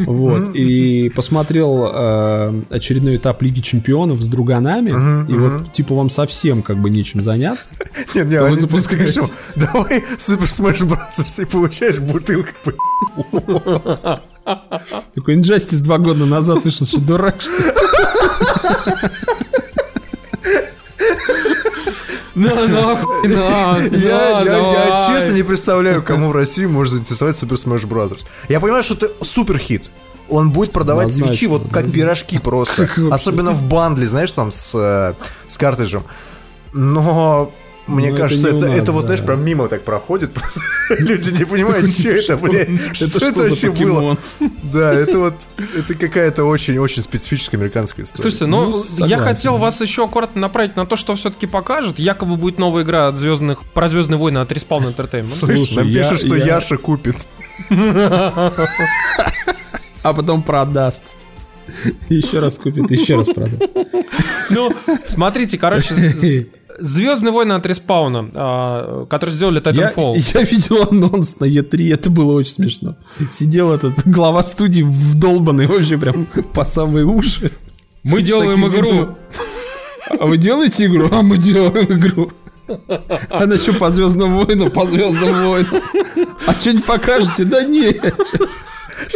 вот, 0.07 0.55
и 0.55 1.11
посмотрел 1.11 1.91
э, 1.93 2.63
очередной 2.71 3.17
этап 3.17 3.43
Лиги 3.43 3.61
Чемпионов 3.61 4.23
с 4.23 4.29
друганами, 4.29 4.91
и 5.31 5.35
вот, 5.35 5.73
типа, 5.73 5.95
вам 5.95 6.11
совсем 6.11 6.63
как 6.63 6.79
бы 6.79 6.91
нечем 6.91 7.23
заняться. 7.23 7.71
Нет, 8.15 8.29
нет, 8.29 8.51
вы 8.51 8.57
запускаете. 8.57 9.23
давай 9.57 10.05
Super 10.17 10.49
Smash 10.49 10.87
Bros. 10.87 11.43
и 11.43 11.45
получаешь 11.45 11.99
бутылку. 11.99 12.51
Такой 15.15 15.37
Injustice 15.37 15.83
два 15.83 15.99
года 15.99 16.25
назад 16.25 16.65
вышел, 16.65 16.87
что 16.87 17.01
дурак, 17.01 17.37
что 17.41 17.53
На, 22.39 22.69
нахуй, 22.69 23.29
на, 23.29 23.79
Я, 23.79 23.89
я- 23.91 24.41
я 24.41 24.45
давай. 24.45 25.07
честно 25.09 25.33
не 25.35 25.43
представляю, 25.43 26.03
кому 26.03 26.29
в 26.29 26.33
России 26.33 26.67
может 26.67 26.95
заинтересовать 26.95 27.37
Super 27.43 27.55
Smash 27.63 27.87
Bros. 27.89 28.19
Я 28.49 28.61
понимаю, 28.61 28.83
что 28.83 28.95
это 28.95 29.11
супер 29.25 29.59
хит. 29.59 29.91
Он 30.29 30.51
будет 30.51 30.73
продавать 30.73 31.07
Однозначно. 31.07 31.35
свечи 31.35 31.47
вот 31.47 31.63
как 31.73 31.91
пирожки 31.91 32.39
просто. 32.39 32.83
вообще? 32.83 33.09
Особенно 33.11 33.51
в 33.53 33.63
бандле, 33.63 34.07
знаешь, 34.07 34.31
там 34.31 34.53
с, 34.53 34.73
э, 34.75 35.15
с 35.49 35.57
картриджем. 35.57 36.05
Но 36.73 37.51
мне 37.89 38.09
Ну, 38.11 38.15
это 38.15 38.23
кажется, 38.23 38.49
у 38.49 38.57
это, 38.57 38.67
нас, 38.69 38.77
это 38.77 38.93
вот, 38.93 39.01
да. 39.03 39.07
знаешь, 39.09 39.25
прям 39.25 39.45
мимо 39.45 39.69
так 39.69 39.83
проходит. 39.83 40.31
Люди 40.99 41.31
не 41.31 41.45
понимают, 41.45 41.93
что 41.93 42.09
это, 42.11 42.37
блядь. 42.37 42.97
Что 42.97 43.27
это 43.27 43.41
вообще 43.41 43.71
было? 43.71 44.17
Да, 44.63 44.93
это 44.93 45.19
вот, 45.19 45.35
это 45.75 45.95
какая-то 45.95 46.45
очень-очень 46.45 47.03
специфическая 47.03 47.59
американская 47.59 48.05
история. 48.05 48.23
Слушайте, 48.23 48.47
ну, 48.47 48.67
Ну, 48.71 49.07
я 49.07 49.17
хотел 49.19 49.57
вас 49.57 49.81
еще 49.81 50.05
аккуратно 50.05 50.43
направить 50.43 50.77
на 50.77 50.87
то, 50.87 50.97
что 50.97 51.15
все-таки 51.15 51.47
покажут. 51.47 51.99
Якобы 51.99 52.37
будет 52.37 52.59
новая 52.59 52.85
игра 52.85 53.09
от 53.09 53.17
звездных, 53.17 53.65
про 53.65 53.89
Звездные 53.89 54.19
войны 54.19 54.39
от 54.39 54.53
Respawn 54.53 54.95
Entertainment. 54.95 55.29
Слышь, 55.29 55.61
слушай, 55.61 55.77
нам 55.77 55.87
пишут, 55.93 56.21
что 56.21 56.37
Яша 56.37 56.77
купит. 56.77 57.17
А 60.03 60.15
потом 60.15 60.43
продаст. 60.43 61.03
Еще 62.09 62.39
раз 62.41 62.59
купит, 62.59 62.91
еще 62.91 63.17
раз 63.17 63.27
продаст. 63.29 63.63
Ну, 64.51 64.71
смотрите, 65.05 65.59
короче, 65.59 66.47
Звездные 66.79 67.33
войны 67.33 67.55
от 67.55 67.67
респауна, 67.67 68.29
а, 68.35 69.07
которые 69.07 69.35
сделали 69.35 69.63
Я, 69.65 69.73
Titanfall. 69.93 70.15
я 70.35 70.43
видел 70.43 70.87
анонс 70.91 71.39
на 71.41 71.45
Е3, 71.47 71.93
это 71.95 72.11
было 72.11 72.33
очень 72.33 72.53
смешно. 72.53 72.95
Сидел 73.33 73.73
этот 73.73 74.07
глава 74.09 74.43
студии 74.43 74.83
вдолбанный 74.83 75.67
вообще 75.67 75.99
прям 75.99 76.27
по 76.55 76.65
самые 76.65 77.05
уши. 77.05 77.51
Мы 78.05 78.23
делаем 78.23 78.67
игру. 78.67 78.91
видом, 78.93 79.17
А 80.21 80.27
вы 80.27 80.37
делаете 80.39 80.87
игру? 80.87 81.09
А 81.11 81.23
мы 81.23 81.37
делаем 81.37 81.85
игру. 81.93 82.31
Она 83.31 83.57
что, 83.57 83.73
по 83.73 83.91
Звездным 83.91 84.39
войнам? 84.39 84.71
По 84.71 84.85
Звездным 84.87 85.49
войнам. 85.49 85.83
А 86.47 86.53
что-нибудь 86.53 86.85
покажете? 86.85 87.45
Да 87.45 87.65
нет. 87.65 88.01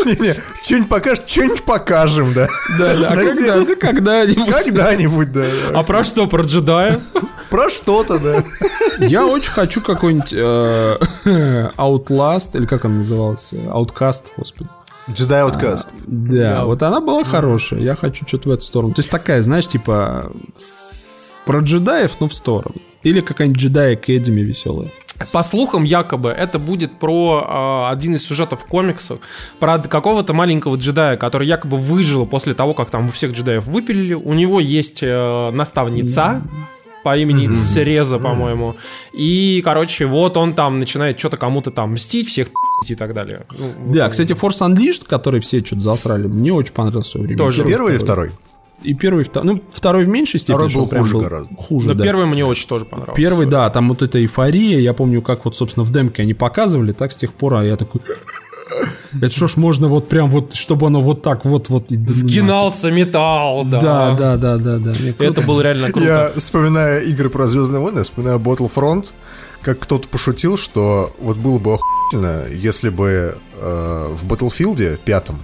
Не-не, 0.04 0.34
что-нибудь 0.62 0.88
покажешь, 0.88 1.24
что-нибудь 1.26 1.62
покажем, 1.64 2.32
да. 2.34 2.48
Да, 2.78 2.94
да. 2.96 3.08
А 3.10 3.76
когда-нибудь. 3.76 4.50
Когда-нибудь, 4.52 5.32
да. 5.32 5.46
А 5.74 5.82
про 5.82 6.04
что? 6.04 6.26
Про 6.26 6.42
джедая? 6.44 7.00
Про 7.50 7.68
что-то, 7.70 8.18
да. 8.18 8.44
Я 8.98 9.26
очень 9.26 9.50
хочу 9.50 9.80
какой-нибудь 9.82 10.32
э, 10.32 10.96
Outlast, 11.76 12.56
или 12.56 12.66
как 12.66 12.84
он 12.84 12.98
назывался? 12.98 13.56
Outcast, 13.56 14.24
господи. 14.36 14.70
Jedi 15.08 15.50
Outcast. 15.50 15.86
Да, 16.06 16.48
Да. 16.48 16.64
вот 16.64 16.82
она 16.82 17.00
была 17.00 17.24
хорошая. 17.24 17.80
Я 17.80 17.94
хочу 17.96 18.26
что-то 18.26 18.48
в 18.48 18.52
эту 18.52 18.62
сторону. 18.62 18.94
То 18.94 19.00
есть 19.00 19.10
такая, 19.10 19.42
знаешь, 19.42 19.66
типа 19.68 20.30
про 21.44 21.58
джедаев, 21.60 22.12
но 22.20 22.28
в 22.28 22.32
сторону. 22.34 22.76
Или 23.02 23.20
какая-нибудь 23.20 23.60
джедай 23.60 23.96
Academy 23.96 24.42
веселая. 24.42 24.90
По 25.32 25.42
слухам, 25.42 25.84
якобы, 25.84 26.30
это 26.30 26.58
будет 26.58 26.98
про 26.98 27.44
а, 27.46 27.90
один 27.90 28.14
из 28.14 28.24
сюжетов 28.26 28.62
в 28.62 28.66
комиксах, 28.66 29.18
про 29.58 29.78
какого-то 29.78 30.34
маленького 30.34 30.76
джедая, 30.76 31.16
который 31.16 31.46
якобы 31.46 31.76
выжил 31.76 32.26
после 32.26 32.54
того, 32.54 32.74
как 32.74 32.90
там 32.90 33.10
всех 33.10 33.32
джедаев 33.32 33.64
выпилили. 33.66 34.14
У 34.14 34.32
него 34.32 34.60
есть 34.60 35.02
э, 35.02 35.50
наставница 35.52 36.42
по 37.04 37.16
имени 37.16 37.52
Сереза, 37.54 38.18
по-моему. 38.18 38.76
И, 39.12 39.60
короче, 39.64 40.06
вот 40.06 40.36
он 40.36 40.54
там 40.54 40.78
начинает 40.78 41.18
что-то 41.18 41.36
кому-то 41.36 41.70
там 41.70 41.94
мстить, 41.94 42.28
всех 42.28 42.48
и 42.88 42.94
так 42.94 43.14
далее. 43.14 43.46
Ну, 43.58 43.66
вот 43.78 43.90
Да, 43.92 44.04
он. 44.06 44.10
кстати, 44.10 44.32
Force 44.32 44.60
Unleashed, 44.60 45.06
который 45.06 45.40
все 45.40 45.64
что-то 45.64 45.82
засрали, 45.82 46.26
мне 46.26 46.52
очень 46.52 46.72
понравился 46.72 47.08
в 47.08 47.12
свое 47.12 47.26
время. 47.26 47.38
Тоже. 47.38 47.64
Первый 47.64 47.94
или 47.94 47.98
второй? 47.98 48.30
И 48.82 48.94
первый, 48.94 49.22
и 49.22 49.24
второй. 49.24 49.54
Ну, 49.54 49.62
второй 49.70 50.04
в 50.04 50.08
меньшей 50.08 50.40
степени. 50.40 50.68
Второй 50.68 50.74
был 50.74 50.88
прям 50.88 51.02
хуже 51.04 51.18
гораздо. 51.18 51.54
Хуже, 51.54 51.88
Но 51.88 51.94
да. 51.94 52.04
первый 52.04 52.26
мне 52.26 52.44
очень 52.44 52.68
тоже 52.68 52.84
понравился. 52.84 53.20
Первый, 53.20 53.46
да, 53.46 53.68
там 53.70 53.88
вот 53.88 54.02
эта 54.02 54.18
эйфория, 54.20 54.78
я 54.78 54.92
помню, 54.94 55.22
как 55.22 55.44
вот, 55.44 55.56
собственно, 55.56 55.84
в 55.84 55.92
демке 55.92 56.22
они 56.22 56.34
показывали, 56.34 56.92
так 56.92 57.12
с 57.12 57.16
тех 57.16 57.32
пор, 57.32 57.54
а 57.54 57.64
я 57.64 57.76
такой... 57.76 58.00
Это 59.20 59.30
что 59.30 59.48
ж 59.48 59.56
можно 59.56 59.88
вот 59.88 60.08
прям 60.08 60.30
вот, 60.30 60.54
чтобы 60.54 60.86
оно 60.86 61.00
вот 61.02 61.22
так 61.22 61.44
вот 61.44 61.68
вот... 61.68 61.90
Сгинался 61.90 62.90
металл, 62.90 63.64
да. 63.64 63.80
Да, 63.80 64.10
да, 64.14 64.36
да, 64.36 64.56
да, 64.56 64.78
да. 64.78 64.92
Это 65.18 65.42
было 65.42 65.60
реально 65.60 65.92
круто. 65.92 66.06
Я, 66.06 66.32
вспоминая 66.36 67.00
игры 67.00 67.28
про 67.28 67.46
Звездные 67.46 67.80
войны, 67.80 67.98
я 67.98 68.04
вспоминаю 68.04 68.38
Battlefront, 68.38 69.10
как 69.60 69.80
кто-то 69.80 70.08
пошутил, 70.08 70.56
что 70.56 71.12
вот 71.20 71.36
было 71.36 71.58
бы 71.58 71.74
охуительно, 71.74 72.46
если 72.50 72.88
бы 72.88 73.36
э, 73.60 74.08
в 74.10 74.24
Battlefield 74.26 74.98
пятом 75.04 75.38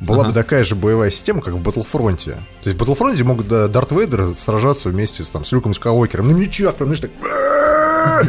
была 0.00 0.20
ага. 0.20 0.28
бы 0.28 0.34
такая 0.34 0.64
же 0.64 0.74
боевая 0.74 1.10
система, 1.10 1.40
как 1.40 1.54
в 1.54 1.62
Battlefront. 1.62 2.24
То 2.24 2.36
есть 2.64 2.78
в 2.78 2.82
Battlefront 2.82 3.22
могут 3.24 3.48
Дарт 3.48 3.92
Вейдер 3.92 4.26
сражаться 4.34 4.88
вместе 4.88 5.24
с, 5.24 5.30
там, 5.30 5.44
с 5.44 5.52
Люком 5.52 5.74
Скауокером 5.74 6.28
на 6.28 6.32
мечах, 6.32 6.74
прям, 6.74 6.94
знаешь, 6.94 7.00
так... 7.00 7.10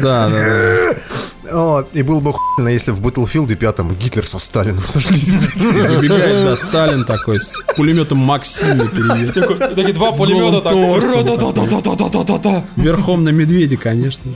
да, 0.00 0.30
да. 0.30 0.96
Вот. 1.52 1.88
И 1.92 2.02
было 2.02 2.20
бы 2.20 2.30
охуенно, 2.30 2.68
если 2.68 2.90
в 2.90 3.00
Battlefield 3.00 3.54
5 3.54 3.80
Гитлер 3.98 4.26
со 4.26 4.38
Сталином 4.38 4.82
сошлись. 4.88 5.30
Выбегает, 5.54 6.44
да, 6.44 6.56
Сталин 6.56 7.04
такой, 7.04 7.40
с 7.40 7.54
пулеметом 7.76 8.18
Максима 8.18 8.86
Такие 8.86 9.92
два 9.92 10.10
пулемета 10.10 10.60
так. 10.60 10.74
Верхом 12.76 13.24
на 13.24 13.30
медведе, 13.30 13.76
конечно. 13.76 14.30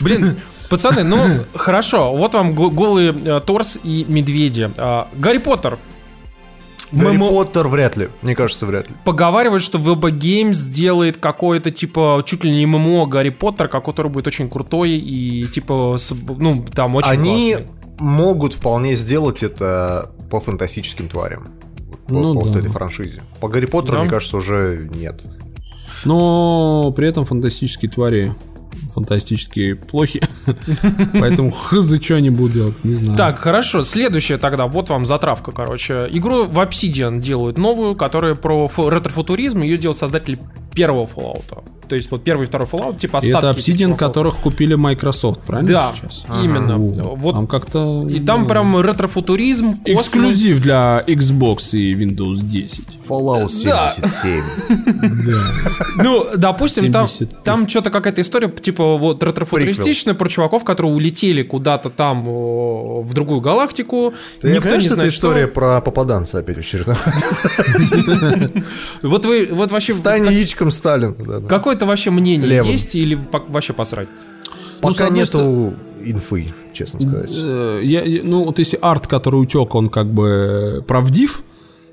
Блин, 0.00 0.36
Пацаны, 0.68 1.04
ну 1.04 1.44
хорошо, 1.54 2.16
вот 2.16 2.34
вам 2.34 2.54
голые 2.54 3.12
э, 3.12 3.40
торс 3.40 3.78
и 3.84 4.06
медведи. 4.08 4.70
А, 4.78 5.08
Гарри 5.14 5.38
Поттер, 5.38 5.78
Гарри 6.94 7.16
ММО 7.16 7.28
Поттер 7.30 7.68
вряд 7.68 7.96
ли. 7.96 8.08
Мне 8.22 8.34
кажется, 8.34 8.66
вряд 8.66 8.88
ли. 8.88 8.94
Поговаривают, 9.04 9.62
что 9.62 9.78
VB 9.78 10.10
Games 10.18 10.54
сделает 10.54 11.18
какое-то 11.18 11.70
типа 11.70 12.22
чуть 12.26 12.44
ли 12.44 12.50
не 12.50 12.66
ММО 12.66 13.06
Гарри 13.06 13.30
Поттер, 13.30 13.68
который 13.68 14.10
будет 14.10 14.26
очень 14.26 14.48
крутой 14.48 14.92
и 14.92 15.46
типа 15.46 15.96
с- 15.98 16.14
ну 16.38 16.52
там 16.74 16.94
очень 16.96 17.10
Они 17.10 17.54
классный. 17.54 17.74
могут 17.98 18.54
вполне 18.54 18.94
сделать 18.94 19.42
это 19.42 20.10
по 20.30 20.40
фантастическим 20.40 21.08
тварям. 21.08 21.48
По, 22.06 22.14
Ну 22.14 22.34
по 22.34 22.40
вот 22.40 22.52
да. 22.52 22.58
этой 22.60 22.70
франшизе. 22.70 23.22
По 23.40 23.48
Гарри 23.48 23.66
Поттеру, 23.66 23.94
Да. 23.96 24.00
мне 24.02 24.10
кажется, 24.10 24.36
уже 24.36 24.88
нет. 24.94 25.22
Но 26.04 26.92
при 26.96 27.08
этом 27.08 27.24
фантастические 27.24 27.90
твари 27.90 28.34
фантастические 28.88 29.76
плохи. 29.76 30.20
Поэтому 31.12 31.50
хз, 31.50 32.00
что 32.02 32.16
они 32.16 32.30
будут 32.30 32.52
делать, 32.52 32.84
не 32.84 32.94
знаю. 32.94 33.16
Так, 33.16 33.38
хорошо. 33.38 33.82
Следующее 33.84 34.38
тогда, 34.38 34.66
вот 34.66 34.88
вам 34.88 35.06
затравка, 35.06 35.52
короче. 35.52 36.08
Игру 36.10 36.46
в 36.46 36.58
Obsidian 36.58 37.20
делают 37.20 37.58
новую, 37.58 37.94
которая 37.94 38.34
про 38.34 38.68
фу- 38.68 38.88
ретро-футуризм. 38.88 39.62
Ее 39.62 39.78
делают 39.78 39.98
создатели 39.98 40.38
первого 40.74 41.04
Fallout. 41.04 41.62
То 41.88 41.96
есть 41.96 42.10
вот 42.10 42.24
первый 42.24 42.44
и 42.44 42.46
второй 42.46 42.66
Fallout, 42.66 42.96
типа 42.98 43.18
И 43.22 43.30
остатки. 43.30 43.60
это 43.60 43.60
Obsidian, 43.60 43.94
которых 43.96 44.36
купили 44.38 44.74
Microsoft, 44.74 45.42
правильно 45.42 45.70
Да, 45.70 45.92
сейчас? 45.94 46.24
именно. 46.42 46.76
О, 46.76 47.14
Вот 47.14 47.34
Там 47.34 47.46
как-то... 47.46 48.06
И 48.08 48.20
там 48.20 48.42
ну, 48.42 48.48
прям 48.48 48.80
ретро-футуризм, 48.80 49.76
космос. 49.84 50.06
Эксклюзив 50.06 50.62
для 50.62 51.04
Xbox 51.06 51.76
и 51.76 51.94
Windows 51.94 52.42
10. 52.42 52.84
Fallout 53.06 53.50
Да. 53.64 53.90
77. 53.90 54.42
Ну, 56.02 56.26
допустим, 56.36 56.90
там, 56.90 57.06
70. 57.06 57.42
там 57.44 57.68
что-то 57.68 57.90
какая-то 57.90 58.22
история, 58.22 58.48
типа, 58.48 58.96
вот 58.96 59.22
ретро-футуристичная 59.22 60.14
про 60.14 60.28
чуваков, 60.28 60.64
которые 60.64 60.92
улетели 60.92 61.42
куда-то 61.42 61.90
там 61.90 62.22
в 62.24 63.12
другую 63.12 63.40
галактику. 63.40 64.14
Ты 64.40 64.58
понимаешь, 64.60 64.84
не 64.84 64.88
что 64.88 64.98
это 64.98 65.08
история 65.08 65.46
про 65.46 65.80
попаданца 65.80 66.38
опять 66.38 66.58
очередной? 66.58 66.96
Вот 69.02 69.26
вы, 69.26 69.48
вот 69.50 69.70
вообще... 69.70 69.92
Стань 69.92 70.26
яичком 70.26 70.63
Сталина. 70.70 71.14
да, 71.18 71.38
да. 71.40 71.46
Какое-то 71.48 71.86
вообще 71.86 72.10
мнение 72.10 72.48
Левым. 72.48 72.70
есть 72.72 72.94
или 72.94 73.14
по- 73.14 73.42
вообще 73.48 73.72
посрать? 73.72 74.08
Ну, 74.82 74.88
Пока 74.88 75.06
одной 75.06 75.20
нету 75.20 75.74
инфы, 76.04 76.52
честно 76.72 77.00
сказать. 77.00 77.30
Э, 77.34 77.80
я- 77.82 78.02
я- 78.02 78.22
ну, 78.22 78.44
вот 78.44 78.58
если 78.58 78.78
арт, 78.82 79.06
который 79.06 79.36
утек, 79.36 79.74
он 79.74 79.88
как 79.88 80.12
бы 80.12 80.84
правдив, 80.86 81.42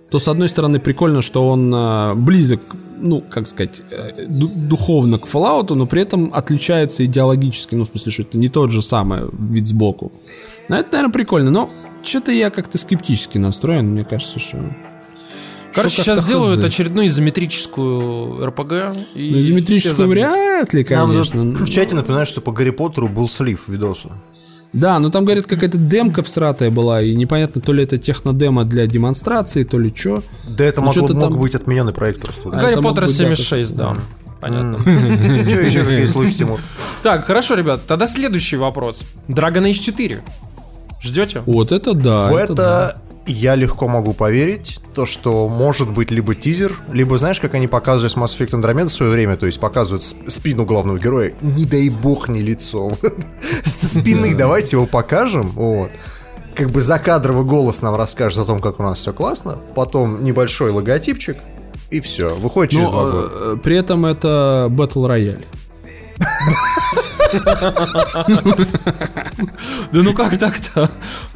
то, 0.10 0.20
с 0.20 0.28
одной 0.28 0.50
стороны, 0.50 0.80
прикольно, 0.80 1.22
что 1.22 1.48
он 1.48 1.74
э, 1.74 2.14
близок, 2.16 2.60
ну, 3.00 3.22
как 3.22 3.48
сказать, 3.48 3.82
э, 3.92 4.26
ду- 4.28 4.52
духовно 4.54 5.18
к 5.20 5.26
Fallout, 5.28 5.74
но 5.74 5.86
при 5.86 6.02
этом 6.02 6.32
отличается 6.34 7.06
идеологически, 7.06 7.76
ну, 7.76 7.86
в 7.86 7.88
смысле, 7.88 8.12
что 8.12 8.22
это 8.24 8.38
не 8.38 8.50
тот 8.50 8.72
же 8.72 8.82
самый 8.82 9.22
вид 9.40 9.66
сбоку. 9.66 10.12
Ну, 10.68 10.76
это, 10.76 10.90
наверное, 10.92 11.14
прикольно, 11.14 11.50
но 11.52 11.70
что-то 12.04 12.32
я 12.34 12.50
как-то 12.50 12.78
скептически 12.78 13.38
настроен, 13.38 13.88
мне 13.92 14.04
кажется, 14.04 14.40
что... 14.40 14.58
Короче, 15.74 16.02
что 16.02 16.16
сейчас 16.16 16.20
хз. 16.26 16.64
очередную 16.64 17.08
изометрическую 17.08 18.46
РПГ. 18.46 18.72
И 19.16 19.30
Ну, 19.32 19.40
изометрическую 19.40 20.08
вряд 20.10 20.74
ли, 20.74 20.86
Нам 20.90 21.10
конечно. 21.12 21.44
тут 21.58 21.62
в 21.68 21.72
чате 21.72 21.96
напоминают, 21.96 22.28
что 22.30 22.42
по 22.42 22.52
Гарри 22.52 22.72
Поттеру 22.72 23.08
был 23.10 23.30
слив 23.30 23.68
видоса. 23.68 24.10
Да, 24.74 25.00
но 25.00 25.10
там, 25.10 25.26
говорят, 25.26 25.48
какая-то 25.48 25.78
демка 25.78 26.24
всратая 26.24 26.70
была, 26.72 27.02
и 27.02 27.14
непонятно, 27.14 27.60
то 27.62 27.74
ли 27.74 27.84
это 27.84 27.98
технодемо 27.98 28.64
для 28.64 28.88
демонстрации, 28.88 29.64
то 29.66 29.78
ли 29.78 29.94
что. 29.94 30.24
Да 30.48 30.64
это 30.64 30.80
Ну, 30.80 30.88
могло, 30.88 31.04
что-то 31.08 31.14
мог 31.20 31.30
там- 31.32 31.40
быть 31.40 31.56
отмененный 31.56 31.92
проект 31.94 32.22
просто. 32.22 32.50
А 32.50 32.62
Гарри 32.62 32.74
это 32.74 32.82
Поттер 32.82 33.06
быть, 33.06 33.18
да, 33.18 33.24
76, 33.26 33.76
да. 33.76 33.98
Понятно. 34.40 34.80
Че 35.50 35.62
еще 35.68 35.84
какие 35.84 36.06
слухи, 36.06 36.34
Тимур? 36.34 36.62
Так, 37.04 37.26
хорошо, 37.26 37.56
ребят, 37.56 37.82
тогда 37.86 38.08
следующий 38.08 38.56
вопрос. 38.58 39.02
Dragon 39.28 39.70
Age 39.70 39.74
4. 39.80 40.24
Ждете? 41.02 41.44
Вот 41.46 41.72
это 41.72 41.94
да. 41.94 42.32
В 42.32 42.36
это 42.36 42.54
да. 42.54 42.96
Я 43.32 43.56
легко 43.56 43.88
могу 43.88 44.14
поверить, 44.14 44.80
то, 44.94 45.06
что 45.06 45.48
может 45.48 45.90
быть 45.90 46.12
либо 46.12 46.36
тизер, 46.36 46.74
либо, 46.92 47.18
знаешь, 47.18 47.40
как 47.40 47.54
они 47.54 47.68
показывали 47.68 48.12
с 48.12 48.16
Mass 48.16 48.38
Effect 48.38 48.52
Andromeda 48.60 48.88
в 48.88 48.94
свое 48.94 49.12
время, 49.12 49.38
то 49.38 49.46
есть 49.46 49.60
показывают 49.60 50.04
спину 50.28 50.66
главного 50.66 51.00
героя, 51.00 51.34
не 51.42 51.66
дай 51.66 51.90
бог 51.90 52.30
не 52.30 52.42
лицо. 52.42 52.98
Со 53.66 53.88
спины 53.88 54.36
давайте 54.36 54.76
его 54.76 54.86
покажем, 54.86 55.52
вот. 55.52 55.90
Как 56.56 56.70
бы 56.70 56.82
закадровый 56.82 57.46
голос 57.46 57.82
нам 57.82 57.96
расскажет 57.96 58.40
о 58.40 58.46
том, 58.46 58.60
как 58.60 58.80
у 58.80 58.84
нас 58.84 59.00
все 59.00 59.14
классно, 59.14 59.58
потом 59.76 60.24
небольшой 60.24 60.72
логотипчик, 60.72 61.38
и 61.90 62.02
все, 62.02 62.36
выходит 62.36 62.72
через 62.74 62.90
два 62.90 63.06
Но 63.06 63.12
года. 63.12 63.30
э, 63.54 63.58
при 63.64 63.78
этом 63.78 64.06
это 64.06 64.68
Battle 64.70 65.08
Royale. 65.08 65.46
Да 69.92 70.02
ну 70.04 70.14
как 70.14 70.38
так-то? 70.38 70.90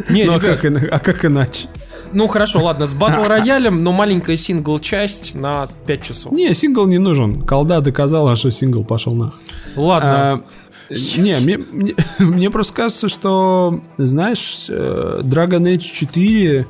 Не, 0.09 0.25
Ну 0.25 0.35
а 0.35 0.39
как, 0.39 0.65
ина- 0.65 0.87
а 0.91 0.99
как 0.99 1.25
иначе? 1.25 1.67
Ну 2.15 2.27
хорошо, 2.27 2.63
ладно, 2.63 2.87
с 2.87 2.93
батл 2.93 3.23
роялем, 3.23 3.83
но 3.83 3.91
маленькая 3.91 4.37
сингл-часть 4.37 5.35
на 5.35 5.67
5 5.85 6.01
часов. 6.01 6.31
Не, 6.31 6.53
сингл 6.53 6.87
не 6.87 6.97
нужен. 6.97 7.41
Колда 7.41 7.81
доказала, 7.81 8.35
что 8.35 8.51
сингл 8.51 8.83
пошел 8.83 9.13
нах. 9.13 9.39
Ладно. 9.75 10.09
А, 10.09 10.43
Не, 10.89 11.37
мне, 11.41 11.57
мне, 11.57 11.95
мне 12.19 12.49
просто 12.49 12.73
кажется, 12.73 13.09
что, 13.09 13.81
знаешь, 13.97 14.65
э, 14.69 15.21
Dragon 15.23 15.63
Age 15.63 15.79
4, 15.79 16.59
э, 16.59 16.65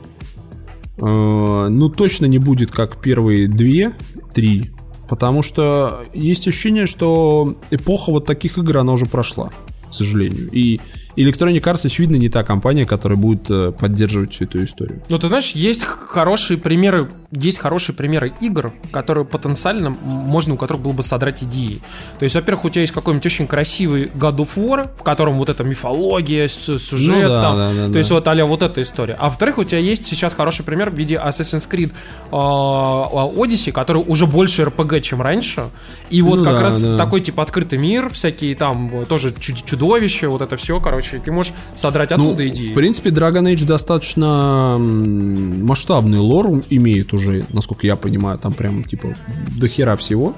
ну, 0.98 1.90
точно 1.90 2.26
не 2.26 2.40
будет 2.40 2.72
как 2.72 3.00
первые 3.02 3.48
две, 3.48 3.94
три, 4.34 4.72
Потому 5.08 5.44
что 5.44 6.02
есть 6.14 6.48
ощущение, 6.48 6.88
что 6.88 7.56
эпоха 7.70 8.12
вот 8.12 8.26
таких 8.26 8.58
игр, 8.58 8.78
она 8.78 8.94
уже 8.94 9.06
прошла, 9.06 9.52
к 9.90 9.94
сожалению. 9.94 10.50
И 10.52 10.82
Electronic 11.16 11.62
Arts, 11.62 11.86
очевидно, 11.86 12.16
не 12.18 12.30
та 12.30 12.44
компания, 12.44 12.86
которая 12.86 13.18
будет 13.18 13.50
э, 13.50 13.72
поддерживать 13.72 14.34
всю 14.34 14.46
эту 14.46 14.64
историю. 14.64 15.02
Ну, 15.10 15.18
ты 15.18 15.28
знаешь, 15.28 15.52
есть 15.52 15.84
хорошие 15.84 16.58
примеры, 16.58 17.10
есть 17.32 17.60
хорошие 17.60 17.96
примеры 17.96 18.34
игр, 18.42 18.72
которые 18.92 19.26
потенциально 19.26 19.90
можно 19.90 20.56
у 20.56 20.58
которых 20.58 20.82
было 20.84 20.94
бы 20.94 21.04
содрать 21.04 21.44
идеи. 21.44 21.82
То 22.20 22.24
есть, 22.24 22.36
во-первых, 22.36 22.66
у 22.66 22.70
тебя 22.70 22.82
есть 22.82 22.94
какой-нибудь 22.94 23.26
очень 23.26 23.48
красивый 23.48 24.06
God 24.14 24.38
of 24.38 24.50
War, 24.56 24.90
в 24.98 25.04
котором 25.04 25.34
вот 25.36 25.50
эта 25.50 25.64
мифология, 25.64 26.48
сюжет, 26.48 27.24
Ну 27.24 27.28
да, 27.30 27.42
там, 27.42 27.58
да, 27.58 27.74
да, 27.74 27.86
то 27.88 27.94
да. 27.94 28.00
есть 28.00 28.12
вот 28.12 28.28
а 28.28 28.46
вот 28.46 28.62
эта 28.62 28.82
история. 28.82 29.16
А 29.20 29.26
во-вторых, 29.26 29.58
у 29.58 29.64
тебя 29.64 29.80
есть 29.80 30.06
сейчас 30.06 30.34
хороший 30.34 30.64
пример 30.66 30.90
в 30.90 30.96
виде 30.96 31.16
Assassin's 31.16 31.70
Creed 31.70 31.92
э, 32.32 32.36
Odyssey, 32.36 33.72
который 33.72 34.04
уже 34.06 34.26
больше 34.26 34.64
RPG, 34.64 35.02
чем 35.02 35.22
раньше. 35.22 35.70
И 36.10 36.22
вот 36.22 36.40
Ну 36.40 36.44
как 36.46 36.54
да, 36.56 36.62
раз 36.62 36.82
да. 36.82 36.98
такой 36.98 37.22
типа 37.22 37.44
открытый 37.44 37.80
мир, 37.80 38.10
всякие 38.10 38.56
там 38.56 39.06
тоже 39.08 39.30
чуд- 39.30 39.64
чудовища, 39.66 40.30
вот 40.30 40.42
это 40.42 40.56
все, 40.58 40.80
короче, 40.80 41.05
ты 41.24 41.32
можешь 41.32 41.54
содрать 41.76 42.10
Ну, 42.12 42.16
оттуда 42.30 42.48
идеи. 42.48 42.72
в 42.72 42.74
принципе, 42.74 43.10
Dragon 43.10 43.44
Age 43.54 43.66
достаточно 43.66 44.78
масштабный 44.80 46.20
лор 46.20 46.62
имеет 46.70 47.14
уже, 47.14 47.46
насколько 47.52 47.88
я 47.88 47.96
понимаю, 47.96 48.38
там 48.38 48.54
прям 48.54 48.84
типа 48.84 49.10
до 49.58 49.68
хера 49.68 49.96
всего. 49.98 50.34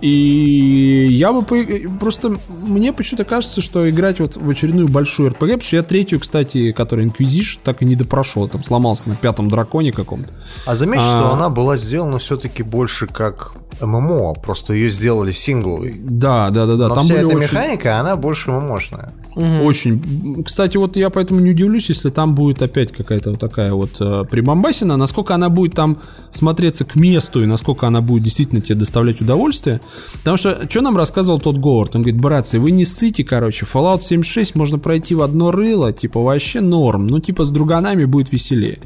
И 0.00 1.06
я 1.10 1.32
бы 1.32 1.42
по- 1.42 1.98
просто 1.98 2.36
мне 2.66 2.92
почему-то 2.92 3.24
кажется, 3.24 3.62
что 3.62 3.88
играть 3.88 4.20
вот 4.20 4.36
в 4.36 4.50
очередную 4.50 4.86
большую 4.88 5.30
RPG, 5.30 5.34
потому 5.38 5.60
что 5.62 5.76
я 5.76 5.82
третью, 5.82 6.20
кстати, 6.20 6.72
которая 6.72 7.06
Inquisition, 7.06 7.58
так 7.64 7.80
и 7.80 7.86
не 7.86 7.94
допрошел, 7.96 8.46
там 8.48 8.62
сломался 8.62 9.08
на 9.08 9.16
пятом 9.16 9.48
драконе 9.48 9.92
каком-то. 9.92 10.28
А 10.66 10.76
заметь, 10.76 11.00
А. 11.02 11.04
что 11.04 11.32
она 11.32 11.48
была 11.48 11.78
сделана 11.78 12.18
все-таки 12.18 12.62
больше 12.62 13.06
как 13.06 13.52
ММО, 13.80 14.34
просто 14.34 14.74
ее 14.74 14.90
сделали 14.90 15.32
сингловой. 15.32 15.94
Да, 15.98 16.50
да, 16.50 16.66
да, 16.66 16.76
да. 16.76 16.88
Но 16.88 16.94
там 16.96 17.04
вся 17.04 17.14
эта 17.14 17.26
очень- 17.28 17.38
механика, 17.38 17.98
она 17.98 18.16
больше 18.16 18.50
ММОшная. 18.50 19.12
Очень. 19.36 20.44
Кстати, 20.44 20.76
вот 20.76 20.96
я 20.96 21.10
поэтому 21.10 21.40
не 21.40 21.50
удивлюсь, 21.50 21.88
если 21.88 22.10
там 22.10 22.34
будет 22.34 22.62
опять 22.62 22.92
какая-то 22.92 23.32
вот 23.32 23.40
такая 23.40 23.72
вот 23.72 23.96
э, 23.98 24.24
прибамбасина. 24.30 24.96
Насколько 24.96 25.34
она 25.34 25.48
будет 25.48 25.74
там 25.74 25.98
смотреться 26.30 26.84
к 26.84 26.94
месту 26.94 27.42
и 27.42 27.46
насколько 27.46 27.86
она 27.86 28.00
будет 28.00 28.22
действительно 28.22 28.60
тебе 28.60 28.76
доставлять 28.76 29.20
удовольствие. 29.20 29.80
Потому 30.18 30.36
что, 30.36 30.66
что 30.68 30.80
нам 30.82 30.96
рассказывал 30.96 31.40
тот 31.40 31.58
Говард? 31.58 31.96
Он 31.96 32.02
говорит, 32.02 32.20
братцы, 32.20 32.60
вы 32.60 32.70
не 32.70 32.84
ссыте, 32.84 33.24
короче, 33.24 33.66
Fallout 33.66 34.02
76 34.02 34.54
можно 34.54 34.78
пройти 34.78 35.14
в 35.14 35.22
одно 35.22 35.50
рыло, 35.50 35.92
типа 35.92 36.22
вообще 36.22 36.60
норм. 36.60 37.08
Ну, 37.08 37.18
типа 37.18 37.44
с 37.44 37.50
друганами 37.50 38.04
будет 38.04 38.30
веселее. 38.30 38.78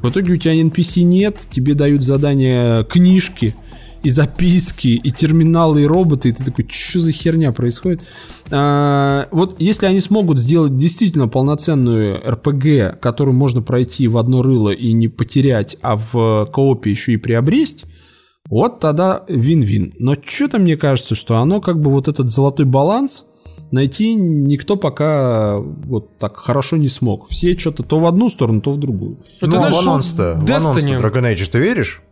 В 0.00 0.10
итоге 0.10 0.34
у 0.34 0.36
тебя 0.36 0.54
NPC 0.54 1.02
нет, 1.02 1.40
тебе 1.50 1.74
дают 1.74 2.04
задания 2.04 2.84
книжки, 2.84 3.56
и 4.02 4.10
записки, 4.10 4.88
и 4.88 5.10
терминалы, 5.10 5.82
и 5.82 5.86
роботы, 5.86 6.28
и 6.28 6.32
ты 6.32 6.44
такой, 6.44 6.66
что 6.70 7.00
за 7.00 7.12
херня 7.12 7.52
происходит? 7.52 8.02
А, 8.50 9.28
вот 9.30 9.56
если 9.58 9.86
они 9.86 10.00
смогут 10.00 10.38
сделать 10.38 10.76
действительно 10.76 11.28
полноценную 11.28 12.20
РПГ, 12.28 13.00
которую 13.00 13.34
можно 13.34 13.62
пройти 13.62 14.08
в 14.08 14.16
одно 14.16 14.42
рыло 14.42 14.70
и 14.70 14.92
не 14.92 15.08
потерять, 15.08 15.76
а 15.82 15.96
в 15.96 16.48
коопе 16.52 16.90
еще 16.90 17.12
и 17.12 17.16
приобресть, 17.16 17.84
вот 18.48 18.80
тогда 18.80 19.24
вин-вин. 19.28 19.92
Но 19.98 20.14
что-то 20.22 20.58
мне 20.58 20.76
кажется, 20.76 21.14
что 21.14 21.36
оно 21.36 21.60
как 21.60 21.80
бы 21.80 21.90
вот 21.90 22.08
этот 22.08 22.30
золотой 22.30 22.64
баланс 22.64 23.26
найти 23.70 24.14
никто 24.14 24.76
пока 24.76 25.58
вот 25.58 26.18
так 26.18 26.36
хорошо 26.36 26.76
не 26.76 26.88
смог. 26.88 27.28
Все 27.28 27.56
что-то 27.58 27.82
то 27.82 27.98
в 28.00 28.06
одну 28.06 28.30
сторону, 28.30 28.60
то 28.60 28.72
в 28.72 28.78
другую. 28.78 29.18
Ну, 29.40 29.48
Ну, 29.48 29.50
ты 29.50 29.56
а 29.56 29.60
знаешь, 29.60 29.74
в 29.74 29.78
анонс-то, 29.78 30.40
в 30.40 30.50
анонс-то 30.50 30.94
Dragon 30.94 31.34
Age 31.34 31.50
ты 31.50 31.58
веришь? 31.58 32.02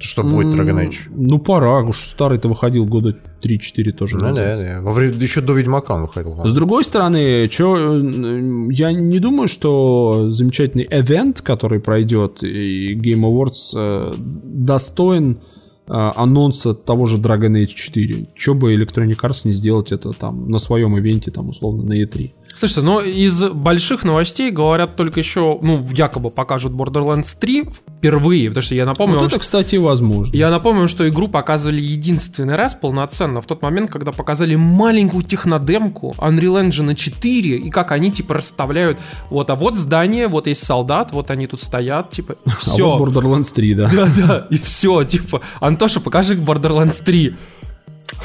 Что 0.00 0.22
будет 0.22 0.46
Dragon 0.46 0.88
Age? 0.88 0.98
Ну, 1.10 1.38
пора, 1.38 1.82
уж 1.82 1.98
старый-то 1.98 2.48
выходил 2.48 2.86
года 2.86 3.14
3-4 3.42 3.92
тоже 3.92 4.16
Ну 4.16 4.34
да, 4.34 4.56
да. 4.56 4.80
Во 4.82 4.92
время, 4.92 5.14
еще 5.14 5.40
до 5.40 5.52
Ведьмака 5.52 5.94
он 5.94 6.02
выходил. 6.02 6.36
С 6.44 6.52
другой 6.52 6.84
стороны, 6.84 7.48
чё, 7.48 7.76
э, 7.76 8.72
я 8.72 8.92
не 8.92 9.18
думаю, 9.18 9.48
что 9.48 10.30
замечательный 10.30 10.86
эвент, 10.90 11.42
который 11.42 11.80
пройдет, 11.80 12.42
и 12.42 12.94
Game 12.94 13.22
Awards 13.22 13.76
э, 13.76 14.14
достоин 14.44 15.40
э, 15.86 15.92
анонса 15.92 16.74
того 16.74 17.06
же 17.06 17.18
Dragon 17.18 17.52
Age 17.62 17.74
4. 17.74 18.26
Че 18.34 18.54
бы 18.54 18.74
Electronic 18.74 19.18
Arts 19.20 19.42
не 19.44 19.52
сделать 19.52 19.92
это 19.92 20.12
там 20.12 20.50
на 20.50 20.58
своем 20.58 20.98
ивенте, 20.98 21.30
там 21.30 21.48
условно 21.50 21.82
на 21.82 22.00
E3. 22.02 22.32
Слушайте, 22.60 22.82
но 22.82 23.00
из 23.00 23.42
больших 23.48 24.04
новостей 24.04 24.50
говорят 24.50 24.94
только 24.94 25.18
еще, 25.20 25.58
ну, 25.62 25.82
якобы 25.92 26.30
покажут 26.30 26.72
Borderlands 26.74 27.34
3 27.40 27.64
впервые, 27.98 28.48
потому 28.50 28.62
что 28.62 28.74
я 28.74 28.84
напомню, 28.84 29.14
Вот 29.16 29.22
это, 29.22 29.30
что- 29.30 29.40
кстати, 29.40 29.76
возможно. 29.76 30.36
я 30.36 30.50
напомню, 30.50 30.86
что 30.86 31.08
игру 31.08 31.26
показывали 31.28 31.80
единственный 31.80 32.56
раз 32.56 32.74
полноценно 32.74 33.40
в 33.40 33.46
тот 33.46 33.62
момент, 33.62 33.90
когда 33.90 34.12
показали 34.12 34.56
маленькую 34.56 35.22
технодемку 35.22 36.14
Unreal 36.18 36.68
Engine 36.68 36.94
4 36.94 37.56
и 37.56 37.70
как 37.70 37.92
они 37.92 38.10
типа 38.12 38.34
расставляют, 38.34 38.98
вот, 39.30 39.48
а 39.48 39.54
вот 39.54 39.76
здание, 39.78 40.28
вот 40.28 40.46
есть 40.46 40.62
солдат, 40.62 41.12
вот 41.12 41.30
они 41.30 41.46
тут 41.46 41.62
стоят, 41.62 42.10
типа, 42.10 42.34
А 42.44 42.50
все. 42.50 42.96
вот 42.96 43.08
Borderlands 43.10 43.52
3, 43.54 43.74
да. 43.74 43.90
Да-да, 43.90 44.46
и 44.50 44.58
все, 44.58 45.02
типа, 45.04 45.40
Антоша, 45.60 46.00
покажи 46.00 46.34
Borderlands 46.36 47.02
3. 47.02 47.34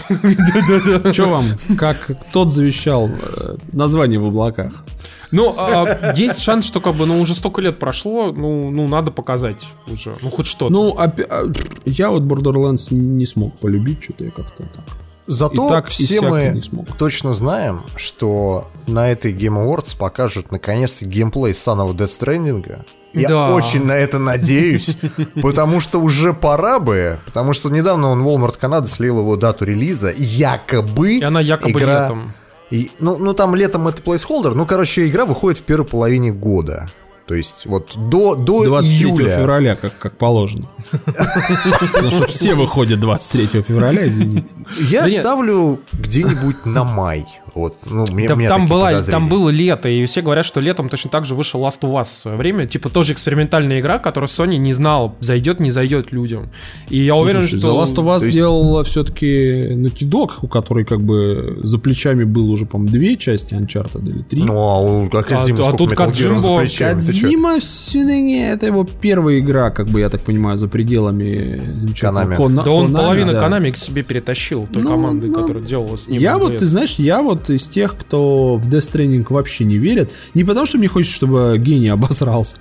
Че 1.14 1.26
вам, 1.26 1.46
как 1.78 2.12
тот 2.32 2.52
завещал 2.52 3.10
э, 3.10 3.56
название 3.72 4.20
в 4.20 4.26
облаках? 4.26 4.84
Ну, 5.32 5.54
а, 5.58 6.14
есть 6.16 6.40
шанс, 6.40 6.66
что 6.66 6.80
как 6.80 6.96
бы, 6.96 7.06
ну, 7.06 7.20
уже 7.20 7.36
столько 7.36 7.62
лет 7.62 7.80
прошло, 7.80 8.32
ну, 8.32 8.72
ну, 8.72 8.88
надо 8.88 9.12
показать 9.12 9.68
уже, 9.92 10.16
ну, 10.22 10.30
хоть 10.30 10.48
что-то. 10.48 10.72
Ну, 10.72 10.96
а, 10.98 11.12
я 11.86 12.10
вот 12.10 12.24
Borderlands 12.24 12.94
не 12.94 13.26
смог 13.26 13.58
полюбить, 13.58 14.04
что-то 14.04 14.26
я 14.26 14.32
как-то 14.32 14.64
так. 14.64 14.86
Зато 15.28 15.66
И 15.66 15.70
так, 15.70 15.88
все 15.88 16.22
мы 16.22 16.52
не 16.54 16.62
смог. 16.62 16.96
точно 16.98 17.34
знаем, 17.34 17.82
что 17.96 18.68
на 18.86 19.10
этой 19.10 19.34
Game 19.34 19.58
Awards 19.58 19.98
покажут 19.98 20.52
наконец-то 20.52 21.06
геймплей 21.06 21.54
Son 21.54 21.78
of 21.78 21.96
Death 21.96 22.10
Stranding. 22.10 22.80
Я 23.16 23.30
Да. 23.30 23.54
очень 23.54 23.86
на 23.86 23.94
это 23.94 24.20
надеюсь, 24.20 24.98
потому 25.42 25.80
что 25.82 26.00
уже 26.02 26.34
пора 26.34 26.80
бы, 26.80 27.18
потому 27.26 27.54
что 27.54 27.70
недавно 27.70 28.10
он 28.10 28.22
Walmart 28.22 28.58
Канада 28.60 28.88
слил 28.88 29.20
его 29.20 29.36
дату 29.38 29.66
релиза, 29.66 30.12
якобы 30.16 31.16
И 31.18 31.24
она 31.24 31.40
якобы 31.42 31.80
игра- 31.80 32.04
летом. 32.04 32.34
И, 32.72 32.92
ну, 33.00 33.18
ну, 33.18 33.34
там 33.34 33.56
летом 33.56 33.88
это 33.88 34.02
placeholder, 34.04 34.54
ну, 34.56 34.66
короче, 34.66 35.08
игра 35.08 35.26
выходит 35.26 35.60
в 35.60 35.64
первой 35.64 35.86
половине 35.86 36.32
года. 36.32 36.90
То 37.28 37.34
есть 37.34 37.66
вот 37.66 37.94
до, 37.96 38.36
до 38.36 38.66
23 38.66 38.98
июля. 38.98 39.38
февраля, 39.38 39.76
как, 39.76 39.98
как 39.98 40.16
положено. 40.18 40.66
Потому 40.92 42.12
что 42.12 42.28
все 42.28 42.54
выходят 42.56 43.00
23 43.00 43.62
февраля, 43.64 44.08
извините. 44.08 44.54
Я 44.80 45.08
ставлю 45.10 45.80
где-нибудь 45.94 46.66
на 46.66 46.84
май. 46.84 47.26
Вот, 47.56 47.78
ну, 47.90 48.06
мне, 48.12 48.28
Да, 48.28 48.36
меня 48.36 48.50
там, 48.50 48.68
была, 48.68 49.02
там 49.02 49.30
было 49.30 49.50
лето, 49.50 49.88
и 49.88 50.06
все 50.06 50.22
говорят, 50.22 50.46
что 50.46 50.60
летом 50.60 50.90
точно 50.90 51.10
так 51.10 51.24
же 51.26 51.36
вышел 51.36 51.62
Last 51.62 51.80
of 51.82 51.94
Us 51.94 52.04
в 52.04 52.08
свое 52.08 52.38
время. 52.38 52.68
Типа 52.68 52.90
тоже 52.90 53.14
экспериментальная 53.14 53.80
игра, 53.80 53.98
которую 53.98 54.28
Sony 54.28 54.58
не 54.58 54.74
знал, 54.74 55.16
зайдет, 55.22 55.62
не 55.62 55.72
зайдет 55.72 56.12
людям. 56.12 56.50
И 56.90 56.98
я 57.02 57.16
уверен, 57.16 57.42
Ну, 57.42 57.48
Слушай, 57.48 57.60
что... 57.60 57.70
The 57.70 57.84
Last 57.84 57.96
of 57.96 58.06
Us 58.08 58.16
есть- 58.16 58.32
сделала 58.32 58.84
все-таки 58.84 59.70
Naughty 59.74 60.08
Dog, 60.10 60.32
у 60.42 60.48
которой 60.48 60.84
как 60.84 61.02
бы 61.02 61.60
за 61.64 61.80
плечами 61.80 62.26
было 62.26 62.52
уже, 62.52 62.66
по-моему, 62.66 62.92
две 62.92 63.16
части 63.16 63.54
Uncharted 63.54 64.06
или 64.10 64.22
три. 64.24 64.44
Ну, 64.44 64.54
а 64.58 64.80
у 64.82 65.06
А- 65.06 65.70
а 65.70 65.74
тут 65.78 65.94
Коджимо- 65.94 66.60
плечами, 66.60 67.00
ты 67.00 67.14
чё? 67.14 67.22
Кадзима 67.22 67.60
всё-таки 67.62 68.38
это 68.40 68.66
его 68.66 68.86
первая 69.02 69.40
игра, 69.40 69.70
как 69.72 69.88
бы, 69.88 70.02
я 70.02 70.10
так 70.10 70.22
понимаю, 70.22 70.58
за 70.58 70.68
пределами 70.68 71.62
замечательного. 71.78 72.36
Кона- 72.36 72.64
Да 72.64 72.72
он 72.72 72.88
Konami, 72.92 72.96
половину 72.98 73.32
да. 73.34 73.48
Konami 73.48 73.72
к 73.72 73.78
себе 73.78 74.04
перетащил, 74.04 74.68
той 74.74 74.84
Ну, 74.84 74.90
команды, 74.90 75.28
ну, 75.28 75.40
которая 75.42 75.64
делала 75.64 75.96
с 75.96 76.08
ним. 76.10 76.22
Я 76.22 76.38
вот, 76.38 76.58
ты 76.58 76.66
знаешь, 76.66 76.96
я 77.00 77.22
вот 77.22 77.45
из 77.54 77.68
тех, 77.68 77.98
кто 77.98 78.58
в 78.58 78.68
Death 78.70 78.92
Stranding 78.92 79.26
вообще 79.30 79.64
не 79.64 79.78
верит. 79.78 80.12
Не 80.34 80.44
потому, 80.44 80.66
что 80.66 80.78
мне 80.78 80.88
хочется, 80.88 81.16
чтобы 81.16 81.58
гений 81.58 81.90
обосрался, 81.90 82.58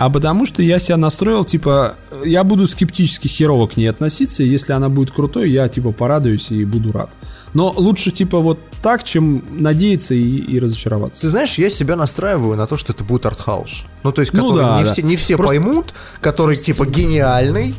а 0.00 0.08
потому 0.08 0.46
что 0.46 0.62
я 0.62 0.78
себя 0.78 0.96
настроил, 0.96 1.44
типа, 1.44 1.96
я 2.24 2.42
буду 2.42 2.66
скептически 2.66 3.28
херово 3.28 3.66
к 3.66 3.76
ней 3.76 3.86
относиться, 3.86 4.42
и 4.42 4.48
если 4.48 4.72
она 4.72 4.88
будет 4.88 5.10
крутой, 5.10 5.50
я, 5.50 5.68
типа, 5.68 5.92
порадуюсь 5.92 6.50
и 6.50 6.64
буду 6.64 6.90
рад. 6.90 7.10
Но 7.52 7.70
лучше, 7.76 8.10
типа, 8.10 8.38
вот 8.38 8.58
так, 8.80 9.04
чем 9.04 9.44
надеяться 9.50 10.14
и, 10.14 10.22
и 10.22 10.58
разочароваться. 10.58 11.20
Ты 11.20 11.28
знаешь, 11.28 11.58
я 11.58 11.68
себя 11.68 11.96
настраиваю 11.96 12.56
на 12.56 12.66
то, 12.66 12.78
что 12.78 12.94
это 12.94 13.04
будет 13.04 13.26
артхаус. 13.26 13.82
Ну, 14.02 14.12
то 14.12 14.22
есть, 14.22 14.32
Ну 14.32 14.40
который 14.48 14.62
да, 14.64 14.78
не, 14.78 14.84
да. 14.84 14.92
все, 14.92 15.02
не 15.02 15.16
все 15.16 15.36
Просто- 15.36 15.60
поймут, 15.60 15.92
который, 16.22 16.56
типа, 16.56 16.86
гениальный. 16.86 17.74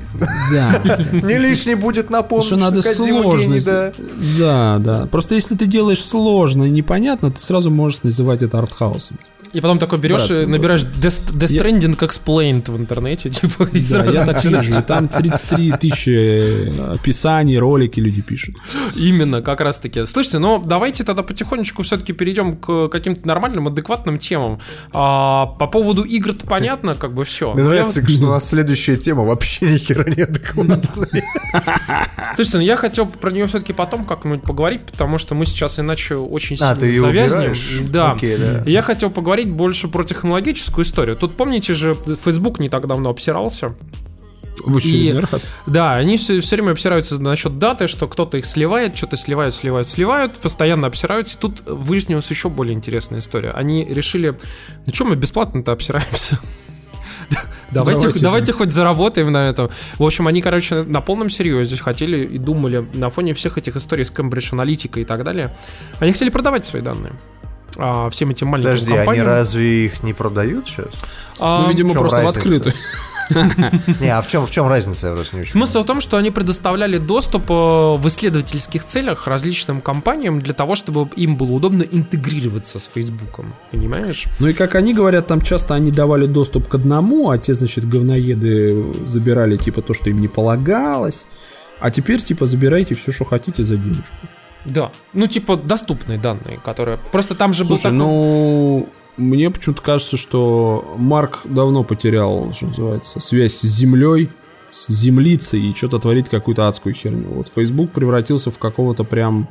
Да. 0.51 0.79
Не 1.11 1.39
лишний 1.39 1.73
будет 1.73 2.11
напомнить, 2.11 2.45
Что 2.45 2.57
надо 2.57 2.83
сложно. 2.83 3.91
Да, 4.37 4.77
да. 4.77 5.07
Просто 5.09 5.33
если 5.33 5.55
ты 5.55 5.65
делаешь 5.65 6.03
сложно 6.05 6.65
и 6.65 6.69
непонятно, 6.69 7.31
ты 7.31 7.41
сразу 7.41 7.71
можешь 7.71 8.03
называть 8.03 8.43
это 8.43 8.59
артхаусом. 8.59 9.17
И 9.53 9.59
потом 9.59 9.79
такой 9.79 9.99
берешь 9.99 10.29
и 10.29 10.45
набираешь 10.45 10.81
Death, 10.83 11.21
Death 11.33 11.49
Stranding 11.51 11.97
Explained 11.99 12.71
в 12.71 12.77
интернете, 12.77 13.29
типа, 13.31 13.63
и 13.73 13.79
Да, 13.79 13.85
сразу 13.85 14.11
я 14.13 14.25
начинаешь. 14.25 14.67
вижу, 14.67 14.81
там 14.81 15.07
33 15.09 15.71
тысячи 15.73 16.91
описаний, 16.93 17.57
ролики 17.57 17.99
люди 17.99 18.21
пишут. 18.21 18.55
Именно, 18.95 19.41
как 19.41 19.59
раз 19.61 19.79
таки. 19.79 20.05
Слушайте, 20.05 20.39
ну 20.39 20.61
давайте 20.63 21.03
тогда 21.03 21.23
потихонечку 21.23 21.83
все-таки 21.83 22.13
перейдем 22.13 22.55
к 22.55 22.87
каким-то 22.87 23.27
нормальным, 23.27 23.67
адекватным 23.67 24.17
темам. 24.19 24.59
А, 24.93 25.47
по 25.47 25.67
поводу 25.67 26.03
игр-то 26.03 26.45
понятно, 26.47 26.95
как 26.95 27.13
бы 27.13 27.25
все. 27.25 27.53
Мне 27.53 27.63
нравится, 27.63 28.07
что 28.07 28.27
у 28.27 28.29
нас 28.29 28.47
следующая 28.47 28.95
тема 28.95 29.23
вообще 29.25 29.65
ни 29.65 29.77
хера 29.77 30.03
не 30.09 30.21
адекватная. 30.23 30.79
Слушайте, 32.35 32.57
ну 32.57 32.63
я 32.63 32.77
хотел 32.77 33.05
про 33.05 33.31
нее 33.31 33.47
все-таки 33.47 33.73
потом 33.73 34.05
как-нибудь 34.05 34.43
поговорить, 34.43 34.85
потому 34.85 35.17
что 35.17 35.35
мы 35.35 35.45
сейчас 35.45 35.79
иначе 35.79 36.15
очень 36.15 36.55
А, 36.55 36.57
сильно 36.57 36.75
ты 36.75 36.85
её 36.87 37.01
завязнем. 37.01 37.39
убираешь? 37.39 37.79
Да. 37.89 38.11
Окей, 38.13 38.37
да. 38.37 38.63
Я 38.65 38.81
хотел 38.81 39.09
поговорить 39.09 39.40
больше 39.49 39.87
про 39.87 40.03
технологическую 40.03 40.85
историю. 40.85 41.15
Тут 41.15 41.35
помните 41.35 41.73
же, 41.73 41.95
Facebook 42.23 42.59
не 42.59 42.69
так 42.69 42.87
давно 42.87 43.09
обсирался. 43.09 43.75
В 44.63 44.77
И- 44.79 45.11
раз. 45.13 45.55
Да, 45.65 45.95
они 45.95 46.17
все, 46.17 46.39
время 46.39 46.71
обсираются 46.71 47.19
насчет 47.21 47.57
даты, 47.57 47.87
что 47.87 48.07
кто-то 48.07 48.37
их 48.37 48.45
сливает, 48.45 48.95
что-то 48.95 49.17
сливают, 49.17 49.55
сливают, 49.55 49.87
сливают, 49.87 50.37
постоянно 50.37 50.87
обсираются. 50.87 51.35
И 51.35 51.39
тут 51.39 51.61
выяснилась 51.65 52.29
еще 52.29 52.49
более 52.49 52.75
интересная 52.75 53.19
история. 53.19 53.51
Они 53.51 53.85
решили, 53.85 54.37
ну 54.85 54.93
что 54.93 55.05
мы 55.05 55.15
бесплатно-то 55.15 55.71
обсираемся? 55.71 56.39
Давайте, 57.71 58.01
Давайте, 58.01 58.19
давайте, 58.19 58.51
хоть 58.51 58.73
заработаем 58.73 59.31
на 59.31 59.47
этом. 59.47 59.69
В 59.97 60.03
общем, 60.03 60.27
они, 60.27 60.41
короче, 60.41 60.83
на 60.83 60.99
полном 60.99 61.29
серьезе 61.29 61.77
хотели 61.77 62.25
и 62.25 62.37
думали 62.37 62.85
на 62.93 63.09
фоне 63.09 63.33
всех 63.33 63.57
этих 63.57 63.77
историй 63.77 64.03
с 64.03 64.11
Cambridge 64.11 64.51
Analytica 64.51 64.99
и 64.99 65.05
так 65.05 65.23
далее. 65.23 65.55
Они 65.99 66.11
хотели 66.11 66.29
продавать 66.29 66.65
свои 66.65 66.81
данные 66.81 67.13
а, 67.77 68.09
всем 68.09 68.29
этим 68.31 68.47
маленьким 68.47 68.71
Подожди, 68.71 68.91
они 68.91 68.97
компаниям. 68.97 69.25
разве 69.25 69.85
их 69.85 70.03
не 70.03 70.13
продают 70.13 70.67
сейчас? 70.67 70.87
А, 71.39 71.63
Ну, 71.63 71.69
видимо, 71.69 71.89
в 71.91 71.93
просто 71.93 72.21
в 72.21 72.25
разница? 72.25 72.39
открытую. 72.39 72.73
Не, 74.01 74.09
а 74.09 74.21
в 74.21 74.27
чем, 74.27 74.45
в 74.45 74.51
чем 74.51 74.67
разница, 74.67 75.07
я 75.07 75.13
просто 75.13 75.35
не 75.37 75.43
очень 75.43 75.53
Смысл 75.53 75.83
в 75.83 75.85
том, 75.85 76.01
что 76.01 76.17
они 76.17 76.31
предоставляли 76.31 76.97
доступ 76.97 77.49
э, 77.49 77.53
в 77.53 78.01
исследовательских 78.07 78.83
целях 78.83 79.25
различным 79.25 79.79
компаниям 79.79 80.41
для 80.41 80.53
того, 80.53 80.75
чтобы 80.75 81.07
им 81.15 81.37
было 81.37 81.53
удобно 81.53 81.83
интегрироваться 81.83 82.77
с 82.79 82.89
Фейсбуком. 82.93 83.53
Понимаешь? 83.71 84.25
Ну 84.39 84.47
и 84.49 84.53
как 84.53 84.75
они 84.75 84.93
говорят, 84.93 85.27
там 85.27 85.41
часто 85.41 85.75
они 85.75 85.91
давали 85.91 86.25
доступ 86.25 86.67
к 86.67 86.75
одному, 86.75 87.29
а 87.29 87.37
те, 87.37 87.53
значит, 87.53 87.87
говноеды 87.87 88.83
забирали 89.07 89.55
типа 89.55 89.81
то, 89.81 89.93
что 89.93 90.09
им 90.09 90.19
не 90.19 90.27
полагалось. 90.27 91.25
А 91.79 91.89
теперь 91.89 92.21
типа 92.21 92.45
забирайте 92.45 92.95
все, 92.95 93.11
что 93.13 93.23
хотите 93.23 93.63
за 93.63 93.77
денежку. 93.77 94.13
Да. 94.65 94.91
Ну, 95.13 95.27
типа, 95.27 95.57
доступные 95.57 96.19
данные, 96.19 96.59
которые... 96.63 96.99
Просто 97.11 97.35
там 97.35 97.53
же 97.53 97.63
был 97.63 97.77
Слушай, 97.77 97.83
такой... 97.83 97.97
ну 97.97 98.89
мне 99.17 99.49
почему-то 99.49 99.81
кажется, 99.81 100.17
что 100.17 100.85
Марк 100.97 101.41
давно 101.45 101.83
потерял, 101.83 102.53
что 102.53 102.67
называется, 102.67 103.19
связь 103.19 103.53
с 103.53 103.63
землей, 103.63 104.29
с 104.71 104.87
землицей 104.89 105.69
и 105.69 105.73
что-то 105.75 105.99
творит 105.99 106.29
какую-то 106.29 106.67
адскую 106.67 106.95
херню. 106.95 107.27
Вот 107.29 107.49
Facebook 107.49 107.91
превратился 107.91 108.51
в 108.51 108.57
какого-то 108.57 109.03
прям 109.03 109.49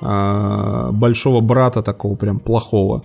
а, 0.00 0.90
большого 0.92 1.40
брата 1.40 1.82
такого 1.82 2.16
прям 2.16 2.40
плохого. 2.40 3.04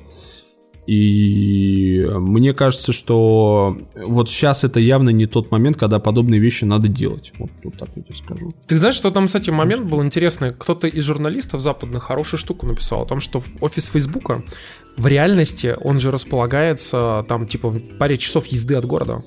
И 0.87 2.05
мне 2.09 2.53
кажется, 2.53 2.91
что 2.91 3.77
вот 3.95 4.29
сейчас 4.29 4.63
это 4.63 4.79
явно 4.79 5.09
не 5.09 5.27
тот 5.27 5.51
момент, 5.51 5.77
когда 5.77 5.99
подобные 5.99 6.39
вещи 6.39 6.65
надо 6.65 6.87
делать. 6.87 7.33
Вот 7.37 7.51
тут 7.61 7.77
так 7.77 7.89
я 7.95 8.01
тебе 8.01 8.15
скажу. 8.15 8.51
Ты 8.67 8.77
знаешь, 8.77 8.95
что 8.95 9.11
там, 9.11 9.27
кстати, 9.27 9.51
момент 9.51 9.89
был 9.89 10.03
интересный? 10.03 10.51
Кто-то 10.51 10.87
из 10.87 11.03
журналистов 11.03 11.61
западных 11.61 12.03
хорошую 12.03 12.39
штуку 12.39 12.65
написал 12.65 13.03
о 13.03 13.05
том, 13.05 13.19
что 13.19 13.43
офис 13.59 13.87
Фейсбука 13.87 14.43
в 14.97 15.07
реальности 15.07 15.75
он 15.81 15.99
же 15.99 16.11
располагается 16.11 17.23
там 17.27 17.47
типа 17.47 17.69
в 17.69 17.79
паре 17.97 18.17
часов 18.17 18.47
езды 18.47 18.75
от 18.75 18.85
города. 18.85 19.23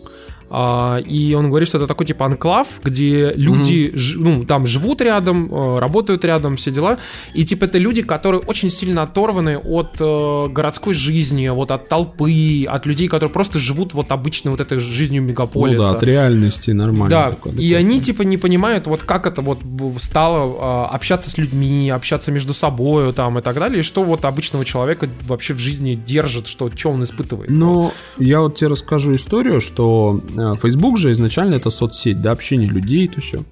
А, 0.56 0.98
и 0.98 1.34
он 1.34 1.48
говорит, 1.48 1.68
что 1.68 1.78
это 1.78 1.86
такой 1.88 2.06
типа 2.06 2.26
анклав, 2.26 2.68
где 2.84 3.32
люди 3.34 3.90
ж- 3.96 4.16
ну, 4.18 4.44
там 4.44 4.66
живут 4.66 5.00
рядом, 5.00 5.52
э, 5.52 5.78
работают 5.80 6.24
рядом, 6.24 6.54
все 6.54 6.70
дела. 6.70 6.98
И 7.34 7.44
типа 7.44 7.64
это 7.64 7.78
люди, 7.78 8.02
которые 8.02 8.40
очень 8.40 8.70
сильно 8.70 9.02
оторваны 9.02 9.58
от 9.58 9.96
э, 9.98 10.46
городской 10.50 10.94
жизни, 10.94 11.48
вот 11.48 11.70
от 11.72 11.88
толпы, 11.88 12.64
от 12.66 12.86
людей, 12.86 13.08
которые 13.08 13.30
просто 13.30 13.58
живут 13.58 13.94
вот 13.94 14.12
обычной 14.12 14.50
вот 14.52 14.60
этой 14.60 14.78
жизнью 14.78 15.22
Ну 15.22 15.28
мегаполиса. 15.28 15.90
да, 15.90 15.96
от 15.96 16.02
реальности 16.04 16.70
нормально. 16.70 17.08
Да, 17.10 17.30
такой, 17.30 17.52
и 17.52 17.74
они 17.74 18.00
типа 18.00 18.22
не 18.22 18.36
понимают, 18.36 18.86
вот 18.86 19.02
как 19.02 19.26
это 19.26 19.42
вот 19.42 19.58
стало 19.98 20.56
а, 20.60 20.86
общаться 20.92 21.30
с 21.30 21.38
людьми, 21.38 21.90
общаться 21.90 22.30
между 22.30 22.54
собой 22.54 23.12
там 23.12 23.38
и 23.38 23.42
так 23.42 23.56
далее, 23.56 23.80
и 23.80 23.82
что 23.82 24.04
вот 24.04 24.24
обычного 24.24 24.64
человека 24.64 25.08
вообще 25.26 25.54
в 25.54 25.58
жизни 25.58 25.94
держит, 25.94 26.46
что, 26.46 26.70
что 26.74 26.90
он 26.90 27.02
испытывает. 27.02 27.50
Но 27.50 27.92
я 28.18 28.40
вот 28.40 28.56
тебе 28.56 28.68
расскажу 28.68 29.14
историю, 29.16 29.60
что 29.60 30.20
э, 30.36 30.43
Facebook 30.60 30.98
же 30.98 31.12
изначально 31.12 31.54
это 31.54 31.70
соцсеть, 31.70 32.20
да, 32.20 32.32
общение 32.32 32.68
людей, 32.68 33.08
то 33.08 33.20
все. 33.20 33.44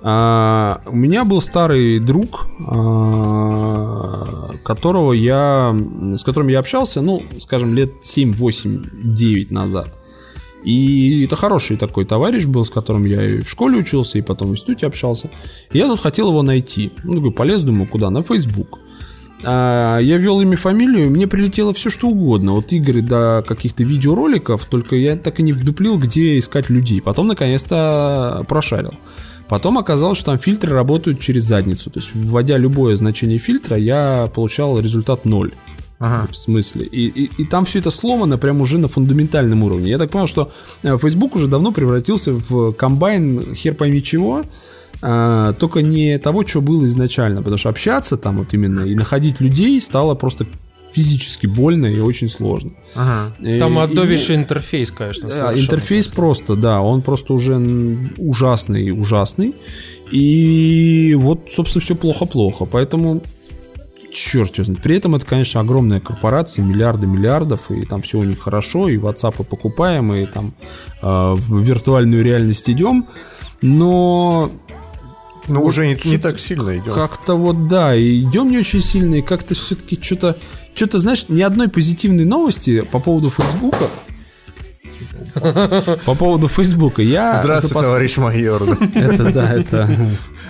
А, 0.00 0.80
у 0.86 0.94
меня 0.94 1.24
был 1.24 1.40
старый 1.40 1.98
друг, 1.98 2.46
а, 2.66 4.50
которого 4.64 5.12
я, 5.12 5.74
с 6.16 6.22
которым 6.22 6.48
я 6.48 6.60
общался, 6.60 7.00
ну, 7.00 7.22
скажем, 7.40 7.74
лет 7.74 7.90
7, 8.02 8.32
8, 8.32 9.14
9 9.14 9.50
назад. 9.50 9.98
И 10.64 11.24
это 11.24 11.36
хороший 11.36 11.76
такой 11.76 12.04
товарищ 12.04 12.44
был, 12.44 12.64
с 12.64 12.70
которым 12.70 13.04
я 13.06 13.24
и 13.24 13.40
в 13.40 13.50
школе 13.50 13.78
учился, 13.78 14.18
и 14.18 14.22
потом 14.22 14.48
в 14.48 14.52
институте 14.52 14.86
общался. 14.86 15.30
И 15.72 15.78
я 15.78 15.86
тут 15.86 16.00
хотел 16.00 16.28
его 16.28 16.42
найти. 16.42 16.90
Ну, 17.04 17.14
такой 17.14 17.32
полез, 17.32 17.62
думаю, 17.62 17.88
куда? 17.88 18.10
На 18.10 18.22
Facebook. 18.22 18.78
А, 19.44 19.98
я 19.98 20.16
ввел 20.16 20.40
имя, 20.40 20.56
фамилию, 20.56 21.06
и 21.06 21.10
мне 21.10 21.26
прилетело 21.26 21.72
все 21.72 21.90
что 21.90 22.08
угодно. 22.08 22.54
От 22.54 22.72
игры 22.72 23.02
до 23.02 23.44
каких-то 23.46 23.84
видеороликов, 23.84 24.64
только 24.64 24.96
я 24.96 25.16
так 25.16 25.40
и 25.40 25.42
не 25.42 25.52
вдуплил, 25.52 25.98
где 25.98 26.38
искать 26.38 26.70
людей. 26.70 27.00
Потом, 27.00 27.28
наконец-то, 27.28 28.44
прошарил. 28.48 28.94
Потом 29.48 29.78
оказалось, 29.78 30.18
что 30.18 30.32
там 30.32 30.38
фильтры 30.38 30.74
работают 30.74 31.20
через 31.20 31.44
задницу. 31.44 31.90
То 31.90 32.00
есть, 32.00 32.10
вводя 32.14 32.58
любое 32.58 32.96
значение 32.96 33.38
фильтра, 33.38 33.76
я 33.76 34.30
получал 34.34 34.78
результат 34.78 35.24
0. 35.24 35.52
В 36.30 36.36
смысле. 36.36 36.84
И, 36.86 37.08
и, 37.08 37.30
и 37.42 37.44
там 37.44 37.64
все 37.64 37.80
это 37.80 37.90
сломано 37.90 38.38
прям 38.38 38.60
уже 38.60 38.78
на 38.78 38.86
фундаментальном 38.86 39.64
уровне. 39.64 39.90
Я 39.90 39.98
так 39.98 40.10
понял, 40.10 40.28
что 40.28 40.52
э, 40.84 40.96
Facebook 40.96 41.34
уже 41.34 41.48
давно 41.48 41.72
превратился 41.72 42.32
в 42.32 42.72
комбайн 42.72 43.54
хер 43.54 43.74
пойми 43.74 44.00
чего, 44.00 44.44
а, 45.02 45.52
только 45.54 45.82
не 45.82 46.18
того, 46.18 46.46
что 46.46 46.60
было 46.60 46.84
изначально. 46.86 47.38
Потому 47.38 47.58
что 47.58 47.68
общаться 47.68 48.16
там 48.16 48.38
вот 48.38 48.52
именно 48.54 48.80
и 48.80 48.94
находить 48.94 49.40
людей 49.40 49.80
стало 49.80 50.14
просто 50.14 50.46
физически 50.92 51.46
больно 51.46 51.86
и 51.86 52.00
очень 52.00 52.28
сложно. 52.30 52.70
И- 53.40 53.58
Там 53.58 53.78
и- 53.78 53.82
адовейший 53.82 54.36
интерфейс, 54.36 54.90
конечно. 54.90 55.28
да, 55.28 55.34
совершенно. 55.34 55.60
интерфейс 55.64 56.06
просто, 56.08 56.56
да, 56.56 56.80
он 56.80 57.02
просто 57.02 57.34
уже 57.34 57.56
ужасный, 58.16 58.90
ужасный. 58.90 59.54
И 60.10 61.14
вот, 61.18 61.50
собственно, 61.50 61.82
все 61.82 61.94
плохо-плохо. 61.94 62.64
Поэтому, 62.64 63.22
черт 64.10 64.54
его 64.56 64.64
знает. 64.64 64.82
При 64.82 64.96
этом 64.96 65.14
это, 65.14 65.26
конечно, 65.26 65.60
огромная 65.60 66.00
корпорация, 66.00 66.64
миллиарды 66.64 67.06
миллиардов, 67.06 67.70
и 67.70 67.84
там 67.84 68.00
все 68.00 68.18
у 68.18 68.24
них 68.24 68.38
хорошо, 68.38 68.88
и 68.88 68.96
WhatsApp 68.96 69.44
покупаем, 69.44 70.14
и 70.14 70.24
там 70.24 70.54
э, 71.02 71.06
в 71.36 71.60
виртуальную 71.62 72.24
реальность 72.24 72.70
идем. 72.70 73.06
Но 73.60 74.50
Ну, 75.48 75.62
уже 75.62 75.86
не, 75.86 75.98
не 76.04 76.18
так 76.18 76.38
сильно 76.40 76.76
идем. 76.78 76.92
как-то 76.94 77.34
вот 77.34 77.68
да, 77.68 77.94
и 77.94 78.20
идем 78.20 78.50
не 78.50 78.58
очень 78.58 78.80
сильно, 78.82 79.16
и 79.16 79.22
как-то 79.22 79.54
все-таки 79.54 79.98
что-то, 80.02 80.36
что-то, 80.74 80.98
знаешь, 81.00 81.26
ни 81.28 81.42
одной 81.42 81.68
позитивной 81.68 82.24
новости 82.24 82.82
по 82.82 82.98
поводу 83.00 83.30
Фейсбука. 83.30 83.88
По 86.04 86.14
поводу 86.14 86.48
Фейсбука. 86.48 87.02
Я 87.02 87.38
Здравствуй, 87.40 87.68
за 87.70 87.78
пос- 87.78 87.82
товарищ 87.82 88.16
майор. 88.16 88.62
Это 88.94 89.32
да, 89.32 89.52
это. 89.52 89.88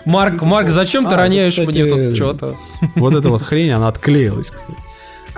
Марк, 0.04 0.42
Марк, 0.42 0.70
зачем 0.70 1.06
ты 1.06 1.14
А, 1.14 1.18
роняешь 1.18 1.58
мне 1.58 1.84
тут 1.84 2.16
что-то? 2.16 2.56
Вот 2.94 3.14
эта 3.14 3.28
вот 3.28 3.42
хрень, 3.42 3.70
она 3.70 3.88
отклеилась, 3.88 4.50
кстати. 4.50 4.78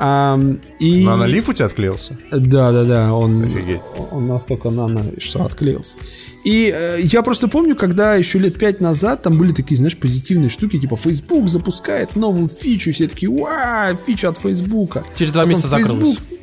Ам, 0.03 0.59
и... 0.79 1.05
На 1.05 1.15
налив 1.15 1.51
у 1.51 1.53
тебя 1.53 1.67
отклеился? 1.67 2.17
Да, 2.33 2.73
да, 2.73 2.85
да, 2.85 3.15
он, 3.15 3.45
Офигеть. 3.45 3.83
он 4.11 4.29
настолько 4.29 4.71
нано, 4.71 5.05
что 5.19 5.45
отклеился. 5.45 5.99
И 6.43 6.73
э, 6.75 7.01
я 7.03 7.21
просто 7.21 7.49
помню, 7.49 7.77
когда 7.77 8.15
еще 8.15 8.39
лет 8.39 8.59
пять 8.59 8.81
назад 8.81 9.23
там 9.23 9.37
были 9.37 9.53
такие, 9.53 9.77
знаешь, 9.77 9.99
позитивные 9.99 10.49
штуки, 10.49 10.79
типа 10.79 10.97
Facebook 10.97 11.51
запускает 11.51 12.17
новую 12.17 12.49
фичу, 12.49 12.89
и 12.89 12.93
все 12.95 13.09
такие, 13.09 13.31
вау, 13.31 13.99
фича 14.07 14.31
от 14.31 14.39
Фейсбука. 14.39 15.05
Через 15.17 15.33
два 15.33 15.45
месяца 15.45 15.69
закрылось. 15.69 16.17
Э, 16.17 16.40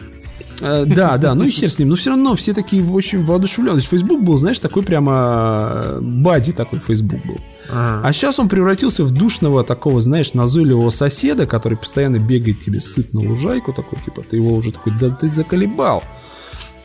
да, 0.60 1.18
да, 1.18 1.36
ну 1.36 1.44
и 1.46 1.50
хер 1.50 1.70
с 1.70 1.80
ним. 1.80 1.90
Но 1.90 1.96
все 1.96 2.10
равно 2.10 2.36
все 2.36 2.54
такие 2.54 2.84
очень 2.84 3.24
воодушевленные. 3.24 3.82
Facebook 3.82 4.22
был, 4.24 4.38
знаешь, 4.38 4.60
такой 4.60 4.84
прямо 4.84 5.72
э, 5.74 6.00
бади 6.02 6.54
такой 6.54 6.80
Facebook 6.80 7.26
был. 7.26 7.38
А 8.04 8.12
сейчас 8.14 8.40
он 8.40 8.50
превратился 8.50 9.04
в 9.04 9.12
душного 9.12 9.64
такого, 9.64 10.02
знаешь, 10.02 10.34
назойливого 10.34 10.90
соседа, 10.90 11.46
который 11.46 11.78
постоянно 11.78 12.18
бегает 12.18 12.62
тебе 12.62 12.80
сыт 12.80 13.14
на 13.14 13.22
лужайку 13.22 13.74
такой, 13.74 14.00
типа, 14.04 14.24
ты 14.28 14.38
его 14.38 14.56
уже 14.56 14.72
такой, 14.72 14.94
да 15.00 15.10
ты 15.10 15.30
заколебал. 15.30 16.04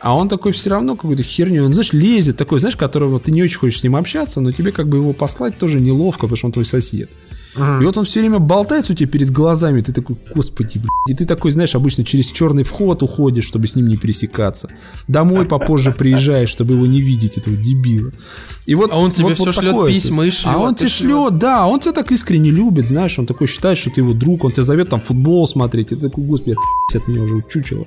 А 0.01 0.17
он 0.17 0.27
такой 0.27 0.51
все 0.51 0.69
равно 0.69 0.95
какой-то 0.95 1.23
херню, 1.23 1.63
он, 1.63 1.73
знаешь, 1.73 1.93
лезет, 1.93 2.35
такой, 2.35 2.59
знаешь, 2.59 2.75
которого 2.75 3.21
ты 3.21 3.31
не 3.31 3.41
очень 3.41 3.57
хочешь 3.57 3.79
с 3.79 3.83
ним 3.83 3.95
общаться, 3.95 4.41
но 4.41 4.51
тебе 4.51 4.73
как 4.73 4.89
бы 4.89 4.97
его 4.97 5.13
послать 5.13 5.57
тоже 5.57 5.79
неловко, 5.79 6.23
потому 6.23 6.35
что 6.35 6.47
он 6.47 6.51
твой 6.51 6.65
сосед. 6.65 7.09
И 7.55 7.85
вот 7.85 7.97
он 7.97 8.05
все 8.05 8.19
время 8.19 8.39
болтается 8.39 8.93
у 8.93 8.95
тебя 8.95 9.07
перед 9.07 9.29
глазами, 9.29 9.81
ты 9.81 9.93
такой, 9.93 10.15
господи, 10.33 10.79
блядь. 10.79 10.89
И 11.09 11.13
ты 11.13 11.25
такой, 11.25 11.51
знаешь, 11.51 11.75
обычно 11.75 12.03
через 12.03 12.31
черный 12.31 12.63
вход 12.63 13.03
уходишь, 13.03 13.45
чтобы 13.45 13.67
с 13.67 13.75
ним 13.75 13.87
не 13.87 13.97
пересекаться. 13.97 14.69
Домой 15.07 15.45
попозже 15.45 15.91
приезжаешь, 15.91 16.49
чтобы 16.49 16.73
его 16.73 16.87
не 16.87 17.01
видеть, 17.01 17.37
этого 17.37 17.55
дебила. 17.55 18.11
И 18.65 18.75
вот, 18.75 18.91
А 18.91 18.97
он 18.97 19.11
тебе 19.11 19.25
вот, 19.25 19.35
всё 19.35 19.45
вот 19.45 19.55
шлет 19.55 19.71
такое 19.71 19.93
письма 19.93 20.25
и 20.25 20.29
шлет, 20.31 20.53
А 20.55 20.57
он 20.57 20.75
тебе 20.75 20.89
шлет. 20.89 21.11
шлет, 21.11 21.37
да, 21.37 21.67
он 21.67 21.79
тебя 21.79 21.91
так 21.93 22.11
искренне 22.11 22.49
любит, 22.49 22.87
знаешь, 22.87 23.19
он 23.19 23.25
такой 23.25 23.47
считает, 23.47 23.77
что 23.77 23.89
ты 23.89 24.01
его 24.01 24.13
друг, 24.13 24.43
он 24.43 24.51
тебя 24.51 24.63
зовет 24.63 24.89
там 24.89 24.99
футбол 24.99 25.47
смотреть, 25.47 25.91
и 25.91 25.95
ты 25.95 26.01
такой, 26.01 26.23
господи, 26.23 26.55
от 26.95 27.07
меня 27.07 27.21
уже 27.23 27.35
учучило. 27.35 27.85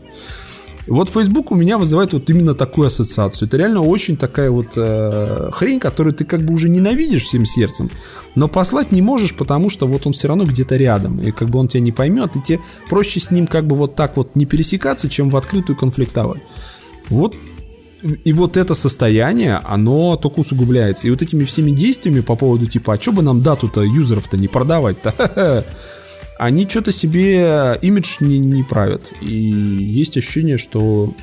Вот 0.87 1.09
Facebook 1.09 1.51
у 1.51 1.57
меня 1.57 1.79
вызывает 1.79 2.13
вот 2.13 2.31
именно 2.31 2.55
такую 2.55 2.87
ассоциацию. 2.87 3.49
Это 3.49 3.57
реально 3.57 3.81
очень 3.81 4.17
такая 4.17 4.51
вот 4.51 4.75
э, 4.77 5.51
хрень, 5.53 5.81
которую 5.81 6.15
ты 6.15 6.25
как 6.25 6.43
бы 6.43 6.55
уже 6.55 6.69
ненавидишь 6.69 7.25
всем 7.25 7.45
сердцем, 7.45 7.91
но 8.37 8.47
послать 8.47 8.93
не 8.93 9.03
можешь, 9.03 9.35
потому 9.35 9.69
что 9.69 9.87
вот 9.89 10.07
он 10.07 10.13
все 10.13 10.29
равно 10.29 10.45
где-то 10.45 10.77
рядом, 10.77 11.21
и 11.21 11.33
как 11.33 11.51
бы 11.51 11.59
он 11.59 11.67
тебя 11.67 11.81
не 11.81 11.93
поймет, 11.93 12.37
и 12.37 12.43
тебе 12.43 12.61
проще 12.89 13.19
с 13.19 13.33
ним 13.33 13.49
как 13.49 13.67
бы 13.67 13.75
вот 13.75 13.97
так 13.97 14.17
вот 14.17 14.37
не 14.37 14.47
пересекаться, 14.47 15.09
чем 15.09 15.31
в 15.31 15.37
открытую 15.37 15.77
конфликтовать. 15.77 16.43
Вот 17.09 17.35
и 18.25 18.33
вот 18.33 18.57
это 18.57 18.75
состояние, 18.75 19.57
оно 19.65 20.17
только 20.17 20.41
усугубляется. 20.41 21.09
И 21.09 21.11
вот 21.11 21.23
этими 21.23 21.45
всеми 21.45 21.71
действиями 21.71 22.21
по 22.21 22.37
поводу 22.37 22.67
типа, 22.67 22.95
а 22.95 23.01
что 23.01 23.11
бы 23.11 23.23
нам 23.23 23.43
дату-то 23.43 23.83
юзеров-то 23.83 24.37
не 24.37 24.49
продавать-то? 24.49 25.65
Они 26.39 26.69
что-то 26.69 26.93
себе 26.93 27.79
имидж 27.81 28.17
не, 28.21 28.39
не 28.39 28.63
правят. 28.63 29.13
И 29.21 29.35
есть 29.35 30.17
ощущение, 30.17 30.59
что 30.59 31.15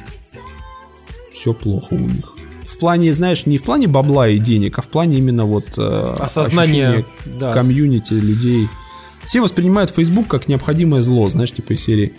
все 1.31 1.53
плохо 1.53 1.93
у 1.93 1.99
них. 1.99 2.33
В 2.65 2.77
плане, 2.79 3.13
знаешь, 3.13 3.45
не 3.45 3.57
в 3.57 3.63
плане 3.63 3.87
бабла 3.87 4.27
и 4.29 4.39
денег, 4.39 4.79
а 4.79 4.81
в 4.81 4.87
плане 4.87 5.17
именно 5.17 5.45
вот 5.45 5.77
э, 5.77 6.15
Осознание, 6.19 7.05
да. 7.25 7.53
комьюнити, 7.53 8.13
людей. 8.13 8.67
Все 9.25 9.41
воспринимают 9.41 9.91
Facebook 9.91 10.27
как 10.27 10.47
необходимое 10.47 11.01
зло, 11.01 11.29
знаешь, 11.29 11.51
типа 11.51 11.73
из 11.73 11.83
серии. 11.83 12.13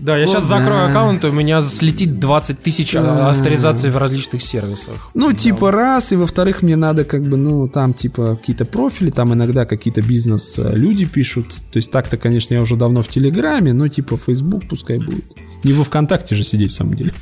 Да, 0.00 0.16
я 0.16 0.26
сейчас 0.26 0.46
закрою 0.46 0.86
аккаунт, 0.86 1.24
и 1.24 1.26
у 1.28 1.32
меня 1.32 1.60
слетит 1.60 2.18
20 2.18 2.62
тысяч 2.62 2.94
а, 2.94 3.30
авторизаций 3.30 3.90
в 3.90 3.96
различных 3.98 4.42
сервисах. 4.42 5.10
Ну, 5.14 5.32
типа, 5.32 5.70
раз, 5.70 6.12
и 6.12 6.16
во-вторых, 6.16 6.62
мне 6.62 6.76
надо 6.76 7.04
как 7.04 7.22
бы, 7.22 7.36
ну, 7.36 7.68
там, 7.68 7.92
типа, 7.92 8.36
какие-то 8.36 8.64
профили, 8.64 9.10
там 9.10 9.34
иногда 9.34 9.66
какие-то 9.66 10.00
бизнес-люди 10.00 11.04
пишут. 11.04 11.54
То 11.70 11.76
есть 11.76 11.90
так-то, 11.90 12.16
конечно, 12.16 12.54
я 12.54 12.62
уже 12.62 12.76
давно 12.76 13.02
в 13.02 13.08
Телеграме, 13.08 13.72
но, 13.72 13.88
типа, 13.88 14.16
Facebook 14.16 14.68
пускай 14.68 14.98
будет. 14.98 15.24
Не 15.64 15.74
во 15.74 15.84
ВКонтакте 15.84 16.34
же 16.34 16.44
сидеть, 16.44 16.72
в 16.72 16.74
самом 16.74 16.94
деле. 16.94 17.12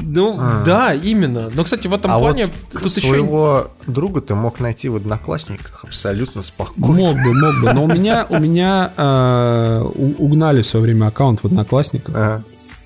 Ну, 0.00 0.40
да, 0.64 0.94
именно. 0.94 1.50
Но, 1.54 1.64
кстати, 1.64 1.86
в 1.86 1.94
этом 1.94 2.10
А 2.10 2.18
плане 2.18 2.46
вот 2.46 2.82
тут 2.82 2.96
еще... 2.96 3.08
своего 3.08 3.68
друга 3.86 4.20
ты 4.20 4.34
мог 4.34 4.60
найти 4.60 4.88
в 4.88 4.96
Одноклассниках 4.96 5.84
абсолютно 5.84 6.42
спокойно. 6.42 6.94
Мог 6.94 7.14
бы, 7.16 7.34
мог 7.34 7.60
бы. 7.62 7.72
Но 7.72 7.84
у 7.84 7.86
меня, 7.86 8.26
у 8.28 8.38
меня 8.38 8.92
э, 8.96 9.82
угнали 10.18 10.62
в 10.62 10.66
свое 10.66 10.84
время 10.84 11.06
аккаунт 11.06 11.40
в 11.40 11.46
Одноклассниках. 11.46 12.14
Ага. 12.14 12.44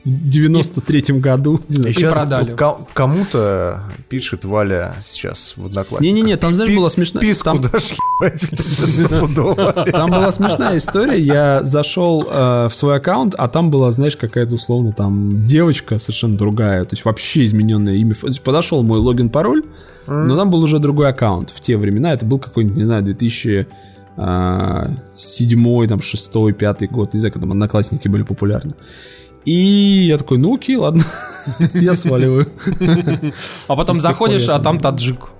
В 0.08 0.28
93-м 0.28 1.20
году. 1.20 1.60
Не 1.68 1.76
знаю, 1.76 1.92
И 1.92 1.96
сейчас 1.96 2.12
продали. 2.14 2.54
ко- 2.54 2.78
кому-то 2.94 3.82
пишет 4.08 4.44
Валя 4.44 4.94
сейчас 5.08 5.54
в 5.56 5.66
Одноклассниках. 5.66 6.14
Не-не-не, 6.14 6.36
там, 6.36 6.54
знаешь, 6.54 6.74
была 6.74 6.90
смешная- 6.90 7.20
Писку 7.20 7.44
там- 7.44 7.62
дашь 7.62 7.92
ебать 8.20 8.40
стопудово. 8.60 9.72
Там 9.92 10.10
была 10.10 10.32
смешная 10.32 10.76
история. 10.78 11.20
Я 11.20 11.62
зашел 11.62 12.26
э, 12.30 12.68
в 12.68 12.74
свой 12.74 12.96
аккаунт, 12.96 13.34
а 13.36 13.48
там 13.48 13.70
была, 13.70 13.90
знаешь, 13.90 14.16
какая-то 14.16 14.54
условно 14.54 14.92
там 14.92 15.44
девочка 15.46 15.98
совершенно 15.98 16.36
другая, 16.36 16.84
то 16.84 16.94
есть 16.94 17.04
вообще 17.04 17.44
измененное 17.44 17.94
имя. 17.94 18.14
Подошел 18.44 18.82
мой 18.82 18.98
логин-пароль, 18.98 19.64
но 20.06 20.36
там 20.36 20.50
был 20.50 20.62
уже 20.62 20.78
другой 20.78 21.08
аккаунт. 21.08 21.50
В 21.50 21.60
те 21.60 21.76
времена 21.76 22.12
это 22.14 22.24
был 22.24 22.38
какой-нибудь, 22.38 22.78
не 22.78 22.84
знаю, 22.84 23.02
2007, 23.02 25.86
там, 25.88 26.00
6 26.00 26.52
5 26.52 26.86
год. 26.90 27.12
Не 27.14 27.20
знаю, 27.20 27.32
когда 27.32 27.44
там 27.46 27.52
одноклассники 27.52 28.08
были 28.08 28.22
популярны. 28.22 28.72
И 29.44 30.06
я 30.08 30.18
такой, 30.18 30.38
ну 30.38 30.56
окей, 30.56 30.76
ладно, 30.76 31.02
я 31.74 31.94
сваливаю. 31.94 32.46
А 33.66 33.76
потом 33.76 33.96
заходишь, 34.00 34.48
а 34.48 34.58
там 34.58 34.78
таджик. 34.78 35.30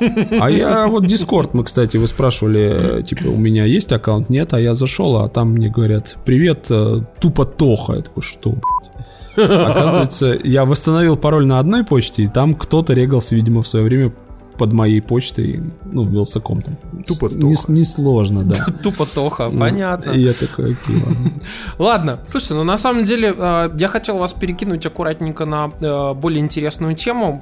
А 0.00 0.50
я 0.50 0.86
вот 0.86 1.06
Дискорд, 1.06 1.52
мы, 1.52 1.64
кстати, 1.64 1.96
вы 1.98 2.06
спрашивали, 2.06 3.02
типа, 3.02 3.28
у 3.28 3.36
меня 3.36 3.64
есть 3.64 3.92
аккаунт? 3.92 4.30
Нет, 4.30 4.54
а 4.54 4.60
я 4.60 4.74
зашел, 4.74 5.18
а 5.18 5.28
там 5.28 5.50
мне 5.52 5.68
говорят, 5.68 6.16
привет, 6.24 6.66
э, 6.70 7.00
тупо 7.20 7.44
Тоха. 7.44 7.94
Я 7.94 8.00
такой, 8.00 8.22
что, 8.22 8.50
блядь? 8.50 9.50
Оказывается, 9.50 10.38
я 10.42 10.64
восстановил 10.64 11.16
пароль 11.16 11.46
на 11.46 11.58
одной 11.58 11.84
почте, 11.84 12.24
и 12.24 12.28
там 12.28 12.54
кто-то 12.54 12.94
регался, 12.94 13.34
видимо, 13.34 13.62
в 13.62 13.68
свое 13.68 13.84
время 13.84 14.12
под 14.60 14.72
моей 14.74 15.00
почтой, 15.00 15.62
ну, 15.84 16.04
Вилсаком 16.04 16.60
там. 16.60 16.76
Тупо 17.06 17.30
Не- 17.30 17.54
Тоха. 17.56 17.72
Несложно, 17.72 18.44
да. 18.44 18.66
Тупо 18.82 19.06
Тоха, 19.06 19.50
понятно. 19.50 20.10
И 20.10 20.20
я 20.20 20.34
такой, 20.34 20.72
окей, 20.72 20.96
ладно. 21.06 21.30
Ладно, 21.78 22.18
слушайте, 22.28 22.54
ну 22.54 22.64
на 22.64 22.76
самом 22.76 23.04
деле 23.04 23.34
э, 23.36 23.70
я 23.78 23.88
хотел 23.88 24.18
вас 24.18 24.34
перекинуть 24.34 24.84
аккуратненько 24.84 25.46
на 25.46 25.70
э, 25.80 26.14
более 26.14 26.40
интересную 26.40 26.94
тему. 26.94 27.40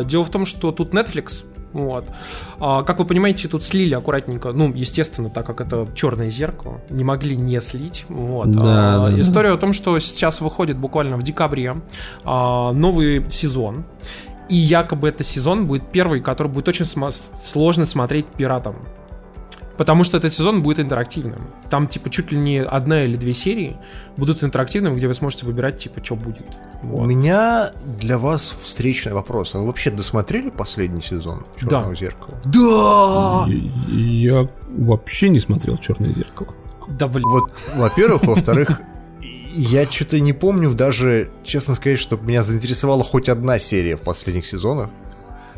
Э, 0.00 0.04
Дело 0.04 0.22
в 0.22 0.30
том, 0.30 0.46
что 0.46 0.70
тут 0.70 0.94
Netflix. 0.94 1.44
Вот. 1.72 2.04
А, 2.60 2.82
Как 2.82 2.98
вы 2.98 3.06
понимаете, 3.06 3.48
тут 3.48 3.64
слили 3.64 3.94
аккуратненько. 3.94 4.52
Ну, 4.52 4.72
естественно, 4.74 5.30
так 5.30 5.46
как 5.46 5.62
это 5.62 5.88
черное 5.94 6.28
зеркало, 6.28 6.82
не 6.90 7.02
могли 7.02 7.34
не 7.34 7.58
слить. 7.62 8.04
Вот. 8.10 8.50
Да, 8.52 8.60
А, 9.06 9.08
да, 9.08 9.16
да. 9.16 9.20
История 9.22 9.52
о 9.52 9.56
том, 9.56 9.72
что 9.72 9.98
сейчас 9.98 10.42
выходит 10.42 10.76
буквально 10.76 11.16
в 11.16 11.22
декабре 11.22 11.80
а, 12.24 12.72
новый 12.72 13.24
сезон. 13.30 13.84
И 14.52 14.56
якобы 14.56 15.08
этот 15.08 15.26
сезон 15.26 15.66
будет 15.66 15.82
первый, 15.92 16.20
который 16.20 16.48
будет 16.48 16.68
очень 16.68 16.84
сма- 16.84 17.10
сложно 17.42 17.86
смотреть 17.86 18.26
пиратам. 18.26 18.76
Потому 19.78 20.04
что 20.04 20.18
этот 20.18 20.32
сезон 20.32 20.62
будет 20.62 20.78
интерактивным. 20.80 21.40
Там, 21.70 21.86
типа, 21.86 22.10
чуть 22.10 22.30
ли 22.30 22.38
не 22.38 22.58
одна 22.62 23.04
или 23.04 23.16
две 23.16 23.32
серии 23.32 23.78
будут 24.18 24.44
интерактивными, 24.44 24.96
где 24.96 25.08
вы 25.08 25.14
сможете 25.14 25.46
выбирать, 25.46 25.78
типа, 25.78 26.04
что 26.04 26.14
будет. 26.16 26.44
У 26.82 26.86
Вот. 26.98 27.06
меня 27.06 27.70
для 27.98 28.18
вас 28.18 28.42
встречный 28.60 29.12
вопрос. 29.14 29.54
А 29.54 29.58
вы 29.58 29.66
вообще 29.66 29.90
досмотрели 29.90 30.50
последний 30.50 31.00
сезон 31.02 31.46
Черного 31.58 31.88
Да. 31.90 31.94
зеркала? 31.94 32.36
Да! 32.44 33.46
И 33.48 33.70
Я 34.26 34.46
вообще 34.68 35.30
не 35.30 35.38
смотрел 35.40 35.78
«Черное 35.78 36.12
зеркало». 36.12 36.50
Да, 36.88 37.06
блин. 37.08 37.24
Вот, 37.26 37.50
во-первых, 37.76 38.24
во-вторых, 38.24 38.78
я 39.54 39.90
что-то 39.90 40.18
не 40.20 40.32
помню 40.32 40.72
даже, 40.74 41.30
честно 41.44 41.74
сказать, 41.74 41.98
чтобы 41.98 42.24
меня 42.26 42.42
заинтересовала 42.42 43.02
хоть 43.04 43.28
одна 43.28 43.58
серия 43.58 43.96
в 43.96 44.00
последних 44.02 44.46
сезонах. 44.46 44.90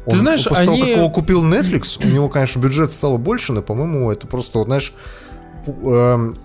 Ты 0.07 0.17
знаешь, 0.19 0.45
после 0.45 0.67
того, 0.67 0.73
они- 0.77 0.81
как 0.83 0.97
его 0.99 1.11
купил 1.11 1.45
Netflix, 1.45 1.97
у 2.05 2.07
него, 2.07 2.29
конечно, 2.29 2.59
бюджет 2.61 2.93
стало 2.93 3.17
больше, 3.17 3.53
но, 3.53 3.63
по-моему, 3.63 4.11
это 4.13 4.27
просто, 4.27 4.59
вот, 4.59 4.67
знаешь, 4.67 4.93
эм, 5.67 6.37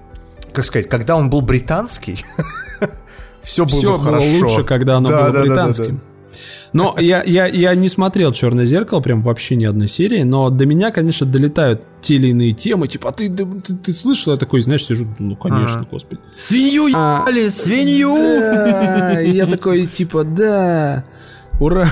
как 0.53 0.63
сказать, 0.65 0.87
когда 0.87 1.17
он 1.17 1.29
был 1.29 1.41
британский, 1.41 2.23
все 3.43 3.65
было 3.65 3.79
Все 3.79 3.97
было 3.97 4.19
лучше, 4.19 4.63
когда 4.63 4.97
оно 4.97 5.09
Да, 5.09 5.23
было 5.23 5.25
да, 5.27 5.31
да, 5.33 5.39
да, 5.39 5.45
британским. 5.45 5.95
да. 5.97 6.01
Но 6.73 6.95
я, 6.99 7.23
я, 7.23 7.47
я 7.47 7.73
не 7.75 7.89
смотрел 7.89 8.31
Черное 8.31 8.65
зеркало, 8.65 8.99
прям 8.99 9.23
вообще 9.23 9.55
ни 9.55 9.65
одной 9.65 9.87
серии, 9.87 10.23
но 10.23 10.49
до 10.49 10.65
меня, 10.65 10.91
конечно, 10.91 11.25
долетают 11.25 11.81
те 12.01 12.15
или 12.15 12.27
иные 12.27 12.51
темы, 12.53 12.87
типа, 12.87 13.09
а 13.09 13.11
ты, 13.11 13.27
ты, 13.29 13.45
ты- 13.45 13.75
ты 13.75 13.93
слышал? 13.93 14.33
Я 14.33 14.37
такой, 14.37 14.61
знаешь, 14.61 14.85
сижу, 14.85 15.07
ну, 15.17 15.35
конечно, 15.35 15.85
господи. 15.89 16.21
Свинью 16.37 16.85
А, 16.95 17.23
ебали, 17.25 17.49
свинью! 17.49 18.15
Да, 18.17 19.19
я 19.19 19.45
такой, 19.47 19.87
типа, 19.87 20.23
да, 20.23 21.03
ура. 21.59 21.89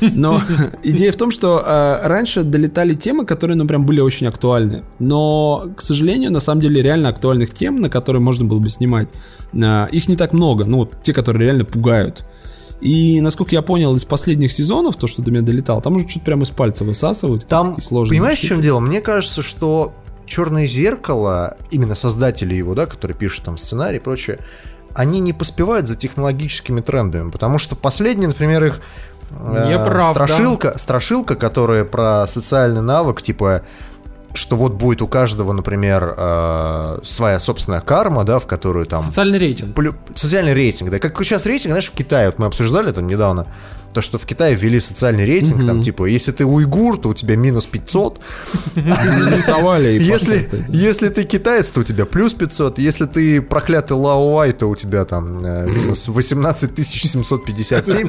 Но 0.00 0.40
идея 0.82 1.12
в 1.12 1.16
том, 1.16 1.30
что 1.30 1.62
э, 1.64 2.06
раньше 2.06 2.42
долетали 2.42 2.94
темы, 2.94 3.24
которые, 3.24 3.56
ну, 3.56 3.66
прям 3.66 3.86
были 3.86 4.00
очень 4.00 4.26
актуальны. 4.26 4.82
Но, 4.98 5.64
к 5.76 5.80
сожалению, 5.80 6.32
на 6.32 6.40
самом 6.40 6.60
деле, 6.60 6.82
реально 6.82 7.08
актуальных 7.08 7.54
тем, 7.54 7.80
на 7.80 7.88
которые 7.88 8.20
можно 8.20 8.44
было 8.44 8.58
бы 8.58 8.68
снимать, 8.68 9.08
э, 9.52 9.86
их 9.92 10.08
не 10.08 10.16
так 10.16 10.32
много. 10.32 10.64
Ну, 10.64 10.78
вот 10.78 11.02
те, 11.02 11.12
которые 11.12 11.44
реально 11.44 11.64
пугают. 11.64 12.24
И, 12.80 13.20
насколько 13.20 13.54
я 13.54 13.62
понял 13.62 13.94
из 13.96 14.04
последних 14.04 14.52
сезонов, 14.52 14.96
то, 14.96 15.06
что 15.06 15.22
до 15.22 15.30
меня 15.30 15.42
долетало, 15.42 15.82
там 15.82 15.96
уже 15.96 16.08
что-то 16.08 16.26
прямо 16.26 16.42
из 16.44 16.50
пальца 16.50 16.84
высасывают. 16.84 17.46
Там, 17.46 17.80
сложные 17.80 18.18
понимаешь, 18.18 18.38
в 18.38 18.40
штуки. 18.40 18.48
чем 18.50 18.60
дело? 18.60 18.80
Мне 18.80 19.00
кажется, 19.00 19.42
что 19.42 19.94
Черное 20.28 20.66
зеркало, 20.66 21.56
именно 21.70 21.94
создатели 21.94 22.54
его, 22.54 22.74
да, 22.74 22.84
которые 22.84 23.16
пишут 23.16 23.46
там 23.46 23.56
сценарий 23.56 23.96
и 23.96 24.00
прочее, 24.00 24.38
они 24.94 25.20
не 25.20 25.32
поспевают 25.32 25.88
за 25.88 25.96
технологическими 25.96 26.82
трендами, 26.82 27.30
потому 27.30 27.56
что 27.58 27.76
последний, 27.76 28.26
например, 28.26 28.62
их 28.62 28.80
э, 29.30 29.68
Неправда. 29.70 30.26
страшилка, 30.26 30.78
страшилка, 30.78 31.34
которая 31.34 31.84
про 31.84 32.26
социальный 32.26 32.82
навык, 32.82 33.22
типа 33.22 33.62
что 34.38 34.56
вот 34.56 34.72
будет 34.74 35.02
у 35.02 35.08
каждого, 35.08 35.52
например, 35.52 36.14
э, 36.16 36.98
своя 37.02 37.40
собственная 37.40 37.80
карма, 37.80 38.24
да, 38.24 38.38
в 38.38 38.46
которую 38.46 38.86
там 38.86 39.02
Социальный 39.02 39.38
рейтинг. 39.38 39.74
плю- 39.76 39.94
социальный 40.14 40.54
рейтинг, 40.54 40.90
да, 40.90 40.98
как 40.98 41.16
сейчас 41.24 41.44
рейтинг, 41.46 41.72
знаешь, 41.72 41.90
в 41.90 41.92
Китае, 41.94 42.26
вот 42.26 42.38
мы 42.38 42.46
обсуждали 42.46 42.92
там 42.92 43.06
недавно, 43.06 43.46
то, 43.98 44.02
что 44.02 44.18
в 44.18 44.26
Китае 44.26 44.54
ввели 44.54 44.78
социальный 44.78 45.24
рейтинг, 45.24 45.66
там, 45.66 45.82
типа, 45.82 46.04
если 46.04 46.30
ты 46.30 46.44
уйгур, 46.44 46.98
то 46.98 47.08
у 47.08 47.14
тебя 47.14 47.34
минус 47.34 47.66
500, 47.66 48.20
Рисовали 48.76 49.98
и 49.98 50.02
если, 50.04 50.48
если 50.68 51.08
ты 51.08 51.24
китаец, 51.24 51.70
то 51.70 51.80
у 51.80 51.84
тебя 51.84 52.06
плюс 52.06 52.32
500. 52.32 52.78
Если 52.78 53.06
ты 53.06 53.42
проклятый 53.42 53.96
Лаоай, 53.96 54.52
то 54.52 54.66
у 54.68 54.76
тебя 54.76 55.04
там 55.04 55.44
э, 55.44 55.66
минус 55.66 56.06
18 56.06 56.86
757. 56.86 58.08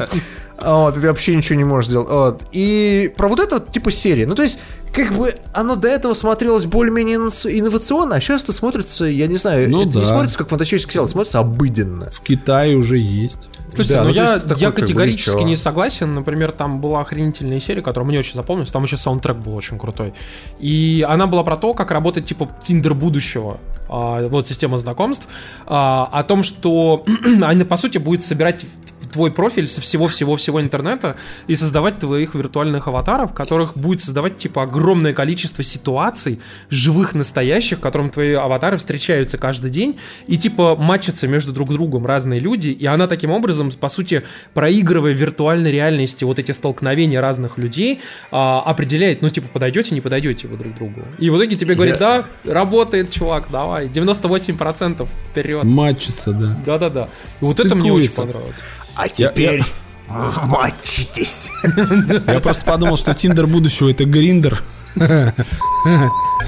Вот, 0.61 0.97
и 0.97 0.99
ты 0.99 1.07
вообще 1.07 1.35
ничего 1.35 1.57
не 1.57 1.63
можешь 1.63 1.89
сделать. 1.89 2.09
Вот. 2.09 2.43
И 2.51 3.13
про 3.17 3.27
вот 3.29 3.39
это 3.39 3.55
вот 3.55 3.71
типа 3.71 3.91
серии. 3.91 4.25
Ну, 4.25 4.35
то 4.35 4.43
есть, 4.43 4.59
как 4.93 5.13
бы 5.13 5.33
оно 5.53 5.75
до 5.75 5.87
этого 5.87 6.13
смотрелось 6.13 6.65
более-менее 6.65 7.17
инновационно, 7.17 8.15
а 8.15 8.21
сейчас 8.21 8.43
это 8.43 8.53
смотрится, 8.53 9.05
я 9.05 9.27
не 9.27 9.37
знаю, 9.37 9.69
Ну 9.69 9.87
это 9.87 9.97
не 9.97 10.03
да. 10.03 10.09
смотрится 10.09 10.37
как 10.37 10.49
фантастический 10.49 10.93
сериал, 10.93 11.07
смотрится 11.07 11.39
обыденно. 11.39 12.09
В 12.11 12.19
Китае 12.21 12.75
уже 12.75 12.97
есть. 12.97 13.47
Слушайте, 13.73 13.93
Да, 13.93 14.03
ну, 14.03 14.09
ну, 14.09 14.15
я, 14.15 14.33
есть 14.33 14.47
такой, 14.47 14.61
я 14.61 14.67
как 14.67 14.75
бы, 14.75 14.81
категорически 14.81 15.43
не 15.43 15.55
согласен. 15.55 16.13
Например, 16.13 16.51
там 16.51 16.81
была 16.81 17.01
охренительная 17.01 17.59
серия, 17.59 17.81
которая 17.81 18.07
мне 18.07 18.19
очень 18.19 18.35
запомнилась. 18.35 18.71
Там 18.71 18.83
еще 18.83 18.97
саундтрек 18.97 19.37
был 19.37 19.55
очень 19.55 19.77
крутой. 19.77 20.13
И 20.59 21.05
она 21.07 21.27
была 21.27 21.43
про 21.43 21.55
то, 21.55 21.73
как 21.73 21.91
работает 21.91 22.25
типа 22.25 22.49
Тиндер 22.63 22.93
будущего. 22.93 23.59
А, 23.89 24.27
вот 24.27 24.47
система 24.47 24.77
знакомств. 24.77 25.27
А, 25.65 26.09
о 26.11 26.23
том, 26.23 26.43
что 26.43 27.03
она 27.41 27.65
по 27.65 27.77
сути 27.77 27.97
будет 27.97 28.23
собирать 28.23 28.65
твой 29.11 29.31
профиль 29.31 29.67
со 29.67 29.81
всего-всего-всего 29.81 30.61
интернета 30.61 31.15
и 31.47 31.55
создавать 31.55 31.99
твоих 31.99 32.35
виртуальных 32.35 32.87
аватаров, 32.87 33.33
которых 33.33 33.77
будет 33.77 34.01
создавать 34.01 34.37
типа 34.37 34.63
огромное 34.63 35.13
количество 35.13 35.63
ситуаций, 35.63 36.39
живых, 36.69 37.13
настоящих, 37.13 37.79
в 37.79 37.81
котором 37.81 38.09
твои 38.09 38.33
аватары 38.33 38.77
встречаются 38.77 39.37
каждый 39.37 39.71
день 39.71 39.97
и 40.27 40.37
типа 40.37 40.75
матчатся 40.75 41.27
между 41.27 41.51
друг 41.51 41.69
другом 41.69 42.05
разные 42.05 42.39
люди, 42.39 42.69
и 42.69 42.85
она 42.85 43.07
таким 43.07 43.31
образом, 43.31 43.71
по 43.71 43.89
сути, 43.89 44.23
проигрывая 44.53 45.13
в 45.13 45.17
виртуальной 45.17 45.71
реальности 45.71 46.23
вот 46.23 46.39
эти 46.39 46.51
столкновения 46.51 47.21
разных 47.21 47.57
людей, 47.57 48.01
а, 48.31 48.61
определяет, 48.61 49.21
ну 49.21 49.29
типа 49.29 49.47
подойдете, 49.47 49.93
не 49.95 50.01
подойдете 50.01 50.47
вы 50.47 50.57
друг 50.57 50.75
другу. 50.75 51.01
И 51.17 51.29
в 51.29 51.37
итоге 51.37 51.55
тебе 51.55 51.75
говорит, 51.75 51.97
да, 51.99 52.25
работает, 52.45 53.11
чувак, 53.11 53.47
давай, 53.51 53.87
98% 53.87 55.07
вперед. 55.31 55.63
Матчится, 55.63 56.31
да. 56.31 56.57
Да-да-да. 56.65 57.09
Вот 57.41 57.59
это 57.59 57.75
мне 57.75 57.91
очень 57.91 58.11
понравилось. 58.11 58.61
А 58.99 59.07
теперь 59.07 59.63
мочитесь. 60.09 61.51
Я 62.27 62.41
просто 62.41 62.65
подумал, 62.65 62.97
что 62.97 63.13
Тиндер 63.13 63.47
будущего 63.47 63.89
это 63.89 64.03
Гриндер. 64.03 64.61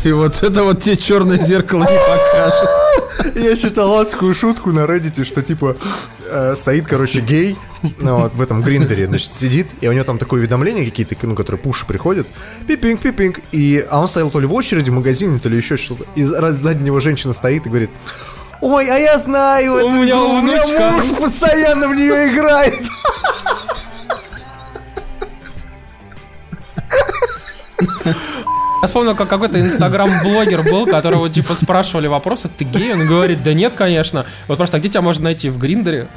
И 0.04 0.12
вот 0.12 0.44
это 0.44 0.64
вот 0.64 0.84
тебе 0.84 0.98
черное 0.98 1.38
зеркало 1.38 1.84
не 1.84 1.98
покажет. 1.98 3.36
Я 3.36 3.56
читал 3.56 4.00
адскую 4.00 4.34
шутку 4.36 4.72
на 4.74 4.82
Reddit, 4.82 5.24
что 5.24 5.42
типа 5.42 5.78
э, 6.30 6.56
стоит, 6.56 6.88
короче, 6.88 7.22
гей, 7.22 7.56
ну, 8.00 8.18
вот 8.18 8.34
в 8.34 8.42
этом 8.42 8.62
гриндере, 8.62 9.06
значит, 9.06 9.34
сидит, 9.34 9.68
и 9.80 9.88
у 9.88 9.92
него 9.94 10.04
там 10.04 10.18
такое 10.18 10.42
уведомление 10.42 10.86
какие-то, 10.86 11.16
ну, 11.22 11.36
которые 11.36 11.62
пуши 11.62 11.86
приходят, 11.86 12.28
пипинг, 12.68 13.00
пипинг, 13.02 13.40
и, 13.52 13.86
а 13.90 14.02
он 14.02 14.08
стоял 14.08 14.30
то 14.32 14.40
ли 14.40 14.48
в 14.48 14.54
очереди 14.54 14.90
в 14.90 14.94
магазине, 14.94 15.40
то 15.40 15.50
ли 15.50 15.58
еще 15.58 15.78
что-то, 15.78 16.06
и 16.16 16.26
раз- 16.26 16.56
сзади 16.56 16.84
него 16.84 17.00
женщина 17.00 17.32
стоит 17.34 17.66
и 17.66 17.70
говорит, 17.70 17.92
ой, 18.62 18.90
а 18.90 18.98
я 18.98 19.18
знаю 19.18 19.78
эту 19.78 19.90
меня 19.90 20.16
игру, 20.16 20.30
у 20.30 20.42
меня 20.42 20.64
внучка». 20.64 20.92
муж 20.92 21.06
постоянно 21.20 21.88
в 21.88 21.96
нее 21.96 22.34
играет. 22.34 22.82
Я 28.82 28.88
вспомнил, 28.88 29.16
как 29.16 29.30
какой-то 29.30 29.60
инстаграм-блогер 29.60 30.64
был, 30.64 30.88
которого 30.88 31.30
типа 31.30 31.54
спрашивали 31.54 32.08
вопросы, 32.08 32.50
ты 32.50 32.64
гей? 32.66 32.94
Он 32.94 33.06
говорит, 33.06 33.44
да 33.44 33.54
нет, 33.54 33.74
конечно. 33.74 34.26
Вот 34.48 34.58
просто, 34.58 34.78
а 34.78 34.80
где 34.80 34.90
тебя 34.90 35.02
можно 35.02 35.26
найти? 35.26 35.50
В 35.50 35.60
Гриндере? 35.60 36.08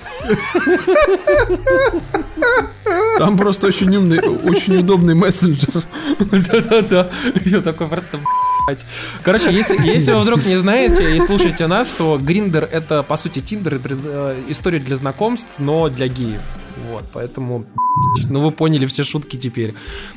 Там 3.19 3.37
просто 3.37 3.66
очень 3.66 3.95
умный, 3.95 4.19
очень 4.19 4.79
удобный 4.79 5.15
мессенджер. 5.15 5.83
Да-да-да. 6.19 7.11
Я 7.45 7.61
такой 7.61 7.87
просто. 7.87 8.19
Короче, 9.23 9.53
если, 9.53 9.77
если 9.86 10.12
вы 10.12 10.20
вдруг 10.20 10.45
не 10.47 10.57
знаете 10.57 11.16
и 11.16 11.20
слушаете 11.20 11.66
нас, 11.66 11.89
то 11.89 12.19
Гриндер 12.19 12.69
это, 12.70 13.03
по 13.03 13.16
сути, 13.16 13.41
Тиндер, 13.41 13.77
история 14.49 14.78
для 14.78 14.97
знакомств, 14.97 15.55
но 15.59 15.89
для 15.89 16.09
геев. 16.09 16.41
Вот, 16.91 17.05
поэтому, 17.12 17.66
ну 18.28 18.41
вы 18.41 18.51
поняли 18.51 18.86
все 18.86 19.05
шутки 19.05 19.36
теперь. 19.36 19.74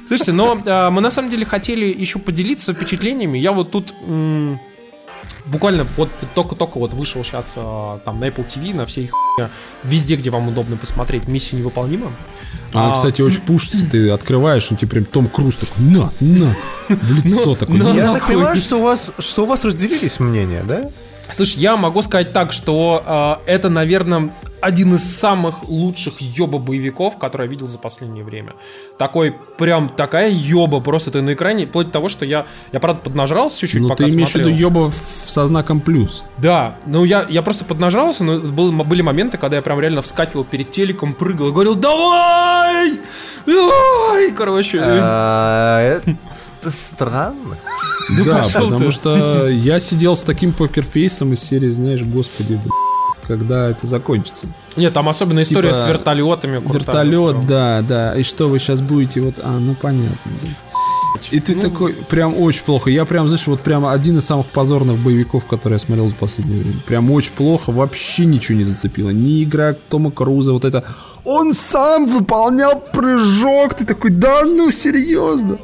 Слушайте, 0.07 0.33
но 0.33 0.59
а, 0.65 0.89
мы 0.89 1.01
на 1.01 1.11
самом 1.11 1.29
деле 1.29 1.45
хотели 1.45 1.85
еще 1.85 2.19
поделиться 2.19 2.73
впечатлениями. 2.73 3.37
Я 3.37 3.51
вот 3.51 3.71
тут 3.71 3.93
м, 4.07 4.59
буквально 5.45 5.87
вот 5.95 6.09
только-только 6.35 6.77
вот 6.77 6.93
вышел 6.93 7.23
сейчас 7.23 7.53
а, 7.55 7.99
там 8.05 8.17
на 8.17 8.25
Apple 8.25 8.45
TV, 8.45 8.73
на 8.75 8.85
всей 8.85 9.07
хуйне, 9.07 9.49
везде, 9.83 10.15
где 10.15 10.29
вам 10.29 10.47
удобно 10.47 10.77
посмотреть, 10.77 11.27
миссия 11.27 11.57
невыполнима. 11.57 12.11
А, 12.73 12.91
А, 12.91 12.93
кстати, 12.93 13.21
очень 13.21 13.41
пушится, 13.41 13.85
ты 13.89 14.09
открываешь, 14.09 14.71
и 14.71 14.75
тебе 14.75 14.89
прям 14.89 15.05
Том 15.05 15.27
Круз 15.27 15.55
такой, 15.55 15.83
на, 15.85 16.11
на, 16.19 16.55
в 16.89 17.11
лицо 17.25 17.55
такой. 17.55 17.77
на. 17.77 17.93
«На». 17.93 17.95
Я 17.95 18.13
так 18.13 18.27
понимаю, 18.27 18.55
что 18.55 18.77
у 18.77 18.83
вас, 18.83 19.11
что 19.19 19.43
у 19.43 19.45
вас 19.45 19.63
разделились 19.65 20.19
мнения, 20.19 20.63
да? 20.67 20.89
Слушай, 21.31 21.59
я 21.59 21.77
могу 21.77 22.01
сказать 22.01 22.33
так, 22.33 22.51
что 22.51 23.39
э, 23.45 23.51
это, 23.51 23.69
наверное, 23.69 24.31
один 24.59 24.95
из 24.95 25.03
самых 25.03 25.69
лучших 25.69 26.19
ёба-боевиков, 26.19 27.17
который 27.19 27.43
я 27.43 27.49
видел 27.49 27.67
за 27.67 27.77
последнее 27.77 28.23
время. 28.23 28.53
Такой, 28.97 29.35
прям 29.57 29.89
такая 29.89 30.31
ёба, 30.31 30.79
просто 30.79 31.11
ты 31.11 31.21
на 31.21 31.33
экране, 31.33 31.67
вплоть 31.67 31.87
до 31.87 31.93
того, 31.93 32.09
что 32.09 32.25
я, 32.25 32.47
я 32.71 32.79
правда, 32.79 33.01
поднажрался 33.03 33.59
чуть-чуть, 33.59 33.81
Ну 33.81 33.89
пока 33.89 34.05
ты 34.05 34.09
имеешь 34.13 34.31
в 34.31 34.35
виду 34.35 34.49
смотрел. 34.49 34.69
ёба 34.69 34.91
со 35.25 35.45
знаком 35.47 35.79
плюс. 35.79 36.23
Да, 36.37 36.77
ну 36.87 37.03
я, 37.03 37.27
я 37.29 37.41
просто 37.43 37.65
поднажрался, 37.65 38.23
но 38.23 38.39
был, 38.39 38.71
были 38.71 39.01
моменты, 39.03 39.37
когда 39.37 39.57
я 39.57 39.61
прям 39.61 39.79
реально 39.79 40.01
вскакивал 40.01 40.43
перед 40.43 40.71
телеком, 40.71 41.13
прыгал 41.13 41.49
и 41.49 41.51
говорил 41.51 41.75
«Давай! 41.75 42.93
Давай!» 43.45 44.31
Короче, 44.31 44.79
Это 46.61 46.71
странно. 46.71 47.57
Да, 48.25 48.37
пошел 48.43 48.69
потому 48.69 48.85
ты. 48.85 48.91
что 48.91 49.47
я 49.49 49.79
сидел 49.79 50.15
с 50.15 50.21
таким 50.21 50.53
покерфейсом 50.53 51.33
из 51.33 51.41
серии, 51.41 51.69
знаешь, 51.69 52.01
господи, 52.03 52.53
блин, 52.53 52.71
когда 53.27 53.69
это 53.69 53.85
закончится. 53.87 54.47
нет, 54.77 54.93
там 54.93 55.09
особенно 55.09 55.41
история 55.43 55.69
Типа, 55.73 55.81
с 55.81 55.87
вертолетами. 55.87 56.59
крутая. 56.59 56.79
Вертолет, 57.05 57.47
да, 57.47 57.81
да. 57.87 58.15
И 58.15 58.23
что 58.23 58.47
вы 58.47 58.59
сейчас 58.59 58.81
будете 58.81 59.21
вот, 59.21 59.39
а, 59.43 59.57
ну 59.59 59.75
понятно. 59.75 60.17
да. 60.41 60.47
И 61.31 61.39
ты 61.39 61.55
такой, 61.55 61.93
прям 61.93 62.37
очень 62.39 62.63
плохо. 62.63 62.91
Я 62.91 63.03
прям, 63.03 63.27
знаешь, 63.27 63.47
вот 63.47 63.61
прям 63.61 63.85
один 63.87 64.17
из 64.19 64.25
самых 64.25 64.45
позорных 64.47 64.97
боевиков, 64.97 65.45
которые 65.45 65.77
я 65.77 65.79
смотрел 65.85 66.07
за 66.07 66.15
последнее 66.15 66.61
время. 66.61 66.79
Прям 66.85 67.09
очень 67.11 67.31
плохо, 67.33 67.71
вообще 67.71 68.25
ничего 68.25 68.57
не 68.57 68.63
зацепило. 68.63 69.09
Ни 69.09 69.43
игра 69.43 69.75
Тома 69.89 70.11
Круза, 70.11 70.53
вот 70.53 70.63
это. 70.63 70.83
Он 71.25 71.53
сам 71.53 72.05
выполнял 72.05 72.79
прыжок. 72.93 73.73
Ты 73.73 73.85
такой, 73.85 74.11
да 74.11 74.43
ну 74.45 74.71
серьезно. 74.71 75.57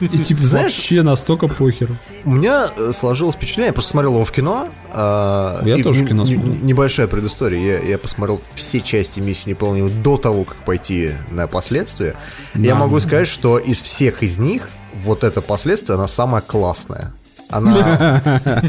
И 0.00 0.18
типа 0.18 0.42
Знаешь- 0.42 0.74
вообще 0.74 1.02
настолько 1.02 1.48
похер. 1.48 1.90
У 2.24 2.30
меня 2.32 2.68
э, 2.76 2.92
сложилось 2.92 3.34
впечатление, 3.36 3.68
я 3.68 3.72
просто 3.72 3.90
смотрел 3.92 4.14
его 4.14 4.24
в 4.24 4.32
кино. 4.32 4.68
а, 4.92 5.62
Я 5.64 5.82
тоже 5.82 6.04
в 6.04 6.08
кино 6.08 6.26
смотрел. 6.26 6.54
Небольшая 6.54 7.06
предыстория. 7.06 7.78
Я, 7.80 7.88
я 7.90 7.98
посмотрел 7.98 8.40
все 8.54 8.80
части 8.80 9.20
миссии 9.20 9.50
неполного 9.50 9.90
до 9.90 10.16
того, 10.16 10.44
как 10.44 10.56
пойти 10.64 11.10
на 11.30 11.46
последствия. 11.46 12.14
Я 12.54 12.74
могу 12.74 12.98
сказать, 13.00 13.28
что 13.28 13.58
из 13.58 13.80
всех 13.80 14.22
из 14.22 14.38
них 14.38 14.68
вот 15.04 15.24
это 15.24 15.40
последствие, 15.42 15.96
она 15.96 16.06
самая 16.08 16.42
классная. 16.42 17.12
Она 17.48 18.22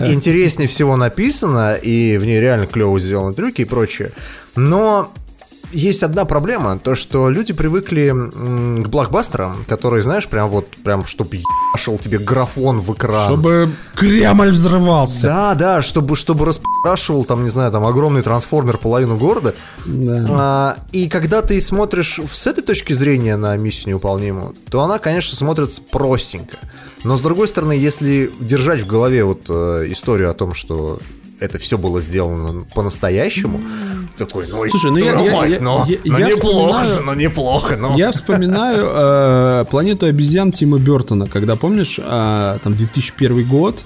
интереснее 0.09 0.67
всего 0.67 0.97
написана, 0.97 1.75
и 1.75 2.17
в 2.17 2.25
ней 2.25 2.41
реально 2.41 2.65
клево 2.65 2.99
сделаны 2.99 3.33
трюки 3.33 3.61
и 3.61 3.65
прочее. 3.65 4.11
Но 4.57 5.11
есть 5.73 6.03
одна 6.03 6.25
проблема, 6.25 6.79
то 6.79 6.95
что 6.95 7.29
люди 7.29 7.53
привыкли 7.53 8.13
к 8.83 8.87
блокбастерам, 8.87 9.63
которые, 9.67 10.03
знаешь, 10.03 10.27
прям 10.27 10.49
вот, 10.49 10.67
прям, 10.83 11.05
чтобы 11.05 11.37
ебашил 11.37 11.97
тебе 11.97 12.19
графон 12.19 12.79
в 12.79 12.93
экран. 12.93 13.27
Чтобы 13.27 13.69
Кремль 13.95 14.51
взрывался. 14.51 15.21
Да, 15.21 15.55
да, 15.55 15.81
чтобы, 15.81 16.15
чтобы 16.15 16.45
распрашивал 16.45 17.25
там, 17.25 17.43
не 17.43 17.49
знаю, 17.49 17.71
там 17.71 17.85
огромный 17.85 18.21
трансформер 18.21 18.77
половину 18.77 19.17
города. 19.17 19.55
Да. 19.85 20.27
А, 20.29 20.77
и 20.91 21.09
когда 21.09 21.41
ты 21.41 21.59
смотришь 21.59 22.19
с 22.31 22.47
этой 22.47 22.63
точки 22.63 22.93
зрения 22.93 23.35
на 23.35 23.57
миссию 23.57 23.89
невыполнимую, 23.89 24.55
то 24.69 24.81
она, 24.81 24.99
конечно, 24.99 25.35
смотрится 25.35 25.81
простенько. 25.81 26.57
Но 27.03 27.17
с 27.17 27.21
другой 27.21 27.47
стороны, 27.47 27.73
если 27.73 28.31
держать 28.39 28.81
в 28.81 28.87
голове 28.87 29.23
вот 29.23 29.49
э, 29.49 29.87
историю 29.89 30.29
о 30.29 30.33
том, 30.33 30.53
что 30.53 30.99
это 31.39 31.57
все 31.59 31.77
было 31.77 32.01
сделано 32.01 32.63
по-настоящему, 32.75 33.61
такой, 34.17 34.47
ну, 34.47 34.67
Слушай, 34.69 34.91
ну 34.91 34.97
я- 34.97 35.15
мать, 35.15 35.49
я- 35.51 35.59
ну, 35.59 35.85
я- 35.87 35.97
ну 36.05 36.17
я 36.19 36.29
неплохо 36.29 36.85
же, 36.85 37.01
ну 37.01 37.13
неплохо, 37.13 37.77
ну. 37.77 37.97
Я 37.97 38.11
вспоминаю 38.11 38.85
э, 38.89 39.65
планету 39.69 40.05
обезьян 40.05 40.51
Тима 40.51 40.77
Бертона, 40.79 41.27
когда 41.27 41.55
помнишь, 41.55 41.99
э, 41.99 42.57
там 42.63 42.75
2001 42.75 43.43
год. 43.43 43.83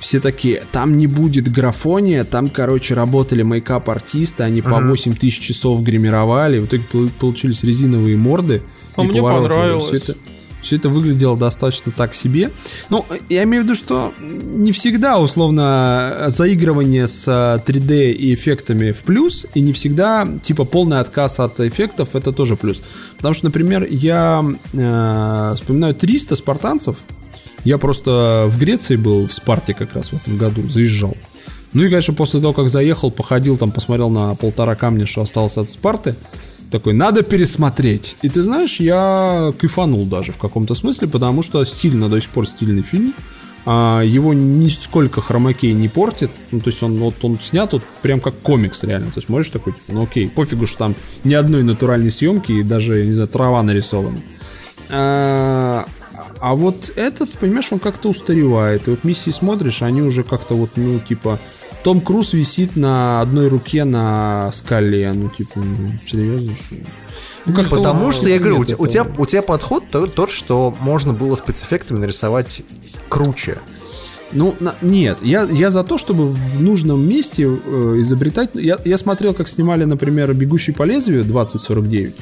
Все 0.00 0.18
такие, 0.18 0.64
там 0.72 0.98
не 0.98 1.06
будет 1.06 1.46
графония, 1.52 2.24
там, 2.24 2.50
короче, 2.50 2.94
работали 2.94 3.42
мейкап-артисты, 3.44 4.42
они 4.42 4.60
по 4.60 4.70
8 4.88 5.14
тысяч 5.14 5.38
часов 5.40 5.80
гримировали, 5.84 6.58
в 6.58 6.64
итоге 6.66 6.82
пол- 6.90 7.08
получились 7.20 7.62
резиновые 7.62 8.16
морды. 8.16 8.62
А 8.96 9.04
и 9.04 9.06
мне 9.06 9.22
понравилось. 9.22 9.84
Всё 9.86 9.96
это- 10.12 10.16
Все 10.62 10.76
это 10.76 10.88
выглядело 10.88 11.36
достаточно 11.36 11.92
так 11.92 12.14
себе. 12.14 12.50
Ну, 12.88 13.04
я 13.28 13.42
имею 13.42 13.62
в 13.62 13.66
виду, 13.66 13.74
что 13.74 14.12
не 14.20 14.72
всегда, 14.72 15.18
условно, 15.18 16.26
заигрывание 16.28 17.08
с 17.08 17.28
3D 17.28 18.12
и 18.12 18.34
эффектами 18.34 18.92
в 18.92 19.00
плюс, 19.00 19.46
и 19.54 19.60
не 19.60 19.72
всегда, 19.72 20.26
типа, 20.42 20.64
полный 20.64 21.00
отказ 21.00 21.40
от 21.40 21.60
эффектов, 21.60 22.14
это 22.14 22.32
тоже 22.32 22.56
плюс. 22.56 22.82
Потому 23.16 23.34
что, 23.34 23.46
например, 23.46 23.86
я 23.90 24.44
э, 24.72 25.52
вспоминаю 25.56 25.94
300 25.94 26.36
спартанцев, 26.36 26.96
я 27.64 27.78
просто 27.78 28.46
в 28.48 28.58
Греции 28.58 28.96
был, 28.96 29.26
в 29.26 29.34
Спарте 29.34 29.74
как 29.74 29.94
раз 29.94 30.08
в 30.08 30.14
этом 30.14 30.36
году, 30.36 30.68
заезжал. 30.68 31.16
Ну 31.72 31.84
и, 31.84 31.88
конечно, 31.88 32.12
после 32.14 32.40
того, 32.40 32.52
как 32.52 32.68
заехал, 32.68 33.10
походил 33.10 33.56
там, 33.56 33.70
посмотрел 33.70 34.10
на 34.10 34.34
полтора 34.34 34.74
камня, 34.74 35.06
что 35.06 35.22
осталось 35.22 35.56
от 35.56 35.70
Спарты, 35.70 36.14
такой, 36.72 36.94
надо 36.94 37.22
пересмотреть. 37.22 38.16
И 38.22 38.28
ты 38.28 38.42
знаешь, 38.42 38.80
я 38.80 39.52
кайфанул 39.58 40.04
даже 40.06 40.32
в 40.32 40.38
каком-то 40.38 40.74
смысле, 40.74 41.06
потому 41.06 41.42
что 41.42 41.64
стильно, 41.64 42.08
до 42.08 42.20
сих 42.20 42.30
пор 42.30 42.48
стильный 42.48 42.82
фильм. 42.82 43.14
А, 43.64 44.02
его 44.02 44.34
нисколько 44.34 45.20
хромакей 45.20 45.72
не 45.72 45.88
портит. 45.88 46.30
Ну, 46.50 46.60
то 46.60 46.70
есть 46.70 46.82
он, 46.82 46.96
вот, 46.98 47.14
он 47.22 47.38
снят 47.40 47.72
вот 47.72 47.82
прям 48.00 48.18
как 48.18 48.34
комикс 48.40 48.82
реально. 48.82 49.08
То 49.08 49.18
есть 49.18 49.28
смотришь 49.28 49.50
такой, 49.50 49.74
типа, 49.74 49.92
ну 49.92 50.02
окей, 50.02 50.28
пофигу, 50.28 50.66
что 50.66 50.78
там 50.78 50.94
ни 51.22 51.34
одной 51.34 51.62
натуральной 51.62 52.10
съемки 52.10 52.50
и 52.52 52.62
даже, 52.64 53.06
не 53.06 53.12
знаю, 53.12 53.28
трава 53.28 53.62
нарисована. 53.62 54.18
А, 54.90 55.86
а 56.40 56.54
вот 56.54 56.92
этот, 56.96 57.30
понимаешь, 57.32 57.72
он 57.72 57.78
как-то 57.78 58.08
устаревает. 58.08 58.88
И 58.88 58.90
вот 58.90 59.04
миссии 59.04 59.30
смотришь, 59.30 59.82
они 59.82 60.02
уже 60.02 60.24
как-то 60.24 60.56
вот, 60.56 60.70
ну, 60.74 60.98
типа, 60.98 61.38
том 61.82 62.00
Круз 62.00 62.32
висит 62.32 62.76
на 62.76 63.20
одной 63.20 63.48
руке 63.48 63.84
на 63.84 64.50
скале. 64.52 65.12
Ну, 65.12 65.28
типа, 65.28 65.52
ну, 65.60 65.92
серьезно, 66.06 66.54
что 66.56 66.74
ли? 66.76 66.82
Ну, 67.46 67.54
как-то 67.54 67.76
Потому 67.76 68.06
он- 68.06 68.12
что, 68.12 68.28
я 68.28 68.38
говорю, 68.38 68.58
у, 68.60 68.64
те- 68.64 68.74
у 68.76 68.84
этого. 68.86 68.88
тебя, 68.88 69.06
у 69.18 69.26
тебя 69.26 69.42
подход 69.42 69.84
то- 69.90 70.06
тот, 70.06 70.30
что 70.30 70.74
можно 70.80 71.12
было 71.12 71.34
спецэффектами 71.34 71.98
нарисовать 71.98 72.62
круче. 73.08 73.58
Ну, 74.32 74.54
на- 74.60 74.76
нет, 74.80 75.18
я, 75.22 75.42
я 75.50 75.70
за 75.70 75.82
то, 75.84 75.98
чтобы 75.98 76.28
в 76.30 76.62
нужном 76.62 77.06
месте 77.06 77.42
э, 77.44 77.94
изобретать... 77.98 78.50
Я, 78.54 78.78
я 78.84 78.96
смотрел, 78.96 79.34
как 79.34 79.48
снимали, 79.48 79.84
например, 79.84 80.32
«Бегущий 80.32 80.72
по 80.72 80.84
лезвию» 80.84 81.24
2049. 81.24 82.14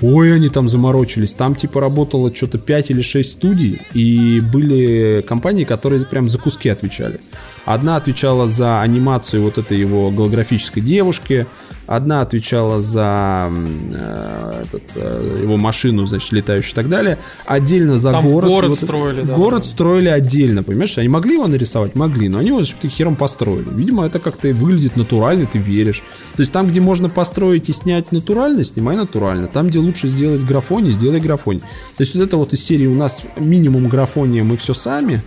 Ой, 0.00 0.34
они 0.34 0.48
там 0.48 0.68
заморочились. 0.68 1.34
Там 1.34 1.54
типа 1.54 1.80
работало 1.80 2.34
что-то 2.34 2.58
5 2.58 2.90
или 2.90 3.00
6 3.02 3.30
студий, 3.30 3.80
и 3.92 4.40
были 4.40 5.24
компании, 5.26 5.62
которые 5.64 6.04
прям 6.04 6.28
за 6.28 6.38
куски 6.38 6.68
отвечали. 6.68 7.20
Одна 7.64 7.96
отвечала 7.96 8.48
за 8.48 8.80
анимацию 8.82 9.42
вот 9.42 9.56
этой 9.58 9.78
его 9.78 10.10
голографической 10.10 10.82
девушки, 10.82 11.46
одна 11.86 12.20
отвечала 12.20 12.80
за 12.82 13.50
э, 13.50 14.64
этот, 14.64 14.82
э, 14.96 15.38
его 15.42 15.56
машину, 15.56 16.04
значит, 16.04 16.30
летающую 16.32 16.72
и 16.72 16.74
так 16.74 16.88
далее. 16.88 17.18
Отдельно 17.46 17.98
за 17.98 18.12
Там 18.12 18.26
город. 18.30 18.48
город 18.50 18.68
Вот- 18.70 18.78
строили, 18.78 19.22
да, 19.22 19.34
Город 19.34 19.64
строили 19.64 20.08
отдельно, 20.08 20.62
понимаешь? 20.62 20.98
Они 20.98 21.08
могли 21.08 21.34
его 21.34 21.46
нарисовать? 21.46 21.94
Могли, 21.94 22.28
но 22.28 22.38
они 22.38 22.48
его 22.48 22.62
что-то 22.64 22.88
хером 22.88 23.16
построили. 23.16 23.66
Видимо, 23.70 24.04
это 24.06 24.18
как-то 24.18 24.48
выглядит 24.52 24.96
натурально, 24.96 25.46
ты 25.46 25.58
веришь. 25.58 26.02
То 26.36 26.42
есть 26.42 26.52
там, 26.52 26.68
где 26.68 26.80
можно 26.80 27.08
построить 27.08 27.68
и 27.70 27.72
снять 27.72 28.12
натурально, 28.12 28.62
снимай 28.64 28.96
натурально. 28.96 29.46
Там, 29.46 29.68
где 29.68 29.78
лучше 29.78 30.08
сделать 30.08 30.42
графони, 30.44 30.90
сделай 30.90 31.20
графони. 31.20 31.60
То 31.60 32.00
есть 32.00 32.14
вот 32.14 32.24
это 32.24 32.36
вот 32.36 32.52
из 32.52 32.62
серии 32.64 32.86
у 32.86 32.94
нас 32.94 33.22
минимум 33.36 33.88
графония, 33.88 34.44
мы 34.44 34.56
все 34.58 34.74
сами. 34.74 35.22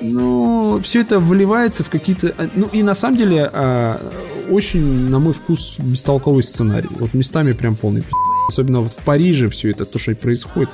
Ну, 0.00 0.80
все 0.82 1.00
это 1.00 1.18
выливается 1.20 1.84
в 1.84 1.90
какие-то... 1.90 2.34
Ну, 2.54 2.68
и 2.72 2.82
на 2.82 2.94
самом 2.94 3.16
деле, 3.16 3.48
а, 3.52 4.00
очень, 4.50 5.08
на 5.08 5.18
мой 5.18 5.32
вкус, 5.32 5.76
бестолковый 5.78 6.42
сценарий. 6.42 6.88
Вот 6.98 7.14
местами 7.14 7.52
прям 7.52 7.76
полный 7.76 8.02
пи***. 8.02 8.10
Особенно 8.48 8.80
вот 8.80 8.92
в 8.92 8.98
Париже 9.04 9.48
все 9.48 9.70
это, 9.70 9.86
то, 9.86 9.98
что 9.98 10.10
и 10.10 10.14
происходит. 10.14 10.70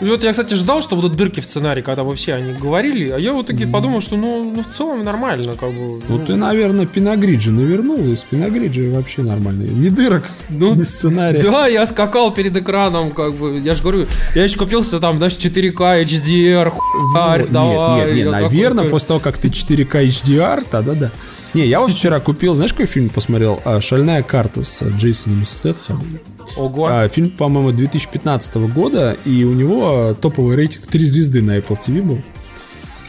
И 0.00 0.04
вот 0.06 0.24
я, 0.24 0.30
кстати, 0.30 0.54
ждал, 0.54 0.80
что 0.80 0.96
будут 0.96 1.16
дырки 1.16 1.40
в 1.40 1.44
сценарии, 1.44 1.82
когда 1.82 2.04
вы 2.04 2.14
все 2.14 2.34
они 2.34 2.52
говорили, 2.54 3.10
а 3.10 3.18
я 3.18 3.32
вот 3.32 3.46
таки 3.46 3.66
подумал, 3.66 4.00
что 4.00 4.16
ну, 4.16 4.52
ну 4.56 4.62
в 4.62 4.68
целом 4.74 5.04
нормально, 5.04 5.54
как 5.60 5.70
бы. 5.70 6.00
Ну, 6.08 6.18
ты, 6.18 6.36
наверное, 6.36 6.86
Пиногриджи 6.86 7.50
навернул, 7.50 7.98
и 7.98 8.16
с 8.16 8.24
Пиногриджи 8.24 8.90
вообще 8.90 9.22
нормально. 9.22 9.64
Ни 9.64 9.88
дырок, 9.88 10.24
Ну, 10.48 10.74
ни 10.74 10.82
сценария. 10.82 11.42
Да, 11.42 11.66
я 11.66 11.84
скакал 11.84 12.32
перед 12.32 12.56
экраном, 12.56 13.10
как 13.10 13.34
бы, 13.34 13.58
я 13.58 13.74
же 13.74 13.82
говорю, 13.82 14.06
я 14.34 14.44
еще 14.44 14.56
купился 14.58 15.00
там, 15.00 15.18
знаешь, 15.18 15.34
4К 15.34 16.04
HDR, 16.04 16.70
хуярь, 16.70 17.42
Вот, 17.42 17.52
давай. 17.52 17.98
нет, 17.98 18.06
нет, 18.06 18.16
нет, 18.16 18.30
наверное, 18.30 18.88
после 18.88 19.08
того, 19.08 19.20
как 19.20 19.36
ты 19.36 19.48
4К 19.48 20.08
HDR, 20.08 20.64
тогда 20.70 20.94
да. 20.94 21.10
Не, 21.52 21.66
я 21.66 21.80
вот 21.80 21.90
вчера 21.90 22.20
купил, 22.20 22.54
знаешь, 22.54 22.72
какой 22.72 22.86
фильм 22.86 23.08
посмотрел? 23.08 23.60
А, 23.64 23.80
«Шальная 23.80 24.22
карта» 24.22 24.62
с 24.62 24.82
Джейсоном 24.82 25.44
Стэтхэмом. 25.44 26.20
Ого. 26.56 26.86
А, 26.86 27.08
фильм, 27.08 27.30
по-моему, 27.30 27.72
2015 27.72 28.54
года, 28.72 29.16
и 29.24 29.42
у 29.44 29.52
него 29.52 30.16
топовый 30.20 30.56
рейтинг 30.56 30.86
3 30.86 31.04
звезды 31.06 31.42
на 31.42 31.58
Apple 31.58 31.78
TV 31.80 32.02
был. 32.02 32.22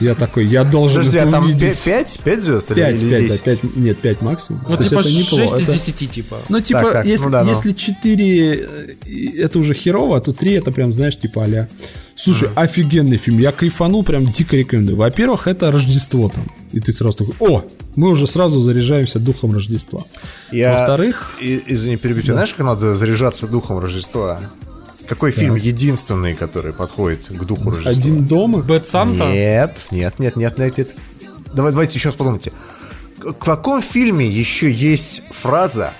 Я 0.01 0.15
такой, 0.15 0.47
я 0.47 0.63
должен 0.63 0.97
Подожди, 0.97 1.17
это 1.17 1.27
а 1.27 1.31
там 1.31 1.45
увидеть. 1.45 1.83
5, 1.83 2.19
5 2.23 2.43
звезд 2.43 2.71
или 2.71 2.77
5, 2.79 3.01
или 3.01 3.09
5, 3.09 3.21
10? 3.21 3.43
да, 3.45 3.51
5, 3.51 3.75
нет, 3.77 4.01
5 4.01 4.21
максимум. 4.21 4.61
Ну, 4.67 4.77
То 4.77 4.83
типа 4.83 4.99
это 4.99 5.03
6 5.09 5.17
неплохо, 5.33 5.55
из 5.55 5.61
это- 5.63 5.71
10, 5.73 6.11
типа. 6.11 6.37
Ну, 6.49 6.59
типа, 6.59 6.81
Так, 6.81 6.91
так, 6.93 7.05
если, 7.05 7.25
ну 7.25 7.31
да, 7.31 7.43
ну. 7.43 7.49
если 7.49 7.71
4 7.71 8.67
это 9.37 9.59
уже 9.59 9.73
херово, 9.73 10.19
то 10.19 10.33
3 10.33 10.53
это 10.53 10.71
прям, 10.71 10.91
знаешь, 10.93 11.17
типа 11.19 11.45
а 11.45 11.67
Слушай, 12.15 12.49
офигенный 12.55 13.17
фильм, 13.17 13.39
я 13.39 13.51
кайфанул, 13.51 14.03
прям 14.03 14.31
дико 14.31 14.55
рекомендую. 14.55 14.97
Во-первых, 14.97 15.47
это 15.47 15.71
Рождество 15.71 16.29
там. 16.29 16.43
И 16.71 16.79
ты 16.79 16.91
сразу 16.91 17.17
такой, 17.17 17.35
о, 17.39 17.63
мы 17.95 18.09
уже 18.09 18.27
сразу 18.27 18.61
заряжаемся 18.61 19.19
духом 19.19 19.53
Рождества. 19.53 20.03
Я, 20.51 20.77
Во-вторых, 20.77 21.31
и- 21.41 21.63
извини, 21.67 21.97
перебью 21.97 22.21
тебя. 22.23 22.33
Знаешь, 22.33 22.53
как 22.53 22.65
надо 22.65 22.95
заряжаться 22.95 23.47
духом 23.47 23.79
Рождества? 23.79 24.39
Какой 25.11 25.31
фильм 25.31 25.55
единственный, 25.55 26.35
который 26.35 26.71
подходит 26.71 27.27
к 27.27 27.43
духу 27.43 27.71
Рождества? 27.71 27.91
один 27.91 28.23
дома. 28.25 28.59
Бэт 28.59 28.87
Санта? 28.87 29.25
Нет, 29.29 29.87
нет, 29.91 30.19
нет, 30.19 30.37
нет, 30.37 30.57
нет, 30.57 30.77
нет. 30.77 30.95
Давай, 31.53 31.71
давайте 31.73 31.97
еще 31.97 32.07
раз 32.09 32.15
подумайте. 32.15 32.53
К- 33.19 33.25
В 33.33 33.33
каком 33.33 33.81
фильме 33.81 34.25
еще 34.25 34.71
есть 34.71 35.23
фраза 35.31 35.91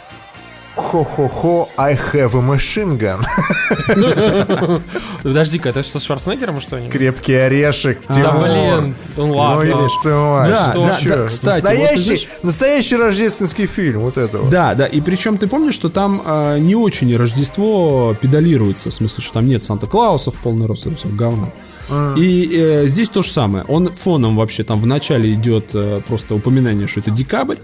«Хо-хо-хо, 0.76 1.70
I 1.78 1.96
have 2.14 2.34
a 2.34 2.42
machine 2.42 2.98
gun»? 2.98 3.22
Подожди-ка, 5.24 5.70
это 5.70 5.84
что, 5.84 6.00
с 6.00 6.04
Шварценеггером 6.04 6.62
что 6.62 6.78
ли? 6.78 6.90
Крепкий 6.90 7.34
орешек, 7.34 8.00
Да 8.10 8.32
блин, 8.32 8.96
ну 9.16 9.28
Ну 9.28 9.38
ладно. 9.38 9.64
или 9.64 9.88
что, 10.00 10.46
Да, 10.48 10.74
да, 10.74 11.26
кстати, 11.28 11.64
настоящий, 11.64 12.28
настоящий 12.42 12.96
рождественский 12.96 13.68
фильм, 13.68 14.02
вот 14.02 14.18
это 14.18 14.40
вот. 14.40 14.50
Да, 14.50 14.74
да, 14.74 14.86
и 14.86 15.02
причем 15.02 15.38
ты 15.38 15.48
помнишь, 15.48 15.76
что 15.76 15.90
там 15.90 16.22
а, 16.26 16.58
не 16.58 16.76
очень 16.76 17.16
Рождество 17.16 18.16
педалируется, 18.20 18.90
в 18.90 18.94
смысле, 18.94 19.24
что 19.24 19.34
там 19.34 19.48
нет 19.48 19.62
Санта-Клауса 19.62 20.32
в 20.32 20.36
полный 20.36 20.66
рост, 20.66 20.86
это 20.86 20.96
все 20.96 21.08
говно. 21.10 21.52
И 22.16 22.50
э, 22.54 22.88
здесь 22.88 23.10
то 23.10 23.22
же 23.22 23.30
самое. 23.30 23.66
Он 23.68 23.90
фоном 23.92 24.38
вообще 24.38 24.64
там 24.64 24.80
в 24.80 24.86
начале 24.86 25.34
идет 25.34 25.72
э, 25.74 26.00
просто 26.08 26.36
упоминание, 26.36 26.88
что 26.88 27.02
это 27.02 27.12
декабрь. 27.12 27.58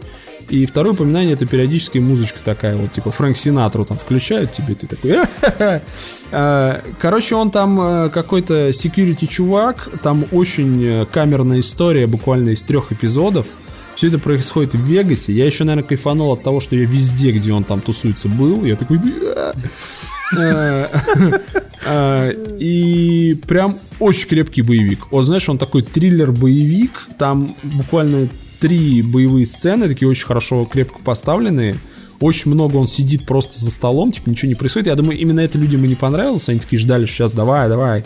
И 0.49 0.65
второе 0.65 0.93
упоминание 0.93 1.33
это 1.33 1.45
периодически 1.45 1.97
музычка 1.97 2.39
такая 2.43 2.77
вот, 2.77 2.93
типа 2.93 3.11
Фрэнк 3.11 3.35
Синатру 3.35 3.83
там 3.83 3.97
включают 3.97 4.51
тебе, 4.51 4.75
ты 4.75 4.87
такой... 4.87 5.17
Э, 6.29 6.81
Короче, 6.99 7.35
он 7.35 7.51
там 7.51 7.79
э, 7.79 8.09
какой-то 8.09 8.69
security 8.69 9.27
чувак, 9.27 9.89
там 10.03 10.25
очень 10.31 10.83
э, 10.83 11.05
камерная 11.09 11.61
история, 11.61 12.05
буквально 12.05 12.49
из 12.49 12.61
трех 12.63 12.91
эпизодов. 12.91 13.47
Все 13.95 14.07
это 14.07 14.19
происходит 14.19 14.73
в 14.73 14.81
Вегасе. 14.81 15.31
Я 15.31 15.45
еще, 15.45 15.63
наверное, 15.63 15.87
кайфанул 15.87 16.33
от 16.33 16.43
того, 16.43 16.59
что 16.59 16.75
я 16.75 16.85
везде, 16.85 17.31
где 17.31 17.53
он 17.53 17.63
там 17.63 17.79
тусуется, 17.81 18.27
был. 18.27 18.65
Я 18.65 18.75
такой... 18.75 18.99
И 22.59 23.39
прям 23.47 23.79
очень 23.99 24.27
крепкий 24.27 24.61
боевик. 24.61 25.09
Вот 25.11 25.23
знаешь, 25.23 25.47
он 25.47 25.57
такой 25.57 25.83
триллер-боевик. 25.83 27.07
Там 27.17 27.55
буквально 27.63 28.27
три 28.59 29.01
боевые 29.01 29.45
сцены, 29.45 29.87
такие 29.87 30.07
очень 30.07 30.25
хорошо, 30.25 30.65
крепко 30.65 30.99
поставленные. 31.03 31.77
Очень 32.19 32.51
много 32.51 32.77
он 32.77 32.87
сидит 32.87 33.27
просто 33.27 33.59
за 33.59 33.69
столом, 33.69 34.11
типа 34.11 34.29
ничего 34.29 34.49
не 34.49 34.55
происходит. 34.55 34.87
Я 34.87 34.95
думаю, 34.95 35.19
именно 35.19 35.39
это 35.39 35.57
людям 35.57 35.85
и 35.85 35.87
не 35.87 35.95
понравилось. 35.95 36.49
Они 36.49 36.59
такие 36.59 36.79
ждали, 36.79 37.05
что 37.05 37.15
сейчас 37.17 37.33
давай, 37.33 37.69
давай. 37.69 38.03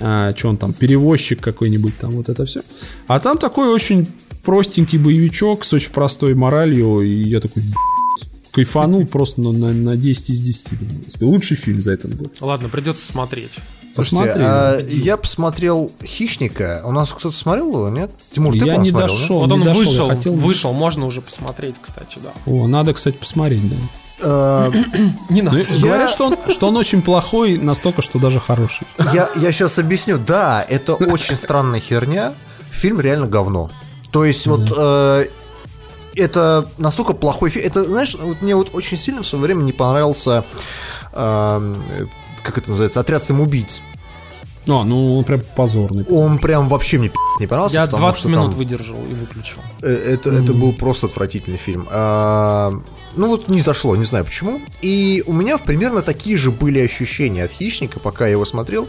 А, 0.00 0.34
что 0.36 0.48
он 0.48 0.56
там, 0.56 0.72
перевозчик 0.72 1.40
какой-нибудь, 1.40 1.96
там 1.98 2.12
вот 2.12 2.28
это 2.28 2.46
все. 2.46 2.62
А 3.06 3.20
там 3.20 3.38
такой 3.38 3.68
очень 3.68 4.08
простенький 4.42 4.98
боевичок 4.98 5.64
с 5.64 5.72
очень 5.72 5.92
простой 5.92 6.34
моралью. 6.34 7.00
И 7.00 7.28
я 7.28 7.40
такой. 7.40 7.62
Кайфанул 8.54 9.06
просто 9.06 9.40
на, 9.40 9.52
на, 9.52 9.72
на 9.72 9.96
10 9.96 10.30
из 10.30 10.40
10. 10.40 10.78
думаю, 10.78 11.04
господи. 11.04 11.24
Лучший 11.24 11.56
фильм 11.56 11.82
за 11.82 11.92
этот 11.92 12.16
год. 12.16 12.36
Ладно, 12.40 12.68
придется 12.68 13.04
смотреть. 13.04 13.50
Слушайте, 13.94 14.16
Посмотри, 14.26 14.42
а 14.44 14.78
я 14.88 15.16
посмотрел 15.16 15.92
«Хищника». 16.02 16.82
У 16.84 16.90
нас 16.90 17.10
кто-то 17.12 17.36
смотрел 17.36 17.68
его, 17.68 17.88
нет? 17.88 18.10
Тимур, 18.32 18.52
ты, 18.52 18.58
Я 18.58 18.76
не 18.76 18.90
смотрел, 18.90 19.08
да? 19.08 19.14
дошел. 19.20 19.38
Вот 19.40 19.46
не 19.46 19.52
он 19.52 19.64
дошел, 19.64 19.80
вышел, 19.84 20.08
хотел- 20.08 20.34
вышел, 20.34 20.72
можно 20.72 21.06
уже 21.06 21.20
посмотреть, 21.20 21.76
кстати, 21.80 22.18
да. 22.22 22.30
О, 22.46 22.66
надо, 22.66 22.92
кстати, 22.94 23.16
посмотреть, 23.16 23.62
да. 23.70 23.76
Э, 24.20 24.72
Не 25.30 25.42
надо. 25.42 25.58
Ну, 25.58 25.78
Говорят, 25.80 26.10
что 26.10 26.26
он, 26.26 26.36
что 26.48 26.68
он 26.68 26.76
очень 26.76 27.02
плохой, 27.02 27.56
настолько, 27.56 28.02
что 28.02 28.18
даже 28.18 28.40
хороший. 28.40 28.86
Я, 29.12 29.28
я 29.36 29.52
сейчас 29.52 29.78
объясню. 29.78 30.18
Да, 30.18 30.64
это 30.68 30.94
очень 30.94 31.36
странная 31.36 31.78
херня. 31.80 32.32
Фильм 32.70 33.00
реально 33.00 33.26
говно. 33.26 33.70
То 34.10 34.24
есть 34.24 34.46
вот 34.48 34.72
э, 34.76 35.26
это 36.16 36.68
настолько 36.78 37.12
плохой 37.12 37.50
фильм. 37.50 37.66
Это, 37.66 37.84
знаешь, 37.84 38.14
вот 38.14 38.42
мне 38.42 38.54
вот 38.54 38.70
очень 38.72 38.96
сильно 38.96 39.22
в 39.22 39.26
свое 39.26 39.44
время 39.44 39.62
не 39.62 39.72
понравился 39.72 40.44
э, 41.12 41.74
как 42.44 42.58
это 42.58 42.70
называется, 42.70 43.00
отряд 43.00 43.24
самоубийц. 43.24 43.80
А, 44.66 44.82
ну 44.84 45.18
он 45.18 45.24
прям 45.24 45.40
позорный. 45.56 46.04
Он 46.08 46.38
прям 46.38 46.68
вообще 46.68 46.98
мне 46.98 47.10
не 47.40 47.46
понравился. 47.46 47.76
Я 47.76 47.84
потому 47.86 48.02
20 48.02 48.18
что 48.20 48.28
минут 48.28 48.46
там- 48.50 48.54
выдержал 48.58 48.96
и 48.96 49.14
выключил. 49.14 49.58
Э, 49.82 49.88
Это, 50.14 50.30
это 50.30 50.54
был 50.54 50.72
просто 50.72 51.06
отвратительный 51.06 51.58
фильм. 51.58 51.86
А, 51.90 52.72
ну 53.16 53.28
вот 53.28 53.48
не 53.48 53.60
зашло, 53.60 53.94
не 53.96 54.04
знаю 54.04 54.24
почему. 54.24 54.60
И 54.80 55.22
у 55.26 55.32
меня 55.32 55.58
примерно 55.58 56.00
такие 56.02 56.36
же 56.38 56.50
были 56.50 56.78
ощущения 56.78 57.44
от 57.44 57.50
хищника, 57.52 58.00
пока 58.00 58.24
я 58.24 58.32
его 58.32 58.44
смотрел. 58.46 58.88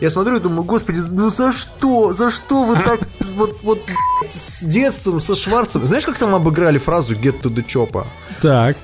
Я 0.00 0.10
смотрю 0.10 0.36
и 0.36 0.40
думаю, 0.40 0.62
господи, 0.62 1.00
ну 1.10 1.30
за 1.30 1.52
что? 1.52 2.14
За 2.14 2.30
что 2.30 2.64
вы 2.64 2.74
так 2.76 3.00
вот, 3.34 3.58
вот 3.62 3.80
с 4.26 4.62
детством, 4.62 5.20
со 5.20 5.34
Шварцем? 5.34 5.84
Знаешь, 5.84 6.04
как 6.06 6.16
там 6.18 6.34
обыграли 6.34 6.78
фразу 6.78 7.14
get 7.16 7.40
to 7.42 7.52
the 7.52 7.64
chopper? 7.66 8.06
Так. 8.40 8.76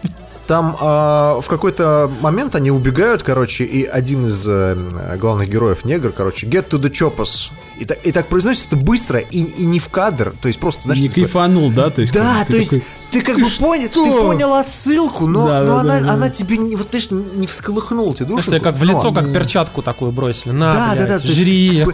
Там 0.46 0.76
а, 0.78 1.40
в 1.40 1.46
какой-то 1.48 2.10
момент 2.20 2.54
они 2.54 2.70
убегают, 2.70 3.22
короче, 3.22 3.64
и 3.64 3.84
один 3.84 4.26
из 4.26 4.44
э, 4.46 4.76
главных 5.18 5.48
героев, 5.48 5.86
негр, 5.86 6.12
короче, 6.12 6.46
get 6.46 6.68
to 6.68 6.78
the 6.78 6.90
choppers. 6.90 7.50
И, 7.78 7.86
та- 7.86 7.94
и 7.94 8.12
так 8.12 8.26
произносит 8.28 8.66
это 8.66 8.76
быстро 8.76 9.18
и, 9.20 9.40
и 9.40 9.64
не 9.64 9.78
в 9.80 9.88
кадр, 9.88 10.34
то 10.42 10.48
есть 10.48 10.60
просто, 10.60 10.82
знаешь, 10.82 11.00
Не 11.00 11.08
типа- 11.08 11.22
кайфанул, 11.22 11.70
да? 11.70 11.88
То 11.88 12.02
есть, 12.02 12.12
да, 12.12 12.40
как 12.40 12.48
то 12.48 12.56
есть 12.56 12.70
такой, 12.70 12.84
ты 13.10 13.22
как 13.22 13.36
«Ты 13.36 13.42
бы 13.44 13.50
понял, 13.58 13.88
ты 13.88 13.94
что?» 13.94 14.22
понял 14.22 14.54
отсылку, 14.54 15.26
но, 15.26 15.46
Да, 15.48 15.60
но 15.62 15.66
да, 15.76 15.80
она, 15.80 15.98
да, 16.00 16.06
да. 16.06 16.12
она 16.12 16.30
тебе 16.30 16.58
не, 16.58 16.76
вот 16.76 16.88
знаешь, 16.90 17.08
не 17.10 17.46
всколыхнула 17.46 18.14
тебе 18.14 18.26
душу. 18.26 18.50
Как 18.60 18.76
в 18.76 18.82
лицо, 18.84 19.12
как 19.12 19.32
перчатку 19.32 19.80
такую 19.82 20.12
бросили. 20.12 20.52
На, 20.52 20.72
Да, 20.72 20.88
да, 20.90 20.94
блядь, 20.94 21.08
да. 21.08 21.14
есть 21.14 21.26
жри. 21.26 21.84
как 21.84 21.86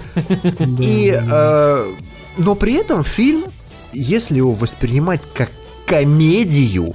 бы- 0.69 0.85
И, 0.85 1.11
э, 1.17 1.85
но 2.37 2.55
при 2.57 2.75
этом 2.75 3.05
фильм, 3.05 3.45
если 3.93 4.37
его 4.39 4.53
воспринимать 4.53 5.21
как 5.35 5.51
комедию, 5.87 6.95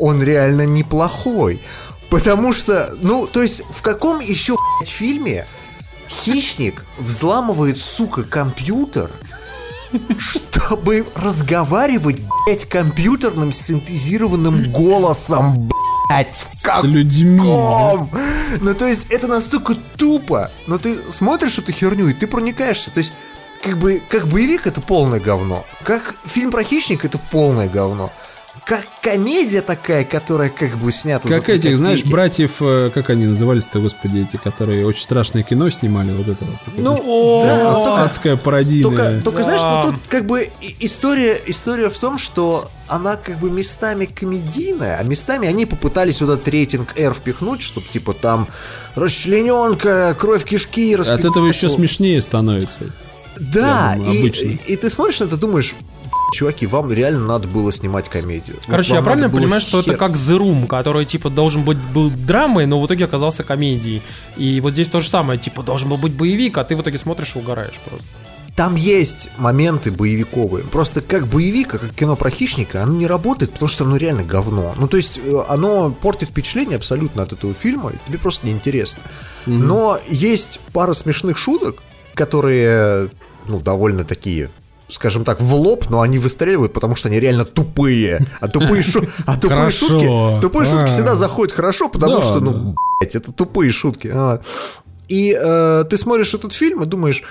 он 0.00 0.22
реально 0.22 0.66
неплохой. 0.66 1.60
Потому 2.08 2.52
что, 2.52 2.92
ну, 3.02 3.26
то 3.28 3.40
есть, 3.42 3.62
в 3.70 3.82
каком 3.82 4.18
еще 4.18 4.56
фильме 4.84 5.46
хищник 6.08 6.84
взламывает, 6.98 7.78
сука, 7.78 8.24
компьютер, 8.24 9.10
чтобы 10.18 11.06
разговаривать, 11.14 12.16
блядь, 12.46 12.64
компьютерным 12.64 13.52
синтезированным 13.52 14.72
голосом, 14.72 15.70
блядь, 16.08 16.44
в 16.50 16.56
С 16.56 16.82
людьми. 16.82 17.38
каком? 17.38 18.10
Ну, 18.60 18.74
то 18.74 18.86
есть, 18.88 19.06
это 19.10 19.28
настолько 19.28 19.76
тупо. 19.96 20.50
Но 20.66 20.78
ты 20.78 20.96
смотришь 21.12 21.58
эту 21.58 21.70
херню, 21.70 22.08
и 22.08 22.14
ты 22.14 22.26
проникаешься. 22.26 22.90
То 22.90 22.98
есть, 22.98 23.12
как 23.62 23.78
бы, 23.78 24.02
как 24.08 24.26
боевик 24.26 24.66
это 24.66 24.80
полное 24.80 25.20
говно. 25.20 25.64
Как 25.84 26.16
фильм 26.24 26.50
про 26.50 26.64
хищника 26.64 27.06
это 27.06 27.18
полное 27.30 27.68
говно. 27.68 28.10
Как 28.66 28.86
комедия 29.02 29.62
такая, 29.62 30.04
которая 30.04 30.48
как 30.48 30.76
бы 30.76 30.92
снята 30.92 31.28
за 31.28 31.34
Как 31.36 31.46
три 31.46 31.54
этих, 31.56 31.76
знаешь, 31.76 32.04
братьев, 32.04 32.60
э, 32.60 32.90
как 32.92 33.10
они 33.10 33.24
назывались-то, 33.26 33.80
господи, 33.80 34.26
эти, 34.28 34.36
которые 34.36 34.86
очень 34.86 35.02
страшное 35.02 35.42
кино 35.42 35.70
снимали, 35.70 36.12
вот 36.12 36.28
это 36.28 36.44
вот. 36.44 36.56
Ну, 36.76 37.42
да, 37.44 37.70
вот 37.72 37.84
только- 37.84 38.02
адская 38.04 38.36
пародийная. 38.36 38.82
Только, 38.96 39.20
только 39.24 39.38
Да. 39.38 39.44
знаешь, 39.44 39.62
ну 39.62 39.92
тут 39.92 40.00
как 40.08 40.26
бы 40.26 40.50
и- 40.60 40.76
история, 40.80 41.40
история 41.46 41.90
в 41.90 41.98
том, 41.98 42.18
что 42.18 42.68
она 42.86 43.16
как 43.16 43.38
бы 43.38 43.50
местами 43.50 44.04
комедийная, 44.06 44.98
а 44.98 45.02
местами 45.04 45.48
они 45.48 45.66
попытались 45.66 46.20
вот 46.20 46.30
этот 46.30 46.46
рейтинг 46.48 46.98
R 46.98 47.14
впихнуть, 47.14 47.62
чтобы 47.62 47.86
типа 47.88 48.14
там 48.14 48.46
расчлененка, 48.94 50.16
кровь 50.18 50.44
кишки, 50.44 50.94
От 50.94 51.08
этого 51.24 51.46
еще 51.46 51.68
смешнее 51.68 52.20
становится. 52.20 52.84
Да, 53.38 53.94
думаю, 53.96 54.14
и, 54.14 54.18
обычно. 54.20 54.46
и 54.66 54.76
ты 54.76 54.90
смотришь 54.90 55.20
на 55.20 55.24
это, 55.24 55.36
думаешь, 55.38 55.74
чуваки, 56.30 56.66
вам 56.66 56.92
реально 56.92 57.26
надо 57.26 57.48
было 57.48 57.72
снимать 57.72 58.08
комедию. 58.08 58.56
Вот 58.56 58.66
Короче, 58.66 58.90
вам 58.90 58.98
я 58.98 59.02
правильно 59.04 59.30
понимаю, 59.30 59.60
что 59.60 59.78
хер- 59.80 59.82
это 59.82 59.96
как 59.96 60.12
The 60.12 60.38
Room, 60.38 60.66
который, 60.66 61.04
типа, 61.04 61.30
должен 61.30 61.64
быть 61.64 61.78
был 61.78 62.10
драмой, 62.10 62.66
но 62.66 62.80
в 62.80 62.86
итоге 62.86 63.04
оказался 63.04 63.44
комедией. 63.44 64.02
И 64.36 64.60
вот 64.60 64.72
здесь 64.74 64.88
то 64.88 65.00
же 65.00 65.08
самое, 65.08 65.38
типа, 65.38 65.62
должен 65.62 65.88
был 65.88 65.96
быть 65.96 66.12
боевик, 66.12 66.58
а 66.58 66.64
ты 66.64 66.76
в 66.76 66.80
итоге 66.82 66.98
смотришь 66.98 67.36
и 67.36 67.38
угораешь 67.38 67.78
просто. 67.84 68.06
Там 68.56 68.74
есть 68.74 69.30
моменты 69.38 69.90
боевиковые. 69.90 70.64
Просто 70.64 71.00
как 71.00 71.26
боевик, 71.26 71.74
а 71.74 71.78
как 71.78 71.94
кино 71.94 72.16
про 72.16 72.30
хищника, 72.30 72.82
оно 72.82 72.94
не 72.94 73.06
работает, 73.06 73.52
потому 73.52 73.68
что 73.68 73.84
оно 73.84 73.96
реально 73.96 74.22
говно. 74.24 74.74
Ну, 74.76 74.86
то 74.88 74.96
есть, 74.98 75.18
э, 75.24 75.32
оно 75.48 75.90
портит 75.92 76.28
впечатление 76.28 76.76
абсолютно 76.76 77.22
от 77.22 77.32
этого 77.32 77.54
фильма, 77.54 77.90
и 77.90 77.94
тебе 78.06 78.18
просто 78.18 78.46
неинтересно. 78.46 79.02
Но 79.46 79.98
есть 80.08 80.60
пара 80.72 80.92
смешных 80.92 81.38
шуток, 81.38 81.78
которые, 82.14 83.10
ну, 83.46 83.60
довольно 83.60 84.04
такие 84.04 84.50
скажем 84.90 85.24
так, 85.24 85.40
в 85.40 85.54
лоб, 85.54 85.86
но 85.90 86.00
они 86.00 86.18
выстреливают, 86.18 86.72
потому 86.72 86.96
что 86.96 87.08
они 87.08 87.20
реально 87.20 87.44
тупые. 87.44 88.20
А 88.40 88.48
тупые, 88.48 88.82
шу- 88.82 89.06
а 89.26 89.38
тупые 89.38 89.70
шутки, 89.70 90.40
тупые 90.40 90.66
шутки 90.66 90.84
А. 90.84 90.86
всегда 90.86 91.14
заходят 91.14 91.54
хорошо, 91.54 91.88
потому 91.88 92.16
Да, 92.16 92.22
что, 92.22 92.40
да. 92.40 92.50
ну, 92.50 92.74
блядь, 93.00 93.14
это 93.16 93.32
тупые 93.32 93.70
шутки. 93.72 94.10
А. 94.12 94.40
И 95.08 95.36
э, 95.40 95.84
ты 95.88 95.96
смотришь 95.96 96.34
этот 96.34 96.52
фильм 96.52 96.82
и 96.82 96.86
думаешь, 96.86 97.22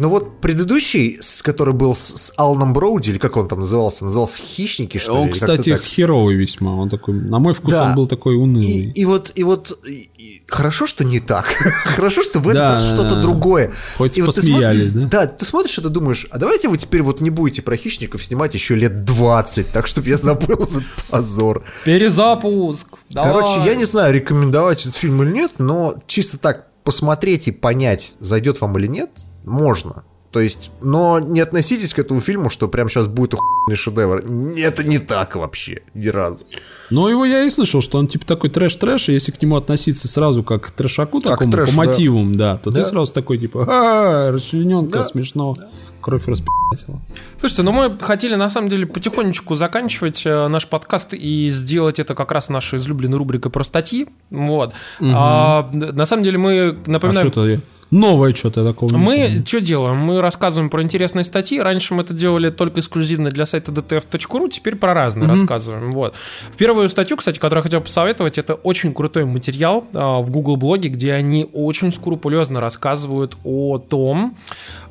ну 0.00 0.08
вот 0.08 0.40
предыдущий, 0.40 1.18
с, 1.20 1.42
который 1.42 1.74
был 1.74 1.94
с, 1.94 2.00
с 2.16 2.32
Аланом 2.36 2.72
Броуди, 2.72 3.10
или 3.10 3.18
как 3.18 3.36
он 3.36 3.46
там 3.48 3.60
назывался, 3.60 4.04
назывался 4.04 4.38
«Хищники», 4.42 4.98
что 4.98 5.12
ли? 5.12 5.18
Он, 5.18 5.24
или 5.28 5.32
как-то 5.32 5.46
кстати, 5.54 5.72
так. 5.72 5.82
херовый 5.82 6.34
весьма. 6.36 6.74
Он 6.74 6.88
такой, 6.88 7.14
на 7.14 7.38
мой 7.38 7.54
вкус, 7.54 7.72
Да. 7.72 7.84
он 7.90 7.94
был 7.94 8.06
такой 8.06 8.34
И, 8.34 8.38
унылый. 8.38 8.92
и 8.94 9.04
вот, 9.04 9.30
и 9.34 9.44
вот 9.44 9.78
и- 9.86 10.10
и 10.16 10.42
хорошо, 10.48 10.86
что 10.86 11.04
не 11.04 11.20
так. 11.20 11.46
хорошо, 11.84 12.22
что 12.22 12.40
в 12.40 12.48
этот 12.48 12.60
Да, 12.62 12.74
раз 12.74 12.84
что-то 12.86 13.20
другое. 13.22 13.72
хоть 13.96 14.18
И 14.18 14.22
вот 14.22 14.34
ты 14.34 14.40
посмеялись, 14.40 14.90
смотришь- 14.92 15.10
да? 15.10 15.20
Да, 15.20 15.26
ты 15.28 15.44
смотришь 15.44 15.78
это, 15.78 15.88
думаешь, 15.90 16.26
а 16.30 16.38
давайте 16.38 16.68
вы 16.68 16.78
теперь 16.78 17.02
вот 17.02 17.20
не 17.20 17.30
будете 17.30 17.62
про 17.62 17.76
хищников 17.76 18.24
снимать 18.24 18.54
еще 18.54 18.74
лет 18.74 19.04
20, 19.04 19.68
так 19.72 19.86
чтобы 19.86 20.08
я 20.08 20.16
забыл 20.16 20.56
этот 20.64 20.84
позор. 21.10 21.62
Перезапуск! 21.84 22.88
Короче, 23.14 23.52
давай. 23.54 23.68
я 23.68 23.74
не 23.74 23.84
знаю, 23.84 24.14
рекомендовать 24.14 24.82
этот 24.82 24.94
фильм 24.96 25.22
или 25.22 25.30
нет, 25.30 25.52
но 25.58 25.94
чисто 26.06 26.38
так 26.38 26.66
посмотреть 26.84 27.46
и 27.48 27.52
понять, 27.52 28.14
зайдет 28.20 28.60
вам 28.60 28.76
или 28.78 28.86
нет, 28.86 29.10
можно. 29.44 30.04
То 30.30 30.38
есть, 30.38 30.70
но 30.80 31.18
не 31.18 31.40
относитесь 31.40 31.92
к 31.92 31.98
этому 31.98 32.20
фильму, 32.20 32.50
что 32.50 32.68
прям 32.68 32.88
сейчас 32.88 33.08
будет 33.08 33.34
охуенный 33.34 33.76
шедевр. 33.76 34.22
Это 34.58 34.84
не 34.84 35.00
так 35.00 35.34
вообще, 35.34 35.82
ни 35.94 36.06
разу. 36.06 36.44
Но 36.90 37.08
его 37.10 37.24
я 37.24 37.42
и 37.42 37.50
слышал, 37.50 37.82
что 37.82 37.98
он 37.98 38.06
типа 38.06 38.24
такой 38.26 38.48
трэш-трэш, 38.50 39.08
и 39.08 39.12
если 39.12 39.32
к 39.32 39.42
нему 39.42 39.56
относиться 39.56 40.06
сразу 40.06 40.44
как 40.44 40.66
к 40.68 40.70
трэшаку 40.70 41.20
такому, 41.20 41.50
трэшу, 41.50 41.76
по 41.76 41.84
да. 41.84 41.88
мотивам, 41.90 42.36
да, 42.36 42.56
то 42.58 42.70
Да. 42.70 42.82
ты 42.82 42.88
сразу 42.88 43.12
такой 43.12 43.38
типа, 43.38 43.64
а 43.68 44.30
расчлененка, 44.30 44.98
Да. 44.98 45.04
смешно, 45.04 45.56
кровь 46.00 46.26
распи***сила. 46.28 47.00
Слушайте, 47.40 47.62
ну 47.62 47.72
мы 47.72 47.98
хотели 48.00 48.36
на 48.36 48.48
самом 48.50 48.68
деле 48.68 48.86
потихонечку 48.86 49.56
заканчивать 49.56 50.22
э, 50.24 50.46
наш 50.46 50.68
подкаст 50.68 51.12
и 51.12 51.48
сделать 51.50 51.98
это 51.98 52.14
как 52.14 52.30
раз 52.30 52.48
нашей 52.50 52.76
излюбленной 52.78 53.18
рубрикой 53.18 53.50
про 53.50 53.64
статьи. 53.64 54.06
Вот. 54.30 54.74
А, 55.00 55.68
на 55.72 56.06
самом 56.06 56.22
деле 56.22 56.38
мы 56.38 56.78
А 56.86 56.90
напоминаем... 56.90 57.26
что-то 57.26 57.48
я- 57.48 57.60
новое 57.90 58.34
что-то 58.34 58.64
такого. 58.64 58.96
Мы 58.96 59.42
что 59.46 59.60
делаем? 59.60 59.96
Мы 59.96 60.20
рассказываем 60.20 60.70
про 60.70 60.82
интересные 60.82 61.24
статьи. 61.24 61.60
Раньше 61.60 61.94
мы 61.94 62.02
это 62.02 62.14
делали 62.14 62.50
только 62.50 62.80
эксклюзивно 62.80 63.30
для 63.30 63.46
сайта 63.46 63.72
dtf.ru, 63.72 64.48
теперь 64.48 64.76
про 64.76 64.94
разные 64.94 65.28
рассказываем. 65.28 65.92
Вот. 65.92 66.14
В 66.52 66.56
первую 66.56 66.88
статью, 66.88 67.16
кстати, 67.16 67.38
которую 67.38 67.60
я 67.60 67.62
хотел 67.62 67.80
посоветовать, 67.80 68.38
это 68.38 68.54
очень 68.54 68.94
крутой 68.94 69.24
материал 69.24 69.86
а, 69.94 70.20
в 70.20 70.30
Google 70.30 70.56
блоге, 70.56 70.88
где 70.88 71.12
они 71.12 71.48
очень 71.52 71.92
скрупулезно 71.92 72.60
рассказывают 72.60 73.36
о 73.44 73.78
том, 73.78 74.36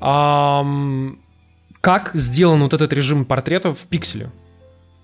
ам, 0.02 1.18
как 1.82 2.12
сделан 2.14 2.62
вот 2.62 2.74
этот 2.74 2.92
режим 2.94 3.26
портретов 3.26 3.80
в 3.80 3.88
пикселе. 3.88 4.32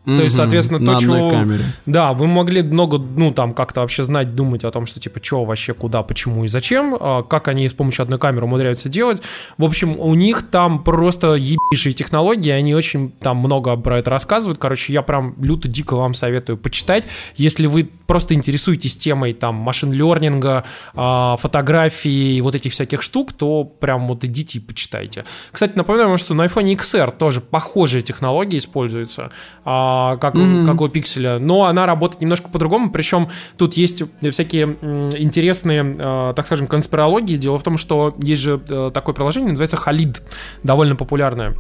То 0.05 0.21
есть, 0.21 0.35
соответственно, 0.35 0.79
на 0.79 0.85
то, 0.85 0.97
одной 0.97 1.19
чего... 1.19 1.29
камере. 1.31 1.63
Да, 1.85 2.13
вы 2.13 2.27
могли 2.27 2.61
много, 2.61 2.99
ну, 2.99 3.31
там, 3.31 3.53
как-то 3.53 3.81
вообще 3.81 4.03
знать, 4.03 4.35
думать 4.35 4.63
о 4.63 4.71
том, 4.71 4.85
что, 4.85 4.99
типа, 4.99 5.19
что 5.21 5.43
вообще, 5.45 5.73
куда, 5.73 6.03
почему 6.03 6.45
и 6.45 6.47
зачем, 6.47 6.95
а, 6.99 7.23
как 7.23 7.47
они 7.47 7.67
с 7.67 7.73
помощью 7.73 8.03
одной 8.03 8.19
камеры 8.19 8.45
умудряются 8.45 8.87
делать. 8.87 9.21
В 9.57 9.63
общем, 9.63 9.99
у 9.99 10.13
них 10.13 10.43
там 10.43 10.83
просто 10.83 11.33
ебейшие 11.33 11.93
технологии, 11.93 12.51
они 12.51 12.75
очень 12.75 13.11
там 13.19 13.37
много 13.37 13.75
про 13.77 13.99
это 13.99 14.11
рассказывают. 14.11 14.59
Короче, 14.59 14.93
я 14.93 15.01
прям 15.01 15.35
люто 15.41 15.67
дико 15.67 15.95
вам 15.95 16.13
советую 16.13 16.57
почитать. 16.57 17.05
Если 17.35 17.65
вы 17.65 17.89
просто 18.05 18.35
интересуетесь 18.35 18.97
темой, 18.97 19.33
там, 19.33 19.55
машин-лернинга, 19.55 20.65
а, 20.93 21.35
фотографии 21.37 22.35
и 22.37 22.41
вот 22.41 22.53
этих 22.53 22.73
всяких 22.73 23.01
штук, 23.01 23.33
то 23.33 23.63
прям 23.63 24.07
вот 24.07 24.23
идите 24.23 24.59
и 24.59 24.61
почитайте. 24.61 25.25
Кстати, 25.51 25.75
напоминаю 25.75 26.09
вам, 26.09 26.17
что 26.17 26.33
на 26.35 26.45
iPhone 26.45 26.75
XR 26.75 27.17
тоже 27.17 27.41
похожие 27.41 28.01
технологии 28.01 28.57
используются, 28.57 29.31
а, 29.63 29.94
как, 30.19 30.35
у- 30.35 30.65
как 30.65 30.81
у 30.81 30.87
пикселя, 30.89 31.39
но 31.39 31.63
она 31.65 31.85
работает 31.85 32.21
немножко 32.21 32.49
по-другому, 32.49 32.91
причем 32.91 33.27
тут 33.57 33.73
есть 33.75 34.03
всякие 34.31 34.63
м, 34.81 35.09
интересные, 35.17 35.95
а, 35.99 36.33
так 36.33 36.45
скажем, 36.45 36.67
конспирологии. 36.67 37.35
Дело 37.37 37.57
в 37.57 37.63
том, 37.63 37.77
что 37.77 38.15
есть 38.19 38.41
же 38.41 38.59
э, 38.69 38.91
такое 38.93 39.13
приложение, 39.15 39.49
называется 39.51 39.77
Halid, 39.77 40.21
довольно 40.63 40.95
популярное. 40.95 41.55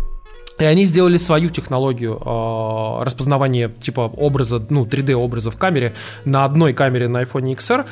И 0.57 0.63
они 0.63 0.85
сделали 0.85 1.17
свою 1.17 1.49
технологию 1.49 2.13
э, 2.25 3.03
распознавания 3.03 3.69
типа 3.69 4.01
образа, 4.17 4.65
ну, 4.69 4.85
3D 4.85 5.13
образа 5.13 5.51
в 5.51 5.57
камере 5.57 5.93
на 6.23 6.45
одной 6.45 6.71
камере 6.73 7.07
на 7.09 7.23
iPhone 7.23 7.53
XR. 7.55 7.85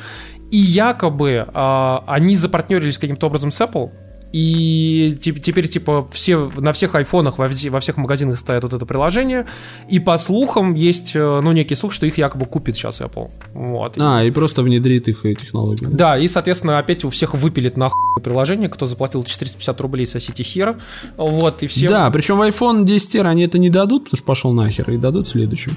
И 0.50 0.56
якобы 0.56 1.46
э, 1.46 1.98
они 2.06 2.36
запартнерились 2.36 2.96
каким-то 2.98 3.26
образом 3.26 3.50
с 3.50 3.60
Apple. 3.60 3.90
И 4.34 5.14
теп- 5.20 5.38
теперь, 5.38 5.68
типа, 5.68 6.08
все, 6.12 6.50
на 6.56 6.72
всех 6.72 6.94
айфонах 6.96 7.38
во, 7.38 7.48
во 7.48 7.80
всех 7.80 7.96
магазинах 7.96 8.36
стоят 8.38 8.64
вот 8.64 8.72
это 8.72 8.84
приложение, 8.84 9.46
и 9.88 10.00
по 10.00 10.18
слухам 10.18 10.74
есть, 10.74 11.12
э, 11.14 11.40
ну, 11.42 11.52
некий 11.52 11.76
слух, 11.76 11.92
что 11.92 12.04
их 12.06 12.18
якобы 12.18 12.46
купит 12.46 12.74
сейчас 12.76 13.00
Apple. 13.00 13.30
Вот. 13.54 13.94
А, 13.98 14.24
и 14.24 14.30
просто 14.32 14.62
внедрит 14.62 15.06
их 15.08 15.24
э, 15.24 15.34
технологию. 15.34 15.90
Да, 15.92 16.18
и, 16.18 16.26
соответственно, 16.26 16.78
опять 16.78 17.04
у 17.04 17.10
всех 17.10 17.34
выпилит 17.34 17.76
нахуй 17.76 17.94
приложение, 18.22 18.68
кто 18.68 18.86
заплатил 18.86 19.22
450 19.24 19.80
рублей 19.80 20.06
со 20.06 20.18
City 20.18 20.42
Hero. 20.42 20.80
Вот, 21.16 21.62
и 21.62 21.66
все... 21.68 21.88
Да, 21.88 22.10
причем 22.10 22.38
в 22.38 22.42
iPhone 22.42 22.84
10 22.84 23.14
R 23.16 23.26
они 23.28 23.42
это 23.44 23.58
не 23.58 23.70
дадут, 23.70 24.04
потому 24.04 24.16
что 24.18 24.26
пошел 24.26 24.52
нахер, 24.52 24.90
и 24.90 24.96
дадут 24.96 25.28
следующим. 25.28 25.76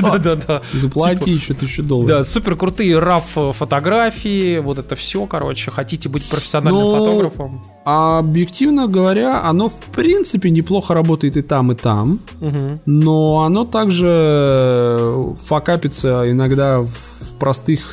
Да-да-да. 0.00 0.62
Заплати 0.72 1.30
еще 1.32 1.54
тысячу 1.54 1.82
Да, 1.82 1.88
долларов. 1.88 2.26
супер 2.28 2.54
крутые 2.56 2.98
RAW 3.00 3.52
фотографии, 3.52 4.58
вот 4.58 4.78
это 4.78 4.94
все, 4.94 5.26
короче. 5.26 5.70
Хотите 5.70 6.08
быть 6.08 6.28
профессиональным 6.30 6.80
Ну, 6.82 6.90
фотографом? 6.96 7.64
А 7.84 8.18
объективно 8.18 8.88
говоря, 8.88 9.42
оно 9.42 9.68
в 9.68 9.76
принципе 9.76 10.50
неплохо 10.50 10.94
работает 10.94 11.36
и 11.36 11.42
там, 11.42 11.72
и 11.72 11.74
там. 11.74 12.20
Но 12.86 13.42
оно 13.44 13.64
также 13.64 15.34
факапится 15.46 16.30
иногда 16.30 16.80
в 16.80 17.34
простых 17.38 17.92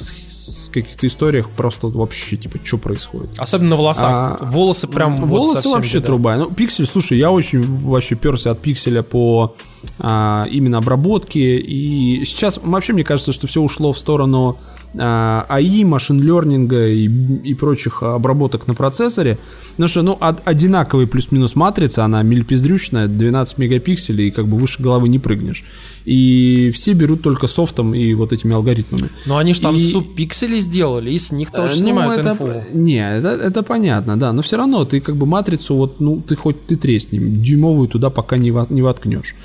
каких-то 0.82 1.08
историях 1.08 1.50
просто 1.50 1.88
вообще, 1.88 2.38
типа, 2.38 2.60
что 2.64 2.78
происходит. 2.78 3.30
Особенно 3.38 3.72
на 3.72 3.76
волосах. 3.78 4.06
А, 4.06 4.38
Волосы 4.42 4.88
прям 4.88 5.18
вот 5.18 5.30
Волосы 5.30 5.56
совсем 5.56 5.72
вообще 5.74 5.98
беда. 5.98 6.06
труба. 6.06 6.36
Ну, 6.38 6.52
пиксель, 6.52 6.86
слушай, 6.86 7.18
я 7.18 7.32
очень 7.32 7.64
вообще 7.64 8.16
перся 8.16 8.52
от 8.52 8.60
пикселя 8.60 9.02
по 9.02 9.56
а, 10.00 10.46
именно 10.52 10.78
обработке. 10.78 11.58
И 11.58 12.24
сейчас 12.26 12.60
вообще 12.62 12.94
мне 12.94 13.04
кажется, 13.04 13.32
что 13.32 13.48
все 13.48 13.62
ушло 13.62 13.94
в 13.94 14.00
сторону 14.00 14.58
АИ, 15.00 15.84
машин-лернинга 15.86 16.88
и, 16.88 17.08
и 17.44 17.54
прочих 17.54 18.04
обработок 18.04 18.68
на 18.68 18.74
процессоре. 18.74 19.38
Потому 19.72 19.88
что, 19.90 20.02
ну, 20.04 20.18
од- 20.20 20.42
одинаковый 20.46 21.08
плюс-минус 21.08 21.56
матрица, 21.56 22.04
она 22.06 22.24
мельпиздрючная, 22.24 23.08
12 23.08 23.58
мегапикселей, 23.58 24.28
и 24.28 24.32
как 24.32 24.48
бы 24.48 24.58
выше 24.58 24.82
головы 24.82 25.10
не 25.10 25.20
прыгнешь. 25.20 25.64
И 26.06 26.72
все 26.72 26.94
берут 26.94 27.22
только 27.22 27.48
софтом 27.48 27.94
и 27.94 28.14
вот 28.14 28.34
этими 28.34 28.54
алгоритмами. 28.56 29.10
Но 29.26 29.38
они 29.38 29.54
же 29.54 29.62
там 29.62 29.76
И- 29.76 29.92
субпиксели 29.92 30.60
сделали, 30.60 31.12
и 31.12 31.20
с 31.20 31.32
них 31.32 31.52
тоже 31.52 31.74
Э, 31.74 31.76
ну, 31.80 31.82
снимают 31.84 32.20
это, 32.22 32.32
инфу. 32.32 32.50
Не, 32.74 33.18
это, 33.18 33.30
это 33.30 33.64
понятно, 33.64 34.18
да. 34.18 34.34
Но 34.34 34.42
все 34.42 34.58
равно 34.58 34.86
ты 34.86 35.00
как 35.02 35.16
бы 35.16 35.26
матрицу, 35.26 35.76
вот, 35.76 36.00
ну, 36.00 36.22
ты 36.22 36.36
хоть 36.36 36.66
ты 36.66 36.76
тресни, 36.76 37.20
дюймовую 37.20 37.88
туда 37.88 38.10
пока 38.10 38.38
не, 38.38 38.54
не 38.70 38.82
воткнешь. 38.82 39.36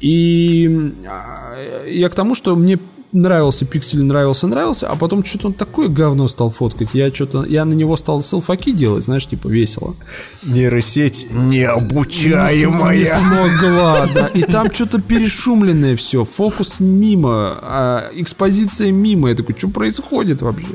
И 0.00 0.68
а, 1.08 1.86
я 1.88 2.08
к 2.08 2.14
тому, 2.14 2.34
что 2.34 2.56
мне 2.56 2.78
нравился 3.12 3.66
пиксель, 3.66 4.02
нравился, 4.02 4.46
нравился, 4.46 4.88
а 4.88 4.96
потом 4.96 5.24
что-то 5.24 5.48
он 5.48 5.52
такое 5.52 5.88
говно 5.88 6.28
стал 6.28 6.50
фоткать. 6.50 6.88
Я 6.94 7.12
что-то, 7.12 7.44
я 7.44 7.64
на 7.64 7.74
него 7.74 7.96
стал 7.96 8.22
селфаки 8.22 8.72
делать, 8.72 9.04
знаешь, 9.04 9.26
типа 9.26 9.48
весело. 9.48 9.94
Нейросеть 10.42 11.28
Не 11.30 11.58
необучаемая. 11.58 12.98
Не 12.98 13.04
смогла, 13.06 14.08
да. 14.14 14.26
И 14.28 14.42
там 14.42 14.72
что-то 14.72 15.00
перешумленное 15.00 15.96
все. 15.96 16.24
Фокус 16.24 16.80
мимо, 16.80 17.58
а, 17.62 18.10
экспозиция 18.14 18.90
мимо. 18.90 19.28
Я 19.28 19.34
такой, 19.34 19.54
что 19.56 19.68
происходит 19.68 20.42
вообще? 20.42 20.66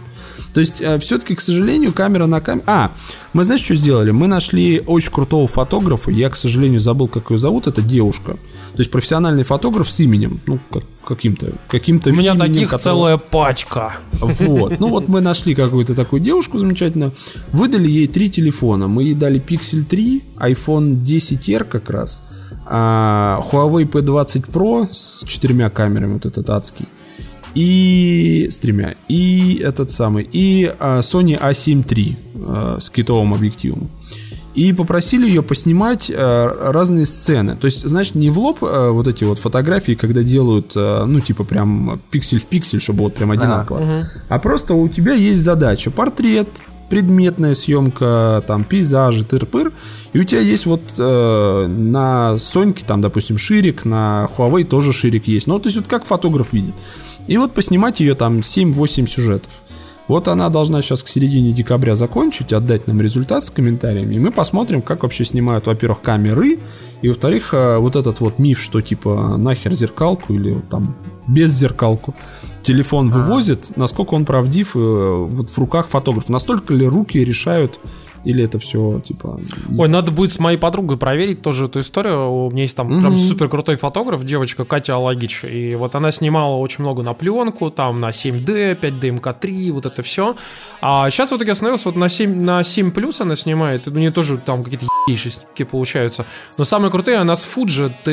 То 0.53 0.61
есть, 0.61 0.81
все-таки, 1.01 1.35
к 1.35 1.41
сожалению, 1.41 1.93
камера 1.93 2.25
на 2.25 2.41
камере... 2.41 2.63
А, 2.67 2.91
мы 3.33 3.43
знаешь, 3.43 3.63
что 3.63 3.75
сделали? 3.75 4.11
Мы 4.11 4.27
нашли 4.27 4.81
очень 4.85 5.11
крутого 5.11 5.47
фотографа. 5.47 6.09
Я, 6.09 6.29
к 6.29 6.35
сожалению, 6.35 6.79
забыл, 6.79 7.07
как 7.07 7.29
ее 7.29 7.37
зовут. 7.37 7.67
Это 7.67 7.81
девушка. 7.81 8.37
То 8.77 8.81
есть, 8.81 8.91
профессиональный 8.91 9.43
фотограф 9.43 9.89
с 9.89 9.99
именем. 9.99 10.39
Ну, 10.45 10.59
как- 10.71 10.83
каким-то. 11.03 11.51
Каким-то 11.67 12.11
У 12.11 12.13
меня 12.13 12.33
именем, 12.33 12.53
таких 12.53 12.69
которого- 12.69 12.97
целая 12.99 13.17
пачка. 13.17 13.97
вот. 14.21 14.79
Ну 14.79 14.87
вот 14.89 15.07
мы 15.09 15.19
нашли 15.19 15.55
какую-то 15.55 15.95
такую 15.95 16.21
девушку 16.21 16.59
замечательно. 16.59 17.11
Выдали 17.51 17.89
ей 17.89 18.07
три 18.07 18.29
телефона. 18.29 18.87
Мы 18.87 19.03
ей 19.03 19.13
дали 19.15 19.41
Pixel 19.41 19.83
3, 19.83 20.21
iPhone 20.37 21.01
10R 21.01 21.63
как 21.63 21.89
раз, 21.89 22.21
а, 22.67 23.41
Huawei 23.51 23.89
P20 23.89 24.45
Pro 24.51 24.87
с 24.93 25.23
четырьмя 25.25 25.69
камерами, 25.71 26.13
вот 26.13 26.25
этот 26.27 26.47
адский. 26.49 26.85
И 27.55 28.47
с 28.51 28.59
тремя. 28.59 28.93
И 29.07 29.59
этот 29.63 29.89
самый. 29.89 30.27
И 30.31 30.71
а, 30.79 30.99
Sony 30.99 31.39
A7 31.41 31.83
III 31.83 32.15
а, 32.35 32.77
с 32.79 32.89
китовым 32.91 33.33
объективом. 33.33 33.89
И 34.57 34.73
попросили 34.73 35.27
ее 35.27 35.43
поснимать 35.43 36.09
э, 36.09 36.71
разные 36.71 37.05
сцены. 37.05 37.55
То 37.55 37.65
есть, 37.65 37.87
знаешь, 37.87 38.15
не 38.15 38.31
в 38.31 38.39
лоб 38.39 38.63
э, 38.63 38.89
вот 38.89 39.07
эти 39.07 39.23
вот 39.23 39.37
фотографии, 39.37 39.93
когда 39.93 40.23
делают, 40.23 40.73
э, 40.75 41.05
ну, 41.05 41.19
типа 41.19 41.43
прям 41.43 42.01
пиксель 42.09 42.39
в 42.39 42.45
пиксель, 42.47 42.81
чтобы 42.81 43.03
вот 43.03 43.13
прям 43.13 43.29
одинаково. 43.29 44.03
А 44.29 44.39
просто 44.39 44.73
у 44.73 44.89
тебя 44.89 45.13
есть 45.13 45.41
задача. 45.41 45.91
Портрет, 45.91 46.49
предметная 46.89 47.53
съемка, 47.53 48.43
там, 48.47 48.63
пейзажи, 48.63 49.25
тыр-пыр. 49.25 49.71
И 50.13 50.19
у 50.19 50.23
тебя 50.23 50.41
есть 50.41 50.65
вот 50.65 50.81
э, 50.97 51.67
на 51.67 52.39
Соньке, 52.39 52.83
там, 52.83 52.99
допустим, 52.99 53.37
ширик, 53.37 53.85
на 53.85 54.27
Huawei 54.35 54.63
тоже 54.63 54.91
ширик 54.91 55.27
есть. 55.27 55.45
Ну, 55.45 55.59
то 55.59 55.67
есть 55.67 55.77
вот 55.77 55.87
как 55.87 56.03
фотограф 56.03 56.51
видит. 56.53 56.73
И 57.27 57.37
вот 57.37 57.53
поснимать 57.53 57.99
ее 57.99 58.15
там 58.15 58.39
7-8 58.39 59.05
сюжетов. 59.05 59.61
Вот 60.07 60.27
она 60.27 60.49
должна 60.49 60.81
сейчас 60.81 61.03
к 61.03 61.07
середине 61.07 61.51
декабря 61.51 61.95
закончить, 61.95 62.53
отдать 62.53 62.87
нам 62.87 63.01
результат 63.01 63.43
с 63.43 63.49
комментариями, 63.49 64.15
и 64.15 64.19
мы 64.19 64.31
посмотрим, 64.31 64.81
как 64.81 65.03
вообще 65.03 65.25
снимают, 65.25 65.67
во-первых, 65.67 66.01
камеры, 66.01 66.59
и, 67.01 67.09
во-вторых, 67.09 67.53
э, 67.53 67.77
вот 67.77 67.95
этот 67.95 68.19
вот 68.21 68.39
миф, 68.39 68.61
что 68.61 68.81
типа 68.81 69.35
нахер 69.37 69.73
зеркалку 69.73 70.33
или 70.33 70.61
там 70.69 70.95
без 71.27 71.51
зеркалку 71.51 72.15
телефон 72.63 73.09
вывозит, 73.09 73.77
насколько 73.77 74.13
он 74.13 74.25
правдив 74.25 74.75
э, 74.75 74.79
вот 74.79 75.49
в 75.49 75.57
руках 75.57 75.87
фотографа, 75.87 76.31
настолько 76.31 76.73
ли 76.73 76.85
руки 76.87 77.23
решают, 77.23 77.79
или 78.27 78.43
это 78.43 78.59
все 78.59 78.99
типа... 78.99 79.39
Ой, 79.77 79.87
надо 79.87 80.11
будет 80.11 80.33
с 80.33 80.39
моей 80.39 80.57
подругой 80.57 80.97
проверить 80.97 81.41
тоже 81.41 81.67
эту 81.67 81.79
историю. 81.79 82.29
У 82.29 82.51
меня 82.51 82.63
есть 82.63 82.75
там 82.75 82.99
прям 82.99 83.17
супер 83.17 83.47
крутой 83.47 83.77
фотограф, 83.77 84.25
девочка 84.25 84.65
Катя 84.65 84.95
Алагич. 84.95 85.45
И 85.45 85.75
вот 85.75 85.95
она 85.95 86.11
снимала 86.11 86.57
очень 86.57 86.83
много 86.83 87.03
на 87.03 87.13
пленку, 87.13 87.71
там 87.71 88.01
на 88.01 88.09
7D, 88.09 88.77
5D 88.81 89.19
МК3, 89.19 89.71
вот 89.71 89.85
это 89.85 90.03
все. 90.03 90.35
А 90.81 91.09
сейчас 91.09 91.31
в 91.31 91.37
итоге 91.37 91.53
остановился 91.53 91.87
вот 91.87 91.95
на 91.95 92.09
7, 92.09 92.41
на 92.41 92.63
7 92.63 92.91
плюс 92.91 93.21
она 93.21 93.37
снимает. 93.37 93.87
И 93.87 93.91
У 93.91 93.93
нее 93.93 94.11
тоже 94.11 94.37
там 94.37 94.61
какие-то 94.61 94.87
ебейшие 95.07 95.31
снимки 95.31 95.63
получаются. 95.63 96.25
Но 96.57 96.65
самые 96.65 96.91
крутые 96.91 97.19
она 97.19 97.37
с 97.37 97.47
Fuji 97.47 97.93
T, 98.03 98.11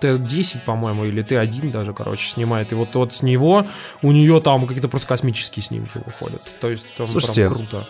T10, 0.00 0.64
по-моему, 0.64 1.04
или 1.04 1.22
T1 1.22 1.70
даже, 1.70 1.92
короче, 1.92 2.26
снимает. 2.26 2.72
И 2.72 2.74
вот, 2.74 2.94
вот 2.94 3.12
с 3.12 3.22
него 3.22 3.66
у 4.00 4.12
нее 4.12 4.40
там 4.40 4.66
какие-то 4.66 4.88
просто 4.88 5.08
космические 5.08 5.62
снимки 5.62 5.98
выходят. 6.06 6.40
То 6.62 6.70
есть 6.70 6.86
там 6.96 7.06
Слушайте, 7.06 7.48
прям 7.48 7.54
круто. 7.54 7.86